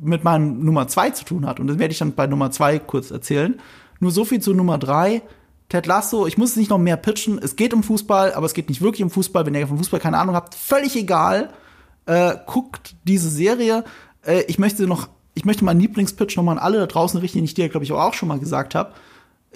mit 0.00 0.24
meinem 0.24 0.64
Nummer 0.64 0.88
zwei 0.88 1.10
zu 1.10 1.24
tun 1.24 1.46
hat. 1.46 1.60
Und 1.60 1.68
das 1.68 1.78
werde 1.78 1.92
ich 1.92 1.98
dann 1.98 2.14
bei 2.14 2.26
Nummer 2.26 2.50
zwei 2.50 2.78
kurz 2.78 3.10
erzählen. 3.10 3.60
Nur 4.00 4.10
so 4.10 4.24
viel 4.24 4.40
zu 4.40 4.52
Nummer 4.52 4.78
drei. 4.78 5.22
Ted 5.68 5.86
Lasso, 5.86 6.26
ich 6.26 6.36
muss 6.36 6.50
es 6.50 6.56
nicht 6.56 6.70
noch 6.70 6.78
mehr 6.78 6.96
pitchen. 6.96 7.38
Es 7.42 7.56
geht 7.56 7.72
um 7.72 7.82
Fußball, 7.82 8.34
aber 8.34 8.46
es 8.46 8.52
geht 8.52 8.68
nicht 8.68 8.82
wirklich 8.82 9.02
um 9.02 9.10
Fußball. 9.10 9.46
Wenn 9.46 9.54
ihr 9.54 9.66
von 9.66 9.78
Fußball 9.78 10.00
keine 10.00 10.18
Ahnung 10.18 10.34
habt, 10.34 10.54
völlig 10.54 10.96
egal. 10.96 11.50
Äh, 12.06 12.34
guckt 12.46 12.96
diese 13.04 13.30
Serie. 13.30 13.84
Äh, 14.26 14.42
ich 14.48 14.58
möchte 14.58 14.86
noch, 14.86 15.08
ich 15.34 15.44
möchte 15.44 15.64
meinen 15.64 15.80
Lieblingspitch 15.80 16.36
nochmal 16.36 16.58
an 16.58 16.64
alle 16.64 16.78
da 16.80 16.86
draußen 16.86 17.18
richten, 17.20 17.38
den 17.38 17.44
ich 17.44 17.54
dir, 17.54 17.68
glaube 17.68 17.84
ich, 17.84 17.92
auch 17.92 18.14
schon 18.14 18.28
mal 18.28 18.40
gesagt 18.40 18.74
habe. 18.74 18.92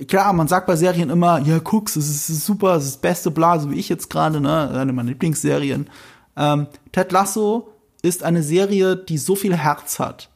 Klar, 0.09 0.33
man 0.35 0.47
sagt 0.47 0.67
bei 0.67 0.77
Serien 0.77 1.09
immer, 1.09 1.39
ja, 1.39 1.59
guck's, 1.59 1.97
es 1.97 2.29
ist, 2.29 2.45
super, 2.45 2.77
es 2.77 2.85
ist 2.85 2.95
das 2.97 3.01
beste 3.01 3.31
Bla, 3.31 3.59
so 3.59 3.71
wie 3.71 3.79
ich 3.79 3.89
jetzt 3.89 4.11
gerade, 4.11 4.41
ne, 4.43 4.71
eine 4.71 4.93
meiner 4.93 5.09
Lieblingsserien. 5.09 5.89
Ähm, 6.37 6.67
Ted 6.93 7.13
Lasso 7.13 7.73
ist 8.03 8.23
eine 8.23 8.43
Serie, 8.43 8.97
die 8.97 9.17
so 9.17 9.35
viel 9.37 9.57
Herz 9.57 9.99
hat, 9.99 10.29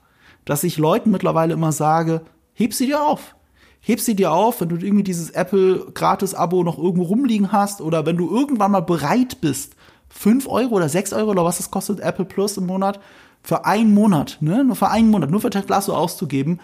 dass 0.46 0.64
ich 0.64 0.78
Leuten 0.78 1.10
mittlerweile 1.10 1.52
immer 1.52 1.72
sage, 1.72 2.22
heb 2.54 2.72
sie 2.72 2.86
dir 2.86 3.02
auf. 3.02 3.34
Heb 3.82 4.00
sie 4.00 4.14
dir 4.14 4.32
auf, 4.32 4.60
wenn 4.60 4.70
du 4.70 4.76
irgendwie 4.76 5.04
dieses 5.04 5.30
Apple-Gratis-Abo 5.30 6.64
noch 6.64 6.78
irgendwo 6.78 7.04
rumliegen 7.04 7.52
hast 7.52 7.80
oder 7.80 8.06
wenn 8.06 8.16
du 8.16 8.30
irgendwann 8.30 8.72
mal 8.72 8.80
bereit 8.80 9.42
bist, 9.42 9.74
fünf 10.08 10.48
Euro 10.48 10.76
oder 10.76 10.88
sechs 10.88 11.12
Euro 11.12 11.30
oder 11.30 11.44
was 11.44 11.60
es 11.60 11.70
kostet, 11.70 12.00
Apple 12.00 12.24
Plus 12.24 12.56
im 12.56 12.66
Monat, 12.66 12.98
für 13.42 13.64
einen 13.64 13.92
Monat, 13.94 14.38
ne, 14.40 14.64
nur 14.64 14.76
für 14.76 14.88
einen 14.88 15.10
Monat, 15.10 15.30
nur 15.30 15.40
für 15.40 15.50
Ted 15.50 15.68
Lasso 15.68 15.94
auszugeben, 15.94 16.60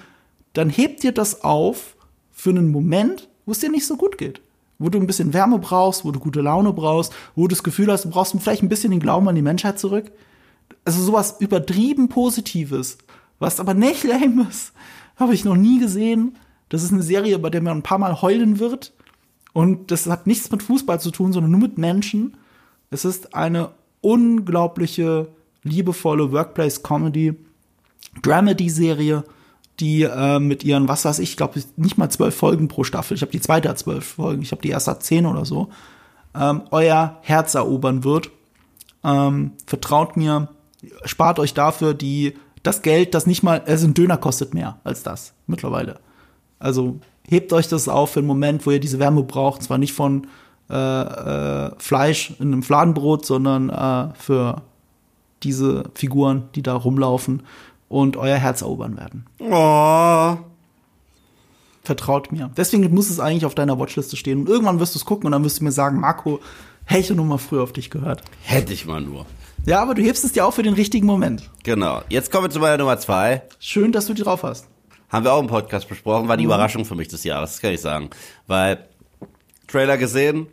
dann 0.53 0.71
heb 0.71 1.01
dir 1.01 1.13
das 1.13 1.45
auf 1.45 1.96
für 2.47 2.51
einen 2.51 2.71
Moment, 2.71 3.29
wo 3.45 3.53
es 3.53 3.61
dir 3.61 3.71
nicht 3.71 3.87
so 3.87 3.97
gut 3.97 4.19
geht. 4.19 4.41
Wo 4.79 4.89
du 4.89 4.99
ein 4.99 5.07
bisschen 5.07 5.33
Wärme 5.33 5.59
brauchst, 5.59 6.05
wo 6.05 6.11
du 6.11 6.21
gute 6.21 6.41
Laune 6.41 6.73
brauchst, 6.73 7.13
wo 7.35 7.43
du 7.43 7.49
das 7.49 7.63
Gefühl 7.63 7.91
hast, 7.91 8.05
du 8.05 8.11
brauchst 8.11 8.35
vielleicht 8.41 8.63
ein 8.63 8.69
bisschen 8.69 8.91
den 8.91 9.01
Glauben 9.01 9.29
an 9.29 9.35
die 9.35 9.43
Menschheit 9.43 9.79
zurück 9.79 10.13
also 10.87 11.03
sowas 11.03 11.37
übertrieben 11.41 12.09
Positives, 12.09 12.99
was 13.39 13.61
aber 13.61 13.75
nicht 13.75 14.05
lame 14.05 14.47
ist, 14.49 14.73
habe 15.17 15.35
ich 15.35 15.45
noch 15.45 15.57
nie 15.57 15.81
gesehen. 15.81 16.37
Das 16.69 16.83
ist 16.83 16.93
eine 16.93 17.03
Serie, 17.03 17.39
bei 17.39 17.51
der 17.51 17.61
man 17.61 17.79
ein 17.79 17.83
paar 17.83 17.99
Mal 17.99 18.23
heulen 18.23 18.59
wird. 18.59 18.93
Und 19.53 19.91
das 19.91 20.07
hat 20.07 20.27
nichts 20.27 20.51
mit 20.51 20.63
Fußball 20.63 21.01
zu 21.01 21.11
tun, 21.11 21.33
sondern 21.33 21.51
nur 21.51 21.61
mit 21.61 21.79
Menschen. 21.79 22.37
Es 22.91 23.05
ist 23.05 23.35
eine 23.35 23.71
unglaubliche, 24.01 25.29
liebevolle 25.63 26.31
Workplace-Comedy, 26.33 27.35
Dramedy-Serie, 28.23 29.25
die 29.81 30.03
äh, 30.03 30.39
mit 30.39 30.65
ihren, 30.65 30.89
was 30.89 31.05
weiß 31.05 31.19
ich, 31.19 31.37
glaube 31.37 31.63
nicht 31.77 31.99
mal 31.99 32.11
zwölf 32.11 32.35
Folgen 32.35 32.69
pro 32.69 32.85
Staffel. 32.85 33.15
Ich 33.15 33.23
habe 33.23 33.33
die 33.33 33.41
zweite 33.41 33.69
hat 33.69 33.79
zwölf 33.79 34.05
Folgen, 34.05 34.43
ich 34.43 34.53
habe 34.53 34.63
die 34.63 34.71
erste 34.71 34.93
hat 34.93 35.03
zehn 35.03 35.27
oder 35.27 35.45
so. 35.45 35.69
Ähm, 36.35 36.63
euer 36.71 37.19
Herz 37.23 37.55
erobern 37.55 38.05
wird. 38.05 38.31
Ähm, 39.05 39.53
vertraut 39.67 40.17
mir, 40.17 40.49
spart 41.05 41.39
euch 41.39 41.55
dafür 41.55 41.95
die, 41.95 42.35
das 42.63 42.83
Geld, 42.83 43.15
das 43.15 43.27
nicht 43.27 43.43
mal, 43.43 43.63
also 43.67 43.87
ein 43.87 43.95
Döner 43.95 44.17
kostet 44.17 44.55
mehr 44.55 44.81
als 44.85 45.03
das 45.03 45.35
mittlerweile. 45.47 46.01
Also 46.59 46.99
hebt 47.29 47.53
euch 47.53 47.69
das 47.69 47.89
auf 47.89 48.13
für 48.13 48.21
einen 48.21 48.27
Moment, 48.27 48.67
wo 48.67 48.71
ihr 48.71 48.81
diese 48.81 48.99
Wärme 48.99 49.23
braucht. 49.23 49.63
Zwar 49.63 49.79
nicht 49.79 49.93
von 49.93 50.27
äh, 50.71 50.75
äh, 50.75 51.71
Fleisch 51.79 52.35
in 52.39 52.53
einem 52.53 52.63
Fladenbrot, 52.63 53.27
sondern 53.27 53.71
äh, 53.71 54.15
für 54.15 54.63
diese 55.43 55.85
Figuren, 55.95 56.49
die 56.55 56.63
da 56.63 56.75
rumlaufen 56.75 57.43
und 57.89 58.17
euer 58.17 58.37
Herz 58.37 58.63
erobern 58.63 58.97
werden. 58.97 59.27
Oh. 59.39 60.37
Vertraut 61.85 62.33
mir. 62.33 62.51
Deswegen 62.57 62.93
muss 62.93 63.11
es 63.11 63.21
eigentlich 63.21 63.47
auf 63.47 63.55
deiner 63.55 63.79
Watchliste 63.79 64.17
stehen. 64.17 64.41
Und 64.41 64.49
irgendwann 64.49 64.81
wirst 64.81 64.95
du 64.95 64.99
es 64.99 65.05
gucken 65.05 65.27
und 65.27 65.33
dann 65.33 65.45
wirst 65.45 65.61
du 65.61 65.65
mir 65.65 65.73
sagen, 65.73 66.01
Marco, 66.01 66.41
hätte 66.85 67.13
ich 67.13 67.17
nur 67.17 67.25
mal 67.25 67.39
früher 67.39 67.63
auf 67.63 67.73
dich 67.73 67.91
gehört. 67.91 68.23
Hätte 68.43 68.73
ich 68.73 68.87
mal 68.87 69.01
nur. 69.01 69.27
Ja, 69.67 69.83
aber 69.83 69.95
du 69.95 70.03
hebst 70.03 70.25
es 70.25 70.33
dir 70.33 70.47
auch 70.47 70.53
für 70.53 70.63
den 70.63 70.75
richtigen 70.75 71.07
Moment. 71.07 71.51
Genau. 71.63 72.03
Jetzt 72.09 72.31
kommen 72.31 72.45
wir 72.45 72.51
zu 72.51 72.61
meiner 72.61 72.79
Nummer 72.79 72.99
zwei. 72.99 73.43
Schön, 73.59 73.93
dass 73.93 74.07
du 74.07 74.15
die 74.15 74.23
drauf 74.23 74.43
hast. 74.43 74.67
Haben 75.09 75.25
wir 75.25 75.33
auch 75.33 75.41
im 75.41 75.47
Podcast 75.47 75.89
besprochen, 75.89 76.29
war 76.29 76.37
die 76.37 76.45
mhm. 76.45 76.51
Überraschung 76.51 76.85
für 76.85 76.97
mich 76.97 77.09
des 77.09 77.23
Jahres, 77.25 77.53
das 77.53 77.61
kann 77.61 77.73
ich 77.73 77.81
sagen. 77.81 78.11
Weil 78.47 78.87
Trailer 79.69 79.97
gesehen, 79.97 80.49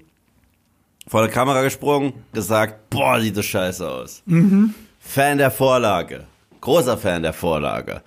vor 1.08 1.22
der 1.22 1.32
Kamera 1.32 1.62
gesprungen, 1.64 2.14
gesagt, 2.34 2.90
boah, 2.90 3.20
sieht 3.20 3.36
das 3.36 3.46
scheiße 3.46 3.88
aus. 3.90 4.22
Mhm. 4.26 4.74
Fan 5.00 5.38
der 5.38 5.52
Vorlage. 5.52 6.28
Großer 6.64 6.98
Fan 6.98 7.24
der 7.24 7.34
Vorlage. 7.34 8.02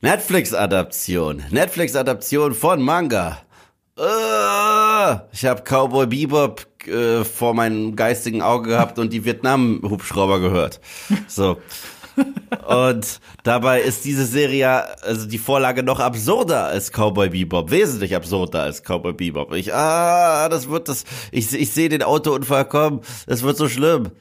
Netflix-Adaption. 0.00 1.42
Netflix-Adaption 1.50 2.54
von 2.54 2.80
Manga. 2.80 3.42
Uh, 3.98 5.18
ich 5.30 5.44
habe 5.44 5.62
Cowboy 5.62 6.06
Bebop 6.06 6.66
äh, 6.86 7.22
vor 7.22 7.52
meinem 7.52 7.94
geistigen 7.94 8.40
Auge 8.40 8.70
gehabt 8.70 8.98
und 8.98 9.12
die 9.12 9.26
Vietnam-Hubschrauber 9.26 10.40
gehört. 10.40 10.80
So. 11.28 11.58
Und 12.66 13.20
dabei 13.42 13.82
ist 13.82 14.06
diese 14.06 14.24
Serie, 14.24 14.84
also 15.02 15.28
die 15.28 15.36
Vorlage 15.36 15.82
noch 15.82 16.00
absurder 16.00 16.64
als 16.64 16.92
Cowboy 16.92 17.28
Bebop, 17.28 17.70
wesentlich 17.70 18.16
absurder 18.16 18.62
als 18.62 18.82
Cowboy 18.82 19.12
Bebop. 19.12 19.52
Ich, 19.52 19.74
ah, 19.74 20.48
das 20.48 20.70
wird 20.70 20.88
das, 20.88 21.04
ich, 21.30 21.52
ich 21.52 21.70
sehe 21.72 21.90
den 21.90 22.02
Autounfall 22.02 22.64
kommen, 22.64 23.02
das 23.26 23.42
wird 23.42 23.58
so 23.58 23.68
schlimm. 23.68 24.12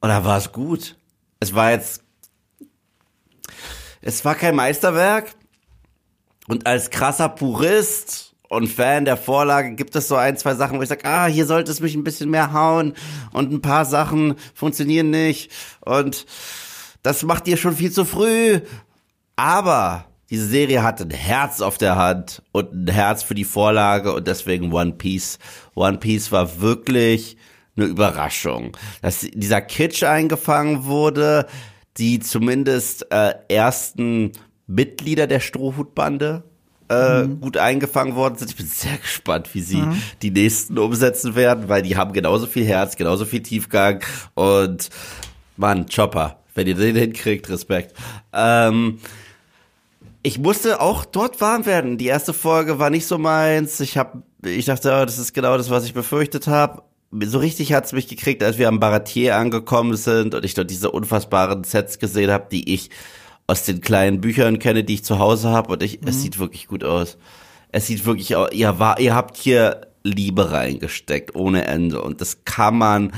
Und 0.00 0.08
da 0.08 0.24
war 0.24 0.38
es 0.38 0.50
gut. 0.50 0.96
Es 1.38 1.54
war 1.54 1.70
jetzt, 1.70 2.03
es 4.04 4.24
war 4.24 4.34
kein 4.34 4.54
Meisterwerk. 4.54 5.34
Und 6.46 6.66
als 6.66 6.90
krasser 6.90 7.30
Purist 7.30 8.34
und 8.50 8.68
Fan 8.68 9.06
der 9.06 9.16
Vorlage 9.16 9.74
gibt 9.74 9.96
es 9.96 10.08
so 10.08 10.16
ein, 10.16 10.36
zwei 10.36 10.54
Sachen, 10.54 10.78
wo 10.78 10.82
ich 10.82 10.90
sage, 10.90 11.06
ah, 11.06 11.26
hier 11.26 11.46
sollte 11.46 11.70
es 11.70 11.80
mich 11.80 11.94
ein 11.94 12.04
bisschen 12.04 12.28
mehr 12.28 12.52
hauen 12.52 12.92
und 13.32 13.50
ein 13.50 13.62
paar 13.62 13.86
Sachen 13.86 14.34
funktionieren 14.54 15.08
nicht 15.08 15.50
und 15.80 16.26
das 17.02 17.22
macht 17.22 17.48
ihr 17.48 17.56
schon 17.56 17.74
viel 17.74 17.90
zu 17.90 18.04
früh. 18.04 18.60
Aber 19.36 20.04
diese 20.28 20.46
Serie 20.46 20.82
hat 20.82 21.00
ein 21.00 21.10
Herz 21.10 21.62
auf 21.62 21.78
der 21.78 21.96
Hand 21.96 22.42
und 22.52 22.72
ein 22.72 22.88
Herz 22.88 23.22
für 23.22 23.34
die 23.34 23.44
Vorlage 23.44 24.12
und 24.12 24.28
deswegen 24.28 24.72
One 24.72 24.92
Piece. 24.92 25.38
One 25.74 25.96
Piece 25.96 26.30
war 26.30 26.60
wirklich 26.60 27.38
eine 27.76 27.86
Überraschung, 27.86 28.76
dass 29.00 29.20
dieser 29.20 29.62
Kitsch 29.62 30.04
eingefangen 30.04 30.84
wurde, 30.84 31.46
die 31.96 32.20
zumindest 32.20 33.10
äh, 33.12 33.34
ersten 33.48 34.32
Mitglieder 34.66 35.26
der 35.26 35.40
Strohhutbande 35.40 36.42
äh, 36.88 37.22
mhm. 37.22 37.40
gut 37.40 37.56
eingefangen 37.56 38.14
worden 38.14 38.36
sind. 38.36 38.50
Ich 38.50 38.56
bin 38.56 38.66
sehr 38.66 38.96
gespannt, 38.98 39.54
wie 39.54 39.60
sie 39.60 39.82
mhm. 39.82 40.00
die 40.22 40.30
nächsten 40.30 40.78
umsetzen 40.78 41.34
werden, 41.34 41.68
weil 41.68 41.82
die 41.82 41.96
haben 41.96 42.12
genauso 42.12 42.46
viel 42.46 42.64
Herz, 42.64 42.96
genauso 42.96 43.24
viel 43.24 43.42
Tiefgang 43.42 44.02
und 44.34 44.90
Mann, 45.56 45.86
Chopper, 45.86 46.40
wenn 46.54 46.66
ihr 46.66 46.74
den 46.74 46.96
hinkriegt, 46.96 47.48
Respekt. 47.48 47.94
Ähm, 48.32 48.98
ich 50.22 50.38
musste 50.38 50.80
auch 50.80 51.04
dort 51.04 51.40
warm 51.40 51.66
werden. 51.66 51.98
Die 51.98 52.06
erste 52.06 52.32
Folge 52.32 52.78
war 52.78 52.90
nicht 52.90 53.06
so 53.06 53.18
meins. 53.18 53.78
Ich 53.80 53.98
hab, 53.98 54.16
ich 54.42 54.64
dachte, 54.64 54.88
oh, 54.88 55.04
das 55.04 55.18
ist 55.18 55.34
genau 55.34 55.56
das, 55.56 55.70
was 55.70 55.84
ich 55.84 55.94
befürchtet 55.94 56.46
habe. 56.46 56.82
So 57.22 57.38
richtig 57.38 57.72
hat's 57.72 57.92
mich 57.92 58.08
gekriegt, 58.08 58.42
als 58.42 58.58
wir 58.58 58.68
am 58.68 58.80
Baratier 58.80 59.36
angekommen 59.36 59.96
sind 59.96 60.34
und 60.34 60.44
ich 60.44 60.54
dort 60.54 60.70
diese 60.70 60.90
unfassbaren 60.90 61.62
Sets 61.64 61.98
gesehen 61.98 62.30
habe, 62.30 62.46
die 62.50 62.72
ich 62.74 62.90
aus 63.46 63.64
den 63.64 63.80
kleinen 63.80 64.20
Büchern 64.20 64.58
kenne, 64.58 64.84
die 64.84 64.94
ich 64.94 65.04
zu 65.04 65.18
Hause 65.18 65.50
habe 65.50 65.72
und 65.72 65.82
ich, 65.82 66.00
mhm. 66.00 66.08
es 66.08 66.22
sieht 66.22 66.38
wirklich 66.38 66.66
gut 66.66 66.82
aus. 66.82 67.18
Es 67.70 67.86
sieht 67.86 68.06
wirklich 68.06 68.36
aus, 68.36 68.50
ihr, 68.52 68.78
war, 68.78 68.98
ihr 69.00 69.14
habt 69.14 69.36
hier 69.36 69.82
Liebe 70.02 70.50
reingesteckt, 70.50 71.34
ohne 71.34 71.66
Ende 71.66 72.02
und 72.02 72.20
das 72.20 72.44
kann 72.44 72.78
man 72.78 73.12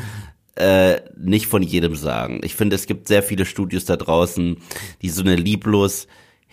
äh, 0.56 1.00
nicht 1.16 1.46
von 1.46 1.62
jedem 1.62 1.94
sagen. 1.94 2.40
Ich 2.42 2.54
finde, 2.54 2.76
es 2.76 2.86
gibt 2.86 3.08
sehr 3.08 3.22
viele 3.22 3.44
Studios 3.44 3.84
da 3.84 3.96
draußen, 3.96 4.56
die 5.02 5.08
so 5.08 5.22
eine 5.22 5.36
lieblos 5.36 6.06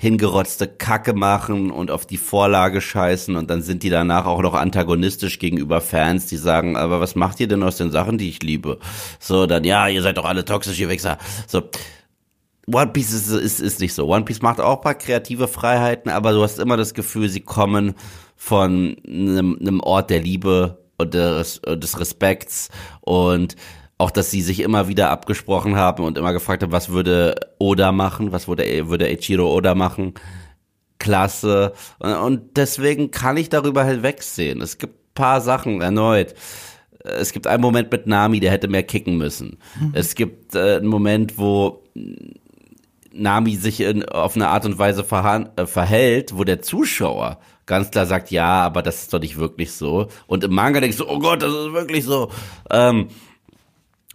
hingerotzte 0.04 0.68
Kacke 0.68 1.14
machen 1.14 1.72
und 1.72 1.90
auf 1.90 2.06
die 2.06 2.18
Vorlage 2.18 2.82
scheißen 2.82 3.38
und 3.38 3.50
dann 3.50 3.62
sind 3.62 3.84
die 3.84 3.90
danach 3.90 4.26
auch 4.26 4.42
noch 4.42 4.54
antagonistisch 4.54 5.40
gegenüber 5.40 5.80
Fans, 5.80 6.26
die 6.26 6.36
sagen, 6.36 6.76
aber 6.76 7.00
was 7.00 7.16
macht 7.16 7.40
ihr 7.40 7.48
denn 7.48 7.64
aus 7.64 7.78
den 7.78 7.90
Sachen, 7.90 8.18
die 8.18 8.28
ich 8.28 8.44
liebe? 8.44 8.80
So, 9.18 9.46
dann, 9.46 9.64
ja, 9.64 9.88
ihr 9.88 10.02
seid 10.02 10.18
doch 10.18 10.26
alle 10.26 10.44
toxisch, 10.44 10.78
ihr 10.78 10.90
Wichser. 10.90 11.18
So, 11.48 11.62
One 12.68 12.92
Piece 12.92 13.14
ist, 13.14 13.30
ist, 13.30 13.62
ist 13.62 13.80
nicht 13.80 13.94
so. 13.94 14.06
One 14.08 14.26
Piece 14.26 14.42
macht 14.42 14.60
auch 14.60 14.82
paar 14.82 14.96
kreative 14.96 15.48
Freiheiten, 15.48 16.12
aber 16.12 16.34
du 16.34 16.44
hast 16.44 16.60
immer 16.60 16.76
das 16.76 16.94
Gefühl, 16.94 17.30
sie 17.30 17.40
kommen 17.40 17.94
von 18.36 18.98
einem, 19.08 19.58
einem 19.58 19.80
Ort 19.80 20.10
der 20.10 20.20
Liebe 20.20 20.84
und 20.98 21.14
des, 21.14 21.62
des 21.62 21.98
Respekts 21.98 22.68
und 23.00 23.56
auch, 24.04 24.12
dass 24.12 24.30
sie 24.30 24.42
sich 24.42 24.60
immer 24.60 24.90
wieder 24.90 25.10
abgesprochen 25.10 25.78
haben 25.78 26.04
und 26.04 26.18
immer 26.18 26.34
gefragt 26.34 26.62
haben, 26.62 26.74
was 26.74 26.90
würde 26.90 27.36
Oda 27.58 27.94
machen, 27.94 28.34
was 28.34 28.50
würde, 28.50 28.66
würde 28.90 29.06
Eiichiro 29.06 29.50
Oda 29.56 29.76
machen. 29.76 30.14
Klasse. 31.00 31.72
Und 32.00 32.58
deswegen 32.58 33.12
kann 33.12 33.38
ich 33.38 33.48
darüber 33.48 33.86
hinwegsehen. 33.86 34.62
Es 34.62 34.78
gibt 34.78 35.16
paar 35.16 35.40
Sachen 35.40 35.82
erneut. 35.82 36.34
Es 37.04 37.32
gibt 37.32 37.48
einen 37.48 37.62
Moment 37.62 37.92
mit 37.92 38.06
Nami, 38.06 38.42
der 38.42 38.52
hätte 38.52 38.68
mehr 38.68 38.84
kicken 38.84 39.18
müssen. 39.18 39.58
Mhm. 39.80 39.92
Es 39.94 40.16
gibt 40.16 40.56
äh, 40.56 40.78
einen 40.78 40.88
Moment, 40.88 41.38
wo 41.38 41.84
Nami 43.14 43.56
sich 43.56 43.80
in, 43.82 44.04
auf 44.06 44.36
eine 44.36 44.50
Art 44.50 44.66
und 44.66 44.80
Weise 44.80 45.06
äh, 45.56 45.66
verhält, 45.66 46.38
wo 46.38 46.44
der 46.44 46.62
Zuschauer 46.62 47.40
ganz 47.66 47.92
klar 47.92 48.06
sagt, 48.06 48.32
ja, 48.32 48.64
aber 48.64 48.82
das 48.82 49.04
ist 49.04 49.14
doch 49.14 49.20
nicht 49.20 49.38
wirklich 49.38 49.72
so. 49.72 50.08
Und 50.28 50.44
im 50.44 50.54
Manga 50.54 50.82
denkst 50.82 50.98
du, 50.98 51.08
oh 51.08 51.20
Gott, 51.20 51.42
das 51.42 51.54
ist 51.54 51.74
wirklich 51.74 52.04
so. 52.04 52.30
Ähm, 52.70 53.08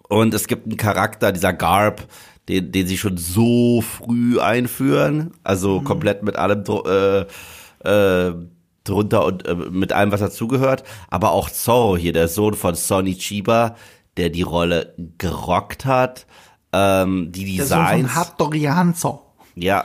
und 0.09 0.35
es 0.35 0.47
gibt 0.47 0.67
einen 0.67 0.77
Charakter, 0.77 1.33
dieser 1.33 1.53
Garb, 1.53 2.07
den, 2.49 2.73
den 2.73 2.87
sie 2.87 2.99
schon 2.99 3.19
so 3.19 3.83
früh 3.83 4.41
einführen, 4.41 5.33
also 5.45 5.81
mhm. 5.81 5.85
komplett 5.85 6.23
mit 6.23 6.37
allem 6.37 6.65
äh, 6.87 7.27
äh, 7.85 8.35
drunter 8.85 9.25
und 9.25 9.47
äh, 9.47 9.55
mit 9.55 9.93
allem, 9.93 10.13
was 10.13 10.21
dazugehört. 10.21 10.83
Aber 11.09 11.33
auch 11.33 11.51
Zorro 11.51 11.97
hier, 11.97 12.13
der 12.13 12.29
Sohn 12.29 12.55
von 12.55 12.75
Sonny 12.75 13.17
Chiba, 13.17 13.77
der 14.17 14.31
die 14.31 14.43
Rolle 14.43 14.95
gerockt 15.19 15.85
hat. 15.85 16.27
Ähm, 16.73 17.31
die 17.33 17.57
Designs. 17.57 17.69
Der 17.69 17.77
Sohn 17.77 18.09
von 18.09 18.15
Hattori 18.15 18.63
Hanzo. 18.63 19.23
Ja, 19.55 19.85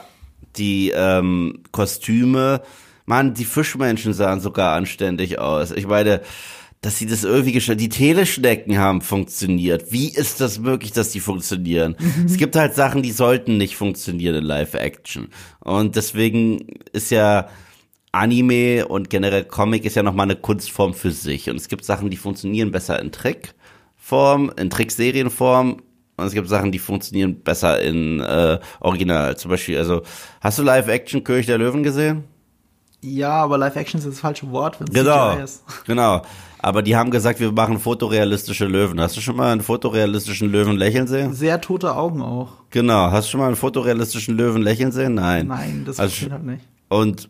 die 0.58 0.92
ähm, 0.92 1.64
Kostüme. 1.72 2.62
Mann, 3.06 3.34
die 3.34 3.46
Fischmenschen 3.46 4.14
sahen 4.14 4.40
sogar 4.40 4.76
anständig 4.76 5.38
aus. 5.38 5.72
Ich 5.72 5.88
meine, 5.88 6.22
dass 6.84 6.98
sie 6.98 7.06
das 7.06 7.24
irgendwie 7.24 7.54
geschafft 7.54 7.80
Die 7.80 7.88
Teleschnecken 7.88 8.78
haben 8.78 9.02
funktioniert. 9.02 9.92
Wie 9.92 10.10
ist 10.10 10.42
das 10.42 10.60
möglich, 10.60 10.92
dass 10.92 11.12
die 11.12 11.22
funktionieren? 11.22 11.96
Mhm. 11.98 12.26
Es 12.26 12.36
gibt 12.36 12.58
halt 12.58 12.76
Sachen, 12.76 13.02
die 13.02 13.14
sollten 13.14 13.58
nicht 13.58 13.78
funktionieren 13.78 14.36
in 14.36 14.44
Live-Action. 14.44 15.30
Und 15.62 15.96
deswegen 15.96 16.68
ist 16.92 17.10
ja 17.10 17.48
Anime 18.12 18.86
und 18.86 19.10
generell 19.10 19.46
Comic 19.46 19.86
ist 19.86 19.96
ja 19.96 20.04
nochmal 20.04 20.26
eine 20.26 20.36
Kunstform 20.36 20.94
für 20.94 21.12
sich. 21.12 21.50
Und 21.50 21.56
es 21.56 21.70
gibt 21.70 21.86
Sachen, 21.86 22.10
die 22.10 22.18
funktionieren 22.18 22.72
besser 22.72 23.00
in 23.00 23.14
Trickform, 23.14 24.52
in 24.58 24.70
Trickserienform. 24.70 25.82
Und 26.18 26.26
es 26.26 26.34
gibt 26.34 26.50
Sachen, 26.50 26.74
die 26.74 26.80
funktionieren 26.80 27.40
besser 27.44 27.82
in 27.82 28.20
äh, 28.20 28.60
Original. 28.82 29.38
Zum 29.38 29.50
Beispiel, 29.50 29.78
also, 29.78 30.02
hast 30.42 30.60
du 30.60 30.64
Live-Action 30.64 31.24
König 31.24 31.46
der 31.46 31.58
Löwen 31.58 31.82
gesehen? 31.82 32.26
Ja, 33.02 33.32
aber 33.32 33.58
Live-Action 33.58 34.00
ist 34.00 34.08
das 34.08 34.20
falsche 34.20 34.52
Wort, 34.52 34.82
wenn 34.82 34.88
es 34.90 34.94
genau, 34.94 35.38
ist. 35.38 35.64
Genau. 35.86 36.24
Aber 36.64 36.82
die 36.82 36.96
haben 36.96 37.12
gesagt, 37.12 37.42
wir 37.42 37.52
machen 37.52 37.78
fotorealistische 37.78 38.66
Löwen. 38.66 39.02
Hast 39.02 39.18
du 39.18 39.22
schon 39.22 39.36
mal 39.36 39.52
einen 39.52 39.60
fotorealistischen 39.60 40.50
Löwen 40.50 40.78
lächeln 40.78 41.08
sehen? 41.08 41.34
Sehr 41.34 41.60
tote 41.60 41.94
Augen 41.94 42.22
auch. 42.22 42.54
Genau. 42.70 43.12
Hast 43.12 43.28
du 43.28 43.32
schon 43.32 43.42
mal 43.42 43.48
einen 43.48 43.58
fotorealistischen 43.58 44.38
Löwen 44.38 44.62
lächeln 44.62 44.94
sehen? 44.94 45.16
Nein. 45.16 45.48
Nein, 45.48 45.84
das 45.86 46.00
also, 46.00 46.32
halt 46.32 46.46
nicht. 46.46 46.64
Und 46.88 47.28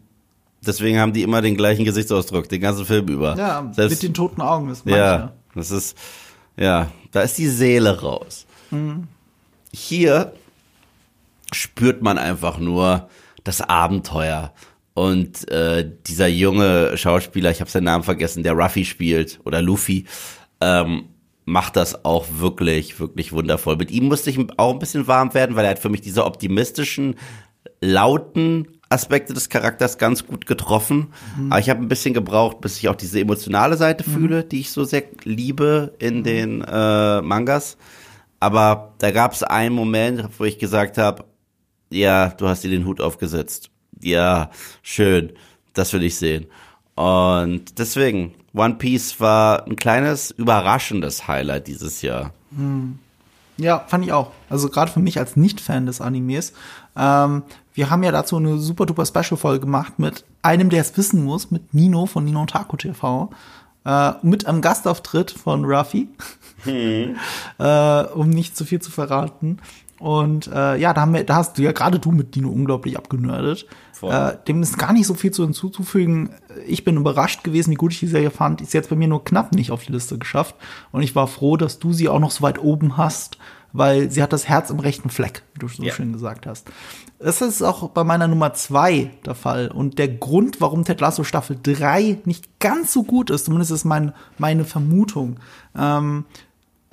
deswegen 0.63 0.99
haben 0.99 1.13
die 1.13 1.23
immer 1.23 1.41
den 1.41 1.57
gleichen 1.57 1.83
Gesichtsausdruck, 1.83 2.47
den 2.47 2.61
ganzen 2.61 2.85
Film 2.85 3.07
über. 3.07 3.35
Ja, 3.35 3.71
Selbst, 3.73 3.95
mit 3.95 4.03
den 4.03 4.13
toten 4.13 4.39
Augen. 4.39 4.69
Das 4.69 4.83
ja, 4.85 5.33
das 5.55 5.71
ist, 5.71 5.97
ja, 6.55 6.91
da 7.11 7.21
ist 7.21 7.35
die 7.39 7.47
Seele 7.47 8.01
raus. 8.01 8.45
Mhm. 8.69 9.07
Hier 9.73 10.33
spürt 11.51 12.03
man 12.03 12.19
einfach 12.19 12.59
nur 12.59 13.09
das 13.43 13.61
Abenteuer. 13.61 14.53
Und 14.93 15.49
äh, 15.49 15.89
dieser 16.05 16.27
junge 16.27 16.97
Schauspieler, 16.97 17.49
ich 17.51 17.61
habe 17.61 17.71
seinen 17.71 17.85
Namen 17.85 18.03
vergessen, 18.03 18.43
der 18.43 18.53
Ruffy 18.53 18.85
spielt 18.85 19.39
oder 19.43 19.61
Luffy, 19.61 20.05
ähm, 20.61 21.05
macht 21.45 21.75
das 21.75 22.05
auch 22.05 22.25
wirklich, 22.37 22.99
wirklich 22.99 23.33
wundervoll. 23.33 23.75
Mit 23.77 23.91
ihm 23.91 24.05
musste 24.05 24.29
ich 24.29 24.39
auch 24.57 24.73
ein 24.73 24.79
bisschen 24.79 25.07
warm 25.07 25.33
werden, 25.33 25.55
weil 25.55 25.65
er 25.65 25.71
hat 25.71 25.79
für 25.79 25.89
mich 25.89 26.01
diese 26.01 26.25
optimistischen, 26.25 27.15
lauten 27.81 28.67
Aspekte 28.89 29.33
des 29.33 29.49
Charakters 29.49 29.97
ganz 29.97 30.25
gut 30.25 30.45
getroffen. 30.45 31.07
Mhm. 31.37 31.51
Aber 31.51 31.59
ich 31.59 31.69
habe 31.69 31.81
ein 31.81 31.87
bisschen 31.87 32.13
gebraucht, 32.13 32.61
bis 32.61 32.77
ich 32.77 32.87
auch 32.87 32.95
diese 32.95 33.19
emotionale 33.19 33.75
Seite 33.75 34.07
mhm. 34.07 34.13
fühle, 34.13 34.43
die 34.43 34.61
ich 34.61 34.71
so 34.71 34.83
sehr 34.83 35.03
liebe 35.23 35.93
in 35.99 36.19
mhm. 36.19 36.23
den 36.23 36.61
äh, 36.61 37.21
Mangas. 37.21 37.77
Aber 38.39 38.93
da 38.99 39.11
gab 39.11 39.33
es 39.33 39.43
einen 39.43 39.73
Moment, 39.73 40.27
wo 40.37 40.45
ich 40.45 40.59
gesagt 40.59 40.97
habe, 40.97 41.25
ja, 41.89 42.29
du 42.29 42.47
hast 42.47 42.63
dir 42.63 42.71
den 42.71 42.85
Hut 42.85 43.01
aufgesetzt. 43.01 43.69
Ja, 44.03 44.51
schön. 44.81 45.31
Das 45.73 45.93
will 45.93 46.03
ich 46.03 46.17
sehen. 46.17 46.45
Und 46.95 47.79
deswegen, 47.79 48.35
One 48.53 48.75
Piece 48.75 49.19
war 49.19 49.65
ein 49.65 49.75
kleines, 49.75 50.31
überraschendes 50.31 51.27
Highlight 51.27 51.67
dieses 51.67 52.01
Jahr. 52.01 52.31
Mhm. 52.51 52.99
Ja, 53.57 53.79
fand 53.87 54.05
ich 54.05 54.11
auch. 54.11 54.31
Also 54.49 54.69
gerade 54.69 54.91
für 54.91 54.99
mich 54.99 55.19
als 55.19 55.35
Nicht-Fan 55.35 55.85
des 55.85 56.01
Animes. 56.01 56.53
Ähm, 56.95 57.43
wir 57.73 57.89
haben 57.89 58.03
ja 58.03 58.11
dazu 58.11 58.37
eine 58.37 58.57
super 58.57 58.85
duper 58.85 59.05
Special-Folge 59.05 59.61
gemacht 59.61 59.99
mit 59.99 60.25
einem, 60.41 60.69
der 60.69 60.81
es 60.81 60.95
wissen 60.97 61.23
muss, 61.23 61.51
mit 61.51 61.73
Nino 61.73 62.05
von 62.05 62.25
Nino 62.25 62.45
Taco 62.45 62.77
TV. 62.77 63.29
Äh, 63.85 64.13
mit 64.21 64.45
einem 64.45 64.61
Gastauftritt 64.61 65.31
von 65.31 65.65
Ruffy. 65.65 66.09
Hm. 66.63 67.15
äh, 67.59 68.03
um 68.03 68.29
nicht 68.29 68.55
zu 68.57 68.65
viel 68.65 68.81
zu 68.81 68.91
verraten. 68.91 69.59
Und 69.99 70.47
äh, 70.47 70.77
ja, 70.77 70.93
da 70.93 71.01
haben 71.01 71.13
wir, 71.13 71.23
da 71.23 71.35
hast 71.35 71.57
du 71.57 71.61
ja 71.61 71.71
gerade 71.71 71.99
du 71.99 72.11
mit 72.11 72.35
Dino 72.35 72.49
unglaublich 72.49 72.97
abgenördet. 72.97 73.67
Äh, 74.01 74.37
dem 74.47 74.61
ist 74.61 74.77
gar 74.77 74.93
nicht 74.93 75.07
so 75.07 75.13
viel 75.13 75.31
zu 75.31 75.43
hinzuzufügen. 75.43 76.31
Ich 76.65 76.83
bin 76.83 76.97
überrascht 76.97 77.43
gewesen, 77.43 77.71
wie 77.71 77.75
gut 77.75 77.93
ich 77.93 77.99
die 77.99 78.07
Serie 78.07 78.31
fand. 78.31 78.61
Ist 78.61 78.73
jetzt 78.73 78.89
bei 78.89 78.95
mir 78.95 79.07
nur 79.07 79.23
knapp 79.23 79.53
nicht 79.53 79.71
auf 79.71 79.85
die 79.85 79.91
Liste 79.91 80.17
geschafft. 80.17 80.55
Und 80.91 81.03
ich 81.03 81.15
war 81.15 81.27
froh, 81.27 81.57
dass 81.57 81.79
du 81.79 81.93
sie 81.93 82.09
auch 82.09 82.19
noch 82.19 82.31
so 82.31 82.41
weit 82.41 82.59
oben 82.59 82.97
hast, 82.97 83.37
weil 83.71 84.11
sie 84.11 84.21
hat 84.21 84.33
das 84.33 84.47
Herz 84.47 84.69
im 84.69 84.79
rechten 84.79 85.09
Fleck, 85.09 85.43
wie 85.53 85.59
du 85.59 85.67
so 85.67 85.83
ja. 85.83 85.93
schön 85.93 86.13
gesagt 86.13 86.45
hast. 86.45 86.69
Das 87.19 87.41
ist 87.41 87.61
auch 87.61 87.89
bei 87.89 88.03
meiner 88.03 88.27
Nummer 88.27 88.53
zwei 88.53 89.11
der 89.25 89.35
Fall. 89.35 89.69
Und 89.69 89.97
der 89.99 90.09
Grund, 90.09 90.59
warum 90.59 90.83
Ted 90.83 90.99
Lasso 90.99 91.23
Staffel 91.23 91.57
3 91.61 92.19
nicht 92.25 92.59
ganz 92.59 92.91
so 92.93 93.03
gut 93.03 93.29
ist, 93.29 93.45
zumindest 93.45 93.71
ist 93.71 93.85
mein, 93.85 94.13
meine 94.37 94.65
Vermutung. 94.65 95.37
Ähm, 95.75 96.25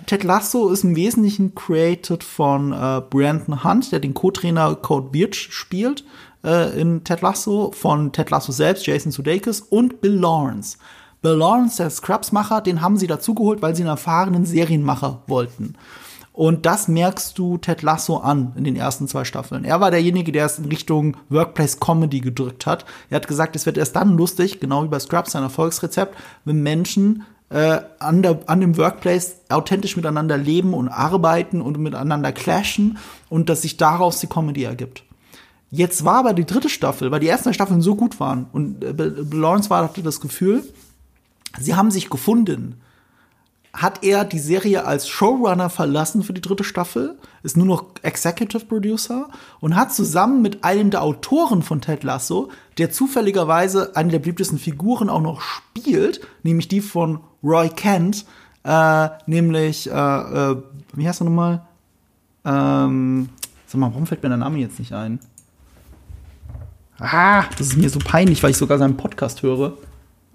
Ted 0.07 0.25
Lasso 0.25 0.71
ist 0.71 0.85
im 0.85 0.97
Wesentlichen 0.97 1.55
created 1.55 2.25
von 2.25 2.73
äh, 2.73 3.03
Brandon 3.09 3.65
Hunt, 3.65 3.93
der 3.93 4.01
den 4.01 4.15
Co-Trainer 4.15 4.75
Code 4.77 5.11
Birch 5.11 5.49
spielt 5.51 6.05
äh, 6.45 6.81
in 6.81 7.05
Ted 7.05 7.21
Lasso, 7.21 7.73
von 7.73 8.13
Ted 8.13 8.31
Lasso 8.31 8.53
selbst, 8.53 8.87
Jason 8.87 9.13
Sudeikis 9.13 9.61
und 9.61 10.01
Bill 10.01 10.15
Lawrence. 10.15 10.79
Bill 11.23 11.35
Lawrence, 11.35 11.77
der 11.77 11.91
Scrubs-Macher, 11.91 12.61
den 12.63 12.81
haben 12.81 12.97
sie 12.97 13.07
dazugeholt, 13.07 13.61
weil 13.63 13.77
sie 13.77 13.83
einen 13.83 13.91
erfahrenen 13.91 14.47
Serienmacher 14.47 15.23
wollten. 15.27 15.75
Und 16.33 16.65
das 16.65 16.89
merkst 16.89 17.37
du 17.37 17.59
Ted 17.59 17.83
Lasso 17.83 18.17
an 18.17 18.53
in 18.57 18.65
den 18.65 18.77
ersten 18.77 19.09
zwei 19.09 19.25
Staffeln. 19.25 19.65
Er 19.65 19.81
war 19.81 19.91
derjenige, 19.91 20.33
der 20.33 20.47
es 20.47 20.59
in 20.59 20.65
Richtung 20.67 21.17
Workplace 21.29 21.81
Comedy 21.81 22.21
gedrückt 22.21 22.67
hat. 22.67 22.87
Er 23.11 23.17
hat 23.17 23.29
gesagt, 23.29 23.57
es 23.57 23.67
wird 23.67 23.77
erst 23.77 23.97
dann 23.97 24.17
lustig, 24.17 24.61
genau 24.61 24.85
wie 24.85 24.89
bei 24.89 24.99
Scrubs, 25.01 25.33
sein 25.33 25.43
Erfolgsrezept, 25.43 26.17
wenn 26.45 26.63
Menschen 26.63 27.25
äh, 27.51 27.81
an, 27.99 28.23
der, 28.23 28.39
an 28.47 28.61
dem 28.61 28.79
Workplace 28.79 29.41
authentisch 29.49 29.97
miteinander 29.97 30.39
leben 30.39 30.73
und 30.73 30.89
arbeiten 30.89 31.61
und 31.61 31.79
miteinander 31.79 32.33
clashen 32.33 32.99
und 33.29 33.49
dass 33.49 33.63
sich 33.63 33.77
daraus 33.77 34.21
die 34.21 34.29
Comedy 34.29 34.65
ergibt. 34.65 35.03
Jetzt 35.71 36.05
war 36.05 36.17
aber 36.17 36.35
die 36.35 36.45
dritte 36.45 36.69
Staffel, 36.69 37.11
weil 37.11 37.21
die 37.21 37.29
ersten 37.29 37.55
Staffeln 37.55 37.81
so 37.81 37.95
gut 37.95 38.19
waren 38.19 38.47
und 38.53 38.83
äh, 38.85 38.93
Lawrence 39.33 39.71
war, 39.71 39.85
hatte 39.85 40.03
das 40.03 40.21
Gefühl, 40.21 40.65
sie 41.61 41.75
haben 41.75 41.91
sich 41.91 42.11
gefunden. 42.11 42.81
Hat 43.73 44.03
er 44.03 44.25
die 44.25 44.41
Serie 44.41 44.85
als 44.85 45.09
Showrunner 45.09 45.71
verlassen 45.71 46.25
für 46.25 46.33
die 46.33 46.41
dritte 46.41 46.65
Staffel, 46.65 47.17
ist 47.45 47.57
nur 47.57 47.67
noch 47.67 47.85
Executive 48.03 48.67
Producer 48.67 49.29
und 49.61 49.77
hat 49.77 49.95
zusammen 49.95 50.43
mit 50.43 50.65
einem 50.65 50.91
der 50.91 51.03
Autoren 51.03 51.63
von 51.63 51.81
Ted 51.81 52.03
Lasso, 52.03 52.51
der 52.79 52.91
zufälligerweise 52.91 53.95
eine 53.95 54.11
der 54.11 54.19
beliebtesten 54.19 54.59
Figuren 54.59 55.09
auch 55.09 55.21
noch 55.21 55.41
spielt, 55.41 56.21
nämlich 56.43 56.67
die 56.67 56.81
von 56.81 57.21
Roy 57.45 57.69
Kent, 57.69 58.25
äh, 58.65 59.09
nämlich, 59.27 59.89
äh, 59.89 59.93
äh, 59.93 60.57
wie 60.95 61.09
heißt 61.09 61.23
er 61.23 61.27
nochmal? 61.27 61.63
Ähm, 62.45 63.29
sag 63.67 63.81
mal, 63.81 63.91
warum 63.93 64.07
fällt 64.07 64.25
mir 64.25 64.31
der 64.31 64.39
Name 64.39 64.59
jetzt 64.59 64.81
nicht 64.81 64.93
ein? 64.93 65.21
Ah, 67.01 67.45
das 67.57 67.69
ist 67.69 67.77
mir 67.77 67.89
so 67.89 67.99
peinlich, 67.99 68.43
weil 68.43 68.51
ich 68.51 68.59
sogar 68.59 68.79
seinen 68.79 68.99
Podcast 68.99 69.43
höre, 69.43 69.73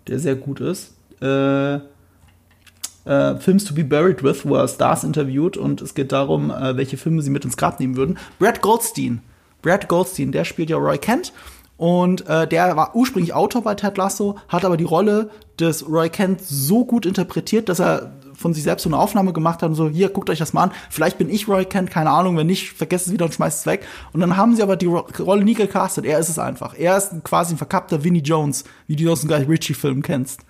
der 0.08 0.20
sehr 0.20 0.36
gut 0.36 0.60
ist. 0.60 0.94
Äh, 1.22 1.76
äh, 1.76 3.38
Films 3.40 3.66
to 3.66 3.76
be 3.76 3.84
Buried 3.84 4.24
with, 4.24 4.46
wo 4.46 4.56
er 4.56 4.68
Stars 4.68 5.04
interviewt 5.04 5.58
und 5.58 5.82
es 5.82 5.94
geht 5.94 6.12
darum, 6.12 6.50
äh, 6.50 6.76
welche 6.76 6.98
Filme 6.98 7.22
sie 7.22 7.30
mit 7.30 7.46
ins 7.46 7.56
Grab 7.56 7.80
nehmen 7.80 7.96
würden. 7.96 8.18
Brad 8.40 8.62
Goldstein. 8.62 9.22
Brad 9.62 9.88
Goldstein, 9.88 10.32
der 10.32 10.44
spielt 10.44 10.72
ja 10.72 10.78
Roy 10.78 10.98
Kent 10.98 11.34
und 11.78 12.28
äh, 12.28 12.48
der 12.48 12.76
war 12.76 12.96
ursprünglich 12.96 13.34
Autor 13.34 13.62
bei 13.62 13.76
Ted 13.76 13.98
Lasso, 13.98 14.38
hat 14.48 14.66
aber 14.66 14.78
die 14.78 14.84
Rolle 14.86 15.30
des 15.60 15.88
Roy 15.88 16.10
Kent 16.10 16.42
so 16.42 16.84
gut 16.84 17.06
interpretiert, 17.06 17.70
dass 17.70 17.80
er 17.80 18.12
von 18.38 18.54
sich 18.54 18.64
selbst 18.64 18.84
so 18.84 18.90
eine 18.90 18.98
Aufnahme 18.98 19.34
gemacht 19.34 19.62
hat 19.62 19.70
und 19.70 19.76
so, 19.76 19.90
hier, 19.90 20.10
guckt 20.10 20.30
euch 20.30 20.40
das 20.40 20.54
mal 20.54 20.64
an. 20.64 20.72
Vielleicht 20.90 21.18
bin 21.18 21.30
ich 21.30 21.48
Roy 21.48 21.66
Kent, 21.66 21.92
keine 21.92 22.10
Ahnung, 22.10 22.38
wenn 22.38 22.48
nicht, 22.48 22.72
vergesst 22.72 23.08
es 23.08 23.14
wieder 23.14 23.26
und 23.26 23.34
schmeißt 23.34 23.60
es 23.60 23.66
weg. 23.66 23.86
Und 24.14 24.20
dann 24.20 24.38
haben 24.38 24.56
sie 24.56 24.64
aber 24.64 24.76
die 24.76 24.86
Rolle 24.86 25.44
nie 25.44 25.54
gecastet. 25.54 26.06
Er 26.06 26.20
ist 26.20 26.30
es 26.30 26.40
einfach. 26.40 26.78
Er 26.78 26.98
ist 26.98 27.12
quasi 27.24 27.54
ein 27.54 27.58
verkappter 27.58 28.04
Vinnie 28.04 28.22
Jones, 28.22 28.64
wie 28.88 28.96
du 28.96 29.12
aus 29.12 29.22
dem 29.22 29.30
Guy 29.30 29.44
Ritchie-Film 29.44 30.02
kennst. 30.02 30.42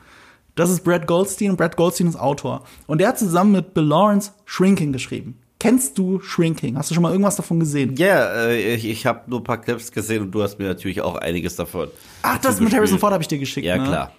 Das 0.55 0.69
ist 0.69 0.83
Brad 0.83 1.05
Goldstein 1.05 1.51
und 1.51 1.57
Brad 1.57 1.75
Goldstein 1.75 2.07
ist 2.07 2.15
Autor. 2.15 2.63
Und 2.87 2.99
der 2.99 3.09
hat 3.09 3.19
zusammen 3.19 3.51
mit 3.51 3.73
Bill 3.73 3.83
Lawrence 3.83 4.31
Shrinking 4.45 4.93
geschrieben. 4.93 5.37
Kennst 5.59 5.97
du 5.97 6.19
Shrinking? 6.21 6.77
Hast 6.77 6.91
du 6.91 6.93
schon 6.93 7.03
mal 7.03 7.11
irgendwas 7.11 7.35
davon 7.35 7.59
gesehen? 7.59 7.95
Ja, 7.95 8.05
yeah, 8.05 8.47
äh, 8.49 8.75
ich, 8.75 8.85
ich 8.85 9.05
habe 9.05 9.21
nur 9.27 9.39
ein 9.39 9.43
paar 9.43 9.59
Clips 9.59 9.91
gesehen 9.91 10.21
und 10.21 10.31
du 10.31 10.43
hast 10.43 10.59
mir 10.59 10.65
natürlich 10.65 11.01
auch 11.01 11.15
einiges 11.15 11.55
davon. 11.55 11.89
Ach, 12.21 12.37
das 12.37 12.59
mit 12.59 12.73
Harrison 12.73 12.99
Ford 12.99 13.13
habe 13.13 13.23
ich 13.23 13.27
dir 13.27 13.39
geschickt. 13.39 13.65
Ja, 13.65 13.77
ne? 13.77 13.83
klar. 13.83 14.11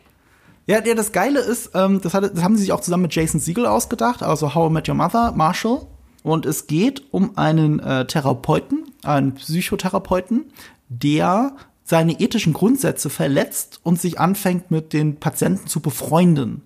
Ja, 0.66 0.84
ja, 0.84 0.94
das 0.94 1.12
Geile 1.12 1.40
ist, 1.40 1.70
ähm, 1.74 2.00
das, 2.00 2.12
hat, 2.14 2.24
das 2.24 2.42
haben 2.42 2.56
sie 2.56 2.62
sich 2.62 2.72
auch 2.72 2.80
zusammen 2.80 3.04
mit 3.04 3.14
Jason 3.14 3.40
Siegel 3.40 3.66
ausgedacht, 3.66 4.22
also 4.22 4.54
How 4.54 4.68
I 4.68 4.72
Met 4.72 4.88
Your 4.88 4.96
Mother, 4.96 5.32
Marshall. 5.32 5.86
Und 6.22 6.44
es 6.44 6.66
geht 6.66 7.02
um 7.12 7.38
einen 7.38 7.78
äh, 7.78 8.04
Therapeuten, 8.06 8.84
einen 9.04 9.34
Psychotherapeuten, 9.34 10.46
der 10.88 11.52
seine 11.84 12.18
ethischen 12.18 12.52
Grundsätze 12.52 13.10
verletzt 13.10 13.78
und 13.84 14.00
sich 14.00 14.18
anfängt, 14.18 14.72
mit 14.72 14.92
den 14.92 15.20
Patienten 15.20 15.68
zu 15.68 15.78
befreunden. 15.78 16.62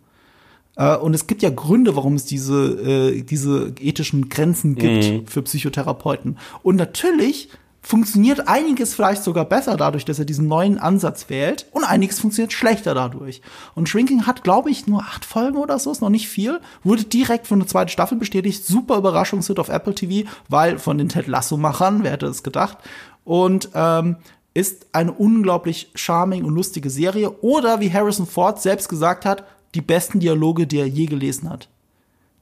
Äh, 0.77 0.97
und 0.97 1.13
es 1.13 1.27
gibt 1.27 1.43
ja 1.43 1.51
Gründe, 1.51 1.95
warum 1.95 2.15
es 2.15 2.25
diese, 2.25 3.11
äh, 3.13 3.23
diese 3.23 3.75
ethischen 3.81 4.31
Grenzen 4.31 4.77
gibt 4.77 5.11
Mhm. 5.11 5.27
für 5.27 5.43
Psychotherapeuten. 5.43 6.39
Und 6.63 6.77
natürlich 6.77 7.51
funktioniert 7.83 8.47
einiges 8.47 8.95
vielleicht 8.95 9.25
sogar 9.25 9.45
besser 9.45 9.77
dadurch, 9.77 10.05
dass 10.05 10.19
er 10.19 10.25
diesen 10.25 10.49
neuen 10.49 10.79
Ansatz 10.79 11.31
wählt 11.31 11.67
und 11.73 11.85
einiges 11.85 12.21
funktioniert 12.21 12.53
schlechter 12.53 12.95
dadurch. 12.95 13.41
Und 13.75 13.89
Shrinking 13.89 14.27
hat, 14.27 14.45
glaube 14.45 14.71
ich, 14.71 14.87
nur 14.87 15.03
acht 15.03 15.25
Folgen 15.25 15.57
oder 15.57 15.79
so, 15.79 15.91
ist 15.91 16.03
noch 16.03 16.11
nicht 16.11 16.29
viel, 16.29 16.61
wurde 16.85 17.05
direkt 17.05 17.47
für 17.47 17.55
eine 17.55 17.67
zweite 17.67 17.91
Staffel 17.91 18.19
bestätigt, 18.19 18.67
super 18.67 18.99
Überraschungshit 18.99 19.59
auf 19.59 19.71
Apple 19.71 19.95
TV, 19.95 20.29
weil 20.49 20.79
von 20.79 20.99
den 20.99 21.09
Ted 21.09 21.27
Lasso-Machern, 21.27 22.03
wer 22.03 22.13
hätte 22.13 22.27
es 22.27 22.43
gedacht, 22.43 22.79
und 23.25 23.71
ähm, 23.75 24.17
ist 24.53 24.87
eine 24.93 25.13
unglaublich 25.13 25.91
charming 25.95 26.45
und 26.45 26.55
lustige 26.55 26.91
Serie. 26.91 27.31
Oder 27.41 27.81
wie 27.81 27.93
Harrison 27.93 28.27
Ford 28.27 28.61
selbst 28.61 28.89
gesagt 28.89 29.25
hat, 29.25 29.45
die 29.75 29.81
besten 29.81 30.21
Dialoge, 30.21 30.67
die 30.67 30.79
er 30.79 30.89
je 30.89 31.07
gelesen 31.07 31.49
hat. 31.49 31.69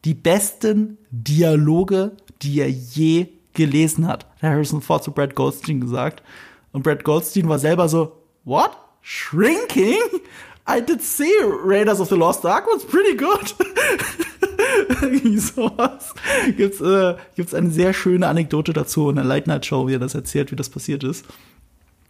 Die 0.05 0.15
besten 0.15 0.99
Dialoge, 1.11 2.13
die 2.43 2.61
er 2.61 2.71
je 2.71 3.29
gelesen 3.59 4.07
hat. 4.07 4.25
Hat 4.37 4.51
Harrison 4.51 4.81
Ford 4.81 5.05
zu 5.05 5.13
Brad 5.13 5.35
Goldstein 5.35 5.81
gesagt. 5.81 6.23
Und 6.73 6.85
Brad 6.85 7.05
Goldstein 7.05 7.49
war 7.49 7.59
selber 7.59 7.89
so, 7.89 8.13
what? 8.45 8.71
Shrinking? 9.03 10.01
I 10.67 10.81
did 10.81 11.03
see 11.03 11.33
Raiders 11.65 12.01
of 12.01 12.09
the 12.09 12.15
Lost 12.15 12.45
Ark 12.45 12.67
was 12.73 12.85
pretty 12.85 13.17
good. 13.17 13.55
Irgendwie 15.03 15.39
sowas. 15.39 16.15
Gibt's, 16.57 16.81
äh, 16.81 17.17
gibt's 17.37 17.55
eine 17.55 17.71
sehr 17.71 17.93
schöne 17.93 18.27
Anekdote 18.27 18.73
dazu 18.73 19.09
in 19.09 19.17
der 19.17 19.25
Late 19.25 19.49
Night 19.49 19.67
Show, 19.67 19.87
wie 19.89 19.95
er 19.95 19.99
das 19.99 20.15
erzählt, 20.15 20.53
wie 20.53 20.57
das 20.57 20.69
passiert 20.69 21.05
ist. 21.05 21.25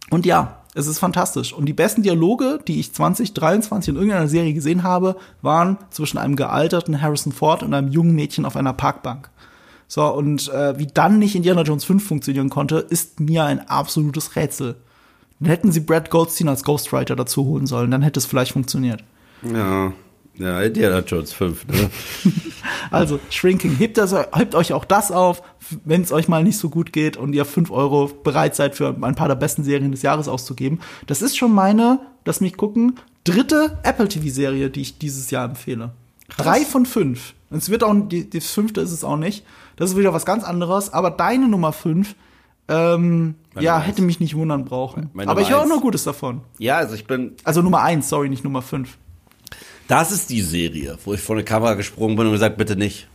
Und 0.09 0.25
ja, 0.25 0.63
es 0.73 0.87
ist 0.87 0.99
fantastisch. 0.99 1.53
Und 1.53 1.65
die 1.67 1.73
besten 1.73 2.03
Dialoge, 2.03 2.59
die 2.67 2.79
ich 2.79 2.93
2023 2.93 3.89
in 3.89 3.95
irgendeiner 3.95 4.27
Serie 4.27 4.53
gesehen 4.53 4.83
habe, 4.83 5.15
waren 5.41 5.77
zwischen 5.89 6.17
einem 6.17 6.35
gealterten 6.35 7.01
Harrison 7.01 7.31
Ford 7.31 7.63
und 7.63 7.73
einem 7.73 7.89
jungen 7.89 8.15
Mädchen 8.15 8.45
auf 8.45 8.55
einer 8.55 8.73
Parkbank. 8.73 9.29
So, 9.89 10.05
und 10.05 10.47
äh, 10.49 10.77
wie 10.77 10.85
dann 10.85 11.17
nicht 11.17 11.35
Indiana 11.35 11.63
Jones 11.63 11.83
5 11.83 12.07
funktionieren 12.07 12.49
konnte, 12.49 12.77
ist 12.77 13.19
mir 13.19 13.43
ein 13.45 13.67
absolutes 13.67 14.35
Rätsel. 14.35 14.75
Dann 15.39 15.49
hätten 15.49 15.71
sie 15.71 15.79
Brad 15.79 16.11
Goldstein 16.11 16.47
als 16.47 16.63
Ghostwriter 16.63 17.15
dazu 17.15 17.43
holen 17.45 17.65
sollen, 17.65 17.89
dann 17.89 18.03
hätte 18.03 18.19
es 18.19 18.27
vielleicht 18.27 18.51
funktioniert. 18.51 19.03
Ja, 19.41 19.91
ja, 20.35 20.61
Indiana 20.61 20.99
Jones 20.99 21.33
5, 21.33 21.67
ne? 21.67 21.89
Also, 22.91 23.19
Shrinking, 23.29 23.75
hebt, 23.75 23.97
das, 23.97 24.13
hebt 24.13 24.53
euch 24.53 24.73
auch 24.73 24.85
das 24.85 25.11
auf, 25.11 25.41
wenn 25.83 26.01
es 26.01 26.11
euch 26.11 26.27
mal 26.27 26.43
nicht 26.43 26.57
so 26.57 26.69
gut 26.69 26.93
geht 26.93 27.17
und 27.17 27.33
ihr 27.33 27.45
5 27.45 27.71
Euro 27.71 28.07
bereit 28.07 28.55
seid, 28.55 28.75
für 28.75 28.95
ein 29.01 29.15
paar 29.15 29.27
der 29.27 29.35
besten 29.35 29.63
Serien 29.63 29.91
des 29.91 30.03
Jahres 30.03 30.27
auszugeben. 30.27 30.79
Das 31.07 31.23
ist 31.23 31.35
schon 31.35 31.51
meine, 31.51 31.99
lass 32.25 32.41
mich 32.41 32.57
gucken, 32.57 32.99
dritte 33.23 33.79
Apple 33.83 34.07
TV-Serie, 34.07 34.69
die 34.69 34.81
ich 34.81 34.99
dieses 34.99 35.31
Jahr 35.31 35.45
empfehle. 35.45 35.91
Drei 36.37 36.61
von 36.61 36.85
fünf. 36.85 37.33
Und 37.49 37.57
es 37.57 37.69
wird 37.69 37.83
auch, 37.83 37.93
die, 38.07 38.29
die 38.29 38.41
fünfte 38.41 38.81
ist 38.81 38.91
es 38.91 39.03
auch 39.03 39.17
nicht. 39.17 39.43
Das 39.75 39.91
ist 39.91 39.97
wieder 39.97 40.13
was 40.13 40.25
ganz 40.25 40.43
anderes, 40.43 40.91
aber 40.93 41.09
deine 41.11 41.47
Nummer 41.47 41.73
fünf, 41.73 42.15
ähm, 42.67 43.35
Meine 43.53 43.65
ja, 43.65 43.73
Nummer 43.73 43.85
hätte 43.87 44.01
mich 44.03 44.19
nicht 44.19 44.35
wundern 44.35 44.65
brauchen. 44.65 45.09
Meine 45.13 45.31
aber 45.31 45.41
ich 45.41 45.47
Nummer 45.47 45.55
höre 45.55 45.59
auch 45.59 45.63
eins. 45.63 45.71
nur 45.73 45.81
Gutes 45.81 46.03
davon. 46.03 46.41
Ja, 46.59 46.77
also 46.77 46.93
ich 46.95 47.05
bin, 47.07 47.35
Also 47.43 47.61
Nummer 47.61 47.81
eins, 47.81 48.09
sorry, 48.09 48.29
nicht 48.29 48.43
Nummer 48.43 48.61
fünf. 48.61 48.97
das 49.87 50.11
ist 50.11 50.29
die 50.29 50.41
Serie, 50.41 50.97
wo 51.03 51.13
ich 51.13 51.21
vor 51.21 51.35
eine 51.35 51.43
Kamera 51.43 51.73
gesprungen 51.73 52.15
bin 52.15 52.27
und 52.27 52.33
gesagt, 52.33 52.57
bitte 52.57 52.75
nicht. 52.75 53.07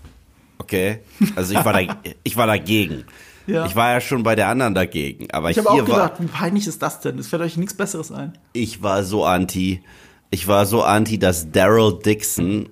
Okay? 0.59 1.01
Also 1.37 1.55
ich 1.55 1.65
war 1.65 1.73
da, 1.73 1.81
ich 2.25 2.37
war 2.37 2.47
dagegen. 2.47 3.05
Ja. 3.47 3.67
Ich 3.67 3.77
war 3.77 3.93
ja 3.93 4.01
schon 4.01 4.23
bei 4.23 4.35
der 4.35 4.49
anderen 4.49 4.75
dagegen, 4.75 5.31
aber 5.31 5.51
Ich 5.51 5.59
habe 5.59 5.69
auch 5.71 5.77
war, 5.77 5.85
gedacht, 5.85 6.13
wie 6.19 6.27
peinlich 6.27 6.67
ist 6.67 6.81
das 6.83 7.01
denn? 7.01 7.19
Es 7.19 7.29
fällt 7.29 7.43
euch 7.43 7.57
nichts 7.59 7.75
Besseres 7.75 8.11
ein. 8.11 8.33
ich 8.55 8.83
war 8.83 9.05
so 9.05 9.25
anti. 9.27 9.83
Ich 10.31 10.49
war 10.49 10.65
so 10.67 10.83
anti, 10.83 11.19
dass 11.19 11.53
Daryl 11.53 11.99
Dixon 12.05 12.69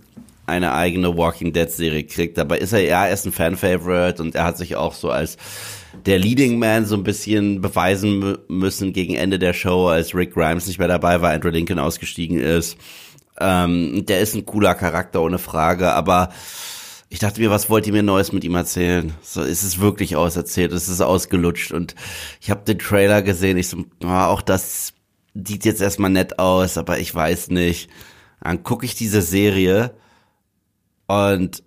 eine 0.46 0.72
eigene 0.74 1.16
Walking 1.16 1.52
Dead 1.52 1.70
Serie 1.70 2.04
kriegt. 2.04 2.38
Dabei 2.38 2.58
ist 2.58 2.72
er 2.72 2.80
ja 2.80 3.06
er 3.06 3.12
ist 3.14 3.24
ein 3.26 3.32
Fan 3.32 3.56
Favorite 3.56 4.22
und 4.22 4.34
er 4.34 4.44
hat 4.44 4.58
sich 4.58 4.76
auch 4.76 4.94
so 4.94 5.10
als 5.10 5.36
der 6.06 6.18
Leading 6.18 6.58
Man 6.58 6.86
so 6.86 6.96
ein 6.96 7.04
bisschen 7.04 7.60
beweisen 7.60 8.22
mü- 8.22 8.38
müssen 8.48 8.92
gegen 8.92 9.14
Ende 9.14 9.38
der 9.38 9.52
Show, 9.52 9.88
als 9.88 10.14
Rick 10.14 10.34
Grimes 10.34 10.66
nicht 10.66 10.78
mehr 10.78 10.88
dabei 10.88 11.20
war, 11.20 11.32
Andrew 11.32 11.50
Lincoln 11.50 11.78
ausgestiegen 11.78 12.38
ist. 12.40 12.76
Ähm, 13.38 14.04
der 14.06 14.20
ist 14.20 14.34
ein 14.34 14.46
cooler 14.46 14.74
Charakter 14.74 15.22
ohne 15.22 15.38
Frage, 15.38 15.92
aber 15.92 16.30
ich 17.08 17.18
dachte 17.18 17.40
mir, 17.40 17.50
was 17.50 17.68
wollt 17.68 17.86
ihr 17.86 17.92
mir 17.92 18.02
Neues 18.02 18.32
mit 18.32 18.42
ihm 18.42 18.54
erzählen? 18.54 19.12
So 19.22 19.42
ist 19.42 19.62
es 19.62 19.80
wirklich 19.80 20.16
auserzählt, 20.16 20.72
es 20.72 20.88
ist 20.88 21.02
ausgelutscht 21.02 21.72
und 21.72 21.94
ich 22.40 22.50
habe 22.50 22.62
den 22.64 22.78
Trailer 22.78 23.20
gesehen, 23.20 23.58
ich 23.58 23.68
so, 23.68 23.84
ah, 24.04 24.28
auch 24.28 24.40
das 24.40 24.94
sieht 25.34 25.64
jetzt 25.64 25.82
erstmal 25.82 26.10
nett 26.10 26.38
aus, 26.38 26.78
aber 26.78 26.98
ich 26.98 27.14
weiß 27.14 27.50
nicht. 27.50 27.90
Dann 28.42 28.62
gucke 28.62 28.86
ich 28.86 28.94
diese 28.94 29.22
Serie 29.22 29.92
und 31.12 31.62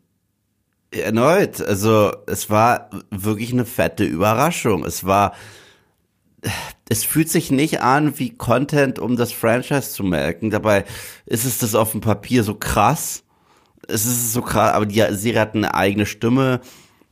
erneut, 0.91 1.61
also 1.61 2.11
es 2.25 2.49
war 2.49 2.89
wirklich 3.11 3.51
eine 3.53 3.65
fette 3.65 4.03
Überraschung. 4.03 4.83
Es 4.85 5.05
war, 5.05 5.33
es 6.89 7.03
fühlt 7.03 7.29
sich 7.29 7.51
nicht 7.51 7.81
an 7.81 8.17
wie 8.17 8.31
Content, 8.31 8.97
um 8.97 9.17
das 9.17 9.31
Franchise 9.31 9.91
zu 9.91 10.03
melken. 10.03 10.49
Dabei 10.49 10.85
ist 11.25 11.45
es 11.45 11.59
das 11.59 11.75
auf 11.75 11.91
dem 11.91 12.01
Papier 12.01 12.43
so 12.43 12.55
krass. 12.55 13.23
Es 13.87 14.05
ist 14.05 14.33
so 14.33 14.41
krass, 14.41 14.73
aber 14.73 14.87
die 14.87 15.03
Serie 15.11 15.41
hat 15.41 15.53
eine 15.53 15.75
eigene 15.75 16.07
Stimme, 16.07 16.61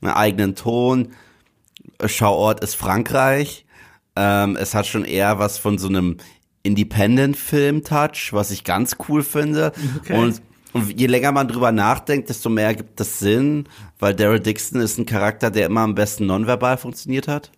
einen 0.01 0.13
eigenen 0.13 0.55
Ton. 0.55 1.13
Schauort 2.03 2.63
ist 2.63 2.75
Frankreich. 2.75 3.65
Ähm, 4.15 4.55
es 4.55 4.73
hat 4.73 4.87
schon 4.87 5.05
eher 5.05 5.37
was 5.37 5.59
von 5.59 5.77
so 5.77 5.87
einem 5.87 6.17
Independent-Film-Touch, 6.63 8.31
was 8.31 8.49
ich 8.49 8.63
ganz 8.63 8.95
cool 9.07 9.21
finde. 9.21 9.71
Okay. 9.99 10.17
Und, 10.17 10.41
und 10.73 10.99
je 10.99 11.07
länger 11.07 11.31
man 11.31 11.47
drüber 11.47 11.71
nachdenkt, 11.71 12.29
desto 12.29 12.49
mehr 12.49 12.73
gibt 12.73 12.99
das 12.99 13.19
Sinn, 13.19 13.65
weil 13.99 14.13
Daryl 14.15 14.39
Dixon 14.39 14.81
ist 14.81 14.97
ein 14.97 15.05
Charakter, 15.05 15.51
der 15.51 15.67
immer 15.67 15.81
am 15.81 15.95
besten 15.95 16.25
nonverbal 16.25 16.77
funktioniert 16.77 17.27
hat. 17.27 17.51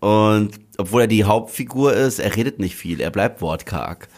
Und 0.00 0.60
obwohl 0.76 1.02
er 1.02 1.06
die 1.08 1.24
Hauptfigur 1.24 1.92
ist, 1.92 2.18
er 2.20 2.36
redet 2.36 2.58
nicht 2.60 2.76
viel, 2.76 3.00
er 3.00 3.10
bleibt 3.10 3.40
wortkarg. 3.40 4.08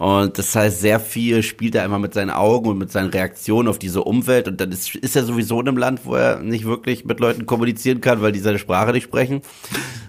Und 0.00 0.38
das 0.38 0.56
heißt, 0.56 0.80
sehr 0.80 0.98
viel 0.98 1.42
spielt 1.42 1.74
er 1.74 1.84
einfach 1.84 1.98
mit 1.98 2.14
seinen 2.14 2.30
Augen 2.30 2.70
und 2.70 2.78
mit 2.78 2.90
seinen 2.90 3.10
Reaktionen 3.10 3.68
auf 3.68 3.78
diese 3.78 4.02
Umwelt. 4.02 4.48
Und 4.48 4.58
dann 4.58 4.72
ist, 4.72 4.94
ist 4.94 5.14
er 5.14 5.24
sowieso 5.24 5.60
in 5.60 5.68
einem 5.68 5.76
Land, 5.76 6.06
wo 6.06 6.14
er 6.14 6.38
nicht 6.40 6.64
wirklich 6.64 7.04
mit 7.04 7.20
Leuten 7.20 7.44
kommunizieren 7.44 8.00
kann, 8.00 8.22
weil 8.22 8.32
die 8.32 8.38
seine 8.38 8.58
Sprache 8.58 8.92
nicht 8.92 9.04
sprechen. 9.04 9.42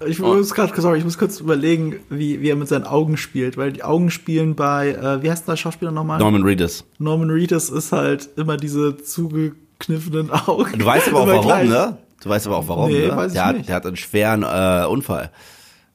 Ich 0.07 0.19
muss 0.19 0.53
gerade, 0.53 0.79
sorry, 0.81 0.99
ich 0.99 1.03
muss 1.03 1.17
kurz 1.17 1.41
überlegen, 1.41 1.97
wie, 2.09 2.39
wie 2.39 2.49
er 2.49 2.55
mit 2.55 2.69
seinen 2.69 2.85
Augen 2.85 3.17
spielt, 3.17 3.57
weil 3.57 3.73
die 3.73 3.83
Augen 3.83 4.11
spielen 4.11 4.55
bei, 4.55 4.91
äh, 4.91 5.23
wie 5.23 5.29
heißt 5.29 5.45
der 5.45 5.57
Schauspieler 5.57 5.91
nochmal? 5.91 6.19
Norman 6.19 6.43
Reedus. 6.43 6.85
Norman 6.97 7.29
Reedus 7.29 7.69
ist 7.69 7.91
halt 7.91 8.29
immer 8.37 8.55
diese 8.55 8.95
zugekniffenen 8.95 10.31
Augen. 10.31 10.79
Du 10.79 10.85
weißt 10.85 11.09
aber 11.09 11.19
auch 11.23 11.27
warum, 11.27 11.45
gleich. 11.45 11.67
ne? 11.69 11.97
Du 12.23 12.29
weißt 12.29 12.47
aber 12.47 12.55
auch 12.55 12.67
warum, 12.69 12.89
Nee, 12.89 13.07
ne? 13.07 13.15
weiß 13.17 13.33
ich 13.33 13.33
der, 13.33 13.45
hat, 13.45 13.57
nicht. 13.57 13.67
der 13.67 13.75
hat 13.75 13.85
einen 13.85 13.97
schweren 13.97 14.43
äh, 14.43 14.85
Unfall. 14.87 15.31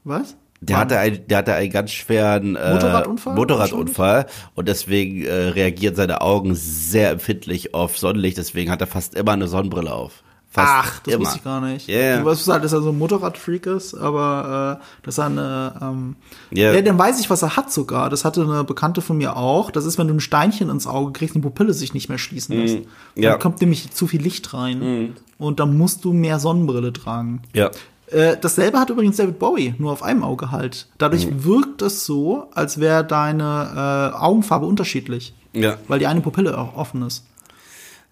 Was? 0.05 0.37
Der 0.69 0.79
hatte, 0.79 0.99
ein, 0.99 1.27
der 1.29 1.39
hatte 1.39 1.55
einen 1.55 1.71
ganz 1.71 1.93
schweren 1.93 2.57
äh, 2.57 2.75
Motorradunfall? 2.75 3.35
Motorradunfall 3.35 4.27
und 4.55 4.69
deswegen 4.69 5.25
äh, 5.25 5.33
reagieren 5.33 5.95
seine 5.95 6.21
Augen 6.21 6.55
sehr 6.55 7.11
empfindlich 7.11 7.75
auf 7.75 7.99
Sonnenlicht. 7.99 8.39
Deswegen 8.39 8.71
hat 8.71 8.81
er 8.81 8.87
fast 8.87 9.15
immer 9.15 9.33
eine 9.33 9.49
Sonnenbrille 9.49 9.93
auf. 9.93 10.23
Fast 10.49 10.69
Ach, 10.73 10.99
das 11.01 11.15
immer. 11.15 11.25
wusste 11.25 11.39
ich 11.39 11.45
gar 11.45 11.61
nicht. 11.61 11.87
Ja, 11.87 11.99
ja. 11.99 12.19
Du 12.21 12.25
weißt 12.25 12.49
halt, 12.49 12.65
dass 12.65 12.73
er 12.73 12.81
so 12.81 12.89
ein 12.89 12.99
Motorradfreak 12.99 13.67
ist, 13.67 13.95
aber 13.95 14.81
äh, 14.81 15.05
dass 15.05 15.19
er 15.19 15.27
eine, 15.27 15.75
ähm, 15.83 16.17
Ja. 16.51 16.73
ja, 16.73 16.81
dann 16.81 16.97
weiß 16.97 17.21
ich, 17.21 17.29
was 17.29 17.43
er 17.43 17.57
hat 17.57 17.71
sogar. 17.71 18.09
Das 18.09 18.25
hatte 18.25 18.43
eine 18.43 18.65
Bekannte 18.65 19.03
von 19.03 19.19
mir 19.19 19.37
auch. 19.37 19.71
Das 19.71 19.85
ist, 19.85 19.99
wenn 19.99 20.09
du 20.09 20.15
ein 20.15 20.21
Steinchen 20.21 20.71
ins 20.71 20.87
Auge 20.87 21.13
kriegst, 21.13 21.35
die 21.35 21.41
Pupille 21.41 21.75
sich 21.75 21.93
nicht 21.93 22.09
mehr 22.09 22.17
schließen 22.17 22.57
lässt. 22.59 22.77
Mhm. 22.77 22.83
Ja. 23.17 23.31
Mhm. 23.31 23.33
Dann 23.33 23.39
kommt 23.41 23.61
nämlich 23.61 23.91
zu 23.91 24.07
viel 24.07 24.23
Licht 24.23 24.55
rein. 24.55 25.15
Und 25.39 25.61
dann 25.61 25.77
musst 25.77 26.05
du 26.07 26.15
mehr 26.15 26.39
Sonnenbrille 26.39 26.93
tragen. 26.95 27.43
Ja. 27.55 27.71
Äh, 28.09 28.37
dasselbe 28.41 28.79
hat 28.79 28.91
übrigens 28.91 29.17
David 29.17 29.39
Bowie, 29.39 29.75
nur 29.79 29.93
auf 29.93 30.03
einem 30.03 30.23
Auge 30.23 30.53
halt. 30.53 30.89
Dadurch 30.99 31.27
Mhm. 31.27 31.45
wirkt 31.45 31.83
es 31.83 32.05
so, 32.07 32.49
als 32.55 32.79
wäre 32.79 33.05
deine 33.05 34.13
äh, 34.15 34.17
Augenfarbe 34.17 34.67
unterschiedlich. 34.67 35.35
Ja. 35.53 35.79
Weil 35.89 35.99
die 35.99 36.07
eine 36.07 36.21
Pupille 36.21 36.57
auch 36.57 36.77
offen 36.77 37.03
ist. 37.03 37.25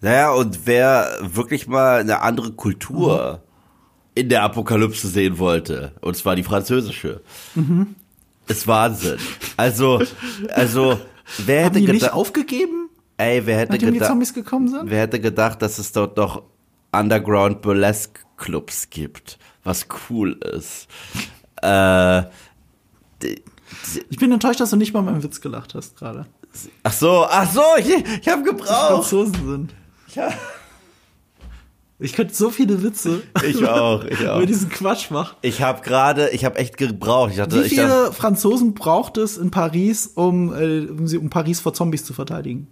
Naja, 0.01 0.31
und 0.31 0.65
wer 0.65 1.07
wirklich 1.21 1.67
mal 1.67 1.99
eine 2.01 2.21
andere 2.21 2.51
Kultur 2.51 3.41
in 4.13 4.29
der 4.29 4.43
Apokalypse 4.43 5.07
sehen 5.07 5.39
wollte, 5.39 5.93
und 6.01 6.15
zwar 6.17 6.35
die 6.35 6.43
französische, 6.43 7.21
ist 8.47 8.67
Wahnsinn. 8.67 9.17
Also, 9.57 10.01
also, 10.53 10.99
wer 11.45 11.65
Haben 11.65 11.73
hätte 11.75 11.79
die 11.79 11.87
nicht 11.91 12.01
gedacht, 12.01 12.13
aufgegeben, 12.13 12.89
ey, 13.17 13.45
wer 13.45 13.57
hätte 13.59 13.77
gedacht, 13.77 14.11
wer 14.83 14.99
hätte 14.99 15.19
gedacht, 15.19 15.61
dass 15.61 15.79
es 15.79 15.91
dort 15.91 16.17
noch 16.17 16.43
Underground 16.91 17.61
Burlesque 17.61 18.19
Clubs 18.37 18.89
gibt, 18.89 19.37
was 19.65 19.85
cool 20.09 20.31
ist. 20.55 20.87
Äh, 21.61 22.23
Ich 24.09 24.17
bin 24.19 24.31
enttäuscht, 24.31 24.59
dass 24.61 24.69
du 24.69 24.77
nicht 24.77 24.93
mal 24.93 25.01
meinen 25.01 25.21
Witz 25.23 25.41
gelacht 25.41 25.73
hast 25.75 25.97
gerade. 25.97 26.25
ach 26.83 26.93
so, 26.93 27.25
ach 27.29 27.51
so, 27.51 27.61
ich, 27.79 27.89
ich 28.21 28.27
habe 28.29 28.43
gebraucht. 28.43 28.67
Franzosen 28.69 29.33
sind. 29.49 29.73
Ja. 30.15 30.29
Ich 31.97 32.11
könnte 32.13 32.33
so 32.33 32.49
viele 32.49 32.83
Witze 32.83 33.23
Ich 33.47 33.65
auch, 33.65 34.03
ich 34.03 34.19
auch. 34.27 34.37
über 34.37 34.45
diesen 34.45 34.69
Quatsch 34.69 35.11
machen. 35.11 35.35
Ich 35.41 35.61
habe 35.61 35.81
gerade, 35.81 36.29
ich 36.31 36.43
habe 36.43 36.57
echt 36.57 36.75
gebraucht. 36.77 37.31
Ich 37.31 37.37
dachte, 37.37 37.55
Wie 37.55 37.67
ich 37.67 37.75
dachte, 37.75 37.89
viele 38.03 38.11
Franzosen 38.13 38.73
braucht 38.73 39.15
es 39.17 39.37
in 39.37 39.49
Paris, 39.49 40.07
um, 40.07 40.53
äh, 40.53 40.87
um, 40.87 41.07
sie, 41.07 41.17
um 41.17 41.29
Paris 41.29 41.61
vor 41.61 41.73
Zombies 41.73 42.03
zu 42.03 42.13
verteidigen? 42.13 42.67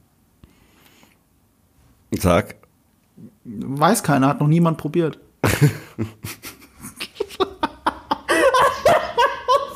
Tag? 2.21 2.55
Weiß 3.45 4.03
keiner, 4.03 4.27
hat 4.27 4.39
noch 4.41 4.47
niemand 4.47 4.77
probiert. 4.77 5.17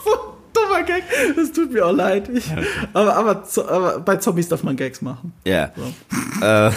so 0.04 0.12
dummer 0.54 0.76
Gag. 0.88 1.04
Das 1.36 1.52
tut 1.52 1.72
mir 1.72 1.86
auch 1.86 1.96
leid. 1.96 2.30
Ich, 2.30 2.50
aber, 2.94 3.16
aber, 3.16 3.44
aber, 3.68 4.00
bei 4.00 4.16
Zombies 4.18 4.50
darf 4.50 4.64
man 4.64 4.76
Gags 4.76 5.02
machen. 5.02 5.34
Ja. 5.46 5.72
So. 5.76 5.94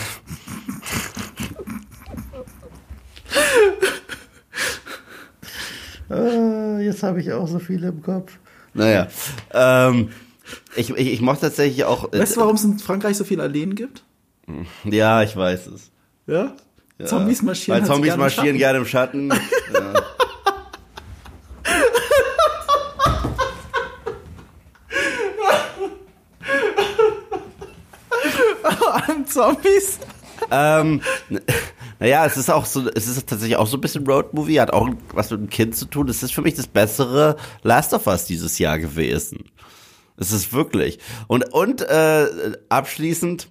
Äh. 6.10 6.82
jetzt 6.84 7.04
habe 7.04 7.20
ich 7.20 7.32
auch 7.32 7.46
so 7.46 7.60
viele 7.60 7.88
im 7.88 8.02
Kopf. 8.02 8.32
Naja. 8.74 9.06
Ähm, 9.52 10.10
ich, 10.76 10.90
ich, 10.90 11.12
ich 11.12 11.20
mochte 11.20 11.42
tatsächlich 11.42 11.84
auch. 11.84 12.12
Äh, 12.12 12.18
weißt 12.20 12.36
du, 12.36 12.40
warum 12.40 12.56
es 12.56 12.64
in 12.64 12.78
Frankreich 12.78 13.16
so 13.16 13.24
viele 13.24 13.42
Alleen 13.42 13.74
gibt? 13.74 14.02
Ja, 14.84 15.22
ich 15.22 15.36
weiß 15.36 15.68
es. 15.68 15.90
Ja? 16.26 16.54
ja. 16.98 17.06
Zombies 17.06 17.42
marschieren. 17.42 17.80
Weil 17.80 17.86
Zombies 17.86 18.08
gerne 18.08 18.20
marschieren 18.20 18.58
gerne 18.58 18.78
im 18.78 18.86
Schatten. 18.86 19.30
ja. 19.72 20.02
Zombies. 29.40 29.98
ähm, 30.50 31.00
naja, 31.98 32.26
es 32.26 32.36
ist 32.36 32.50
auch 32.50 32.66
so, 32.66 32.88
es 32.94 33.06
ist 33.06 33.28
tatsächlich 33.28 33.56
auch 33.56 33.66
so 33.66 33.76
ein 33.76 33.80
bisschen 33.80 34.06
Roadmovie, 34.06 34.60
hat 34.60 34.72
auch 34.72 34.88
was 35.12 35.30
mit 35.30 35.40
dem 35.40 35.50
Kind 35.50 35.76
zu 35.76 35.86
tun. 35.86 36.08
Es 36.08 36.22
ist 36.22 36.34
für 36.34 36.42
mich 36.42 36.54
das 36.54 36.66
bessere 36.66 37.36
Last 37.62 37.94
of 37.94 38.06
Us 38.06 38.26
dieses 38.26 38.58
Jahr 38.58 38.78
gewesen. 38.78 39.44
Es 40.16 40.32
ist 40.32 40.52
wirklich. 40.52 40.98
Und, 41.26 41.52
und 41.52 41.80
äh, 41.80 42.26
abschließend, 42.68 43.48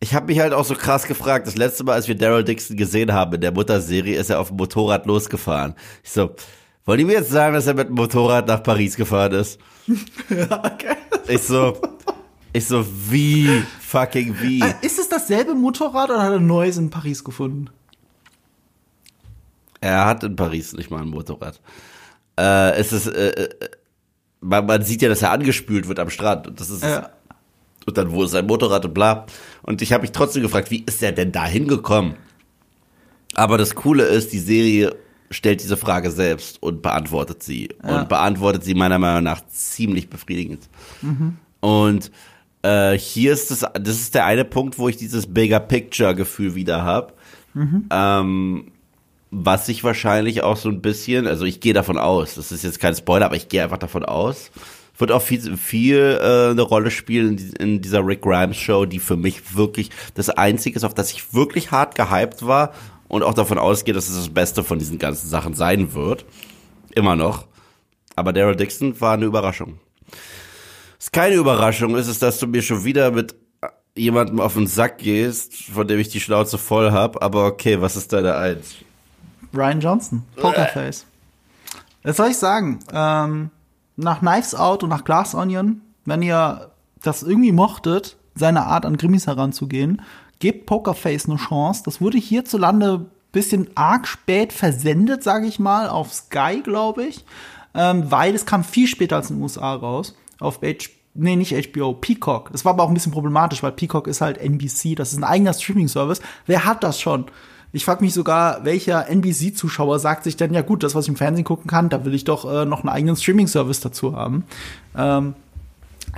ich 0.00 0.14
habe 0.14 0.26
mich 0.26 0.40
halt 0.40 0.52
auch 0.52 0.64
so 0.64 0.74
krass 0.74 1.06
gefragt, 1.06 1.46
das 1.46 1.56
letzte 1.56 1.84
Mal, 1.84 1.92
als 1.92 2.08
wir 2.08 2.16
Daryl 2.16 2.44
Dixon 2.44 2.76
gesehen 2.76 3.12
haben 3.12 3.34
in 3.34 3.40
der 3.40 3.52
Mutterserie, 3.52 4.18
ist 4.18 4.30
er 4.30 4.40
auf 4.40 4.48
dem 4.48 4.56
Motorrad 4.56 5.06
losgefahren. 5.06 5.74
Ich 6.02 6.10
so, 6.10 6.34
wollen 6.84 6.98
die 6.98 7.04
mir 7.04 7.14
jetzt 7.14 7.30
sagen, 7.30 7.54
dass 7.54 7.66
er 7.66 7.74
mit 7.74 7.88
dem 7.88 7.94
Motorrad 7.94 8.48
nach 8.48 8.62
Paris 8.62 8.96
gefahren 8.96 9.32
ist? 9.32 9.60
ja, 10.28 10.64
okay. 10.64 10.96
Ich 11.28 11.42
so, 11.42 11.78
ich 12.54 12.66
so, 12.66 12.86
wie 13.10 13.64
fucking 13.80 14.36
wie? 14.40 14.60
Äh, 14.60 14.74
ist 14.80 15.00
es 15.00 15.08
dasselbe 15.08 15.54
Motorrad 15.54 16.08
oder 16.08 16.22
hat 16.22 16.30
er 16.30 16.38
ein 16.38 16.46
neues 16.46 16.76
in 16.76 16.88
Paris 16.88 17.24
gefunden? 17.24 17.68
Er 19.80 20.06
hat 20.06 20.22
in 20.22 20.36
Paris 20.36 20.72
nicht 20.72 20.88
mal 20.88 21.02
ein 21.02 21.08
Motorrad. 21.08 21.60
Äh, 22.38 22.76
es 22.76 22.92
ist, 22.92 23.08
äh, 23.08 23.30
äh 23.30 23.48
man, 24.40 24.66
man 24.66 24.82
sieht 24.82 25.02
ja, 25.02 25.08
dass 25.08 25.22
er 25.22 25.32
angespült 25.32 25.88
wird 25.88 25.98
am 25.98 26.10
Strand. 26.10 26.46
Und 26.46 26.60
das 26.60 26.70
ist 26.70 26.84
ja. 26.84 27.10
und 27.86 27.98
dann 27.98 28.12
wo 28.12 28.22
ist 28.22 28.30
sein 28.30 28.46
Motorrad 28.46 28.84
und 28.84 28.94
bla. 28.94 29.26
Und 29.62 29.82
ich 29.82 29.92
habe 29.92 30.02
mich 30.02 30.12
trotzdem 30.12 30.42
gefragt, 30.42 30.70
wie 30.70 30.84
ist 30.86 31.02
er 31.02 31.10
denn 31.10 31.32
da 31.32 31.46
hingekommen? 31.46 32.14
Aber 33.34 33.58
das 33.58 33.74
Coole 33.74 34.04
ist, 34.04 34.32
die 34.32 34.38
Serie 34.38 34.94
stellt 35.32 35.60
diese 35.60 35.76
Frage 35.76 36.12
selbst 36.12 36.62
und 36.62 36.82
beantwortet 36.82 37.42
sie. 37.42 37.70
Ja. 37.82 38.02
Und 38.02 38.08
beantwortet 38.08 38.62
sie 38.62 38.74
meiner 38.74 39.00
Meinung 39.00 39.24
nach 39.24 39.44
ziemlich 39.48 40.08
befriedigend. 40.08 40.68
Mhm. 41.02 41.38
Und 41.58 42.12
äh, 42.64 42.98
hier 42.98 43.32
ist 43.32 43.50
das, 43.50 43.60
das 43.74 43.96
ist 43.96 44.14
der 44.14 44.24
eine 44.24 44.44
Punkt, 44.44 44.78
wo 44.78 44.88
ich 44.88 44.96
dieses 44.96 45.26
Bigger 45.26 45.60
Picture 45.60 46.14
Gefühl 46.14 46.54
wieder 46.54 46.82
habe. 46.82 47.12
Mhm. 47.52 47.86
Ähm, 47.90 48.72
was 49.30 49.66
sich 49.66 49.84
wahrscheinlich 49.84 50.42
auch 50.42 50.56
so 50.56 50.68
ein 50.68 50.80
bisschen, 50.80 51.26
also 51.26 51.44
ich 51.44 51.60
gehe 51.60 51.74
davon 51.74 51.98
aus, 51.98 52.36
das 52.36 52.52
ist 52.52 52.62
jetzt 52.62 52.80
kein 52.80 52.94
Spoiler, 52.94 53.26
aber 53.26 53.36
ich 53.36 53.48
gehe 53.48 53.62
einfach 53.62 53.78
davon 53.78 54.04
aus, 54.04 54.50
wird 54.96 55.10
auch 55.12 55.22
viel, 55.22 55.56
viel 55.56 56.18
äh, 56.22 56.50
eine 56.50 56.62
Rolle 56.62 56.90
spielen 56.90 57.36
in, 57.36 57.52
in 57.54 57.82
dieser 57.82 58.06
Rick 58.06 58.22
Grimes 58.22 58.56
Show, 58.56 58.86
die 58.86 59.00
für 59.00 59.16
mich 59.16 59.56
wirklich 59.56 59.90
das 60.14 60.30
Einzige 60.30 60.76
ist, 60.76 60.84
auf 60.84 60.94
das 60.94 61.12
ich 61.12 61.34
wirklich 61.34 61.70
hart 61.70 61.96
gehypt 61.96 62.46
war 62.46 62.72
und 63.08 63.22
auch 63.24 63.34
davon 63.34 63.58
ausgehe, 63.58 63.92
dass 63.92 64.08
es 64.08 64.16
das 64.16 64.28
Beste 64.28 64.64
von 64.64 64.78
diesen 64.78 64.98
ganzen 64.98 65.28
Sachen 65.28 65.54
sein 65.54 65.94
wird. 65.94 66.24
Immer 66.94 67.16
noch. 67.16 67.46
Aber 68.16 68.32
Daryl 68.32 68.56
Dixon 68.56 69.00
war 69.00 69.14
eine 69.14 69.24
Überraschung. 69.24 69.80
Was 71.04 71.12
keine 71.12 71.34
Überraschung 71.34 71.96
ist, 71.96 72.08
ist, 72.08 72.22
dass 72.22 72.38
du 72.38 72.46
mir 72.46 72.62
schon 72.62 72.82
wieder 72.82 73.10
mit 73.10 73.34
jemandem 73.94 74.40
auf 74.40 74.54
den 74.54 74.66
Sack 74.66 74.96
gehst, 74.96 75.54
von 75.54 75.86
dem 75.86 76.00
ich 76.00 76.08
die 76.08 76.18
Schnauze 76.18 76.56
voll 76.56 76.92
hab. 76.92 77.22
Aber 77.22 77.44
okay, 77.44 77.78
was 77.78 77.94
ist 77.94 78.14
deine 78.14 78.34
Eins? 78.36 78.76
Ryan 79.52 79.80
Johnson, 79.80 80.22
Pokerface. 80.36 81.04
Was 82.04 82.16
soll 82.16 82.30
ich 82.30 82.38
sagen? 82.38 82.78
Ähm, 82.90 83.50
nach 83.96 84.20
Knives 84.20 84.54
Out 84.54 84.82
und 84.82 84.88
nach 84.88 85.04
Glass 85.04 85.34
Onion, 85.34 85.82
wenn 86.06 86.22
ihr 86.22 86.70
das 87.02 87.22
irgendwie 87.22 87.52
mochtet, 87.52 88.16
seine 88.34 88.64
Art 88.64 88.86
an 88.86 88.96
Grimmis 88.96 89.26
heranzugehen, 89.26 90.00
gebt 90.38 90.64
Pokerface 90.64 91.28
eine 91.28 91.36
Chance. 91.36 91.82
Das 91.84 92.00
wurde 92.00 92.16
hierzulande 92.16 93.04
bisschen 93.30 93.68
arg 93.74 94.06
spät 94.08 94.54
versendet, 94.54 95.22
sage 95.22 95.48
ich 95.48 95.58
mal, 95.58 95.86
auf 95.86 96.14
Sky, 96.14 96.62
glaube 96.64 97.04
ich, 97.04 97.26
ähm, 97.74 98.10
weil 98.10 98.34
es 98.34 98.46
kam 98.46 98.64
viel 98.64 98.86
später 98.86 99.16
als 99.16 99.28
in 99.28 99.36
den 99.36 99.42
USA 99.42 99.74
raus. 99.74 100.14
Auf 100.40 100.60
H 100.62 100.88
nee, 101.14 101.36
nicht 101.36 101.54
HBO, 101.72 101.94
Peacock. 101.94 102.50
Das 102.52 102.64
war 102.64 102.72
aber 102.72 102.82
auch 102.82 102.88
ein 102.88 102.94
bisschen 102.94 103.12
problematisch, 103.12 103.62
weil 103.62 103.72
Peacock 103.72 104.06
ist 104.06 104.20
halt 104.20 104.38
NBC, 104.38 104.94
das 104.96 105.12
ist 105.12 105.18
ein 105.18 105.24
eigener 105.24 105.52
Streaming-Service. 105.52 106.20
Wer 106.46 106.64
hat 106.64 106.82
das 106.84 107.00
schon? 107.00 107.26
Ich 107.72 107.84
frage 107.84 108.04
mich 108.04 108.14
sogar, 108.14 108.64
welcher 108.64 109.08
NBC-Zuschauer 109.08 109.98
sagt 109.98 110.24
sich 110.24 110.36
denn, 110.36 110.54
ja 110.54 110.62
gut, 110.62 110.82
das, 110.84 110.94
was 110.94 111.06
ich 111.06 111.08
im 111.08 111.16
Fernsehen 111.16 111.44
gucken 111.44 111.66
kann, 111.66 111.88
da 111.88 112.04
will 112.04 112.14
ich 112.14 112.24
doch 112.24 112.44
äh, 112.44 112.64
noch 112.64 112.80
einen 112.80 112.88
eigenen 112.88 113.16
Streaming-Service 113.16 113.80
dazu 113.80 114.14
haben. 114.14 114.44
Ähm, 114.96 115.34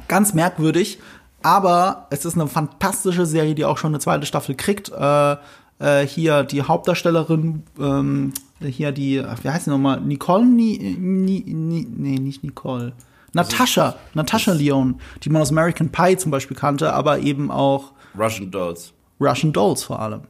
ganz 0.08 0.34
merkwürdig, 0.34 0.98
aber 1.42 2.08
es 2.10 2.24
ist 2.24 2.34
eine 2.34 2.46
fantastische 2.46 3.24
Serie, 3.24 3.54
die 3.54 3.64
auch 3.64 3.78
schon 3.78 3.92
eine 3.92 4.00
zweite 4.00 4.26
Staffel 4.26 4.54
kriegt. 4.54 4.90
Äh, 4.90 5.36
äh, 5.78 6.06
hier 6.06 6.42
die 6.42 6.62
Hauptdarstellerin, 6.62 7.62
ähm, 7.80 8.32
hier 8.60 8.92
die, 8.92 9.22
wie 9.42 9.48
heißt 9.48 9.64
sie 9.64 9.70
nochmal? 9.70 10.00
Nicole? 10.00 10.44
Ni, 10.44 10.96
ni, 10.98 11.42
ni, 11.46 11.86
nee, 11.88 12.18
nicht 12.18 12.42
Nicole. 12.42 12.92
Natascha, 13.36 13.96
Natascha 14.14 14.52
Leon, 14.52 14.98
die 15.22 15.28
man 15.28 15.42
aus 15.42 15.50
American 15.50 15.90
Pie 15.90 16.16
zum 16.16 16.30
Beispiel 16.30 16.56
kannte, 16.56 16.92
aber 16.92 17.20
eben 17.20 17.50
auch 17.50 17.92
Russian 18.18 18.50
Dolls. 18.50 18.92
Russian 19.20 19.52
Dolls 19.52 19.84
vor 19.84 20.00
allem. 20.00 20.22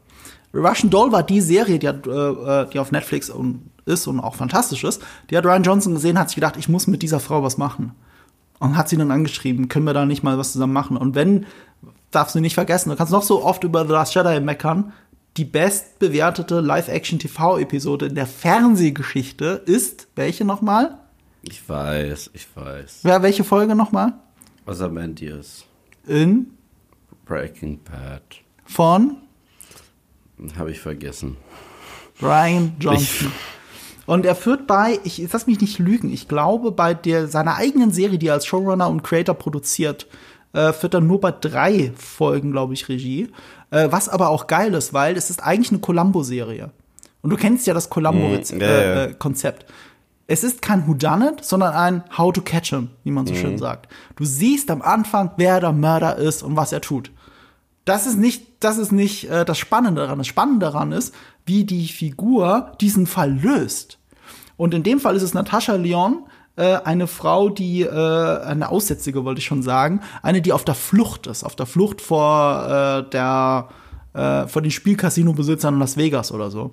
Russian 0.52 0.90
Doll 0.90 1.12
war 1.12 1.22
die 1.22 1.40
Serie, 1.40 1.78
die, 1.78 1.88
hat, 1.88 2.06
äh, 2.06 2.66
die 2.72 2.78
auf 2.78 2.92
Netflix 2.92 3.30
und 3.30 3.70
ist 3.84 4.06
und 4.06 4.20
auch 4.20 4.34
fantastisch 4.34 4.84
ist. 4.84 5.02
Die 5.30 5.36
hat 5.36 5.44
Ryan 5.44 5.62
Johnson 5.62 5.94
gesehen, 5.94 6.18
hat 6.18 6.28
sich 6.28 6.34
gedacht, 6.34 6.56
ich 6.56 6.68
muss 6.68 6.86
mit 6.88 7.02
dieser 7.02 7.20
Frau 7.20 7.42
was 7.42 7.56
machen. 7.56 7.92
Und 8.58 8.76
hat 8.76 8.88
sie 8.88 8.96
dann 8.96 9.10
angeschrieben, 9.10 9.68
können 9.68 9.86
wir 9.86 9.94
da 9.94 10.06
nicht 10.06 10.22
mal 10.22 10.38
was 10.38 10.52
zusammen 10.52 10.72
machen? 10.72 10.96
Und 10.96 11.14
wenn, 11.14 11.46
darfst 12.10 12.34
du 12.34 12.40
nicht 12.40 12.54
vergessen, 12.54 12.90
du 12.90 12.96
kannst 12.96 13.12
noch 13.12 13.22
so 13.22 13.44
oft 13.44 13.62
über 13.64 13.86
The 13.86 13.92
Last 13.92 14.14
Jedi 14.14 14.40
meckern, 14.40 14.92
die 15.36 15.44
bestbewertete 15.44 16.60
Live-Action-TV-Episode 16.60 18.06
in 18.06 18.14
der 18.14 18.26
Fernsehgeschichte 18.26 19.62
ist, 19.66 20.08
welche 20.16 20.44
nochmal? 20.44 20.98
Ich 21.48 21.68
weiß, 21.68 22.31
ich 22.32 22.47
weiß. 22.55 23.02
Ja, 23.05 23.23
welche 23.23 23.44
Folge 23.44 23.74
nochmal? 23.74 24.14
Ozymandias. 24.66 25.64
In? 26.06 26.52
Breaking 27.24 27.81
Bad. 27.82 28.23
Von? 28.64 29.18
Habe 30.59 30.73
ich 30.73 30.81
vergessen. 30.81 31.36
Brian 32.18 32.74
Johnson. 32.81 33.28
Ich 33.28 33.56
und 34.06 34.24
er 34.24 34.36
führt 34.36 34.68
bei, 34.68 35.01
ich 35.02 35.28
lass 35.32 35.47
mich 35.48 35.60
nicht 35.60 35.81
lügen, 35.81 36.12
ich 36.12 36.28
glaube, 36.28 36.70
bei 36.70 36.94
der, 36.94 37.27
seiner 37.27 37.56
eigenen 37.56 37.90
Serie, 37.90 38.18
die 38.18 38.28
er 38.28 38.35
als 38.35 38.47
Showrunner 38.47 38.89
und 38.89 39.02
Creator 39.02 39.35
produziert, 39.35 40.06
äh, 40.52 40.73
führt 40.73 40.94
er 40.94 41.01
nur 41.01 41.20
bei 41.20 41.32
drei 41.32 41.93
Folgen, 41.97 42.52
glaube 42.52 42.74
ich, 42.74 42.89
Regie. 42.89 43.28
Äh, 43.70 43.89
was 43.90 44.09
aber 44.09 44.28
auch 44.28 44.47
geil 44.47 44.74
ist, 44.74 44.94
weil 44.94 45.16
es 45.16 45.28
ist 45.28 45.43
eigentlich 45.43 45.70
eine 45.70 45.81
Columbo-Serie. 45.81 46.70
Und 47.23 47.31
du 47.31 47.36
kennst 47.36 47.66
ja 47.66 47.74
das 47.74 47.90
Columbo-Konzept. 47.90 48.55
Mm, 48.55 48.62
yeah, 48.62 48.81
yeah. 48.81 49.05
äh, 49.06 49.14
es 50.27 50.44
ist 50.44 50.62
kein 50.62 50.86
Whodunit, 50.86 51.44
sondern 51.44 51.74
ein 51.74 52.05
How 52.16 52.32
to 52.32 52.40
Catch 52.40 52.70
him, 52.70 52.90
wie 53.05 53.11
man 53.11 53.27
so 53.27 53.35
mm. 53.35 53.36
schön 53.36 53.59
sagt. 53.59 53.89
Du 54.16 54.24
siehst 54.24 54.70
am 54.70 54.82
Anfang, 54.82 55.31
wer 55.36 55.61
der 55.61 55.73
Mörder 55.73 56.16
ist 56.16 56.43
und 56.43 56.57
was 56.57 56.73
er 56.73 56.81
tut 56.81 57.11
das 57.86 58.07
ist 58.07 58.19
nicht, 58.19 58.44
das 58.61 58.77
ist 58.77 58.93
nicht 58.93 59.31
äh, 59.31 59.47
das 59.47 59.57
Spannende 59.59 60.03
daran. 60.03 60.19
Das 60.19 60.27
Spannende 60.27 60.66
daran 60.66 60.93
ist, 60.93 61.15
wie 61.47 61.65
die 61.65 61.86
Figur 61.89 62.73
diesen 62.81 63.07
Fall 63.07 63.32
löst. 63.32 63.98
Und 64.59 64.74
in 64.74 64.82
dem 64.82 65.01
Fall 65.01 65.16
ist 65.16 65.23
es 65.23 65.35
Natascha 65.35 65.77
Leon, 65.77 66.24
äh, 66.57 66.78
eine 66.85 67.07
Frau, 67.07 67.48
die 67.48 67.82
äh, 67.82 67.89
eine 67.89 68.70
Aussätzige, 68.70 69.24
wollte 69.24 69.39
ich 69.39 69.47
schon 69.47 69.62
sagen, 69.62 70.01
eine, 70.23 70.43
die 70.43 70.53
auf 70.53 70.65
der 70.65 70.74
Flucht 70.74 71.28
ist, 71.28 71.44
auf 71.44 71.55
der 71.55 71.66
Flucht 71.66 72.01
vor 72.01 72.66
äh, 73.07 73.11
der 73.11 73.69
äh, 74.15 74.48
vor 74.48 74.62
den 74.62 74.73
Spielcasino-Besitzern 74.73 75.74
in 75.74 75.81
Las 75.81 75.97
Vegas 75.97 76.32
oder 76.32 76.51
so. 76.51 76.73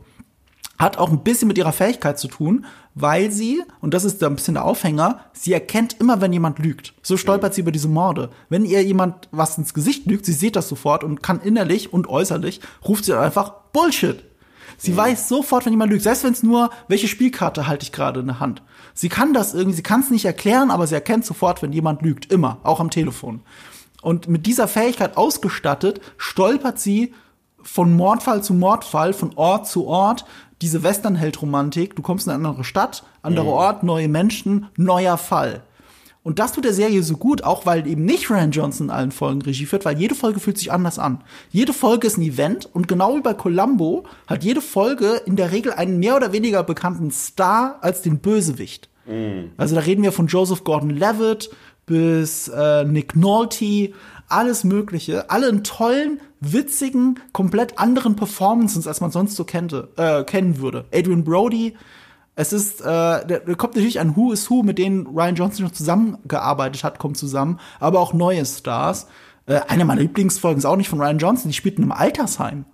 Hat 0.83 0.97
auch 0.97 1.11
ein 1.11 1.23
bisschen 1.23 1.47
mit 1.47 1.57
ihrer 1.57 1.71
Fähigkeit 1.71 2.19
zu 2.19 2.27
tun, 2.27 2.65
weil 2.93 3.31
sie, 3.31 3.63
und 3.79 3.93
das 3.93 4.03
ist 4.03 4.21
da 4.21 4.27
ein 4.27 4.35
bisschen 4.35 4.55
der 4.55 4.65
Aufhänger, 4.65 5.21
sie 5.31 5.53
erkennt 5.53 5.95
immer, 5.99 6.19
wenn 6.19 6.33
jemand 6.33 6.59
lügt. 6.59 6.93
So 7.01 7.15
stolpert 7.15 7.53
mhm. 7.53 7.55
sie 7.55 7.61
über 7.61 7.71
diese 7.71 7.87
Morde. 7.87 8.29
Wenn 8.49 8.65
ihr 8.65 8.83
jemand 8.83 9.29
was 9.31 9.57
ins 9.57 9.73
Gesicht 9.73 10.05
lügt, 10.05 10.25
sie 10.25 10.33
sieht 10.33 10.55
das 10.55 10.67
sofort 10.67 11.03
und 11.03 11.23
kann 11.23 11.39
innerlich 11.39 11.93
und 11.93 12.09
äußerlich, 12.09 12.59
ruft 12.87 13.05
sie 13.05 13.17
einfach 13.17 13.53
Bullshit. 13.71 14.23
Sie 14.77 14.91
mhm. 14.91 14.97
weiß 14.97 15.29
sofort, 15.29 15.65
wenn 15.65 15.73
jemand 15.73 15.91
lügt, 15.91 16.03
selbst 16.03 16.25
wenn 16.25 16.33
es 16.33 16.43
nur, 16.43 16.69
welche 16.89 17.07
Spielkarte 17.07 17.65
halte 17.65 17.83
ich 17.83 17.93
gerade 17.93 18.19
in 18.19 18.27
der 18.27 18.39
Hand. 18.41 18.61
Sie 18.93 19.09
kann 19.09 19.33
das 19.33 19.53
irgendwie, 19.53 19.77
sie 19.77 19.83
kann 19.83 20.01
es 20.01 20.11
nicht 20.11 20.25
erklären, 20.25 20.69
aber 20.69 20.85
sie 20.85 20.95
erkennt 20.95 21.25
sofort, 21.25 21.61
wenn 21.61 21.71
jemand 21.71 22.01
lügt. 22.01 22.31
Immer, 22.31 22.57
auch 22.63 22.79
am 22.79 22.89
Telefon. 22.89 23.41
Und 24.01 24.27
mit 24.27 24.45
dieser 24.45 24.67
Fähigkeit 24.67 25.15
ausgestattet, 25.15 26.01
stolpert 26.17 26.77
sie 26.77 27.13
von 27.61 27.95
Mordfall 27.95 28.43
zu 28.43 28.53
Mordfall, 28.53 29.13
von 29.13 29.31
Ort 29.35 29.67
zu 29.67 29.87
Ort, 29.87 30.25
diese 30.63 30.81
Westernheld-Romantik. 30.81 31.95
Du 31.95 32.01
kommst 32.01 32.25
in 32.25 32.33
eine 32.33 32.47
andere 32.47 32.63
Stadt, 32.63 33.03
anderer 33.21 33.47
Ort, 33.47 33.83
neue 33.83 34.07
Menschen, 34.07 34.67
neuer 34.77 35.17
Fall. 35.17 35.61
Und 36.23 36.39
das 36.39 36.53
tut 36.53 36.63
der 36.63 36.73
Serie 36.73 37.03
so 37.03 37.17
gut, 37.17 37.43
auch 37.43 37.65
weil 37.65 37.85
eben 37.85 38.05
nicht 38.05 38.29
Ryan 38.29 38.51
Johnson 38.51 38.87
in 38.87 38.91
allen 38.91 39.11
Folgen 39.11 39.41
Regie 39.41 39.65
führt, 39.65 39.83
weil 39.83 39.99
jede 39.99 40.15
Folge 40.15 40.39
fühlt 40.39 40.57
sich 40.57 40.71
anders 40.71 40.97
an. 40.97 41.21
Jede 41.51 41.73
Folge 41.73 42.07
ist 42.07 42.17
ein 42.17 42.21
Event 42.21 42.69
und 42.73 42.87
genau 42.87 43.17
wie 43.17 43.21
bei 43.21 43.33
Columbo 43.33 44.05
hat 44.25 44.45
jede 44.45 44.61
Folge 44.61 45.21
in 45.25 45.35
der 45.35 45.51
Regel 45.51 45.73
einen 45.73 45.99
mehr 45.99 46.15
oder 46.15 46.31
weniger 46.31 46.63
bekannten 46.63 47.11
Star 47.11 47.77
als 47.81 48.01
den 48.01 48.19
Bösewicht. 48.19 48.87
Also 49.57 49.75
da 49.75 49.81
reden 49.81 50.01
wir 50.01 50.13
von 50.13 50.27
Joseph 50.27 50.63
Gordon-Levitt 50.63 51.49
bis 51.85 52.47
äh, 52.47 52.85
Nick 52.85 53.17
Nolte, 53.17 53.91
alles 54.33 54.63
Mögliche, 54.63 55.29
alle 55.29 55.47
in 55.47 55.63
tollen, 55.63 56.19
witzigen, 56.39 57.19
komplett 57.31 57.79
anderen 57.79 58.15
Performances, 58.15 58.87
als 58.87 59.01
man 59.01 59.11
sonst 59.11 59.35
so 59.35 59.43
kennte, 59.45 59.89
äh, 59.97 60.23
kennen 60.23 60.59
würde. 60.59 60.85
Adrian 60.93 61.23
Brody, 61.23 61.75
es 62.35 62.51
ist, 62.51 62.81
äh, 62.81 62.85
da 62.85 63.39
kommt 63.55 63.75
natürlich 63.75 63.99
ein 63.99 64.15
Who 64.15 64.31
is 64.31 64.49
Who, 64.49 64.63
mit 64.63 64.79
denen 64.79 65.07
Ryan 65.07 65.35
Johnson 65.35 65.65
schon 65.65 65.75
zusammengearbeitet 65.75 66.83
hat, 66.83 66.99
kommt 66.99 67.17
zusammen, 67.17 67.59
aber 67.79 67.99
auch 67.99 68.13
neue 68.13 68.45
Stars. 68.45 69.07
Äh, 69.45 69.61
eine 69.67 69.85
meiner 69.85 70.01
Lieblingsfolgen 70.01 70.57
ist 70.57 70.65
auch 70.65 70.75
nicht 70.75 70.89
von 70.89 70.99
Ryan 70.99 71.19
Johnson, 71.19 71.49
die 71.49 71.55
spielt 71.55 71.77
in 71.77 71.83
einem 71.83 71.91
Altersheim 71.91 72.65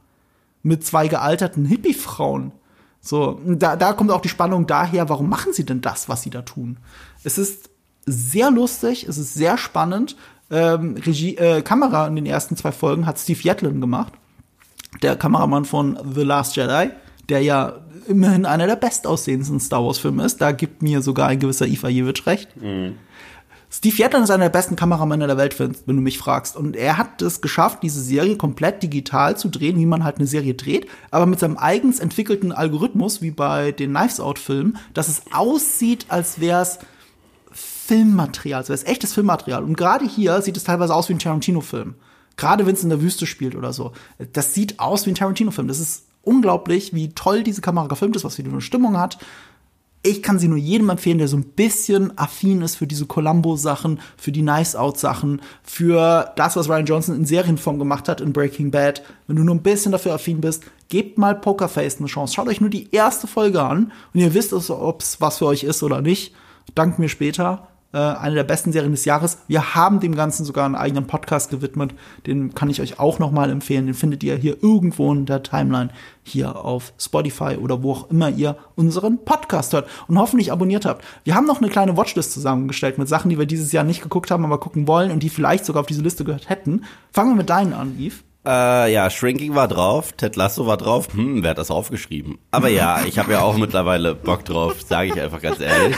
mit 0.64 0.86
zwei 0.86 1.07
gealterten 1.07 1.65
Hippie-Frauen. 1.65 2.53
So, 3.02 3.40
da, 3.45 3.76
da 3.76 3.94
kommt 3.94 4.11
auch 4.11 4.22
die 4.22 4.30
Spannung 4.30 4.68
daher, 4.68 5.10
warum 5.10 5.30
machen 5.30 5.53
sie 5.53 5.65
denn 5.65 5.81
das, 5.81 6.10
was 6.10 6.22
sie 6.22 6.30
da 6.30 6.41
tun? 6.41 6.77
Es 7.23 7.38
ist 7.38 7.69
sehr 8.06 8.52
lustig, 8.52 9.07
es 9.07 9.18
ist 9.18 9.34
sehr 9.34 9.57
spannend. 9.57 10.15
Ähm, 10.52 10.96
Regie, 10.98 11.38
äh, 11.38 11.62
Kamera 11.62 12.08
in 12.08 12.16
den 12.16 12.26
ersten 12.26 12.56
zwei 12.56 12.72
Folgen 12.72 13.06
hat 13.06 13.20
Steve 13.20 13.40
Yetlin 13.44 13.82
gemacht, 13.82 14.14
der 15.04 15.16
Kameramann 15.16 15.66
von 15.66 16.00
The 16.16 16.24
Last 16.24 16.56
Jedi, 16.56 16.90
der 17.30 17.42
ja 17.42 17.74
immerhin 18.08 18.46
einer 18.46 18.66
der 18.66 18.76
bestaussehendsten 18.76 19.60
Star 19.60 19.84
Wars-Filme 19.84 20.24
ist. 20.24 20.42
Da 20.42 20.52
gibt 20.52 20.82
mir 20.82 21.02
sogar 21.02 21.28
ein 21.28 21.40
gewisser 21.40 21.68
Iva 21.68 21.90
Jevic 21.90 22.26
recht. 22.26 22.50
Steve 23.72 23.96
Yetlin 23.96 24.24
ist 24.24 24.32
einer 24.32 24.46
der 24.46 24.50
besten 24.50 24.76
Kameramänner 24.76 25.28
der 25.28 25.38
Welt, 25.38 25.60
wenn 25.60 25.76
wenn 25.86 25.96
du 25.96 26.02
mich 26.02 26.18
fragst. 26.18 26.58
Und 26.58 26.76
er 26.76 26.98
hat 26.98 27.22
es 27.22 27.40
geschafft, 27.40 27.84
diese 27.84 28.02
Serie 28.02 28.36
komplett 28.36 28.82
digital 28.82 29.38
zu 29.38 29.48
drehen, 29.50 29.78
wie 29.78 29.86
man 29.86 30.04
halt 30.04 30.18
eine 30.18 30.26
Serie 30.26 30.56
dreht, 30.56 30.88
aber 31.12 31.28
mit 31.28 31.40
seinem 31.40 31.58
eigens 31.58 32.00
entwickelten 32.00 32.52
Algorithmus, 32.52 33.22
wie 33.22 33.30
bei 33.30 33.72
den 33.72 33.94
Knives 33.94 34.20
Out-Filmen, 34.20 34.78
dass 34.96 35.08
es 35.08 35.22
aussieht, 35.32 36.08
als 36.10 36.40
wäre 36.40 36.64
es 36.64 36.80
Filmmaterial, 37.90 38.60
als 38.60 38.70
wäre 38.70 38.78
es 38.78 38.86
echtes 38.86 39.14
Filmmaterial. 39.14 39.64
Und 39.64 39.78
gerade 39.78 40.06
hier 40.06 40.41
sieht 40.41 40.57
es 40.57 40.64
teilweise 40.64 40.95
aus 40.95 41.10
wie 41.10 41.14
ein 41.14 41.20
Tarantino-Film. 41.20 41.95
Gerade 42.38 42.66
wenn 42.66 42.76
es 42.76 42.84
in 42.84 42.90
der 42.90 43.02
Wüste 43.02 43.26
spielt 43.26 43.56
oder 43.56 43.74
so. 43.74 43.91
Das 44.32 44.53
sieht 44.53 44.80
aus 44.80 45.06
wie 45.06 45.11
ein 45.11 45.16
Tarantino-Film. 45.16 45.68
Das 45.68 45.80
ist 45.80 46.06
unglaublich, 46.24 46.94
wie 46.94 47.10
toll 47.10 47.44
diese 47.44 47.61
Kamera 47.61 47.88
gefilmt 47.88 48.16
ist, 48.16 48.24
was 48.24 48.36
für 48.36 48.44
eine 48.44 48.61
Stimmung 48.61 48.98
hat 48.98 49.18
ich 50.02 50.24
kann 50.24 50.40
sie 50.40 50.48
nur 50.48 50.57
jedem 50.57 50.90
empfehlen, 50.90 51.18
der 51.18 51.28
so 51.28 51.36
ein 51.36 51.44
bisschen 51.44 52.18
affin 52.18 52.61
ist 52.61 52.78
für 52.78 52.88
diese 52.88 53.06
Columbo-Sachen, 53.06 53.99
für 54.18 54.32
die 54.32 54.41
Nice-Out-Sachen, 54.41 55.41
für 55.61 56.32
das, 56.38 56.56
was 56.56 56.70
Ryan 56.70 56.86
Johnson 56.86 57.16
in 57.16 57.26
Serienform 57.26 57.80
gemacht 57.80 58.07
hat 58.07 58.22
in 58.22 58.32
Breaking 58.32 58.72
Bad. 58.72 59.03
Wenn 59.28 59.36
du 59.36 59.44
nur 59.44 59.56
ein 59.56 59.64
bisschen 59.64 59.91
dafür 59.91 60.14
affin 60.14 60.40
bist, 60.40 60.64
gebt 60.88 61.18
mal 61.18 61.36
Pokerface 61.36 61.98
eine 61.98 62.07
Chance. 62.07 62.34
Schaut 62.34 62.48
euch 62.48 62.61
nur 62.61 62.70
die 62.70 62.88
erste 62.91 63.28
Folge 63.28 63.61
an 63.61 63.91
und 64.14 64.22
ihr 64.22 64.34
wisst, 64.34 64.53
ob 64.53 65.02
es 65.02 65.20
was 65.20 65.40
für 65.40 65.48
euch 65.48 65.64
ist 65.64 65.84
oder 65.84 66.02
nicht. 66.02 66.34
Dankt 66.76 66.99
mir 66.99 67.10
später. 67.10 67.68
Äh, 67.91 67.98
eine 67.98 68.36
der 68.36 68.44
besten 68.44 68.72
Serien 68.72 68.91
des 68.91 69.06
Jahres. 69.06 69.40
Wir 69.48 69.74
haben 69.74 69.99
dem 69.99 70.14
Ganzen 70.14 70.45
sogar 70.45 70.66
einen 70.66 70.76
eigenen 70.76 71.07
Podcast 71.07 71.49
gewidmet. 71.49 71.95
Den 72.28 72.53
kann 72.53 72.70
ich 72.70 72.82
euch 72.82 72.99
auch 72.99 73.18
noch 73.18 73.32
mal 73.32 73.49
empfehlen. 73.49 73.88
Den 73.88 73.95
findet 73.95 74.24
ihr 74.24 74.36
hier 74.36 74.61
irgendwo 74.61 75.11
in 75.11 75.26
der 75.26 75.41
Timeline, 75.41 75.90
hier 76.22 76.64
auf 76.64 76.94
Spotify 76.99 77.57
oder 77.60 77.82
wo 77.82 77.94
auch 77.94 78.11
immer 78.11 78.30
ihr 78.30 78.57
unseren 78.76 79.26
Podcast 79.26 79.74
hört 79.74 79.88
und 80.07 80.20
hoffentlich 80.20 80.52
abonniert 80.52 80.86
habt. 80.86 81.03
Wir 81.24 81.34
haben 81.34 81.48
noch 81.48 81.61
eine 81.61 81.70
kleine 81.70 81.98
Watchlist 81.98 82.32
zusammengestellt 82.32 82.99
mit 82.99 83.07
Sachen, 83.07 83.30
die 83.30 83.40
wir 83.40 83.48
dieses 83.48 83.72
Jahr 83.72 83.84
nicht 83.84 84.03
geguckt 84.03 84.30
haben, 84.30 84.45
aber 84.45 84.60
gucken 84.60 84.88
wollen 84.88 85.10
und 85.10 85.24
die 85.24 85.30
vielleicht 85.30 85.66
sogar 85.66 85.82
auf 85.82 85.88
diese 85.88 86.03
Liste 86.03 86.24
gehört 86.24 86.48
hätten. 86.48 86.84
Fangen 87.11 87.32
wir 87.32 87.38
mit 87.38 87.49
deinen 87.49 87.74
an, 87.74 87.98
Yves. 87.98 88.24
Äh, 88.45 88.94
ja, 88.94 89.10
Shrinking 89.10 89.56
war 89.56 89.68
drauf, 89.68 90.14
Ted 90.14 90.36
Lasso 90.36 90.68
war 90.68 90.78
drauf. 90.78 91.07
Hm, 91.14 91.41
wer 91.41 91.52
hat 91.52 91.57
das 91.57 91.72
aufgeschrieben? 91.72 92.38
Aber 92.52 92.70
ja, 92.70 93.02
ich 93.06 93.18
habe 93.18 93.32
ja 93.34 93.41
auch 93.41 93.57
mittlerweile 93.57 94.14
Bock 94.16 94.45
drauf, 94.45 94.76
sage 94.88 95.10
ich 95.10 95.20
einfach 95.20 95.41
ganz 95.41 95.60
ehrlich. 95.60 95.98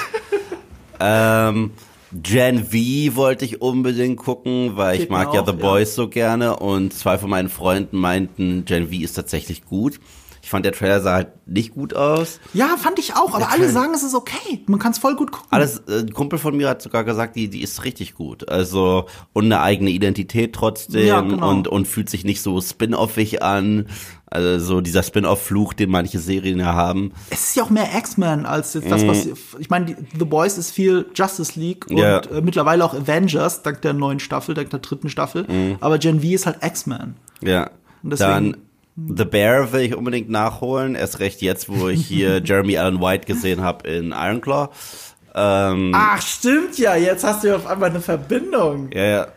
Ähm, 1.01 1.71
Gen 2.13 2.65
V 2.65 3.15
wollte 3.15 3.45
ich 3.45 3.61
unbedingt 3.61 4.17
gucken, 4.17 4.75
weil 4.75 4.95
ich 4.95 5.01
Geht 5.01 5.11
mag 5.11 5.29
mir 5.29 5.35
ja 5.35 5.41
auch, 5.41 5.47
The 5.47 5.53
ja. 5.53 5.59
Boys 5.59 5.95
so 5.95 6.09
gerne 6.09 6.57
und 6.57 6.93
zwei 6.93 7.17
von 7.17 7.29
meinen 7.29 7.49
Freunden 7.49 7.97
meinten, 7.97 8.65
Gen 8.65 8.89
V 8.89 8.95
ist 8.95 9.13
tatsächlich 9.13 9.65
gut. 9.65 9.99
Ich 10.43 10.49
fand 10.49 10.65
der 10.65 10.73
Trailer 10.73 11.01
sah 11.01 11.13
halt 11.13 11.47
nicht 11.47 11.71
gut 11.71 11.93
aus. 11.95 12.39
Ja, 12.53 12.75
fand 12.75 12.97
ich 12.97 13.15
auch, 13.15 13.35
aber 13.35 13.51
alle 13.51 13.69
sagen, 13.69 13.93
es 13.93 14.01
ist 14.01 14.15
okay. 14.15 14.63
Man 14.65 14.79
kann 14.79 14.91
es 14.91 14.97
voll 14.97 15.15
gut 15.15 15.31
gucken. 15.31 15.47
Alles, 15.51 15.83
äh, 15.87 15.99
ein 15.99 16.13
Kumpel 16.13 16.39
von 16.39 16.57
mir 16.57 16.67
hat 16.67 16.81
sogar 16.81 17.03
gesagt, 17.03 17.35
die, 17.35 17.47
die 17.47 17.61
ist 17.61 17.83
richtig 17.85 18.15
gut. 18.15 18.49
Also, 18.49 19.05
und 19.33 19.45
eine 19.45 19.61
eigene 19.61 19.91
Identität 19.91 20.53
trotzdem 20.53 21.05
Ja, 21.05 21.21
genau. 21.21 21.47
und, 21.47 21.67
und 21.67 21.87
fühlt 21.87 22.09
sich 22.09 22.25
nicht 22.25 22.41
so 22.41 22.59
spin-offig 22.59 23.43
an. 23.43 23.85
Also, 24.33 24.59
so 24.65 24.81
dieser 24.81 25.03
Spin-off-Fluch, 25.03 25.73
den 25.73 25.89
manche 25.89 26.17
Serien 26.17 26.59
ja 26.59 26.73
haben. 26.73 27.11
es 27.29 27.49
ist 27.49 27.55
ja 27.57 27.63
auch 27.63 27.69
mehr 27.69 27.89
X-Men 27.97 28.45
als 28.45 28.73
jetzt 28.73 28.89
das, 28.89 29.05
was 29.05 29.27
ich 29.59 29.69
meine, 29.69 29.93
The 30.17 30.23
Boys 30.25 30.57
ist 30.57 30.71
viel 30.71 31.05
Justice 31.13 31.59
League 31.59 31.85
und 31.89 31.97
Ja. 31.97 32.19
äh, 32.19 32.41
mittlerweile 32.41 32.85
auch 32.85 32.93
Avengers, 32.93 33.61
dank 33.61 33.81
der 33.81 33.91
neuen 33.93 34.19
Staffel, 34.21 34.55
dank 34.55 34.69
der 34.69 34.79
dritten 34.79 35.09
Staffel. 35.09 35.45
Aber 35.81 35.97
Gen 35.97 36.21
V 36.21 36.27
ist 36.27 36.45
halt 36.45 36.63
X-Men. 36.63 37.15
Ja. 37.43 37.69
Und 38.03 38.09
deswegen- 38.11 38.29
Dann 38.53 38.55
The 39.17 39.25
Bear 39.25 39.71
will 39.73 39.81
ich 39.81 39.95
unbedingt 39.95 40.29
nachholen. 40.29 40.95
Erst 40.95 41.19
recht 41.19 41.41
jetzt, 41.41 41.67
wo 41.69 41.87
ich 41.87 42.05
hier 42.05 42.37
Jeremy 42.43 42.77
Allen 42.77 43.01
White 43.01 43.25
gesehen 43.25 43.61
habe 43.61 43.87
in 43.89 44.11
Ironclaw. 44.11 44.69
Ähm, 45.33 45.91
Ach, 45.95 46.21
stimmt 46.21 46.77
ja, 46.77 46.95
jetzt 46.95 47.23
hast 47.23 47.43
du 47.43 47.47
ja 47.49 47.55
auf 47.55 47.65
einmal 47.67 47.89
eine 47.89 48.01
Verbindung. 48.01 48.89
Ja, 48.93 49.03
ja. 49.03 49.27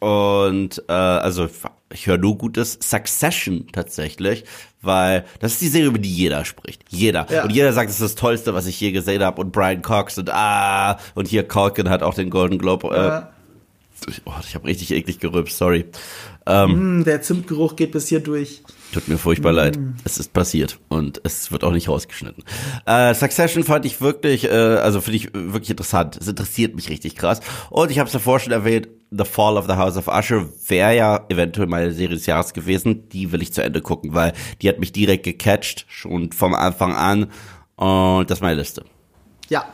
Und 0.00 0.82
äh, 0.88 0.92
also 0.92 1.48
ich 1.92 2.06
höre 2.06 2.18
nur 2.18 2.36
Gutes. 2.36 2.78
Succession 2.82 3.66
tatsächlich, 3.72 4.44
weil 4.82 5.24
das 5.40 5.52
ist 5.52 5.60
die 5.60 5.68
Serie, 5.68 5.88
über 5.88 5.98
die 5.98 6.12
jeder 6.12 6.44
spricht. 6.44 6.82
Jeder. 6.88 7.26
Ja. 7.30 7.44
Und 7.44 7.52
jeder 7.52 7.72
sagt, 7.72 7.90
es 7.90 7.96
ist 7.96 8.02
das 8.02 8.14
Tollste, 8.14 8.54
was 8.54 8.66
ich 8.66 8.80
je 8.80 8.92
gesehen 8.92 9.22
habe. 9.22 9.40
Und 9.40 9.52
Brian 9.52 9.82
Cox 9.82 10.18
und 10.18 10.30
ah, 10.32 10.98
und 11.14 11.28
hier 11.28 11.46
Culkin 11.46 11.88
hat 11.88 12.02
auch 12.02 12.14
den 12.14 12.30
Golden 12.30 12.58
Globe. 12.58 12.88
Äh, 12.88 12.96
Ja. 12.96 13.30
oh, 14.26 14.32
ich 14.46 14.54
habe 14.54 14.66
richtig 14.66 14.90
eklig 14.92 15.18
gerülpst, 15.20 15.56
sorry. 15.56 15.86
Ähm, 16.48 16.70
Hm, 16.70 17.04
der 17.04 17.22
Zimtgeruch 17.22 17.74
geht 17.76 17.92
bis 17.92 18.08
hier 18.08 18.20
durch. 18.20 18.62
Tut 18.92 19.08
mir 19.08 19.18
furchtbar 19.18 19.52
leid. 19.52 19.76
Mm. 19.78 19.94
Es 20.04 20.16
ist 20.18 20.32
passiert 20.32 20.78
und 20.88 21.20
es 21.24 21.50
wird 21.50 21.64
auch 21.64 21.72
nicht 21.72 21.88
rausgeschnitten. 21.88 22.44
Äh, 22.86 23.14
Succession 23.14 23.64
fand 23.64 23.84
ich 23.84 24.00
wirklich, 24.00 24.44
äh, 24.44 24.48
also 24.50 25.00
finde 25.00 25.16
ich 25.16 25.34
wirklich 25.34 25.70
interessant. 25.70 26.16
Es 26.20 26.28
interessiert 26.28 26.76
mich 26.76 26.88
richtig 26.88 27.16
krass. 27.16 27.40
Und 27.70 27.90
ich 27.90 27.98
habe 27.98 28.06
es 28.06 28.12
davor 28.12 28.38
schon 28.38 28.52
erwähnt, 28.52 28.88
The 29.10 29.24
Fall 29.24 29.56
of 29.56 29.66
the 29.66 29.74
House 29.74 29.96
of 29.96 30.08
Usher 30.08 30.46
wäre 30.68 30.96
ja 30.96 31.20
eventuell 31.28 31.68
meine 31.68 31.92
Serie 31.92 32.16
des 32.16 32.26
Jahres 32.26 32.52
gewesen. 32.52 33.08
Die 33.10 33.30
will 33.32 33.42
ich 33.42 33.52
zu 33.52 33.62
Ende 33.62 33.80
gucken, 33.80 34.14
weil 34.14 34.32
die 34.60 34.68
hat 34.68 34.78
mich 34.78 34.92
direkt 34.92 35.24
gecatcht, 35.24 35.86
schon 35.88 36.32
vom 36.32 36.54
Anfang 36.54 36.94
an. 36.94 37.30
Und 37.76 38.30
das 38.30 38.38
ist 38.38 38.42
meine 38.42 38.56
Liste. 38.56 38.84
Ja. 39.48 39.64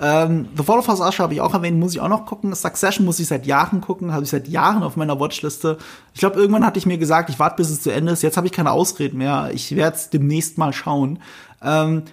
Ähm, 0.00 0.48
The 0.56 0.62
Fall 0.62 0.78
of 0.78 0.86
House 0.86 1.00
Usher 1.00 1.24
habe 1.24 1.34
ich 1.34 1.40
auch 1.40 1.52
erwähnt, 1.52 1.78
muss 1.78 1.94
ich 1.94 2.00
auch 2.00 2.08
noch 2.08 2.24
gucken. 2.24 2.54
Succession 2.54 3.04
muss 3.04 3.18
ich 3.18 3.26
seit 3.26 3.46
Jahren 3.46 3.80
gucken, 3.80 4.12
habe 4.12 4.22
ich 4.22 4.30
seit 4.30 4.46
Jahren 4.46 4.82
auf 4.82 4.96
meiner 4.96 5.18
Watchliste. 5.18 5.76
Ich 6.14 6.20
glaube, 6.20 6.38
irgendwann 6.38 6.64
hatte 6.64 6.78
ich 6.78 6.86
mir 6.86 6.98
gesagt, 6.98 7.30
ich 7.30 7.38
warte, 7.38 7.56
bis 7.56 7.68
es 7.70 7.82
zu 7.82 7.92
Ende 7.92 8.12
ist. 8.12 8.22
Jetzt 8.22 8.36
habe 8.36 8.46
ich 8.46 8.52
keine 8.52 8.70
Ausreden 8.70 9.18
mehr. 9.18 9.50
Ich 9.52 9.74
werde 9.74 9.96
es 9.96 10.08
demnächst 10.08 10.56
mal 10.56 10.72
schauen. 10.72 11.18
Ähm, 11.62 12.04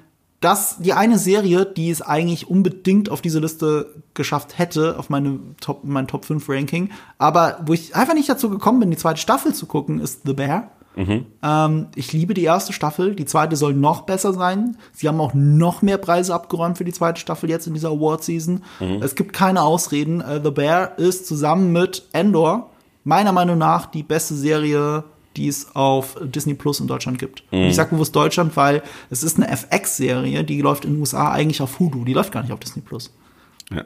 das, 0.45 0.77
die 0.77 0.93
eine 0.93 1.17
Serie, 1.17 1.65
die 1.65 1.89
es 1.89 2.01
eigentlich 2.01 2.49
unbedingt 2.49 3.09
auf 3.09 3.22
diese 3.22 3.39
Liste 3.39 3.95
geschafft 4.13 4.57
hätte, 4.59 4.97
auf 4.99 5.09
meine 5.09 5.39
Top, 5.59 5.84
mein 5.84 6.07
Top 6.07 6.26
5 6.26 6.47
Ranking, 6.47 6.91
aber 7.17 7.59
wo 7.65 7.73
ich 7.73 7.95
einfach 7.95 8.13
nicht 8.13 8.30
dazu 8.30 8.49
gekommen 8.49 8.80
bin, 8.80 8.91
die 8.91 8.97
zweite 8.97 9.19
Staffel 9.19 9.53
zu 9.53 9.65
gucken, 9.65 9.99
ist 9.99 10.22
The 10.26 10.34
Bear. 10.34 10.69
Ähm, 11.41 11.88
ich 11.95 12.13
liebe 12.13 12.34
die 12.34 12.43
erste 12.43 12.72
Staffel. 12.72 13.15
Die 13.15 13.26
zweite 13.26 13.57
soll 13.57 13.73
noch 13.73 14.03
besser 14.03 14.34
sein. 14.34 14.77
Sie 14.93 15.09
haben 15.09 15.19
auch 15.19 15.34
noch 15.34 15.81
mehr 15.81 15.97
Preise 15.97 16.34
abgeräumt 16.34 16.77
für 16.77 16.85
die 16.85 16.93
zweite 16.93 17.19
Staffel 17.19 17.49
jetzt 17.49 17.67
in 17.67 17.73
dieser 17.73 17.89
Award-Season. 17.89 18.63
Es 19.01 19.15
gibt 19.15 19.34
keine 19.34 19.63
Ausreden. 19.63 20.22
Äh, 20.22 20.39
The 20.41 20.51
Bear 20.51 20.97
ist 20.97 21.27
zusammen 21.27 21.73
mit 21.73 22.07
Endor 22.13 22.69
meiner 23.03 23.31
Meinung 23.31 23.57
nach 23.57 23.85
die 23.85 24.03
beste 24.03 24.35
Serie, 24.35 25.03
die 25.38 25.48
es 25.48 25.76
auf 25.76 26.16
Disney 26.22 26.53
Plus 26.53 26.80
in 26.80 26.88
Deutschland 26.88 27.20
gibt. 27.20 27.44
Und 27.52 27.64
ich 27.64 27.76
sag 27.76 27.90
bewusst 27.90 28.16
Deutschland, 28.16 28.56
weil 28.57 28.82
es 29.10 29.24
ist 29.24 29.38
eine 29.38 29.48
FX-Serie, 29.49 30.44
die 30.44 30.62
läuft 30.62 30.86
in 30.86 30.94
den 30.94 30.99
USA 30.99 31.32
eigentlich 31.32 31.62
auf 31.62 31.80
Hulu. 31.80 32.06
Die 32.06 32.14
läuft 32.14 32.32
gar 32.32 32.41
nicht 32.44 32.52
auf 32.52 32.60
Disney 32.60 32.82
Plus. 32.82 33.14
Ja. 33.72 33.84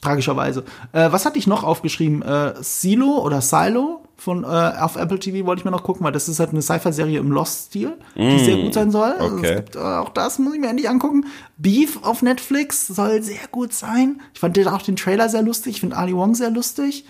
Tragischerweise. 0.00 0.64
Äh, 0.92 1.10
was 1.10 1.26
hatte 1.26 1.38
ich 1.38 1.48
noch 1.48 1.64
aufgeschrieben? 1.64 2.22
Äh, 2.22 2.54
Silo 2.62 3.18
oder 3.24 3.40
Silo 3.40 4.04
von 4.16 4.44
äh, 4.44 4.46
auf 4.46 4.94
Apple 4.96 5.18
TV 5.18 5.44
wollte 5.44 5.60
ich 5.60 5.64
mir 5.64 5.72
noch 5.72 5.82
gucken, 5.82 6.04
weil 6.04 6.12
das 6.12 6.28
ist 6.28 6.38
halt 6.38 6.50
eine 6.50 6.62
Sci-Fi-Serie 6.62 7.18
im 7.18 7.32
Lost-Stil, 7.32 7.96
die 8.16 8.38
sehr 8.44 8.56
gut 8.58 8.74
sein 8.74 8.90
soll. 8.92 9.10
Also 9.12 9.36
okay. 9.36 9.46
es 9.50 9.56
gibt, 9.56 9.76
äh, 9.76 9.80
auch 9.80 10.10
das 10.10 10.38
muss 10.38 10.54
ich 10.54 10.60
mir 10.60 10.68
endlich 10.68 10.88
angucken. 10.88 11.26
Beef 11.56 11.98
auf 12.02 12.22
Netflix 12.22 12.86
soll 12.86 13.22
sehr 13.22 13.46
gut 13.50 13.72
sein. 13.72 14.20
Ich 14.34 14.40
fand 14.40 14.56
den- 14.56 14.68
auch 14.68 14.82
den 14.82 14.96
Trailer 14.96 15.28
sehr 15.28 15.42
lustig. 15.42 15.74
Ich 15.76 15.80
finde 15.80 15.96
Ali 15.96 16.14
Wong 16.14 16.34
sehr 16.36 16.50
lustig. 16.50 17.04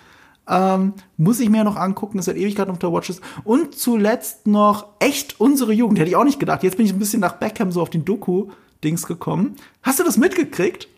Ähm, 0.49 0.95
muss 1.16 1.41
ich 1.41 1.51
mir 1.51 1.65
noch 1.65 1.77
angucken, 1.77 2.19
ist 2.19 2.25
seit 2.25 2.37
Ewigkeiten 2.37 2.70
auf 2.70 2.79
der 2.79 2.93
Watches. 2.93 3.20
Und 3.45 3.75
zuletzt 3.79 4.47
noch 4.47 4.87
echt 4.99 5.41
unsere 5.41 5.73
Jugend, 5.73 5.99
hätte 5.99 6.09
ich 6.11 6.16
auch 6.16 6.25
nicht 6.25 6.41
gedacht. 6.41 6.62
Jetzt 6.62 6.77
bin 6.77 6.87
ich 6.87 6.93
ein 6.93 6.99
bisschen 6.99 7.20
nach 7.20 7.35
Beckham 7.35 7.70
so 7.73 7.83
auf 7.83 7.91
den 7.91 8.05
Doku-Dings 8.05 9.07
gekommen. 9.07 9.57
Hast 9.83 9.99
du 9.99 10.05
das 10.05 10.16
mitgekriegt? 10.16 10.89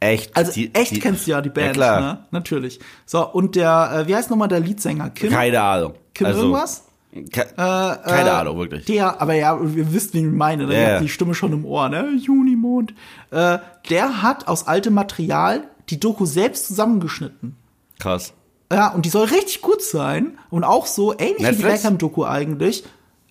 Echt? 0.00 0.36
Also 0.36 0.50
Die- 0.52 0.74
echt 0.74 0.96
die- 0.96 0.98
kennst 0.98 1.26
du 1.26 1.30
ja 1.30 1.40
die 1.40 1.50
Band, 1.50 1.74
klar. 1.74 2.00
ne? 2.00 2.18
Natürlich. 2.32 2.80
So, 3.06 3.24
und 3.30 3.54
der, 3.54 3.92
äh, 4.04 4.08
wie 4.08 4.16
heißt 4.16 4.30
nochmal 4.30 4.48
der 4.48 4.58
Leadsänger? 4.60 5.10
Kim? 5.10 5.30
Keine 5.30 5.60
Ahnung. 5.62 5.94
Kim 6.12 6.26
also, 6.26 6.40
irgendwas? 6.40 6.86
Ke 7.30 7.44
keine 7.56 8.32
Ahnung, 8.32 8.58
wirklich. 8.58 8.86
Der, 8.86 9.20
aber 9.20 9.34
ja, 9.34 9.54
ihr 9.60 9.92
wisst, 9.92 10.14
wen 10.14 10.30
ich 10.30 10.34
meine, 10.36 10.66
ne? 10.66 10.74
Ja, 10.74 10.80
ja. 10.80 10.88
habt 10.94 11.02
die 11.04 11.08
Stimme 11.10 11.34
schon 11.34 11.52
im 11.52 11.64
Ohr, 11.66 11.88
ne? 11.90 12.08
Junimond. 12.18 12.94
Äh, 13.30 13.58
der 13.90 14.22
hat 14.22 14.48
aus 14.48 14.66
altem 14.66 14.94
Material 14.94 15.62
die 15.90 16.00
Doku 16.00 16.24
selbst 16.24 16.66
zusammengeschnitten. 16.68 17.54
Krass. 18.00 18.32
Ja, 18.72 18.88
und 18.88 19.04
die 19.06 19.10
soll 19.10 19.26
richtig 19.26 19.60
gut 19.60 19.82
sein. 19.82 20.38
Und 20.50 20.64
auch 20.64 20.86
so 20.86 21.12
ähnlich 21.12 21.32
wie 21.38 21.38
die 21.38 21.42
Netflix? 21.44 21.82
Beckham-Doku 21.82 22.24
eigentlich. 22.24 22.84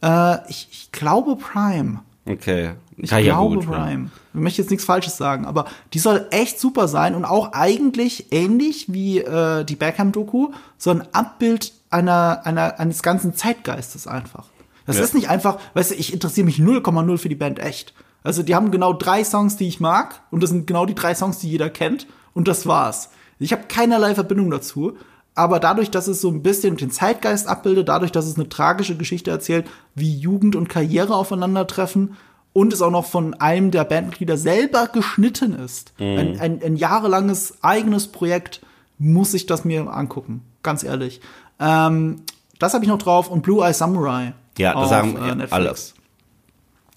Äh, 0.03 0.37
ich, 0.49 0.67
ich 0.71 0.91
glaube 0.91 1.35
Prime. 1.35 1.99
Okay. 2.25 2.71
Ich 2.97 3.09
Kann 3.09 3.23
ja 3.23 3.33
glaube 3.35 3.55
gut 3.55 3.69
werden. 3.69 3.83
Prime. 3.83 4.09
Ich 4.33 4.39
möchte 4.39 4.61
jetzt 4.61 4.69
nichts 4.69 4.85
Falsches 4.85 5.17
sagen, 5.17 5.45
aber 5.45 5.65
die 5.93 5.99
soll 5.99 6.27
echt 6.31 6.59
super 6.59 6.87
sein 6.87 7.15
und 7.15 7.25
auch 7.25 7.53
eigentlich 7.53 8.31
ähnlich 8.31 8.93
wie 8.93 9.19
äh, 9.19 9.63
die 9.65 9.75
Beckham-Doku, 9.75 10.51
so 10.77 10.91
ein 10.91 11.03
Abbild 11.13 11.73
einer, 11.89 12.41
einer, 12.45 12.79
eines 12.79 13.01
ganzen 13.03 13.33
Zeitgeistes 13.35 14.07
einfach. 14.07 14.45
Das 14.85 14.97
Ja. 14.97 15.03
ist 15.03 15.13
nicht 15.15 15.29
einfach, 15.29 15.57
weißt 15.73 15.91
du, 15.91 15.95
ich 15.95 16.13
interessiere 16.13 16.45
mich 16.45 16.57
0,0 16.57 17.17
für 17.17 17.29
die 17.29 17.35
Band 17.35 17.59
echt. 17.59 17.93
Also 18.23 18.43
die 18.43 18.53
haben 18.55 18.69
genau 18.71 18.93
drei 18.93 19.23
Songs, 19.23 19.57
die 19.57 19.67
ich 19.67 19.79
mag 19.79 20.21
und 20.29 20.43
das 20.43 20.51
sind 20.51 20.67
genau 20.67 20.85
die 20.85 20.95
drei 20.95 21.15
Songs, 21.15 21.39
die 21.39 21.49
jeder 21.49 21.69
kennt 21.71 22.05
und 22.33 22.47
das 22.47 22.67
war's. 22.67 23.09
Ich 23.39 23.51
habe 23.51 23.63
keinerlei 23.67 24.13
Verbindung 24.13 24.51
dazu, 24.51 24.95
aber 25.35 25.59
dadurch, 25.59 25.89
dass 25.89 26.07
es 26.07 26.21
so 26.21 26.29
ein 26.29 26.43
bisschen 26.43 26.77
den 26.77 26.91
Zeitgeist 26.91 27.47
abbildet, 27.47 27.87
dadurch, 27.87 28.11
dass 28.11 28.25
es 28.25 28.35
eine 28.35 28.49
tragische 28.49 28.97
Geschichte 28.97 29.31
erzählt, 29.31 29.65
wie 29.95 30.15
Jugend 30.15 30.55
und 30.55 30.67
Karriere 30.69 31.15
aufeinandertreffen 31.15 32.15
und 32.53 32.73
es 32.73 32.81
auch 32.81 32.91
noch 32.91 33.05
von 33.05 33.33
einem 33.35 33.71
der 33.71 33.85
Bandmitglieder 33.85 34.37
selber 34.37 34.87
geschnitten 34.87 35.53
ist, 35.57 35.93
ein, 35.99 36.39
ein, 36.39 36.61
ein 36.61 36.75
jahrelanges 36.75 37.63
eigenes 37.63 38.09
Projekt, 38.09 38.61
muss 38.97 39.33
ich 39.33 39.45
das 39.45 39.63
mir 39.63 39.91
angucken, 39.91 40.41
ganz 40.63 40.83
ehrlich. 40.83 41.21
Ähm, 41.59 42.23
das 42.59 42.73
habe 42.73 42.83
ich 42.83 42.89
noch 42.89 42.99
drauf 42.99 43.29
und 43.29 43.41
Blue 43.41 43.65
Eye 43.65 43.73
Samurai. 43.73 44.33
Ja, 44.57 44.73
das 44.73 44.83
auf, 44.83 44.89
sagen 44.89 45.15
äh, 45.15 45.35
Netflix. 45.35 45.51
alle. 45.53 45.75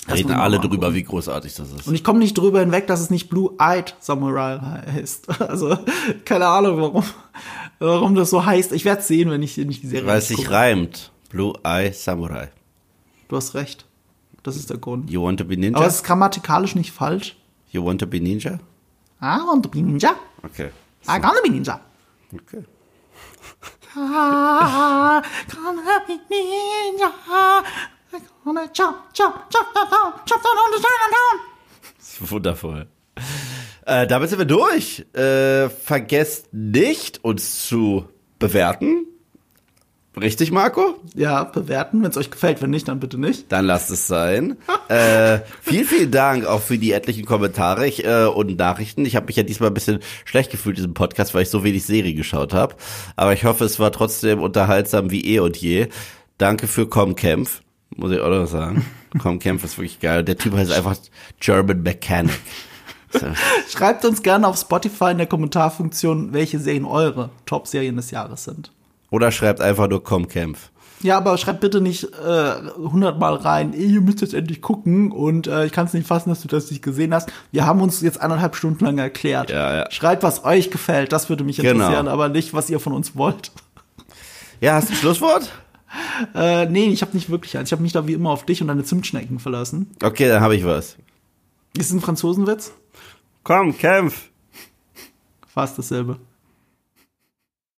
Das 0.06 0.18
Reden 0.18 0.32
alle 0.32 0.58
drüber, 0.58 0.92
wie 0.92 1.02
großartig 1.02 1.54
das 1.54 1.72
ist. 1.72 1.86
Und 1.86 1.94
ich 1.94 2.04
komme 2.04 2.18
nicht 2.18 2.36
drüber 2.36 2.60
hinweg, 2.60 2.86
dass 2.86 3.00
es 3.00 3.08
nicht 3.08 3.30
Blue-Eyed 3.30 3.96
Samurai 4.00 4.60
heißt. 4.92 5.28
Also, 5.40 5.78
keine 6.26 6.46
Ahnung, 6.46 6.78
warum, 6.78 7.04
warum 7.86 8.14
das 8.14 8.30
so 8.30 8.44
heißt. 8.44 8.72
Ich 8.72 8.84
werde 8.84 9.00
es 9.00 9.08
sehen, 9.08 9.30
wenn 9.30 9.42
ich, 9.42 9.56
wenn 9.58 9.70
ich 9.70 9.80
die 9.80 9.86
Serie 9.86 10.06
Weil 10.06 10.18
es 10.18 10.28
sich 10.28 10.50
reimt. 10.50 11.12
Blue 11.30 11.52
Eye 11.64 11.92
Samurai. 11.92 12.50
Du 13.28 13.36
hast 13.36 13.54
recht. 13.54 13.86
Das 14.42 14.56
ist 14.56 14.70
der 14.70 14.76
Grund. 14.76 15.10
You 15.10 15.22
want 15.22 15.38
to 15.40 15.44
be 15.44 15.56
ninja? 15.56 15.76
Aber 15.76 15.86
es 15.86 15.96
ist 15.96 16.04
grammatikalisch 16.04 16.74
nicht 16.74 16.92
falsch. 16.92 17.36
You 17.70 17.84
want 17.84 18.00
to 18.00 18.06
be 18.06 18.20
ninja? 18.20 18.60
I 19.20 19.38
want 19.46 19.62
to 19.64 19.68
be 19.70 19.80
ninja. 19.82 20.14
Okay. 20.42 20.70
I 21.08 21.20
gonna 21.20 21.40
be 21.42 21.50
ninja. 21.50 21.80
Okay. 22.32 22.64
I 23.96 25.22
gonna 25.50 26.00
be 26.06 26.18
ninja. 26.28 27.10
I 28.12 28.20
gonna 28.44 28.68
jump, 28.72 28.96
jump, 29.12 29.50
jump, 29.50 29.68
jump, 29.74 29.90
down, 29.90 30.12
jump 30.26 30.42
down 30.42 30.56
on 30.56 30.72
the 30.72 30.82
down, 30.82 31.10
down. 31.10 31.40
Das 31.98 32.20
ist 32.20 32.30
wundervoll. 32.30 32.86
Äh, 33.86 34.06
damit 34.06 34.30
sind 34.30 34.38
wir 34.38 34.46
durch. 34.46 35.04
Äh, 35.14 35.68
vergesst 35.68 36.48
nicht, 36.52 37.22
uns 37.22 37.66
zu 37.66 38.08
bewerten. 38.38 39.06
Richtig, 40.20 40.52
Marco? 40.52 40.94
Ja, 41.14 41.42
bewerten, 41.42 42.02
wenn 42.02 42.10
es 42.10 42.16
euch 42.16 42.30
gefällt. 42.30 42.62
Wenn 42.62 42.70
nicht, 42.70 42.86
dann 42.86 43.00
bitte 43.00 43.18
nicht. 43.18 43.50
Dann 43.50 43.66
lasst 43.66 43.90
es 43.90 44.06
sein. 44.06 44.56
äh, 44.88 45.40
vielen, 45.60 45.84
vielen 45.84 46.10
Dank 46.12 46.46
auch 46.46 46.60
für 46.60 46.78
die 46.78 46.92
etlichen 46.92 47.24
Kommentare 47.24 47.86
ich, 47.86 48.04
äh, 48.04 48.26
und 48.26 48.56
Nachrichten. 48.56 49.04
Ich 49.06 49.16
habe 49.16 49.26
mich 49.26 49.36
ja 49.36 49.42
diesmal 49.42 49.70
ein 49.70 49.74
bisschen 49.74 49.98
schlecht 50.24 50.52
gefühlt, 50.52 50.76
diesem 50.78 50.94
Podcast, 50.94 51.34
weil 51.34 51.42
ich 51.42 51.50
so 51.50 51.64
wenig 51.64 51.84
Serie 51.84 52.14
geschaut 52.14 52.54
habe. 52.54 52.76
Aber 53.16 53.32
ich 53.32 53.44
hoffe, 53.44 53.64
es 53.64 53.80
war 53.80 53.90
trotzdem 53.90 54.40
unterhaltsam 54.40 55.10
wie 55.10 55.34
eh 55.34 55.40
und 55.40 55.56
je. 55.56 55.88
Danke 56.38 56.68
für 56.68 56.88
Comkämpf, 56.88 57.62
muss 57.96 58.12
ich 58.12 58.20
auch 58.20 58.30
noch 58.30 58.46
sagen. 58.46 58.86
Comkämpf 59.18 59.64
ist 59.64 59.78
wirklich 59.78 59.98
geil. 59.98 60.22
Der 60.22 60.38
Typ 60.38 60.54
heißt 60.54 60.72
einfach 60.72 60.96
German 61.40 61.82
Mechanic. 61.82 62.38
Schreibt 63.68 64.04
uns 64.04 64.22
gerne 64.22 64.46
auf 64.46 64.58
Spotify 64.58 65.10
in 65.10 65.18
der 65.18 65.26
Kommentarfunktion, 65.26 66.32
welche 66.32 66.58
Serien 66.58 66.84
eure 66.84 67.30
Top-Serien 67.46 67.96
des 67.96 68.10
Jahres 68.10 68.44
sind. 68.44 68.70
Oder 69.10 69.30
schreibt 69.30 69.60
einfach 69.60 69.88
nur 69.88 70.02
Comkämpf. 70.02 70.70
Ja, 71.02 71.18
aber 71.18 71.36
schreibt 71.36 71.60
bitte 71.60 71.80
nicht 71.82 72.04
äh, 72.04 72.52
hundertmal 72.78 73.34
rein, 73.34 73.74
ey, 73.74 73.84
ihr 73.94 74.00
müsst 74.00 74.22
jetzt 74.22 74.32
endlich 74.32 74.62
gucken 74.62 75.12
und 75.12 75.46
äh, 75.46 75.66
ich 75.66 75.72
kann 75.72 75.86
es 75.86 75.92
nicht 75.92 76.06
fassen, 76.06 76.30
dass 76.30 76.40
du 76.40 76.48
das 76.48 76.70
nicht 76.70 76.82
gesehen 76.82 77.12
hast. 77.12 77.30
Wir 77.52 77.66
haben 77.66 77.82
uns 77.82 78.00
jetzt 78.00 78.20
eineinhalb 78.20 78.56
Stunden 78.56 78.82
lang 78.84 78.96
erklärt. 78.96 79.50
Ja, 79.50 79.74
ja. 79.76 79.90
Schreibt, 79.90 80.22
was 80.22 80.44
euch 80.44 80.70
gefällt, 80.70 81.12
das 81.12 81.28
würde 81.28 81.44
mich 81.44 81.56
Genau. 81.58 81.70
interessieren, 81.72 82.08
aber 82.08 82.30
nicht, 82.30 82.54
was 82.54 82.70
ihr 82.70 82.80
von 82.80 82.94
uns 82.94 83.14
wollt. 83.16 83.52
Ja, 84.62 84.74
hast 84.74 84.88
du 84.88 84.92
ein 84.94 84.96
Schlusswort? 84.96 85.52
Äh, 86.34 86.66
nee, 86.66 86.86
ich 86.86 87.02
habe 87.02 87.12
nicht 87.14 87.30
wirklich 87.30 87.56
eins. 87.56 87.68
Ich 87.68 87.72
habe 87.72 87.82
mich 87.82 87.92
da 87.92 88.08
wie 88.08 88.14
immer 88.14 88.30
auf 88.30 88.44
dich 88.44 88.60
und 88.60 88.66
deine 88.66 88.82
Zimtschnecken 88.82 89.38
verlassen. 89.38 89.92
Okay, 90.02 90.26
dann 90.26 90.40
habe 90.42 90.56
ich 90.56 90.64
was. 90.64 90.96
Ist 91.78 91.86
es 91.86 91.92
ein 91.92 92.00
Franzosenwitz? 92.00 92.72
Komm, 93.44 93.76
kämpf. 93.76 94.30
Fast 95.46 95.76
dasselbe. 95.78 96.16